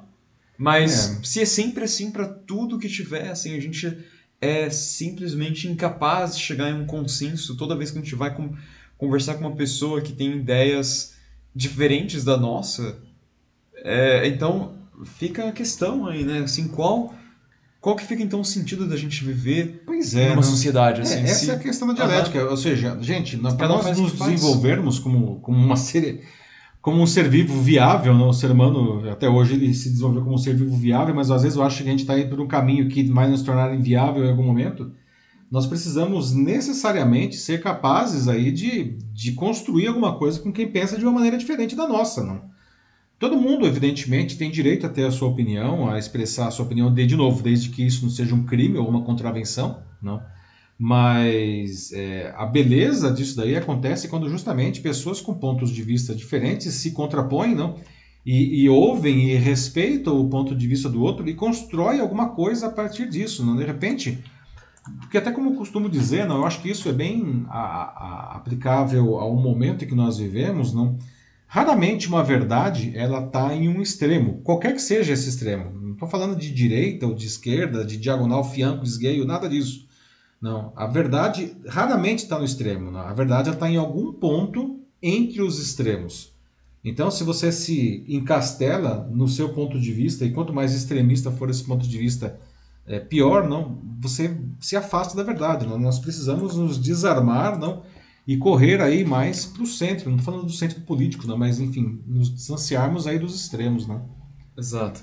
Mas 0.57 1.11
É. 1.11 1.19
se 1.25 1.41
é 1.41 1.45
sempre 1.45 1.83
assim 1.83 2.13
para 2.13 2.27
tudo 2.29 2.79
que 2.79 2.89
tiver, 2.89 3.29
assim, 3.29 3.57
a 3.57 3.61
gente 3.61 3.99
é 4.41 4.71
simplesmente 4.71 5.67
incapaz 5.67 6.37
de 6.37 6.43
chegar 6.45 6.71
em 6.71 6.75
um 6.81 6.85
consenso 6.87 7.57
toda 7.57 7.75
vez 7.77 7.91
que 7.91 7.99
a 7.99 8.03
gente 8.03 8.15
vai 8.15 8.33
com- 8.33 8.55
conversar 8.97 9.35
com 9.35 9.41
uma 9.41 9.57
pessoa 9.57 10.01
que 10.01 10.13
tem 10.13 10.33
ideias 10.37 11.13
diferentes 11.55 12.23
da 12.23 12.37
nossa. 12.37 12.97
É, 13.85 14.27
então 14.29 14.75
fica 15.05 15.49
a 15.49 15.53
questão 15.53 16.07
aí, 16.07 16.25
né? 16.25 16.41
Assim, 16.41 16.69
qual 16.69 17.13
qual 17.83 17.97
que 17.97 18.05
fica 18.05 18.23
então 18.23 18.41
o 18.41 18.45
sentido 18.45 18.87
da 18.89 18.97
gente 18.97 19.23
viver 19.25 19.83
Pois 19.85 20.15
é. 20.15 20.29
numa 20.31 20.37
não. 20.37 20.43
sociedade 20.45 21.01
É, 21.01 21.03
assim? 21.03 21.19
essa 21.25 21.35
se- 21.35 21.51
é 21.51 21.55
a 21.55 21.59
questão 21.59 21.89
da 21.89 21.95
dialética. 21.95 22.45
Ou 22.49 22.57
seja, 22.57 22.97
gente, 23.03 23.37
para 23.37 23.69
nós 23.69 23.99
nos 23.99 24.13
desenvolvermos 24.13 24.99
como, 25.01 25.41
como, 25.41 25.59
uma 25.59 25.77
ser, 25.77 26.23
como 26.81 27.03
um 27.03 27.07
ser 27.07 27.29
vivo 27.29 27.61
viável, 27.61 28.17
né? 28.17 28.25
o 28.25 28.33
ser 28.33 28.51
humano, 28.53 29.11
até 29.11 29.29
hoje, 29.29 29.55
ele 29.55 29.75
se 29.75 29.91
desenvolveu 29.91 30.23
como 30.23 30.35
um 30.37 30.39
ser 30.39 30.55
vivo 30.55 30.77
viável, 30.77 31.13
mas 31.15 31.31
às 31.31 31.43
vezes 31.43 31.59
eu 31.59 31.65
acho 31.65 31.79
que 31.83 31.89
a 31.89 31.91
gente 31.91 32.01
está 32.03 32.17
indo 32.19 32.31
por 32.31 32.41
um 32.41 32.47
caminho 32.47 32.89
que 32.89 33.03
vai 33.11 33.29
nos 33.29 33.43
tornar 33.43 33.75
inviável 33.75 34.25
em 34.25 34.31
algum 34.31 34.45
momento. 34.45 34.93
Nós 35.51 35.67
precisamos 35.67 36.33
necessariamente 36.33 37.37
ser 37.37 37.61
capazes 37.61 38.27
aí 38.29 38.51
de, 38.53 38.97
de 39.13 39.33
construir 39.33 39.89
alguma 39.89 40.17
coisa 40.17 40.39
com 40.41 40.51
quem 40.53 40.67
pensa 40.71 40.97
de 40.97 41.05
uma 41.05 41.13
maneira 41.13 41.37
diferente 41.37 41.77
da 41.77 41.87
nossa, 41.87 42.23
não? 42.25 42.52
Todo 43.23 43.37
mundo, 43.41 43.65
evidentemente, 43.69 44.37
tem 44.37 44.51
direito 44.51 44.85
a 44.85 44.89
ter 44.89 45.05
a 45.05 45.11
sua 45.13 45.29
opinião, 45.29 45.89
a 45.89 45.97
expressar 45.97 46.49
a 46.49 46.51
sua 46.51 46.65
opinião, 46.65 46.93
de, 46.93 47.07
de 47.07 47.15
novo, 47.15 47.41
desde 47.41 47.69
que 47.69 47.87
isso 47.87 48.03
não 48.03 48.11
seja 48.11 48.35
um 48.35 48.45
crime 48.45 48.77
ou 48.77 48.89
uma 48.89 49.05
contravenção, 49.05 49.81
não? 50.03 50.21
Mas 50.77 51.93
é, 51.93 52.35
a 52.37 52.45
beleza 52.45 53.13
disso 53.13 53.37
daí 53.37 53.55
acontece 53.55 54.09
quando 54.09 54.29
justamente 54.29 54.81
pessoas 54.81 55.21
com 55.21 55.33
pontos 55.35 55.71
de 55.71 55.85
vista 55.85 56.13
diferentes 56.17 56.75
se 56.75 56.91
contrapõem, 56.91 57.55
não? 57.55 57.77
E, 58.27 58.65
e 58.65 58.69
ouvem 58.69 59.31
e 59.31 59.37
respeitam 59.37 60.19
o 60.19 60.29
ponto 60.29 60.53
de 60.53 60.67
vista 60.67 60.89
do 60.89 61.01
outro 61.01 61.29
e 61.29 61.35
constroem 61.35 62.01
alguma 62.01 62.31
coisa 62.31 62.67
a 62.67 62.71
partir 62.73 63.09
disso, 63.09 63.47
não? 63.47 63.55
De 63.55 63.65
repente, 63.65 64.19
porque 64.99 65.19
até 65.19 65.31
como 65.31 65.51
eu 65.51 65.55
costumo 65.55 65.89
dizer, 65.89 66.27
não, 66.27 66.39
eu 66.39 66.45
acho 66.45 66.61
que 66.61 66.71
isso 66.71 66.89
é 66.89 66.93
bem 66.93 67.47
a- 67.49 67.61
a- 67.61 68.37
aplicável 68.37 69.15
ao 69.21 69.37
momento 69.37 69.87
que 69.87 69.95
nós 69.95 70.19
vivemos, 70.19 70.75
não? 70.75 70.99
Raramente 71.55 72.09
uma 72.09 72.25
verdade 72.25 72.95
ela 72.97 73.27
está 73.27 73.55
em 73.55 73.69
um 73.69 73.83
extremo, 73.83 74.41
qualquer 74.43 74.73
que 74.73 74.81
seja 74.81 75.13
esse 75.13 75.29
extremo. 75.29 75.71
Não 75.79 75.93
estou 75.93 76.09
falando 76.09 76.35
de 76.35 76.51
direita 76.51 77.07
ou 77.07 77.15
de 77.15 77.27
esquerda, 77.27 77.85
de 77.85 77.99
diagonal, 77.99 78.43
fianco, 78.43 78.87
esgueio, 78.87 79.27
nada 79.27 79.51
disso. 79.51 79.87
Não, 80.41 80.73
a 80.75 80.87
verdade 80.87 81.55
raramente 81.69 82.23
está 82.23 82.39
no 82.39 82.45
extremo. 82.47 82.91
Não. 82.91 83.01
A 83.01 83.13
verdade 83.13 83.51
está 83.51 83.69
em 83.69 83.77
algum 83.77 84.15
ponto 84.15 84.81
entre 85.03 85.43
os 85.43 85.59
extremos. 85.59 86.33
Então, 86.83 87.11
se 87.11 87.23
você 87.23 87.53
se 87.53 88.03
encastela 88.09 89.07
no 89.13 89.29
seu 89.29 89.51
ponto 89.51 89.79
de 89.79 89.93
vista, 89.93 90.25
e 90.25 90.33
quanto 90.33 90.55
mais 90.55 90.73
extremista 90.73 91.31
for 91.31 91.51
esse 91.51 91.65
ponto 91.65 91.87
de 91.87 91.99
vista, 91.99 92.41
é, 92.87 92.99
pior, 92.99 93.47
não, 93.47 93.79
você 94.01 94.35
se 94.59 94.75
afasta 94.75 95.15
da 95.15 95.23
verdade. 95.23 95.67
Não? 95.67 95.79
Nós 95.79 95.99
precisamos 95.99 96.57
nos 96.57 96.79
desarmar, 96.79 97.59
não, 97.59 97.83
e 98.27 98.37
correr 98.37 98.81
aí 98.81 99.05
mais 99.05 99.45
para 99.47 99.63
o 99.63 99.67
centro. 99.67 100.11
Não 100.11 100.19
estou 100.19 100.33
falando 100.33 100.47
do 100.47 100.53
centro 100.53 100.81
político, 100.83 101.27
não, 101.27 101.37
mas 101.37 101.59
enfim, 101.59 102.01
nos 102.07 102.33
distanciarmos 102.33 103.07
aí 103.07 103.19
dos 103.19 103.35
extremos, 103.35 103.87
não? 103.87 104.09
Exato. 104.57 105.03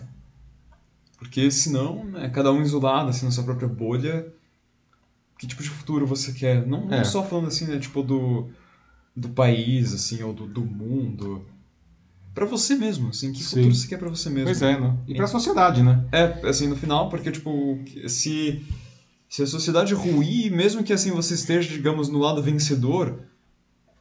Porque 1.18 1.52
senão, 1.52 2.06
né, 2.06 2.30
cada 2.30 2.52
um 2.52 2.62
isolado, 2.62 3.10
assim, 3.10 3.26
na 3.26 3.32
sua 3.32 3.44
própria 3.44 3.68
bolha, 3.68 4.32
que 5.38 5.46
tipo 5.46 5.62
de 5.62 5.70
futuro 5.70 6.08
você 6.08 6.32
quer? 6.32 6.66
Não, 6.66 6.86
não 6.86 6.94
É. 6.94 7.04
só 7.04 7.24
falando 7.24 7.48
assim, 7.48 7.66
né, 7.66 7.78
tipo 7.78 8.02
do, 8.02 8.50
do 9.16 9.30
país, 9.30 9.94
assim, 9.94 10.24
ou 10.24 10.34
do, 10.34 10.48
do 10.48 10.64
mundo. 10.64 11.46
Pra 12.34 12.46
você 12.46 12.76
mesmo, 12.76 13.10
assim, 13.10 13.34
que 13.34 13.44
Sim. 13.44 13.58
futuro 13.58 13.76
você 13.76 13.88
quer 13.88 13.98
pra 13.98 14.10
você 14.10 14.30
mesmo? 14.30 14.46
Pois 14.46 14.62
é, 14.62 14.80
não? 14.80 14.98
E 15.06 15.14
para 15.14 15.26
a 15.26 15.28
sociedade, 15.28 15.84
né? 15.84 16.06
É, 16.12 16.48
assim, 16.48 16.68
no 16.68 16.76
final, 16.78 17.10
porque, 17.10 17.32
tipo, 17.32 17.80
se, 18.08 18.66
se 19.30 19.44
a 19.44 19.48
sociedade 19.48 19.94
ruir, 19.94 20.52
mesmo 20.52 20.84
que, 20.84 20.92
assim, 20.92 21.12
você 21.12 21.36
esteja, 21.36 21.70
digamos, 21.70 22.10
no 22.10 22.18
lado 22.18 22.42
vencedor, 22.42 23.20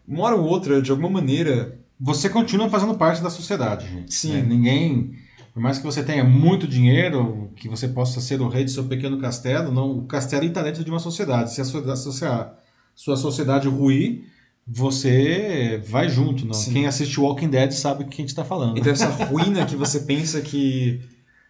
uma 0.07 0.25
hora 0.25 0.37
ou 0.37 0.45
outra, 0.47 0.81
de 0.81 0.91
alguma 0.91 1.11
maneira, 1.11 1.79
Você 2.01 2.29
continua 2.29 2.71
fazendo 2.71 2.95
parte 2.95 3.21
da 3.21 3.29
sociedade, 3.29 3.89
gente. 3.89 4.15
Sim. 4.15 4.35
né? 4.35 4.43
Ninguém, 4.43 5.15
por 5.53 5.61
mais 5.61 5.79
que 5.79 5.85
você 5.85 6.03
tenha 6.03 6.23
muito 6.23 6.67
dinheiro, 6.67 7.51
que 7.57 7.69
você 7.69 7.89
possa 7.89 8.21
ser 8.21 8.41
o 8.41 8.49
rei 8.49 8.65
do 8.65 8.71
seu 8.71 8.85
pequeno 8.85 9.19
castelo, 9.19 9.73
não, 9.73 9.99
o 9.99 10.07
castelo 10.07 10.45
está 10.45 10.63
dentro 10.63 10.85
de 10.85 10.91
uma 10.91 11.01
sociedade. 11.01 11.53
Se 11.53 11.61
a 11.61 11.65
sua, 11.65 11.97
se 11.97 12.25
a 12.25 12.55
sua 12.95 13.17
sociedade 13.17 13.69
ruir, 13.69 14.25
você 14.65 15.83
vai 15.89 16.09
junto. 16.09 16.47
Não? 16.47 16.55
Sim. 16.55 16.73
Quem 16.73 16.87
assiste 16.87 17.19
Walking 17.19 17.49
Dead 17.49 17.73
sabe 17.73 18.05
o 18.05 18.07
que 18.07 18.15
a 18.15 18.23
gente 18.23 18.29
está 18.29 18.45
falando. 18.45 18.79
Então 18.79 18.93
essa 18.93 19.09
ruína 19.09 19.67
que 19.67 19.75
você 19.75 20.01
pensa 20.01 20.41
que, 20.41 21.01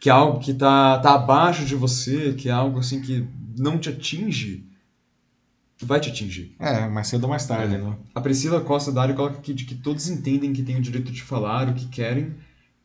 que 0.00 0.08
é 0.08 0.12
algo 0.12 0.40
que 0.40 0.54
tá, 0.54 0.98
tá 0.98 1.14
abaixo 1.14 1.66
de 1.66 1.74
você, 1.74 2.32
que 2.32 2.48
é 2.48 2.52
algo 2.52 2.78
assim 2.78 3.02
que 3.02 3.26
não 3.58 3.78
te 3.78 3.88
atinge, 3.88 4.64
vai 5.82 6.00
te 6.00 6.10
atingir. 6.10 6.54
É, 6.58 6.88
mais 6.88 7.06
cedo 7.08 7.24
ou 7.24 7.30
mais 7.30 7.46
tarde, 7.46 7.74
É. 7.74 7.78
não? 7.78 7.98
A 8.14 8.20
Priscila 8.20 8.60
Costa 8.60 8.90
Dário 8.90 9.14
coloca 9.14 9.38
aqui 9.38 9.54
de 9.54 9.64
que 9.64 9.74
todos 9.74 10.08
entendem 10.08 10.52
que 10.52 10.62
têm 10.62 10.76
o 10.76 10.80
direito 10.82 11.12
de 11.12 11.22
falar 11.22 11.68
o 11.68 11.74
que 11.74 11.86
querem 11.86 12.34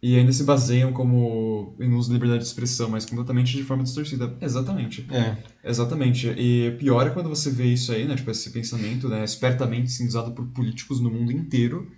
e 0.02 0.18
ainda 0.18 0.32
se 0.34 0.44
baseiam 0.44 0.92
como 0.92 1.74
em 1.80 1.92
uso 1.94 2.10
da 2.10 2.14
liberdade 2.16 2.44
de 2.44 2.48
expressão, 2.50 2.90
mas 2.90 3.06
completamente 3.06 3.56
de 3.56 3.64
forma 3.64 3.84
distorcida. 3.84 4.36
Exatamente. 4.42 5.08
É. 5.10 5.38
Exatamente. 5.64 6.28
E 6.38 6.76
pior 6.78 7.08
é 7.08 7.10
quando 7.10 7.30
você 7.30 7.50
vê 7.50 7.66
isso 7.68 7.92
aí, 7.92 8.06
né? 8.06 8.16
Tipo, 8.16 8.30
esse 8.30 8.50
pensamento, 8.52 9.08
né? 9.08 9.24
Espertamente 9.24 9.90
sendo 9.92 10.10
usado 10.10 10.32
por 10.34 10.46
políticos 10.48 11.00
no 11.00 11.10
mundo 11.10 11.32
inteiro 11.32 11.90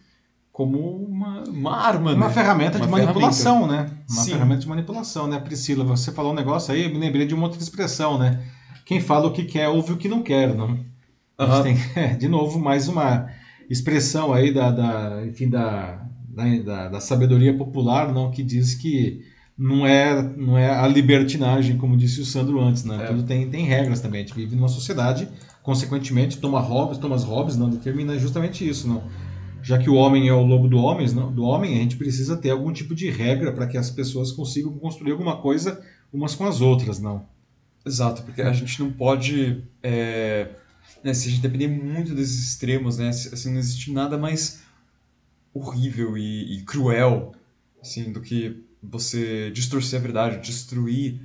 como 0.51 0.79
uma, 1.03 1.43
uma 1.49 1.75
arma, 1.75 2.13
Uma 2.13 2.27
né? 2.27 2.33
ferramenta 2.33 2.77
Uma 2.77 2.85
de 2.85 2.91
manipulação, 2.91 3.67
né? 3.67 3.91
Uma 4.09 4.23
Sim. 4.23 4.31
ferramenta 4.31 4.61
de 4.61 4.67
manipulação, 4.69 5.27
né? 5.27 5.37
Priscila, 5.37 5.83
você 5.83 6.13
falou 6.13 6.31
um 6.31 6.35
negócio 6.35 6.73
aí, 6.73 6.83
eu 6.85 6.89
me 6.91 6.97
lembrei 6.97 7.25
de 7.25 7.33
uma 7.33 7.43
outra 7.43 7.59
expressão, 7.61 8.17
né? 8.17 8.41
Quem 8.85 9.01
fala 9.01 9.27
o 9.27 9.33
que 9.33 9.43
quer, 9.43 9.67
ouve 9.67 9.93
o 9.93 9.97
que 9.97 10.07
não 10.07 10.21
quer, 10.21 10.53
não? 10.53 10.79
Aham. 11.37 11.63
gente 11.63 11.93
tem, 11.93 12.03
é, 12.03 12.13
de 12.15 12.27
novo, 12.27 12.59
mais 12.59 12.87
uma 12.87 13.27
expressão 13.69 14.31
aí 14.31 14.53
da, 14.53 14.71
da, 14.71 15.25
enfim, 15.25 15.49
da, 15.49 16.07
da, 16.29 16.43
da, 16.59 16.89
da 16.89 16.99
sabedoria 16.99 17.57
popular, 17.57 18.13
não, 18.13 18.29
que 18.29 18.43
diz 18.43 18.75
que 18.75 19.25
não 19.57 19.87
é, 19.87 20.21
não 20.21 20.57
é 20.57 20.69
a 20.69 20.87
libertinagem, 20.87 21.77
como 21.77 21.97
disse 21.97 22.21
o 22.21 22.25
Sandro 22.25 22.59
antes, 22.61 22.83
né? 22.83 23.03
É. 23.03 23.07
Tudo 23.07 23.23
tem, 23.23 23.49
tem 23.49 23.65
regras 23.65 24.01
também. 24.01 24.21
A 24.21 24.27
gente 24.27 24.35
vive 24.35 24.55
numa 24.55 24.67
sociedade, 24.67 25.27
consequentemente, 25.63 26.37
Thomas 26.37 26.67
Hobbes, 26.67 26.97
Thomas 26.97 27.23
Hobbes 27.23 27.57
não 27.57 27.69
determina 27.69 28.17
justamente 28.19 28.67
isso, 28.67 28.87
não. 28.87 29.03
Já 29.63 29.79
que 29.79 29.89
o 29.89 29.95
homem 29.95 30.27
é 30.27 30.33
o 30.33 30.45
lobo 30.45 30.67
do 30.67 30.77
homem, 30.77 31.09
não, 31.09 31.31
do 31.31 31.43
homem, 31.43 31.75
a 31.75 31.81
gente 31.81 31.95
precisa 31.95 32.37
ter 32.37 32.51
algum 32.51 32.71
tipo 32.71 32.93
de 32.93 33.09
regra 33.09 33.51
para 33.51 33.65
que 33.65 33.77
as 33.77 33.89
pessoas 33.89 34.31
consigam 34.31 34.77
construir 34.77 35.11
alguma 35.11 35.37
coisa 35.37 35.81
umas 36.13 36.35
com 36.35 36.45
as 36.45 36.61
outras, 36.61 36.99
não. 36.99 37.25
Exato, 37.85 38.23
porque 38.23 38.41
a 38.41 38.51
gente 38.51 38.79
não 38.79 38.91
pode. 38.91 39.63
é, 39.83 40.49
né, 41.03 41.13
se 41.13 41.27
a 41.27 41.31
gente 41.31 41.41
depender 41.41 41.67
muito 41.67 42.15
desses 42.15 42.49
extremos, 42.49 42.97
né? 42.97 43.09
Assim, 43.09 43.51
não 43.51 43.59
existe 43.59 43.91
nada 43.91 44.17
mais 44.17 44.61
horrível 45.53 46.17
e, 46.17 46.57
e 46.57 46.61
cruel 46.63 47.33
assim, 47.81 48.11
do 48.11 48.19
que 48.21 48.63
você 48.81 49.51
distorcer 49.51 49.99
a 49.99 50.01
verdade, 50.01 50.45
destruir 50.45 51.21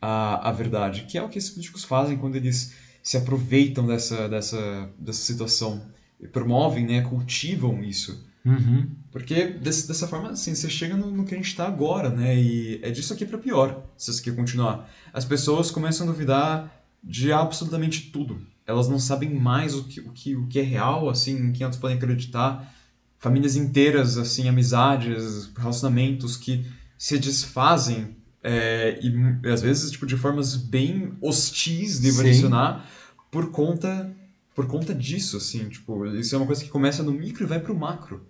a, 0.00 0.50
a 0.50 0.52
verdade, 0.52 1.04
que 1.04 1.16
é 1.16 1.22
o 1.22 1.28
que 1.28 1.38
esses 1.38 1.50
políticos 1.50 1.84
fazem 1.84 2.16
quando 2.18 2.36
eles 2.36 2.74
se 3.02 3.16
aproveitam 3.16 3.86
dessa, 3.86 4.28
dessa, 4.28 4.90
dessa 4.98 5.20
situação 5.20 5.90
promovem, 6.32 6.86
né, 6.86 7.00
cultivam 7.02 7.82
isso. 7.82 8.24
Uhum. 8.44 8.88
Porque 9.10 9.44
desse- 9.44 9.86
dessa 9.86 10.06
forma, 10.06 10.30
assim, 10.30 10.54
você 10.54 10.68
chega 10.68 10.96
no, 10.96 11.10
no 11.10 11.24
que 11.24 11.34
a 11.34 11.36
gente 11.36 11.46
está 11.48 11.66
agora, 11.66 12.10
né? 12.10 12.36
E 12.38 12.80
é 12.82 12.90
disso 12.90 13.12
aqui 13.12 13.24
para 13.24 13.38
pior, 13.38 13.82
se 13.96 14.10
isso 14.10 14.20
aqui 14.20 14.32
continuar. 14.32 14.88
As 15.12 15.24
pessoas 15.24 15.70
começam 15.70 16.06
a 16.08 16.10
duvidar 16.10 16.72
de 17.02 17.30
absolutamente 17.32 18.10
tudo. 18.10 18.40
Elas 18.66 18.88
não 18.88 18.98
sabem 18.98 19.28
mais 19.34 19.74
o 19.74 19.84
que, 19.84 20.00
o 20.00 20.10
que, 20.10 20.36
o 20.36 20.46
que 20.46 20.58
é 20.58 20.62
real, 20.62 21.08
assim, 21.08 21.36
em 21.36 21.52
quem 21.52 21.64
elas 21.64 21.76
podem 21.76 21.96
acreditar. 21.96 22.72
Famílias 23.18 23.54
inteiras, 23.54 24.16
assim, 24.16 24.48
amizades, 24.48 25.50
relacionamentos 25.56 26.36
que 26.36 26.64
se 26.98 27.18
desfazem 27.18 28.16
é, 28.42 28.98
e 29.00 29.48
às 29.48 29.60
vezes 29.60 29.90
tipo 29.90 30.06
de 30.06 30.16
formas 30.16 30.56
bem 30.56 31.12
hostis, 31.20 31.98
devo 32.00 32.20
Sim. 32.22 32.28
adicionar, 32.28 32.84
por 33.30 33.50
conta 33.50 34.10
por 34.54 34.66
conta 34.66 34.94
disso, 34.94 35.38
assim, 35.38 35.66
tipo, 35.68 36.04
isso 36.06 36.34
é 36.34 36.38
uma 36.38 36.46
coisa 36.46 36.62
que 36.62 36.68
começa 36.68 37.02
no 37.02 37.10
micro 37.10 37.42
e 37.44 37.46
vai 37.46 37.58
pro 37.58 37.74
macro. 37.74 38.22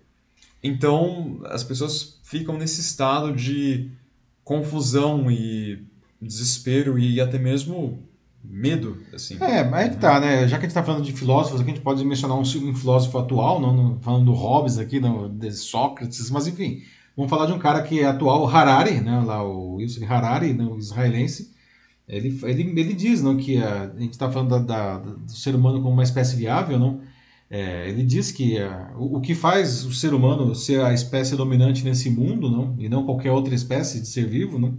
Então, 0.63 1.41
as 1.47 1.65
pessoas 1.65 2.21
ficam 2.23 2.57
nesse 2.57 2.81
estado 2.81 3.33
de 3.35 3.91
confusão 4.45 5.31
e 5.31 5.83
desespero 6.21 6.99
e 6.99 7.21
até 7.21 7.39
mesmo 7.39 7.99
medo, 8.45 8.99
assim. 9.13 9.37
É, 9.41 9.61
aí 9.75 9.91
que 9.91 9.97
tá, 9.97 10.21
né? 10.21 10.49
Já 10.49 10.59
que 10.59 10.67
a 10.67 10.69
gente 10.69 10.75
tá 10.75 10.83
falando 10.83 11.05
de 11.05 11.13
filósofos, 11.13 11.61
aqui 11.61 11.71
a 11.71 11.75
gente 11.75 11.83
pode 11.85 12.05
mencionar 12.05 12.37
um, 12.37 12.43
um 12.43 12.75
filósofo 12.75 13.19
atual, 13.19 13.61
não, 13.61 13.75
não- 13.75 14.01
falando 14.01 14.27
do 14.27 14.33
Hobbes 14.33 14.79
aqui, 14.79 15.01
não, 15.01 15.29
de 15.33 15.53
Sócrates, 15.53 16.31
mas 16.31 16.47
enfim, 16.47 16.83
vamos 17.17 17.31
falar 17.31 17.47
de 17.47 17.53
um 17.53 17.59
cara 17.59 17.83
que 17.83 18.01
é 18.01 18.05
atual, 18.07 18.49
Harari, 18.49 19.01
né? 19.01 19.21
Lá 19.21 19.45
o 19.47 19.81
Yusuf 19.81 20.05
Harari, 20.05 20.53
né, 20.55 20.65
o 20.65 20.79
israelense. 20.79 21.53
Ele, 22.09 22.39
ele, 22.45 22.81
ele 22.81 22.95
diz 22.95 23.23
não, 23.23 23.37
que 23.37 23.59
a, 23.59 23.85
a 23.97 24.01
gente 24.01 24.13
está 24.13 24.31
falando 24.31 24.51
da, 24.51 24.59
da- 24.59 24.99
do 24.99 25.33
ser 25.33 25.55
humano 25.55 25.79
como 25.81 25.93
uma 25.95 26.03
espécie 26.05 26.37
viável, 26.37 26.79
não? 26.79 27.02
É, 27.55 27.89
ele 27.89 28.03
diz 28.03 28.33
que 28.33 28.59
ah, 28.59 28.95
o, 28.97 29.19
o 29.19 29.21
que 29.21 29.35
faz 29.35 29.85
o 29.85 29.93
ser 29.93 30.15
humano 30.15 30.55
ser 30.55 30.81
a 30.81 30.95
espécie 30.95 31.37
dominante 31.37 31.85
nesse 31.85 32.09
mundo, 32.09 32.51
não? 32.51 32.75
E 32.79 32.89
não 32.89 33.05
qualquer 33.05 33.31
outra 33.31 33.55
espécie 33.55 34.01
de 34.01 34.09
ser 34.09 34.27
vivo, 34.27 34.59
não? 34.59 34.77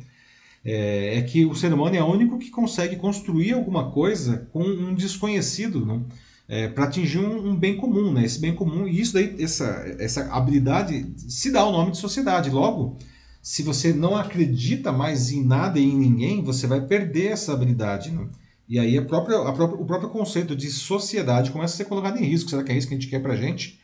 é, 0.63 1.17
é 1.17 1.21
que 1.21 1.45
o 1.45 1.53
ser 1.53 1.73
humano 1.73 1.95
é 1.95 2.01
o 2.01 2.11
único 2.11 2.39
que 2.39 2.49
consegue 2.49 2.95
construir 2.95 3.53
alguma 3.53 3.91
coisa 3.91 4.47
com 4.51 4.63
um 4.63 4.93
desconhecido, 4.93 5.85
não? 5.85 6.05
É, 6.47 6.67
para 6.67 6.85
atingir 6.85 7.19
um, 7.19 7.49
um 7.49 7.55
bem 7.55 7.77
comum, 7.77 8.11
né? 8.11 8.23
Esse 8.25 8.39
bem 8.39 8.53
comum 8.53 8.87
e 8.87 8.99
isso 8.99 9.13
daí, 9.13 9.35
essa, 9.39 9.65
essa 9.99 10.33
habilidade 10.33 11.13
se 11.17 11.51
dá 11.51 11.65
o 11.65 11.71
nome 11.71 11.91
de 11.91 11.97
sociedade. 11.97 12.49
Logo, 12.49 12.97
se 13.41 13.63
você 13.63 13.93
não 13.93 14.15
acredita 14.15 14.91
mais 14.91 15.31
em 15.31 15.43
nada 15.43 15.79
e 15.79 15.83
em 15.83 15.97
ninguém, 15.97 16.43
você 16.43 16.67
vai 16.67 16.81
perder 16.81 17.31
essa 17.31 17.53
habilidade, 17.53 18.11
não? 18.11 18.29
E 18.67 18.79
aí 18.79 18.97
a 18.97 19.01
própria, 19.03 19.37
a 19.37 19.51
própria, 19.51 19.79
o 19.81 19.85
próprio 19.85 20.09
conceito 20.09 20.55
de 20.55 20.69
sociedade 20.69 21.51
começa 21.51 21.73
a 21.73 21.77
ser 21.77 21.85
colocado 21.85 22.17
em 22.17 22.25
risco. 22.25 22.49
Será 22.49 22.63
que 22.63 22.71
é 22.71 22.77
isso 22.77 22.87
que 22.87 22.93
a 22.93 22.97
gente 22.97 23.09
quer 23.09 23.21
para 23.21 23.35
gente? 23.35 23.79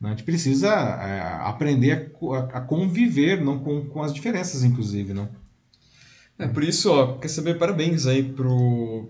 Né? 0.00 0.08
A 0.08 0.10
gente 0.12 0.24
precisa 0.24 0.68
é, 0.68 1.20
aprender 1.48 1.92
a, 1.92 2.00
co- 2.10 2.34
a 2.34 2.60
conviver 2.60 3.40
não 3.40 3.58
com, 3.58 3.86
com 3.86 4.02
as 4.02 4.12
diferenças, 4.12 4.64
inclusive, 4.64 5.14
não? 5.14 5.28
É, 6.38 6.46
por 6.48 6.64
isso, 6.64 6.90
ó, 6.90 7.14
quer 7.18 7.28
saber, 7.28 7.56
parabéns 7.58 8.06
aí 8.06 8.22
pro. 8.22 9.08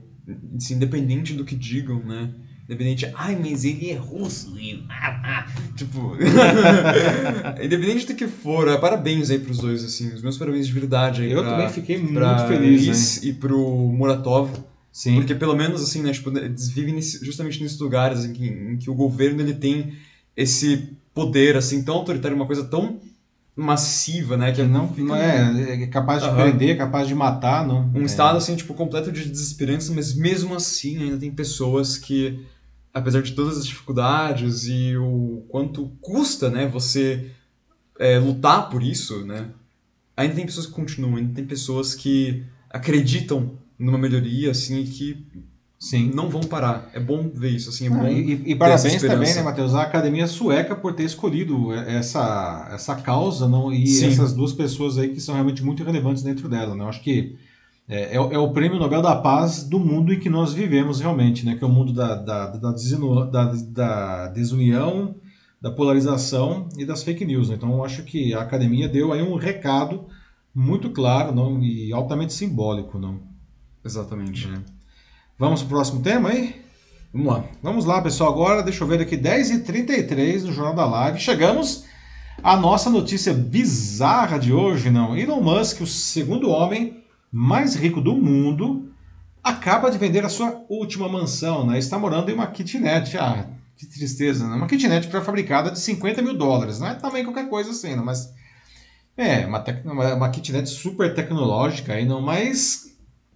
Assim, 0.56 0.74
independente 0.74 1.32
do 1.32 1.44
que 1.44 1.54
digam, 1.54 1.98
né? 1.98 2.30
Independente, 2.64 3.10
ai, 3.14 3.34
mas 3.36 3.64
ele 3.64 3.90
é 3.90 3.94
russo 3.94 4.58
e. 4.58 4.84
ah, 4.90 5.20
ah", 5.24 5.46
tipo. 5.74 6.16
independente 7.62 8.06
do 8.06 8.14
que 8.14 8.26
for, 8.26 8.68
é, 8.68 8.76
parabéns 8.76 9.30
aí 9.30 9.38
pros 9.38 9.58
dois, 9.58 9.82
assim. 9.84 10.12
Os 10.12 10.22
meus 10.22 10.36
parabéns 10.36 10.66
de 10.66 10.72
verdade 10.72 11.22
aí 11.22 11.32
Eu 11.32 11.40
pra, 11.40 11.50
também 11.52 11.68
fiquei 11.70 11.96
muito 11.98 12.46
feliz, 12.46 12.86
Liz 12.86 13.22
né? 13.22 13.28
e 13.28 13.32
pro 13.32 13.58
Muratov. 13.92 14.50
Sim. 14.94 15.16
Porque 15.16 15.34
pelo 15.34 15.56
menos, 15.56 15.82
assim, 15.82 16.00
né, 16.04 16.12
tipo, 16.12 16.30
eles 16.38 16.68
vivem 16.68 16.94
nesse- 16.94 17.24
justamente 17.26 17.60
nesses 17.60 17.80
lugares 17.80 18.24
em 18.24 18.32
que, 18.32 18.46
em 18.46 18.76
que 18.78 18.88
o 18.88 18.94
governo 18.94 19.40
ele 19.40 19.54
tem 19.54 19.92
esse 20.36 20.96
poder, 21.12 21.56
assim, 21.56 21.82
tão 21.82 21.96
autoritário, 21.96 22.36
uma 22.36 22.46
coisa 22.46 22.62
tão 22.64 23.00
massiva, 23.56 24.36
né? 24.36 24.52
Que 24.52 24.62
Que 24.62 24.68
não, 24.68 24.88
fica 24.88 25.02
não 25.08 25.16
é, 25.16 25.82
é 25.82 25.86
capaz 25.88 26.22
de 26.22 26.28
Aham. 26.28 26.36
prender, 26.36 26.76
capaz 26.76 27.08
de 27.08 27.14
matar, 27.14 27.66
não. 27.66 27.90
um 27.92 28.02
É. 28.02 28.04
estado, 28.04 28.36
assim, 28.38 28.54
tipo, 28.54 28.72
completo 28.72 29.10
de 29.10 29.28
desesperança, 29.28 29.92
mas 29.92 30.14
mesmo 30.14 30.54
assim 30.54 30.96
ainda 31.02 31.16
tem 31.18 31.32
pessoas 31.32 31.98
que, 31.98 32.44
apesar 32.92 33.20
de 33.20 33.32
todas 33.32 33.58
as 33.58 33.66
dificuldades 33.66 34.66
e 34.68 34.96
o 34.96 35.44
quanto 35.48 35.88
custa, 36.00 36.48
né, 36.48 36.68
você 36.68 37.30
é, 37.98 38.16
lutar 38.18 38.68
por 38.70 38.80
isso, 38.80 39.24
né, 39.26 39.50
ainda 40.16 40.36
tem 40.36 40.46
pessoas 40.46 40.66
que 40.66 40.72
continuam, 40.72 41.16
ainda 41.16 41.34
tem 41.34 41.44
pessoas 41.44 41.94
que 41.96 42.44
acreditam 42.70 43.58
numa 43.78 43.98
melhoria, 43.98 44.50
assim, 44.50 44.84
que 44.84 45.24
Sim. 45.78 46.10
não 46.14 46.28
vão 46.28 46.40
parar. 46.42 46.90
É 46.94 47.00
bom 47.00 47.28
ver 47.28 47.50
isso, 47.50 47.68
assim, 47.70 47.86
é 47.86 47.90
Ah, 47.90 47.98
bom 47.98 48.06
e, 48.08 48.32
e 48.52 48.54
parabéns 48.54 49.02
também, 49.02 49.34
né, 49.34 49.42
Matheus, 49.42 49.74
à 49.74 49.82
Academia 49.82 50.26
Sueca 50.26 50.74
por 50.74 50.94
ter 50.94 51.04
escolhido 51.04 51.72
essa, 51.72 52.68
essa 52.72 52.94
causa 52.96 53.46
não, 53.48 53.72
e 53.72 53.86
Sim. 53.86 54.06
essas 54.06 54.32
duas 54.32 54.52
pessoas 54.52 54.96
aí 54.98 55.10
que 55.10 55.20
são 55.20 55.34
realmente 55.34 55.62
muito 55.64 55.84
relevantes 55.84 56.22
dentro 56.22 56.48
dela. 56.48 56.74
Né? 56.74 56.84
Eu 56.84 56.88
acho 56.88 57.02
que 57.02 57.36
é, 57.86 58.16
é, 58.16 58.20
o- 58.20 58.32
é 58.32 58.38
o 58.38 58.50
prêmio 58.52 58.78
Nobel 58.78 59.02
da 59.02 59.14
Paz 59.16 59.62
do 59.64 59.78
mundo 59.78 60.12
em 60.12 60.18
que 60.18 60.30
nós 60.30 60.54
vivemos 60.54 61.00
realmente, 61.00 61.44
né? 61.44 61.54
que 61.56 61.62
é 61.62 61.66
o 61.66 61.70
mundo 61.70 61.92
da, 61.92 62.14
da, 62.14 62.46
da, 62.46 62.72
desinu- 62.72 63.30
da, 63.30 63.52
da 63.52 64.28
desunião, 64.28 65.16
da 65.60 65.70
polarização 65.70 66.68
e 66.78 66.84
das 66.86 67.02
fake 67.02 67.26
news. 67.26 67.50
né? 67.50 67.56
Então 67.56 67.70
eu 67.72 67.84
acho 67.84 68.04
que 68.04 68.32
a 68.32 68.40
Academia 68.40 68.88
deu 68.88 69.12
aí 69.12 69.20
um 69.22 69.36
recado 69.36 70.06
muito 70.54 70.88
claro 70.90 71.34
não, 71.34 71.62
e 71.62 71.92
altamente 71.92 72.32
simbólico. 72.32 72.98
Não? 72.98 73.20
Exatamente. 73.84 74.48
Vamos 75.38 75.60
para 75.62 75.66
o 75.66 75.70
próximo 75.70 76.00
tema 76.02 76.30
aí? 76.30 76.62
Vamos 77.12 77.32
lá. 77.32 77.44
Vamos 77.62 77.84
lá, 77.84 78.00
pessoal. 78.02 78.32
Agora, 78.32 78.62
deixa 78.62 78.82
eu 78.82 78.88
ver 78.88 79.00
aqui, 79.00 79.16
10h33 79.16 80.42
no 80.42 80.52
Jornal 80.52 80.74
da 80.74 80.86
Live. 80.86 81.20
Chegamos 81.20 81.84
à 82.42 82.56
nossa 82.56 82.90
notícia 82.90 83.32
bizarra 83.32 84.38
de 84.38 84.52
hoje, 84.52 84.90
não? 84.90 85.16
Elon 85.16 85.40
Musk, 85.40 85.80
o 85.82 85.86
segundo 85.86 86.50
homem 86.50 87.02
mais 87.30 87.74
rico 87.74 88.00
do 88.00 88.14
mundo, 88.16 88.90
acaba 89.42 89.90
de 89.90 89.98
vender 89.98 90.24
a 90.24 90.28
sua 90.28 90.64
última 90.68 91.08
mansão, 91.08 91.66
né? 91.66 91.78
Está 91.78 91.98
morando 91.98 92.30
em 92.30 92.34
uma 92.34 92.46
kitnet. 92.46 93.16
Ah, 93.18 93.46
que 93.76 93.86
tristeza, 93.86 94.48
né? 94.48 94.54
Uma 94.56 94.66
kitnet 94.66 95.06
pré-fabricada 95.08 95.70
de 95.70 95.78
50 95.78 96.22
mil 96.22 96.36
dólares. 96.36 96.78
Não 96.80 96.88
é 96.88 96.94
também 96.94 97.24
qualquer 97.24 97.48
coisa 97.48 97.70
assim, 97.70 97.94
não, 97.94 98.04
mas... 98.04 98.32
É, 99.16 99.46
uma, 99.46 99.60
tec- 99.60 99.84
uma, 99.84 100.14
uma 100.14 100.28
kitnet 100.30 100.68
super 100.68 101.14
tecnológica 101.14 101.92
aí, 101.92 102.04
não, 102.04 102.20
mas 102.20 102.93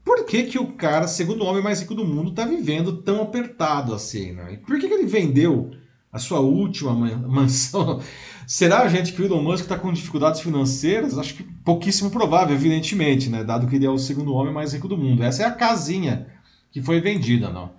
por 0.08 0.24
que, 0.24 0.44
que 0.44 0.58
o 0.58 0.68
cara, 0.68 1.06
segundo 1.06 1.44
o 1.44 1.46
homem 1.46 1.62
mais 1.62 1.80
rico 1.80 1.94
do 1.94 2.02
mundo, 2.02 2.30
está 2.30 2.46
vivendo 2.46 3.02
tão 3.02 3.20
apertado 3.20 3.94
assim? 3.94 4.32
Né? 4.32 4.54
E 4.54 4.56
por 4.56 4.78
que, 4.78 4.88
que 4.88 4.94
ele 4.94 5.04
vendeu 5.04 5.70
a 6.10 6.18
sua 6.18 6.40
última 6.40 6.94
man- 6.94 7.18
mansão? 7.28 8.00
Será, 8.46 8.88
gente, 8.88 9.12
que 9.12 9.20
o 9.20 9.26
Elon 9.26 9.42
Musk 9.42 9.64
está 9.64 9.78
com 9.78 9.92
dificuldades 9.92 10.40
financeiras? 10.40 11.18
Acho 11.18 11.34
que 11.34 11.42
pouquíssimo 11.62 12.10
provável, 12.10 12.54
evidentemente, 12.56 13.28
né? 13.28 13.44
dado 13.44 13.66
que 13.66 13.76
ele 13.76 13.84
é 13.84 13.90
o 13.90 13.98
segundo 13.98 14.32
homem 14.32 14.50
mais 14.50 14.72
rico 14.72 14.88
do 14.88 14.96
mundo. 14.96 15.22
Essa 15.22 15.42
é 15.42 15.46
a 15.46 15.50
casinha 15.52 16.26
que 16.72 16.80
foi 16.80 17.02
vendida. 17.02 17.50
Não? 17.50 17.72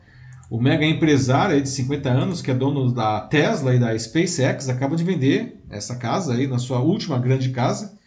O 0.51 0.61
mega 0.61 0.85
empresário 0.85 1.55
aí 1.55 1.61
de 1.63 1.69
50 1.69 2.09
anos, 2.09 2.43
que 2.43 2.51
é 2.51 2.53
dono 2.53 2.91
da 2.91 3.21
Tesla 3.21 3.73
e 3.73 3.79
da 3.79 3.97
SpaceX, 3.97 4.69
acaba 4.69 4.95
de 4.95 5.03
vender 5.03 5.59
essa 5.67 5.95
casa 5.95 6.35
aí, 6.35 6.45
na 6.45 6.59
sua 6.59 6.77
última 6.77 7.17
grande 7.17 7.49
casa 7.49 7.97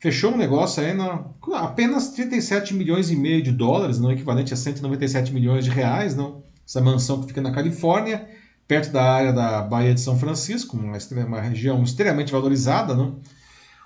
fechou 0.00 0.32
um 0.32 0.36
negócio 0.36 0.82
aí 0.82 0.94
na 0.94 1.24
apenas 1.54 2.08
37 2.08 2.74
milhões 2.74 3.10
e 3.10 3.16
meio 3.16 3.42
de 3.42 3.52
dólares, 3.52 4.00
não 4.00 4.10
equivalente 4.10 4.52
a 4.52 4.56
197 4.56 5.32
milhões 5.32 5.64
de 5.64 5.70
reais, 5.70 6.16
não. 6.16 6.42
Essa 6.66 6.80
mansão 6.80 7.20
que 7.20 7.28
fica 7.28 7.40
na 7.40 7.52
Califórnia, 7.52 8.26
perto 8.66 8.92
da 8.92 9.02
área 9.02 9.32
da 9.32 9.60
Baía 9.60 9.92
de 9.92 10.00
São 10.00 10.18
Francisco, 10.18 10.76
uma, 10.76 10.96
uma 11.26 11.40
região 11.40 11.82
extremamente 11.82 12.32
valorizada, 12.32 12.94
não. 12.94 13.20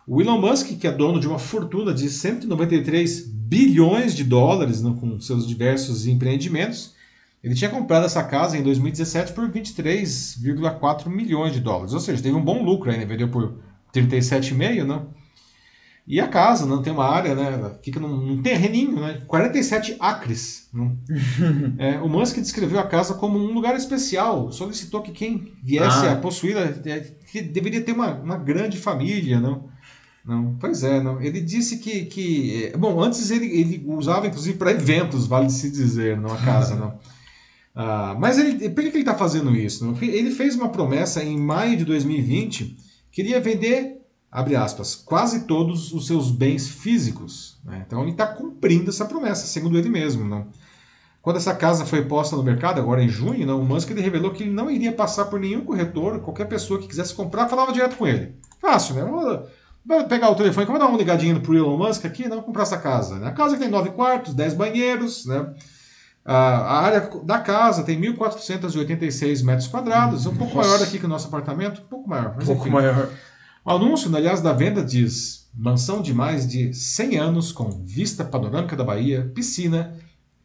O 0.06 0.20
Elon 0.20 0.38
Musk, 0.38 0.78
que 0.78 0.86
é 0.86 0.92
dono 0.92 1.18
de 1.18 1.26
uma 1.26 1.38
fortuna 1.38 1.92
de 1.92 2.08
193 2.08 3.26
bilhões 3.26 4.14
de 4.14 4.22
dólares, 4.22 4.82
não, 4.82 4.94
com 4.94 5.18
seus 5.18 5.48
diversos 5.48 6.06
empreendimentos, 6.06 6.94
ele 7.42 7.54
tinha 7.54 7.70
comprado 7.70 8.04
essa 8.04 8.22
casa 8.22 8.56
em 8.56 8.62
2017 8.62 9.32
por 9.32 9.50
23,4 9.50 11.08
milhões 11.08 11.52
de 11.54 11.60
dólares, 11.60 11.92
ou 11.92 12.00
seja, 12.00 12.22
teve 12.22 12.36
um 12.36 12.44
bom 12.44 12.62
lucro 12.62 12.90
aí, 12.90 12.98
né? 12.98 13.04
Vendeu 13.04 13.28
por 13.28 13.54
37,5, 13.94 14.84
não. 14.84 15.23
E 16.06 16.20
a 16.20 16.28
casa, 16.28 16.66
não 16.66 16.82
tem 16.82 16.92
uma 16.92 17.08
área, 17.08 17.34
né? 17.34 17.76
Fica 17.82 17.98
num, 17.98 18.14
num 18.16 18.42
terreninho, 18.42 19.00
né? 19.00 19.22
47 19.26 19.96
acres. 19.98 20.68
né? 20.72 20.92
É, 21.78 21.98
o 21.98 22.08
Musk 22.08 22.36
descreveu 22.36 22.78
a 22.78 22.86
casa 22.86 23.14
como 23.14 23.38
um 23.38 23.54
lugar 23.54 23.74
especial. 23.74 24.52
Solicitou 24.52 25.00
que 25.00 25.12
quem 25.12 25.54
viesse 25.62 26.06
Ah. 26.06 26.12
a 26.12 26.16
possuí-la 26.16 26.60
é, 26.60 27.00
que 27.32 27.40
deveria 27.40 27.80
ter 27.80 27.92
uma, 27.92 28.12
uma 28.20 28.36
grande 28.36 28.76
família, 28.76 29.40
não? 29.40 29.72
Não, 30.26 30.56
pois 30.60 30.82
é, 30.82 31.02
não. 31.02 31.20
Ele 31.22 31.40
disse 31.40 31.78
que, 31.78 32.04
que 32.06 32.66
é, 32.72 32.76
bom, 32.76 33.00
antes 33.02 33.30
ele, 33.30 33.46
ele 33.46 33.84
usava 33.86 34.26
inclusive 34.26 34.56
para 34.58 34.70
eventos, 34.72 35.26
vale 35.26 35.48
se 35.50 35.70
dizer, 35.70 36.18
não 36.18 36.32
a 36.32 36.38
casa, 36.38 36.76
não. 36.76 36.98
Ah, 37.74 38.16
mas 38.18 38.38
ele, 38.38 38.68
por 38.70 38.82
que, 38.82 38.88
ele 38.90 38.98
está 39.00 39.14
fazendo 39.14 39.54
isso? 39.56 39.84
não? 39.84 39.96
Ele 40.00 40.30
fez 40.30 40.54
uma 40.54 40.68
promessa 40.68 41.24
em 41.24 41.38
maio 41.38 41.76
de 41.76 41.84
2020 41.84 42.76
que 43.10 43.20
ele 43.22 43.30
ia 43.30 43.40
vender 43.40 43.93
abre 44.34 44.56
aspas, 44.56 44.96
quase 44.96 45.44
todos 45.44 45.92
os 45.92 46.08
seus 46.08 46.32
bens 46.32 46.68
físicos. 46.68 47.56
né? 47.64 47.84
Então 47.86 48.02
ele 48.02 48.10
está 48.10 48.26
cumprindo 48.26 48.90
essa 48.90 49.04
promessa, 49.04 49.46
segundo 49.46 49.78
ele 49.78 49.88
mesmo. 49.88 50.24
Não? 50.24 50.48
Quando 51.22 51.36
essa 51.36 51.54
casa 51.54 51.86
foi 51.86 52.04
posta 52.04 52.34
no 52.34 52.42
mercado, 52.42 52.80
agora 52.80 53.00
em 53.00 53.08
junho, 53.08 53.46
não, 53.46 53.60
o 53.60 53.64
Musk 53.64 53.92
ele 53.92 54.00
revelou 54.00 54.32
que 54.32 54.42
ele 54.42 54.50
não 54.50 54.68
iria 54.68 54.90
passar 54.90 55.26
por 55.26 55.38
nenhum 55.38 55.64
corretor, 55.64 56.18
qualquer 56.18 56.46
pessoa 56.46 56.80
que 56.80 56.88
quisesse 56.88 57.14
comprar 57.14 57.48
falava 57.48 57.72
direto 57.72 57.96
com 57.96 58.08
ele. 58.08 58.34
Fácil, 58.60 58.96
né? 58.96 59.04
Vou, 59.04 59.46
vou 59.86 60.04
pegar 60.08 60.30
o 60.30 60.34
telefone, 60.34 60.66
vou 60.66 60.80
dar 60.80 60.88
uma 60.88 60.98
ligadinha 60.98 61.38
pro 61.38 61.56
Elon 61.56 61.78
Musk 61.78 62.04
aqui, 62.04 62.28
não, 62.28 62.42
comprar 62.42 62.64
essa 62.64 62.78
casa. 62.78 63.14
Né? 63.20 63.28
A 63.28 63.32
casa 63.32 63.56
tem 63.56 63.68
nove 63.68 63.90
quartos, 63.90 64.34
dez 64.34 64.52
banheiros, 64.52 65.26
né? 65.26 65.54
A 66.24 66.80
área 66.80 67.08
da 67.22 67.38
casa 67.38 67.84
tem 67.84 68.00
1.486 68.00 69.44
metros 69.44 69.68
quadrados, 69.68 70.26
um 70.26 70.34
pouco 70.34 70.56
Nossa. 70.56 70.68
maior 70.68 70.82
aqui 70.82 70.98
que 70.98 71.04
o 71.04 71.08
nosso 71.08 71.28
apartamento, 71.28 71.82
um 71.82 71.86
pouco 71.86 72.08
maior. 72.08 72.34
Um 72.40 72.46
pouco 72.46 72.62
enfim. 72.62 72.70
maior. 72.70 73.08
O 73.66 73.70
anúncio, 73.70 74.14
aliás, 74.14 74.42
da 74.42 74.52
venda 74.52 74.84
diz 74.84 75.48
mansão 75.54 76.02
de 76.02 76.12
mais 76.12 76.46
de 76.46 76.74
100 76.74 77.16
anos 77.16 77.50
com 77.50 77.70
vista 77.70 78.22
panorâmica 78.22 78.76
da 78.76 78.84
Bahia, 78.84 79.32
piscina, 79.34 79.96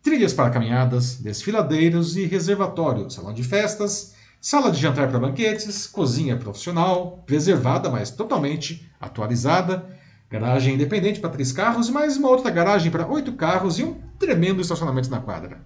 trilhas 0.01 0.31
para 0.31 0.49
caminhadas, 0.49 1.17
desfiladeiros 1.17 2.15
e 2.15 2.25
reservatório, 2.25 3.09
salão 3.09 3.33
de 3.33 3.43
festas, 3.43 4.15
sala 4.39 4.71
de 4.71 4.79
jantar 4.79 5.09
para 5.09 5.19
banquetes, 5.19 5.85
cozinha 5.85 6.37
profissional, 6.37 7.21
preservada, 7.25 7.89
mas 7.89 8.09
totalmente 8.09 8.89
atualizada, 9.01 9.85
garagem 10.29 10.75
independente 10.75 11.19
para 11.19 11.29
três 11.29 11.51
carros 11.51 11.89
e 11.89 11.91
mais 11.91 12.15
uma 12.15 12.29
outra 12.29 12.49
garagem 12.49 12.89
para 12.89 13.05
oito 13.05 13.33
carros 13.33 13.79
e 13.79 13.83
um 13.83 13.95
tremendo 14.17 14.61
estacionamento 14.61 15.09
na 15.09 15.19
quadra. 15.19 15.59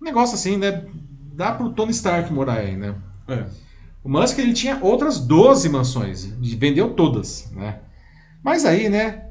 Negócio 0.00 0.36
assim, 0.36 0.58
né? 0.58 0.84
Dá 1.32 1.50
pro 1.50 1.70
Tony 1.70 1.90
Stark 1.90 2.32
morar 2.32 2.58
aí, 2.58 2.76
né? 2.76 2.94
É. 3.26 3.46
O 4.04 4.08
Musk 4.08 4.38
ele 4.38 4.52
tinha 4.52 4.78
outras 4.82 5.18
12 5.18 5.66
mansões 5.70 6.24
vendeu 6.56 6.92
todas, 6.92 7.50
né? 7.52 7.80
Mas 8.42 8.66
aí, 8.66 8.90
né? 8.90 9.30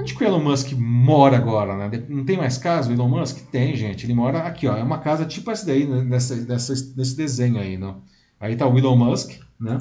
Onde 0.00 0.14
que 0.14 0.24
o 0.24 0.26
Elon 0.26 0.42
Musk 0.42 0.72
mora 0.72 1.36
agora, 1.36 1.76
né? 1.76 2.04
Não 2.08 2.24
tem 2.24 2.38
mais 2.38 2.56
casa 2.56 2.88
o 2.88 2.92
Elon 2.94 3.08
Musk? 3.08 3.50
Tem, 3.50 3.76
gente. 3.76 4.06
Ele 4.06 4.14
mora 4.14 4.38
aqui, 4.38 4.66
ó. 4.66 4.74
É 4.74 4.82
uma 4.82 4.98
casa 4.98 5.26
tipo 5.26 5.50
essa 5.50 5.66
daí, 5.66 5.86
né? 5.86 6.02
nessa, 6.02 6.36
nessa, 6.36 6.72
nesse 6.96 7.14
desenho 7.14 7.58
aí, 7.58 7.76
não? 7.76 8.00
Aí 8.40 8.56
tá 8.56 8.66
o 8.66 8.78
Elon 8.78 8.96
Musk, 8.96 9.32
né? 9.60 9.76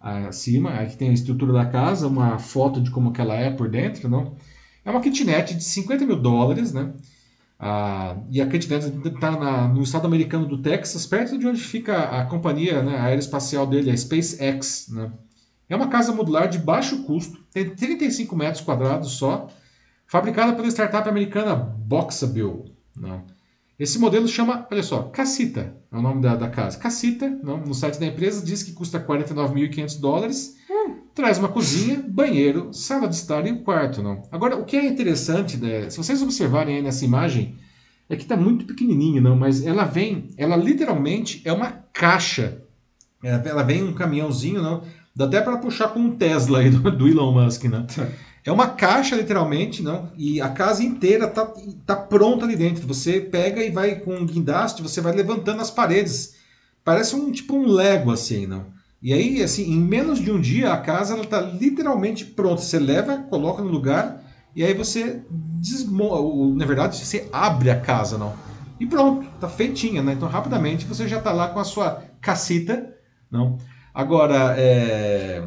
Acima, 0.00 0.70
aqui 0.70 0.96
tem 0.96 1.10
a 1.10 1.12
estrutura 1.12 1.52
da 1.52 1.66
casa, 1.66 2.08
uma 2.08 2.38
foto 2.38 2.80
de 2.80 2.90
como 2.90 3.12
que 3.12 3.20
ela 3.20 3.34
é 3.34 3.50
por 3.50 3.68
dentro, 3.68 4.08
não? 4.08 4.34
É 4.84 4.90
uma 4.90 5.00
kitnet 5.00 5.54
de 5.54 5.62
50 5.62 6.04
mil 6.04 6.16
dólares, 6.16 6.72
né? 6.72 6.92
Ah, 7.58 8.16
e 8.30 8.40
a 8.40 8.46
kitnet 8.46 8.86
está 9.04 9.68
no 9.68 9.82
estado 9.82 10.06
americano 10.06 10.46
do 10.46 10.62
Texas, 10.62 11.04
perto 11.06 11.36
de 11.36 11.46
onde 11.46 11.60
fica 11.60 12.04
a 12.04 12.24
companhia 12.24 12.82
né, 12.82 12.96
aeroespacial 12.98 13.66
dele, 13.66 13.90
a 13.90 13.96
SpaceX. 13.96 14.88
Né? 14.90 15.10
É 15.68 15.74
uma 15.74 15.88
casa 15.88 16.12
modular 16.12 16.48
de 16.48 16.58
baixo 16.58 17.02
custo, 17.02 17.44
tem 17.52 17.68
35 17.68 18.36
metros 18.36 18.62
quadrados 18.62 19.12
só, 19.12 19.48
fabricada 20.06 20.52
pela 20.54 20.68
startup 20.68 21.08
americana 21.08 21.56
Boxable. 21.56 22.72
Né? 22.96 23.22
Esse 23.76 23.98
modelo 23.98 24.28
chama, 24.28 24.66
olha 24.70 24.82
só, 24.82 25.02
Casita, 25.04 25.76
é 25.90 25.96
o 25.96 26.02
nome 26.02 26.22
da, 26.22 26.36
da 26.36 26.48
casa. 26.48 26.78
Casita, 26.78 27.28
não, 27.42 27.58
no 27.58 27.74
site 27.74 27.98
da 27.98 28.06
empresa, 28.06 28.44
diz 28.44 28.62
que 28.62 28.72
custa 28.72 29.00
49.500 29.00 30.00
dólares, 30.00 30.56
traz 31.18 31.36
uma 31.36 31.48
cozinha, 31.48 32.00
banheiro, 32.08 32.72
sala 32.72 33.08
de 33.08 33.16
estar 33.16 33.44
e 33.44 33.50
um 33.50 33.64
quarto. 33.64 34.00
Não. 34.00 34.22
Agora, 34.30 34.56
o 34.56 34.64
que 34.64 34.76
é 34.76 34.86
interessante, 34.86 35.56
né, 35.56 35.90
se 35.90 35.98
vocês 35.98 36.22
observarem 36.22 36.76
aí 36.76 36.82
nessa 36.82 37.04
imagem, 37.04 37.56
é 38.08 38.14
que 38.14 38.22
está 38.22 38.36
muito 38.36 38.64
pequenininho, 38.64 39.20
não, 39.20 39.34
mas 39.34 39.66
ela 39.66 39.82
vem, 39.82 40.28
ela 40.36 40.54
literalmente 40.54 41.42
é 41.44 41.52
uma 41.52 41.72
caixa. 41.92 42.62
Ela, 43.20 43.42
ela 43.44 43.62
vem 43.64 43.82
um 43.82 43.92
caminhãozinho, 43.92 44.62
não, 44.62 44.84
dá 45.14 45.24
até 45.24 45.40
para 45.40 45.58
puxar 45.58 45.88
com 45.88 45.98
um 45.98 46.16
Tesla 46.16 46.60
aí 46.60 46.70
do, 46.70 46.88
do 46.88 47.08
Elon 47.08 47.32
Musk, 47.32 47.64
né? 47.64 47.84
É 48.44 48.52
uma 48.52 48.68
caixa, 48.68 49.16
literalmente, 49.16 49.82
não? 49.82 50.12
E 50.16 50.40
a 50.40 50.48
casa 50.48 50.84
inteira 50.84 51.26
tá, 51.26 51.52
tá 51.84 51.96
pronta 51.96 52.44
ali 52.44 52.54
dentro. 52.54 52.86
Você 52.86 53.20
pega 53.20 53.62
e 53.62 53.70
vai 53.70 53.96
com 53.96 54.14
um 54.14 54.24
guindaste, 54.24 54.80
você 54.80 55.00
vai 55.00 55.12
levantando 55.12 55.60
as 55.60 55.70
paredes. 55.70 56.36
Parece 56.84 57.16
um 57.16 57.32
tipo 57.32 57.56
um 57.56 57.66
Lego, 57.66 58.12
assim, 58.12 58.46
não? 58.46 58.77
E 59.00 59.12
aí, 59.12 59.42
assim, 59.42 59.70
em 59.70 59.78
menos 59.78 60.18
de 60.18 60.30
um 60.30 60.40
dia, 60.40 60.72
a 60.72 60.76
casa 60.76 61.14
ela 61.14 61.24
tá 61.24 61.40
literalmente 61.40 62.24
pronta. 62.24 62.62
Você 62.62 62.78
leva, 62.78 63.18
coloca 63.18 63.62
no 63.62 63.68
lugar, 63.68 64.24
e 64.54 64.64
aí 64.64 64.74
você 64.74 65.22
desmonta. 65.30 66.56
Na 66.56 66.66
verdade, 66.66 66.96
você 66.96 67.28
abre 67.32 67.70
a 67.70 67.80
casa, 67.80 68.18
não? 68.18 68.34
E 68.80 68.86
pronto, 68.86 69.28
tá 69.40 69.48
feitinha, 69.48 70.02
né? 70.02 70.12
Então, 70.12 70.28
rapidamente, 70.28 70.84
você 70.84 71.06
já 71.06 71.20
tá 71.20 71.32
lá 71.32 71.48
com 71.48 71.60
a 71.60 71.64
sua 71.64 72.02
cacita, 72.20 72.94
não? 73.30 73.58
Agora, 73.94 74.54
é... 74.56 75.44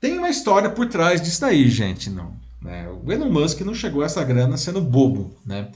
tem 0.00 0.18
uma 0.18 0.28
história 0.28 0.70
por 0.70 0.88
trás 0.88 1.20
disso 1.20 1.40
daí, 1.40 1.68
gente, 1.68 2.10
não? 2.10 2.42
né? 2.62 2.88
O 3.04 3.12
Elon 3.12 3.30
Musk 3.30 3.60
não 3.62 3.74
chegou 3.74 4.02
a 4.02 4.06
essa 4.06 4.22
grana 4.24 4.56
sendo 4.56 4.80
bobo, 4.80 5.34
né? 5.44 5.68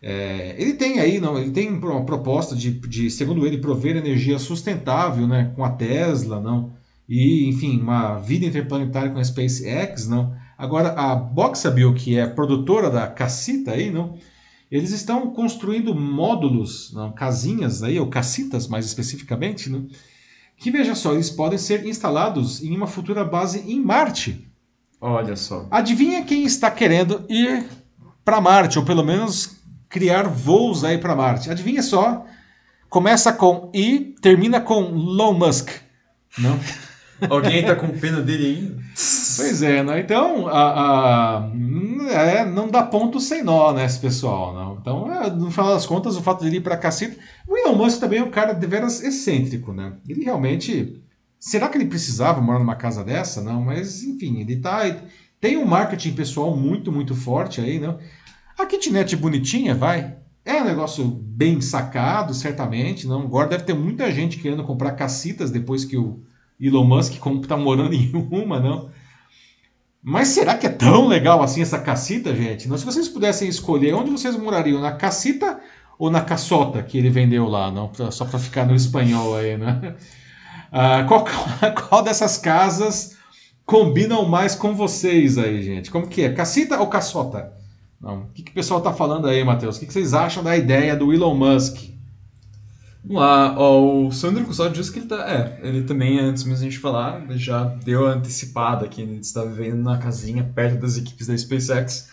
É, 0.00 0.54
ele 0.58 0.74
tem 0.74 1.00
aí, 1.00 1.18
não, 1.20 1.38
ele 1.38 1.50
tem 1.50 1.68
uma 1.68 2.04
proposta 2.04 2.54
de, 2.54 2.70
de, 2.70 3.10
segundo 3.10 3.44
ele, 3.46 3.58
prover 3.58 3.96
energia 3.96 4.38
sustentável, 4.38 5.26
né, 5.26 5.52
com 5.56 5.64
a 5.64 5.70
Tesla, 5.70 6.40
não, 6.40 6.72
e 7.08 7.48
enfim, 7.48 7.80
uma 7.80 8.18
vida 8.18 8.46
interplanetária 8.46 9.10
com 9.10 9.18
a 9.18 9.24
SpaceX, 9.24 10.06
não. 10.06 10.36
Agora 10.56 10.90
a 10.90 11.14
Boxabil, 11.14 11.92
que 11.94 12.16
é 12.16 12.26
produtora 12.26 12.90
da 12.90 13.06
cacita 13.08 13.72
aí, 13.72 13.90
não, 13.90 14.16
eles 14.70 14.92
estão 14.92 15.30
construindo 15.30 15.94
módulos, 15.94 16.92
não, 16.92 17.10
casinhas 17.10 17.82
aí, 17.82 17.98
ou 17.98 18.06
cacitas 18.06 18.68
mais 18.68 18.84
especificamente, 18.86 19.68
não, 19.68 19.86
que 20.56 20.70
veja 20.70 20.94
só, 20.94 21.12
eles 21.12 21.30
podem 21.30 21.58
ser 21.58 21.86
instalados 21.86 22.62
em 22.62 22.76
uma 22.76 22.86
futura 22.86 23.24
base 23.24 23.60
em 23.60 23.80
Marte. 23.80 24.48
Olha 25.00 25.36
só. 25.36 25.66
Adivinha 25.70 26.24
quem 26.24 26.44
está 26.44 26.70
querendo 26.70 27.24
ir 27.28 27.64
para 28.24 28.40
Marte, 28.40 28.78
ou 28.78 28.84
pelo 28.84 29.04
menos 29.04 29.57
criar 29.88 30.28
voos 30.28 30.84
aí 30.84 30.98
para 30.98 31.16
Marte. 31.16 31.50
Adivinha 31.50 31.82
só? 31.82 32.24
Começa 32.88 33.32
com 33.32 33.70
I, 33.74 34.14
termina 34.20 34.60
com 34.60 34.82
Elon 34.82 35.34
Musk. 35.34 35.70
Não? 36.38 36.58
Alguém 37.28 37.64
tá 37.64 37.74
com 37.74 37.88
pena 37.88 38.20
dele 38.20 38.46
ainda? 38.46 38.82
Pois 39.36 39.62
é, 39.62 39.82
né? 39.82 40.00
Então, 40.00 40.46
a, 40.46 41.40
a 41.40 41.50
é, 42.10 42.44
não 42.44 42.68
dá 42.68 42.82
ponto 42.82 43.20
sem 43.20 43.42
nó, 43.42 43.72
né, 43.72 43.84
esse 43.84 43.98
pessoal. 43.98 44.54
Não? 44.54 44.78
Então, 44.80 45.12
é, 45.12 45.30
no 45.30 45.50
final 45.50 45.74
das 45.74 45.84
contas, 45.84 46.16
o 46.16 46.22
fato 46.22 46.42
de 46.42 46.46
ele 46.46 46.58
ir 46.58 46.60
para 46.60 46.76
caceta. 46.76 47.16
O 47.46 47.56
Elon 47.56 47.74
Musk 47.74 47.98
também 47.98 48.20
é 48.20 48.24
um 48.24 48.30
cara 48.30 48.52
de 48.52 48.66
veras 48.66 49.02
excêntrico, 49.02 49.72
né? 49.72 49.94
Ele 50.08 50.24
realmente. 50.24 51.02
Será 51.40 51.68
que 51.68 51.78
ele 51.78 51.86
precisava 51.86 52.40
morar 52.40 52.58
numa 52.58 52.74
casa 52.74 53.04
dessa? 53.04 53.40
Não, 53.40 53.62
mas 53.62 54.02
enfim, 54.02 54.40
ele 54.40 54.56
tá. 54.56 54.82
Tem 55.40 55.56
um 55.56 55.64
marketing 55.64 56.14
pessoal 56.14 56.56
muito, 56.56 56.90
muito 56.90 57.14
forte 57.14 57.60
aí, 57.60 57.78
não? 57.78 57.98
A 58.58 58.66
kitnet 58.66 59.14
bonitinha, 59.14 59.72
vai. 59.72 60.16
É 60.44 60.60
um 60.60 60.64
negócio 60.64 61.04
bem 61.04 61.60
sacado, 61.60 62.34
certamente. 62.34 63.06
Não? 63.06 63.22
Agora 63.22 63.48
deve 63.48 63.62
ter 63.62 63.74
muita 63.74 64.10
gente 64.10 64.38
querendo 64.38 64.64
comprar 64.64 64.92
cacitas 64.92 65.50
depois 65.50 65.84
que 65.84 65.96
o 65.96 66.20
Elon 66.60 66.84
Musk 66.84 67.14
está 67.14 67.56
morando 67.56 67.94
em 67.94 68.10
uma, 68.32 68.58
não? 68.58 68.90
Mas 70.02 70.28
será 70.28 70.56
que 70.56 70.66
é 70.66 70.70
tão 70.70 71.06
legal 71.06 71.42
assim 71.42 71.62
essa 71.62 71.78
cacita, 71.78 72.34
gente? 72.34 72.68
Não, 72.68 72.76
se 72.76 72.84
vocês 72.84 73.08
pudessem 73.08 73.48
escolher 73.48 73.94
onde 73.94 74.10
vocês 74.10 74.36
morariam, 74.36 74.80
na 74.80 74.92
cacita 74.92 75.60
ou 75.98 76.10
na 76.10 76.20
caçota 76.20 76.82
que 76.82 76.98
ele 76.98 77.10
vendeu 77.10 77.46
lá, 77.46 77.70
não? 77.70 77.92
Só 78.10 78.24
para 78.24 78.38
ficar 78.38 78.64
no 78.64 78.74
espanhol 78.74 79.36
aí, 79.36 79.56
né? 79.56 79.94
Ah, 80.72 81.04
qual, 81.04 81.24
qual 81.88 82.02
dessas 82.02 82.38
casas 82.38 83.16
combinam 83.64 84.24
mais 84.26 84.54
com 84.54 84.74
vocês 84.74 85.36
aí, 85.38 85.62
gente? 85.62 85.90
Como 85.90 86.08
que 86.08 86.22
é? 86.22 86.32
Cacita 86.32 86.80
ou 86.80 86.88
caçota? 86.88 87.57
Não. 88.00 88.22
O 88.22 88.26
que, 88.32 88.42
que 88.42 88.50
o 88.50 88.54
pessoal 88.54 88.78
está 88.78 88.92
falando 88.92 89.26
aí, 89.26 89.42
Matheus? 89.42 89.76
O 89.76 89.80
que, 89.80 89.86
que, 89.86 89.92
vocês 89.92 90.14
acham 90.14 90.42
da 90.42 90.56
ideia 90.56 90.94
do 90.94 91.12
Elon 91.12 91.34
Musk? 91.34 91.90
Vamos 93.04 93.22
lá, 93.22 93.58
ó, 93.58 94.06
o 94.06 94.12
Sandro 94.12 94.44
Custódio 94.44 94.74
disse 94.74 94.92
que 94.92 95.00
ele 95.00 95.06
tá. 95.06 95.28
É, 95.28 95.60
ele 95.62 95.82
também, 95.82 96.18
antes 96.18 96.44
mesmo 96.44 96.66
a 96.66 96.70
gente 96.70 96.78
falar, 96.78 97.24
já 97.30 97.64
deu 97.64 98.06
a 98.06 98.12
antecipada 98.12 98.86
que 98.86 99.00
ele 99.00 99.18
está 99.18 99.44
vivendo 99.44 99.82
na 99.82 99.98
casinha 99.98 100.44
perto 100.44 100.80
das 100.80 100.96
equipes 100.96 101.26
da 101.26 101.36
SpaceX 101.36 102.10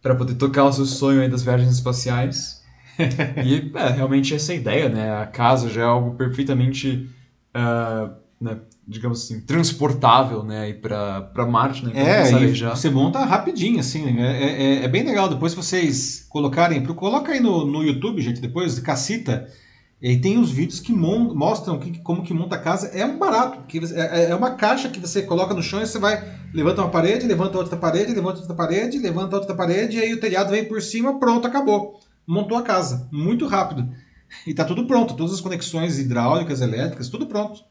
para 0.00 0.14
poder 0.14 0.34
tocar 0.34 0.64
o 0.64 0.72
seu 0.72 0.86
sonho 0.86 1.20
aí 1.20 1.28
das 1.28 1.42
viagens 1.42 1.72
espaciais. 1.72 2.62
e 2.98 3.70
é, 3.76 3.88
realmente 3.88 4.34
essa 4.34 4.52
é 4.52 4.56
a 4.56 4.58
ideia, 4.58 4.88
né? 4.88 5.14
A 5.16 5.26
casa 5.26 5.68
já 5.68 5.82
é 5.82 5.84
algo 5.84 6.14
perfeitamente. 6.14 7.10
Uh, 7.54 8.27
né, 8.40 8.58
digamos 8.86 9.24
assim, 9.24 9.40
transportável, 9.40 10.44
né, 10.44 10.72
para 10.72 11.46
Marte, 11.46 11.84
né? 11.84 11.92
É, 11.94 12.44
e 12.44 12.54
já. 12.54 12.74
você 12.74 12.88
monta 12.88 13.24
rapidinho, 13.24 13.80
assim, 13.80 14.12
né? 14.12 14.42
É, 14.42 14.62
é, 14.62 14.84
é, 14.84 14.88
bem 14.88 15.04
legal. 15.04 15.28
Depois 15.28 15.54
vocês 15.54 16.24
colocarem, 16.28 16.84
coloca 16.84 17.32
aí 17.32 17.40
no, 17.40 17.66
no 17.66 17.82
YouTube, 17.82 18.22
gente, 18.22 18.40
depois, 18.40 18.78
Cacita, 18.78 19.48
e 20.00 20.16
tem 20.16 20.38
os 20.38 20.52
vídeos 20.52 20.78
que 20.78 20.92
mon, 20.92 21.34
mostram 21.34 21.80
que, 21.80 21.98
como 21.98 22.22
que 22.22 22.32
monta 22.32 22.54
a 22.54 22.60
casa. 22.60 22.88
É 22.88 23.04
um 23.04 23.18
barato, 23.18 23.58
porque 23.58 23.80
é, 23.92 24.30
é 24.30 24.34
uma 24.34 24.52
caixa 24.52 24.88
que 24.88 25.00
você 25.00 25.22
coloca 25.22 25.52
no 25.52 25.62
chão 25.62 25.82
e 25.82 25.86
você 25.86 25.98
vai, 25.98 26.22
levanta 26.54 26.82
uma 26.82 26.90
parede, 26.90 27.26
levanta 27.26 27.58
outra 27.58 27.76
parede, 27.76 28.14
levanta 28.14 28.38
outra 28.38 28.54
parede, 28.54 28.98
levanta 28.98 29.36
outra 29.36 29.54
parede, 29.54 29.96
e 29.96 30.00
aí 30.00 30.14
o 30.14 30.20
telhado 30.20 30.50
vem 30.50 30.64
por 30.64 30.80
cima, 30.80 31.18
pronto, 31.18 31.46
acabou. 31.46 31.98
Montou 32.24 32.56
a 32.56 32.62
casa, 32.62 33.08
muito 33.10 33.46
rápido. 33.46 33.88
E 34.46 34.54
tá 34.54 34.64
tudo 34.64 34.86
pronto, 34.86 35.14
todas 35.14 35.32
as 35.32 35.40
conexões 35.40 35.98
hidráulicas, 35.98 36.60
elétricas, 36.60 37.08
tudo 37.08 37.26
pronto. 37.26 37.64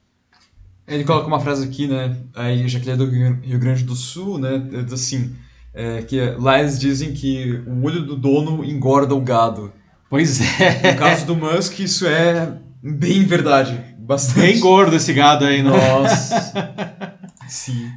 Ele 0.88 1.04
coloca 1.04 1.28
uma 1.28 1.40
frase 1.40 1.66
aqui, 1.66 1.86
né? 1.86 2.16
Aí, 2.34 2.68
já 2.68 2.80
que 2.80 2.86
ele 2.86 2.94
é 2.94 2.96
do 2.96 3.10
Rio 3.10 3.60
Grande 3.60 3.84
do 3.84 3.96
Sul, 3.96 4.40
né? 4.40 4.64
Assim, 4.92 5.36
é, 5.74 6.02
que 6.02 6.20
lá 6.40 6.60
eles 6.60 6.80
dizem 6.80 7.14
que 7.14 7.62
o 7.68 7.84
olho 7.84 8.06
do 8.06 8.16
dono 8.16 8.64
engorda 8.64 9.14
o 9.14 9.22
gado. 9.22 9.74
Pois 10.10 10.40
é. 10.62 10.94
No 10.94 10.98
caso 10.98 11.26
do 11.26 11.36
Musk, 11.36 11.80
isso 11.80 12.08
é 12.08 12.58
bem 12.82 13.26
verdade. 13.26 13.80
Bastante. 14.00 14.40
Bem 14.40 14.60
gordo 14.60 14.96
esse 14.96 15.12
gado 15.12 15.44
aí, 15.44 15.62
nossa. 15.62 16.54
Sim. 17.50 17.92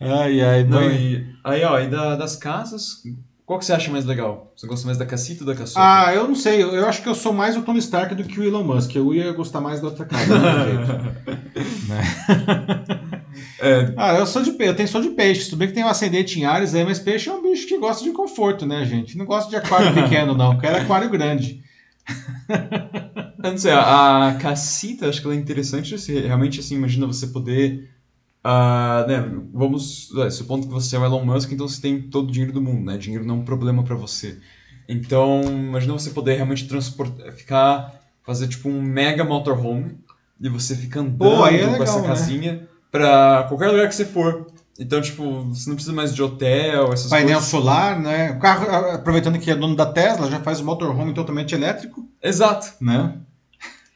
Ai, 0.00 0.40
ai, 0.40 0.64
não. 0.64 0.90
E, 0.90 1.24
aí, 1.44 1.62
ó, 1.62 1.78
e 1.78 1.88
da, 1.88 2.16
das 2.16 2.34
casas, 2.34 3.02
qual 3.44 3.58
que 3.58 3.64
você 3.64 3.72
acha 3.72 3.90
mais 3.90 4.04
legal? 4.04 4.52
Você 4.56 4.66
gosta 4.68 4.86
mais 4.86 4.96
da 4.96 5.04
cacita 5.04 5.42
ou 5.42 5.46
da 5.46 5.54
caçota? 5.54 5.80
Ah, 5.80 6.14
eu 6.14 6.28
não 6.28 6.34
sei. 6.34 6.62
Eu, 6.62 6.86
acho 6.86 7.02
que 7.02 7.08
eu 7.08 7.14
sou 7.14 7.32
mais 7.32 7.56
o 7.56 7.62
Tony 7.62 7.80
Stark 7.80 8.14
do 8.14 8.22
que 8.22 8.38
o 8.38 8.44
Elon 8.44 8.62
Musk. 8.62 8.94
Eu 8.94 9.12
ia 9.12 9.32
gostar 9.32 9.60
mais 9.60 9.80
da 9.80 9.88
outra 9.88 10.04
casa. 10.04 10.38
né? 11.88 12.02
é. 13.60 13.94
Ah, 13.96 14.14
eu 14.14 14.26
sou 14.26 14.42
de 14.42 14.54
eu 14.60 14.76
tenho 14.76 14.88
sou 14.88 15.00
de 15.00 15.10
peixe. 15.10 15.50
Tudo 15.50 15.58
bem 15.58 15.68
que 15.68 15.74
tem 15.74 15.82
um 15.82 15.88
ascendente 15.88 16.38
em 16.38 16.44
Ares 16.44 16.72
aí, 16.72 16.84
mas 16.84 17.00
peixe 17.00 17.28
é 17.28 17.32
um 17.32 17.42
bicho 17.42 17.66
que 17.66 17.78
gosta 17.78 18.04
de 18.04 18.12
conforto, 18.12 18.64
né, 18.64 18.84
gente? 18.84 19.18
Não 19.18 19.26
gosta 19.26 19.50
de 19.50 19.56
aquário 19.56 19.92
pequeno, 19.94 20.34
não. 20.34 20.56
Quero 20.56 20.76
aquário 20.76 21.10
grande. 21.10 21.60
eu 23.42 23.50
não 23.50 23.58
sei, 23.58 23.72
a 23.72 24.38
cacita, 24.40 25.08
acho 25.08 25.20
que 25.20 25.26
ela 25.26 25.34
é 25.34 25.38
interessante. 25.38 25.96
Assim, 25.96 26.20
realmente, 26.20 26.60
assim, 26.60 26.76
imagina 26.76 27.06
você 27.08 27.26
poder 27.26 27.90
Uh, 28.44 29.06
né, 29.06 29.24
vamos 29.52 30.10
é, 30.18 30.30
supondo 30.30 30.66
que 30.66 30.72
você 30.72 30.96
é 30.96 30.98
o 30.98 31.04
Elon 31.04 31.24
Musk, 31.24 31.52
então 31.52 31.68
você 31.68 31.80
tem 31.80 32.02
todo 32.02 32.28
o 32.28 32.32
dinheiro 32.32 32.52
do 32.52 32.60
mundo, 32.60 32.84
né? 32.84 32.98
Dinheiro 32.98 33.24
não 33.24 33.36
é 33.36 33.38
um 33.38 33.44
problema 33.44 33.84
para 33.84 33.94
você. 33.94 34.38
Então, 34.88 35.42
imagina 35.44 35.92
você 35.92 36.10
poder 36.10 36.34
realmente 36.34 36.66
transportar, 36.66 37.32
ficar, 37.32 37.94
fazer 38.24 38.48
tipo 38.48 38.68
um 38.68 38.82
mega 38.82 39.24
motorhome 39.24 39.96
e 40.40 40.48
você 40.48 40.74
fica 40.74 41.00
andando 41.00 41.18
Pô, 41.18 41.46
é 41.46 41.52
legal, 41.52 41.76
com 41.76 41.82
essa 41.84 42.00
né? 42.00 42.08
casinha 42.08 42.52
né? 42.54 42.62
pra 42.90 43.44
qualquer 43.48 43.68
lugar 43.68 43.88
que 43.88 43.94
você 43.94 44.04
for. 44.04 44.46
Então, 44.78 45.00
tipo, 45.00 45.44
você 45.44 45.68
não 45.68 45.76
precisa 45.76 45.94
mais 45.94 46.12
de 46.12 46.20
hotel, 46.20 46.92
essas 46.92 47.10
Painel 47.10 47.34
coisas. 47.34 47.48
solar, 47.48 48.00
né? 48.00 48.32
O 48.32 48.40
carro, 48.40 48.92
aproveitando 48.92 49.38
que 49.38 49.50
é 49.50 49.54
dono 49.54 49.76
da 49.76 49.86
Tesla, 49.86 50.28
já 50.28 50.40
faz 50.40 50.60
o 50.60 50.64
motorhome 50.64 51.14
totalmente 51.14 51.54
elétrico. 51.54 52.08
Exato. 52.20 52.72
Né? 52.80 53.18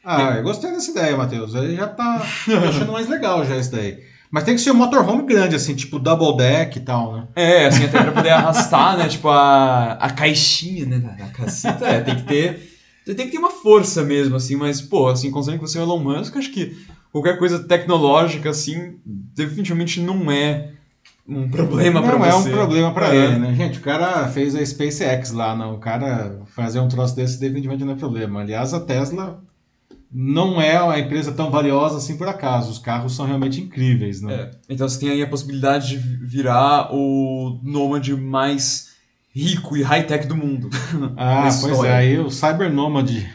Ah, 0.05 0.35
eu 0.37 0.43
gostei 0.43 0.71
dessa 0.71 0.91
ideia, 0.91 1.17
Matheus. 1.17 1.53
Aí 1.53 1.75
já 1.75 1.87
tá 1.87 2.21
achando 2.69 2.93
mais 2.93 3.09
legal 3.09 3.43
já 3.43 3.57
isso 3.57 3.71
daí. 3.71 4.01
Mas 4.29 4.43
tem 4.43 4.55
que 4.55 4.61
ser 4.61 4.71
um 4.71 4.75
motorhome 4.75 5.25
grande, 5.25 5.55
assim, 5.55 5.73
tipo 5.73 5.99
double 5.99 6.37
deck 6.37 6.77
e 6.77 6.81
tal, 6.81 7.13
né? 7.13 7.27
É, 7.35 7.67
assim, 7.67 7.85
até 7.85 8.01
pra 8.03 8.11
poder 8.11 8.29
arrastar, 8.29 8.97
né? 8.97 9.07
Tipo, 9.07 9.29
a, 9.29 9.93
a 9.93 10.09
caixinha, 10.09 10.85
né? 10.85 10.99
Da, 10.99 11.27
caceta. 11.27 11.85
É, 11.85 12.01
tem 12.01 12.15
que 12.15 12.23
ter. 12.23 12.77
Tem 13.05 13.15
que 13.15 13.31
ter 13.31 13.37
uma 13.37 13.51
força 13.51 14.03
mesmo, 14.03 14.35
assim, 14.35 14.57
mas, 14.57 14.81
pô, 14.81 15.07
assim, 15.07 15.31
considerando 15.31 15.61
que 15.63 15.69
você 15.69 15.77
é 15.77 15.81
o 15.81 15.85
Elon 15.85 15.99
Musk, 15.99 16.35
acho 16.35 16.51
que 16.51 16.75
qualquer 17.09 17.39
coisa 17.39 17.59
tecnológica, 17.59 18.49
assim, 18.49 18.95
definitivamente 19.05 20.01
não 20.01 20.29
é 20.29 20.71
um 21.27 21.49
problema 21.49 22.01
para 22.01 22.17
você. 22.17 22.27
Não 22.27 22.29
é 22.29 22.35
um 22.35 22.65
problema 22.65 22.93
para 22.93 23.13
é. 23.13 23.17
ele, 23.17 23.39
né? 23.39 23.53
Gente, 23.53 23.79
o 23.79 23.81
cara 23.81 24.27
fez 24.27 24.55
a 24.55 24.65
SpaceX 24.65 25.31
lá, 25.31 25.55
não. 25.55 25.75
O 25.75 25.79
cara 25.79 26.41
fazer 26.47 26.79
um 26.79 26.87
troço 26.87 27.15
desse 27.15 27.39
definitivamente 27.39 27.83
não 27.83 27.93
é 27.93 27.97
problema. 27.97 28.41
Aliás, 28.41 28.73
a 28.73 28.79
Tesla 28.79 29.41
não 30.19 30.59
é 30.59 30.81
uma 30.81 30.97
empresa 30.97 31.31
tão 31.31 31.51
valiosa 31.51 31.97
assim 31.97 32.17
por 32.17 32.27
acaso. 32.27 32.71
Os 32.71 32.79
carros 32.79 33.15
são 33.15 33.27
realmente 33.27 33.61
incríveis, 33.61 34.19
né? 34.19 34.33
É. 34.33 34.51
Então 34.67 34.89
você 34.89 34.99
tem 34.99 35.11
aí 35.11 35.21
a 35.21 35.27
possibilidade 35.27 35.89
de 35.89 35.97
virar 35.97 36.89
o 36.91 37.59
nômade 37.61 38.15
mais 38.15 38.95
rico 39.31 39.77
e 39.77 39.83
high-tech 39.83 40.25
do 40.25 40.35
mundo. 40.35 40.71
Ah, 41.15 41.49
pois 41.61 41.83
é, 41.83 41.95
aí 41.95 42.17
o 42.17 42.31
Cyber 42.31 42.73
Nômade. 42.73 43.29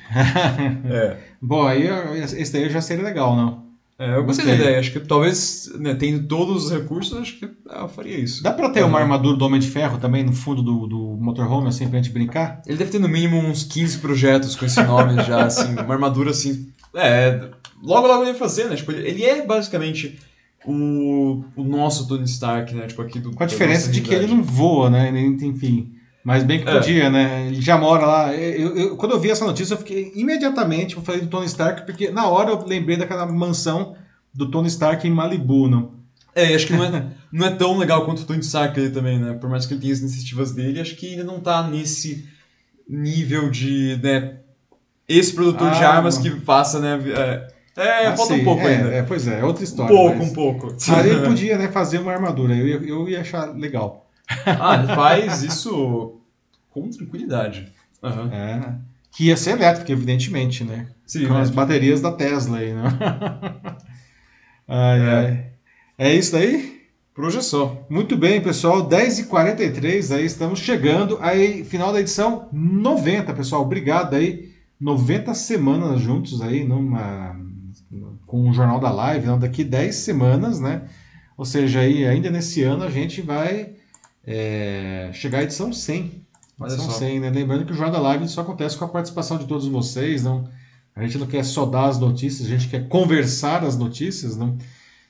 é. 0.90 1.18
Bom, 1.40 1.64
aí 1.64 1.86
esse 2.20 2.52
daí 2.52 2.68
já 2.68 2.80
seria 2.80 3.04
legal, 3.04 3.36
não? 3.36 3.61
É, 4.02 4.16
eu 4.16 4.24
gostei 4.24 4.44
da 4.44 4.54
ideia. 4.54 4.80
Acho 4.80 4.90
que 4.90 4.98
talvez, 4.98 5.70
né, 5.78 5.94
tendo 5.94 6.26
todos 6.26 6.64
os 6.64 6.72
recursos, 6.72 7.16
acho 7.16 7.38
que 7.38 7.44
eu 7.44 7.88
faria 7.88 8.18
isso. 8.18 8.42
Dá 8.42 8.52
pra 8.52 8.70
ter 8.70 8.82
uma 8.84 8.98
armadura 8.98 9.36
do 9.36 9.44
Homem 9.44 9.60
de 9.60 9.68
Ferro 9.68 9.98
também 9.98 10.24
no 10.24 10.32
fundo 10.32 10.60
do, 10.60 10.88
do 10.88 10.98
motorhome, 11.20 11.68
assim, 11.68 11.88
pra 11.88 11.98
gente 11.98 12.10
brincar? 12.10 12.60
Ele 12.66 12.76
deve 12.76 12.90
ter 12.90 12.98
no 12.98 13.08
mínimo 13.08 13.38
uns 13.38 13.62
15 13.62 13.98
projetos 13.98 14.56
com 14.56 14.64
esse 14.64 14.82
nome 14.82 15.22
já, 15.22 15.44
assim, 15.46 15.72
uma 15.74 15.94
armadura 15.94 16.30
assim. 16.30 16.68
É, 16.94 17.48
logo 17.80 18.08
logo 18.08 18.22
ele 18.24 18.32
ia 18.32 18.36
fazer, 18.36 18.64
né? 18.64 18.74
Tipo, 18.74 18.90
ele 18.90 19.24
é 19.24 19.46
basicamente 19.46 20.18
o, 20.66 21.44
o 21.54 21.62
nosso 21.62 22.08
Tony 22.08 22.24
Stark, 22.24 22.74
né? 22.74 22.88
Tipo, 22.88 23.02
aqui 23.02 23.20
do. 23.20 23.32
Com 23.32 23.44
a 23.44 23.46
diferença 23.46 23.88
de 23.88 24.00
que 24.00 24.12
ele 24.12 24.26
não 24.26 24.42
voa, 24.42 24.90
né? 24.90 25.10
Enfim. 25.42 25.92
Mas 26.24 26.44
bem 26.44 26.62
que 26.62 26.68
é. 26.68 26.72
podia, 26.72 27.04
é. 27.04 27.10
né? 27.10 27.46
Ele 27.48 27.60
já 27.60 27.76
mora 27.76 28.06
lá. 28.06 28.34
Eu, 28.34 28.76
eu, 28.76 28.96
quando 28.96 29.12
eu 29.12 29.20
vi 29.20 29.30
essa 29.30 29.44
notícia, 29.44 29.74
eu 29.74 29.78
fiquei 29.78 30.12
imediatamente, 30.14 30.96
eu 30.96 31.02
falei 31.02 31.20
do 31.20 31.26
Tony 31.26 31.46
Stark, 31.46 31.84
porque 31.84 32.10
na 32.10 32.28
hora 32.28 32.50
eu 32.50 32.64
lembrei 32.64 32.96
daquela 32.96 33.26
mansão 33.26 33.96
do 34.32 34.50
Tony 34.50 34.68
Stark 34.68 35.06
em 35.06 35.10
Malibu, 35.10 35.68
não? 35.68 35.92
É, 36.34 36.54
acho 36.54 36.66
que 36.66 36.72
não 36.72 36.84
é, 36.84 37.06
não 37.32 37.46
é 37.46 37.50
tão 37.50 37.76
legal 37.76 38.04
quanto 38.04 38.20
o 38.22 38.24
Tony 38.24 38.40
Stark 38.40 38.78
ali 38.78 38.90
também, 38.90 39.18
né? 39.18 39.34
Por 39.34 39.50
mais 39.50 39.66
que 39.66 39.74
ele 39.74 39.80
tenha 39.80 39.92
as 39.92 40.00
iniciativas 40.00 40.52
dele, 40.52 40.80
acho 40.80 40.94
que 40.96 41.10
ainda 41.10 41.24
não 41.24 41.40
tá 41.40 41.66
nesse 41.68 42.26
nível 42.88 43.50
de, 43.50 43.98
né, 44.02 44.34
esse 45.08 45.32
produtor 45.34 45.70
de 45.70 45.82
Ah, 45.82 45.94
armas 45.94 46.16
não. 46.16 46.22
que 46.22 46.30
faça, 46.40 46.78
né, 46.80 46.98
é, 47.76 47.80
é, 47.80 48.06
Ah, 48.06 48.16
falta 48.16 48.34
um 48.34 48.38
sim, 48.38 48.44
pouco 48.44 48.62
é, 48.62 48.76
ainda. 48.76 48.88
É, 48.88 49.02
pois 49.02 49.26
é, 49.26 49.40
é 49.40 49.44
outra 49.44 49.62
um 49.62 49.64
história. 49.64 49.94
pouco, 49.96 50.18
mas- 50.18 50.30
um 50.30 50.32
pouco. 50.34 50.76
Mas 50.88 51.06
ele 51.06 51.20
podia, 51.26 51.56
né, 51.58 51.68
fazer 51.68 51.98
uma 51.98 52.12
armadura. 52.12 52.54
Eu 52.54 52.66
ia, 52.68 52.88
eu 52.88 53.08
ia 53.08 53.20
achar 53.20 53.54
legal. 53.56 54.01
Ah, 54.28 54.94
faz 54.94 55.42
isso 55.42 56.20
com 56.70 56.88
tranquilidade. 56.90 57.72
Aham. 58.02 58.30
É. 58.32 58.74
Que 59.10 59.26
ia 59.26 59.36
ser 59.36 59.52
elétrico, 59.52 59.92
evidentemente, 59.92 60.64
né? 60.64 60.86
Sim, 61.06 61.26
Com 61.26 61.34
né? 61.34 61.40
as 61.42 61.50
baterias 61.50 62.00
da 62.00 62.10
Tesla 62.12 62.58
aí, 62.58 62.72
né? 62.72 62.82
ai, 64.66 65.00
É. 65.00 65.14
ai. 65.14 65.46
É 65.98 66.14
isso? 66.14 66.34
Por 67.14 67.26
hoje 67.26 67.38
é 67.38 67.42
só. 67.42 67.86
Muito 67.90 68.16
bem, 68.16 68.40
pessoal. 68.40 68.88
10h43, 68.88 70.16
aí 70.16 70.24
estamos 70.24 70.58
chegando. 70.60 71.18
Aí, 71.20 71.62
final 71.62 71.92
da 71.92 72.00
edição 72.00 72.48
90, 72.52 73.34
pessoal. 73.34 73.62
Obrigado 73.62 74.14
aí. 74.16 74.50
90 74.80 75.34
semanas 75.34 76.00
juntos 76.00 76.40
aí 76.40 76.64
numa, 76.64 77.36
com 78.26 78.48
o 78.48 78.52
Jornal 78.54 78.80
da 78.80 78.90
Live. 78.90 79.26
Não, 79.26 79.38
daqui 79.38 79.62
10 79.62 79.94
semanas, 79.94 80.58
né? 80.58 80.82
Ou 81.36 81.44
seja, 81.44 81.80
aí, 81.80 82.06
ainda 82.06 82.30
nesse 82.30 82.62
ano 82.62 82.82
a 82.84 82.90
gente 82.90 83.20
vai 83.20 83.74
é, 84.26 85.10
chegar 85.12 85.38
à 85.38 85.42
edição 85.42 85.72
100. 85.72 86.22
Olha 86.58 86.72
Edição 86.72 86.90
só. 86.90 86.98
100, 86.98 87.20
né? 87.20 87.30
Lembrando 87.30 87.64
que 87.64 87.72
o 87.72 87.74
Jornal 87.74 87.92
da 87.92 88.08
Live 88.08 88.28
só 88.28 88.42
acontece 88.42 88.76
com 88.76 88.84
a 88.84 88.88
participação 88.88 89.38
de 89.38 89.46
todos 89.46 89.66
vocês. 89.66 90.22
Não, 90.22 90.48
a 90.94 91.02
gente 91.02 91.18
não 91.18 91.26
quer 91.26 91.44
só 91.44 91.66
dar 91.66 91.86
as 91.86 91.98
notícias, 91.98 92.46
a 92.46 92.50
gente 92.50 92.68
quer 92.68 92.88
conversar 92.88 93.64
as 93.64 93.76
notícias. 93.76 94.36
Não? 94.36 94.56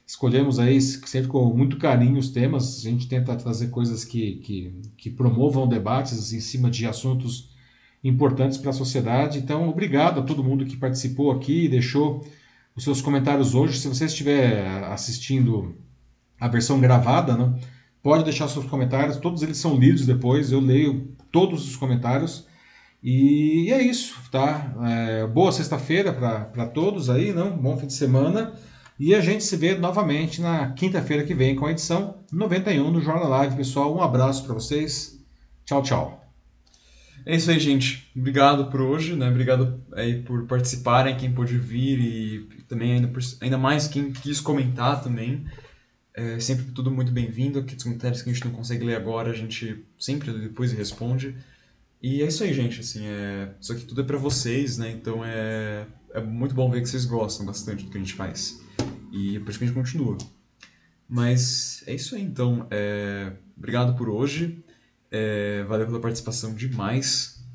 Escolhemos 0.07 0.59
aí 0.59 0.81
sempre 0.81 1.29
com 1.29 1.45
muito 1.55 1.77
carinho 1.77 2.19
os 2.19 2.31
temas. 2.31 2.79
A 2.79 2.91
gente 2.91 3.09
tenta 3.09 3.37
trazer 3.37 3.69
coisas 3.69 4.05
que, 4.05 4.37
que, 4.37 4.75
que 4.97 5.11
promovam 5.11 5.69
debates 5.69 6.33
em 6.33 6.41
cima 6.41 6.71
de 6.71 6.87
assuntos 6.87 7.51
importantes 8.03 8.59
para 8.59 8.71
a 8.71 8.75
sociedade. 8.75 9.39
Então, 9.39 9.69
obrigado 9.69 10.21
a 10.21 10.23
todo 10.23 10.43
mundo 10.43 10.65
que 10.65 10.77
participou 10.77 11.31
aqui 11.31 11.65
e 11.65 11.69
deixou 11.69 12.27
os 12.75 12.85
seus 12.85 13.01
comentários 13.01 13.55
hoje. 13.55 13.79
Se 13.79 13.89
você 13.89 14.07
estiver 14.07 14.85
assistindo 14.85 15.75
a 16.41 16.49
versão 16.49 16.81
gravada, 16.81 17.37
não, 17.37 17.59
pode 18.03 18.25
deixar 18.25 18.49
seus 18.49 18.67
comentários. 18.67 19.17
Todos 19.17 19.43
eles 19.43 19.57
são 19.59 19.77
lidos 19.77 20.07
depois. 20.07 20.51
Eu 20.53 20.61
leio 20.61 21.09
todos 21.31 21.67
os 21.69 21.77
comentários. 21.77 22.47
E 23.03 23.69
é 23.73 23.83
isso, 23.83 24.15
tá? 24.31 24.75
É, 24.87 25.27
boa 25.27 25.51
sexta-feira 25.51 26.13
para 26.13 26.67
todos 26.67 27.11
aí, 27.11 27.33
não? 27.33 27.51
Bom 27.57 27.77
fim 27.77 27.87
de 27.87 27.95
semana. 27.95 28.53
E 28.99 29.15
a 29.15 29.21
gente 29.21 29.43
se 29.43 29.57
vê 29.57 29.75
novamente 29.75 30.41
na 30.41 30.71
quinta-feira 30.73 31.25
que 31.25 31.35
vem 31.35 31.57
com 31.57 31.67
a 31.67 31.73
edição 31.73 32.19
91 32.33 32.93
do 32.93 33.01
Jornal 33.01 33.29
Live, 33.29 33.57
pessoal. 33.57 33.93
Um 33.97 34.01
abraço 34.03 34.45
para 34.45 34.55
vocês. 34.55 35.19
Tchau, 35.65 35.83
tchau. 35.83 36.19
É 37.27 37.35
isso 37.37 37.51
aí, 37.51 37.59
gente. 37.59 38.09
Obrigado 38.17 38.67
por 38.67 38.81
hoje, 38.81 39.15
né? 39.15 39.29
Obrigado 39.29 39.81
aí 39.95 40.23
por 40.23 40.45
participarem, 40.47 41.17
quem 41.17 41.33
pôde 41.33 41.57
vir 41.57 41.99
e 42.01 42.63
também 42.69 42.93
ainda, 42.95 43.09
por- 43.09 43.23
ainda 43.41 43.59
mais 43.59 43.87
quem 43.89 44.13
quis 44.13 44.41
comentar 44.41 45.03
também. 45.03 45.45
É 46.15 46.39
sempre 46.41 46.67
tudo 46.73 46.91
muito 46.91 47.11
bem-vindo. 47.11 47.59
Aqueles 47.59 47.83
comentários 47.83 48.23
que 48.23 48.31
a 48.31 48.33
gente 48.33 48.45
não 48.45 48.53
consegue 48.53 48.85
ler 48.85 48.97
agora, 48.97 49.31
a 49.31 49.35
gente 49.35 49.85
sempre 49.99 50.33
depois 50.33 50.73
responde. 50.73 51.37
E 52.03 52.23
é 52.23 52.27
isso 52.27 52.43
aí, 52.45 52.53
gente. 52.53 52.81
Assim, 52.81 53.07
é... 53.07 53.55
Isso 53.61 53.73
aqui 53.73 53.85
tudo 53.85 54.03
é 54.03 54.05
pra 54.05 54.19
vocês, 54.19 54.77
né? 54.77 54.91
Então 54.91 55.25
é... 55.25 55.87
é 56.13 56.21
muito 56.21 56.55
bom 56.55 56.71
ver 56.71 56.83
que 56.83 56.89
vocês 56.89 57.05
gostam 57.05 57.47
bastante 57.47 57.85
do 57.85 57.91
que 57.91 57.97
a 57.97 58.01
gente 58.01 58.15
faz. 58.15 58.61
E 59.11 59.37
é 59.37 59.41
por 59.41 59.51
isso 59.51 59.59
que 59.59 59.65
a 59.65 59.69
gente 59.69 59.77
continua. 59.77 60.19
Mas 61.09 61.83
é 61.87 61.95
isso 61.95 62.15
aí, 62.15 62.23
então. 62.23 62.67
É... 62.71 63.33
Obrigado 63.57 63.97
por 63.97 64.09
hoje. 64.09 64.63
É, 65.11 65.63
valeu 65.65 65.87
pela 65.87 66.01
participação 66.01 66.55
demais. 66.55 67.47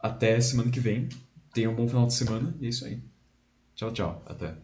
Até 0.00 0.40
semana 0.40 0.70
que 0.70 0.80
vem. 0.80 1.08
Tenha 1.52 1.70
um 1.70 1.74
bom 1.74 1.86
final 1.86 2.06
de 2.06 2.14
semana. 2.14 2.54
E 2.60 2.66
é 2.66 2.68
isso 2.70 2.84
aí. 2.84 3.02
Tchau, 3.74 3.92
tchau. 3.92 4.24
Até. 4.26 4.63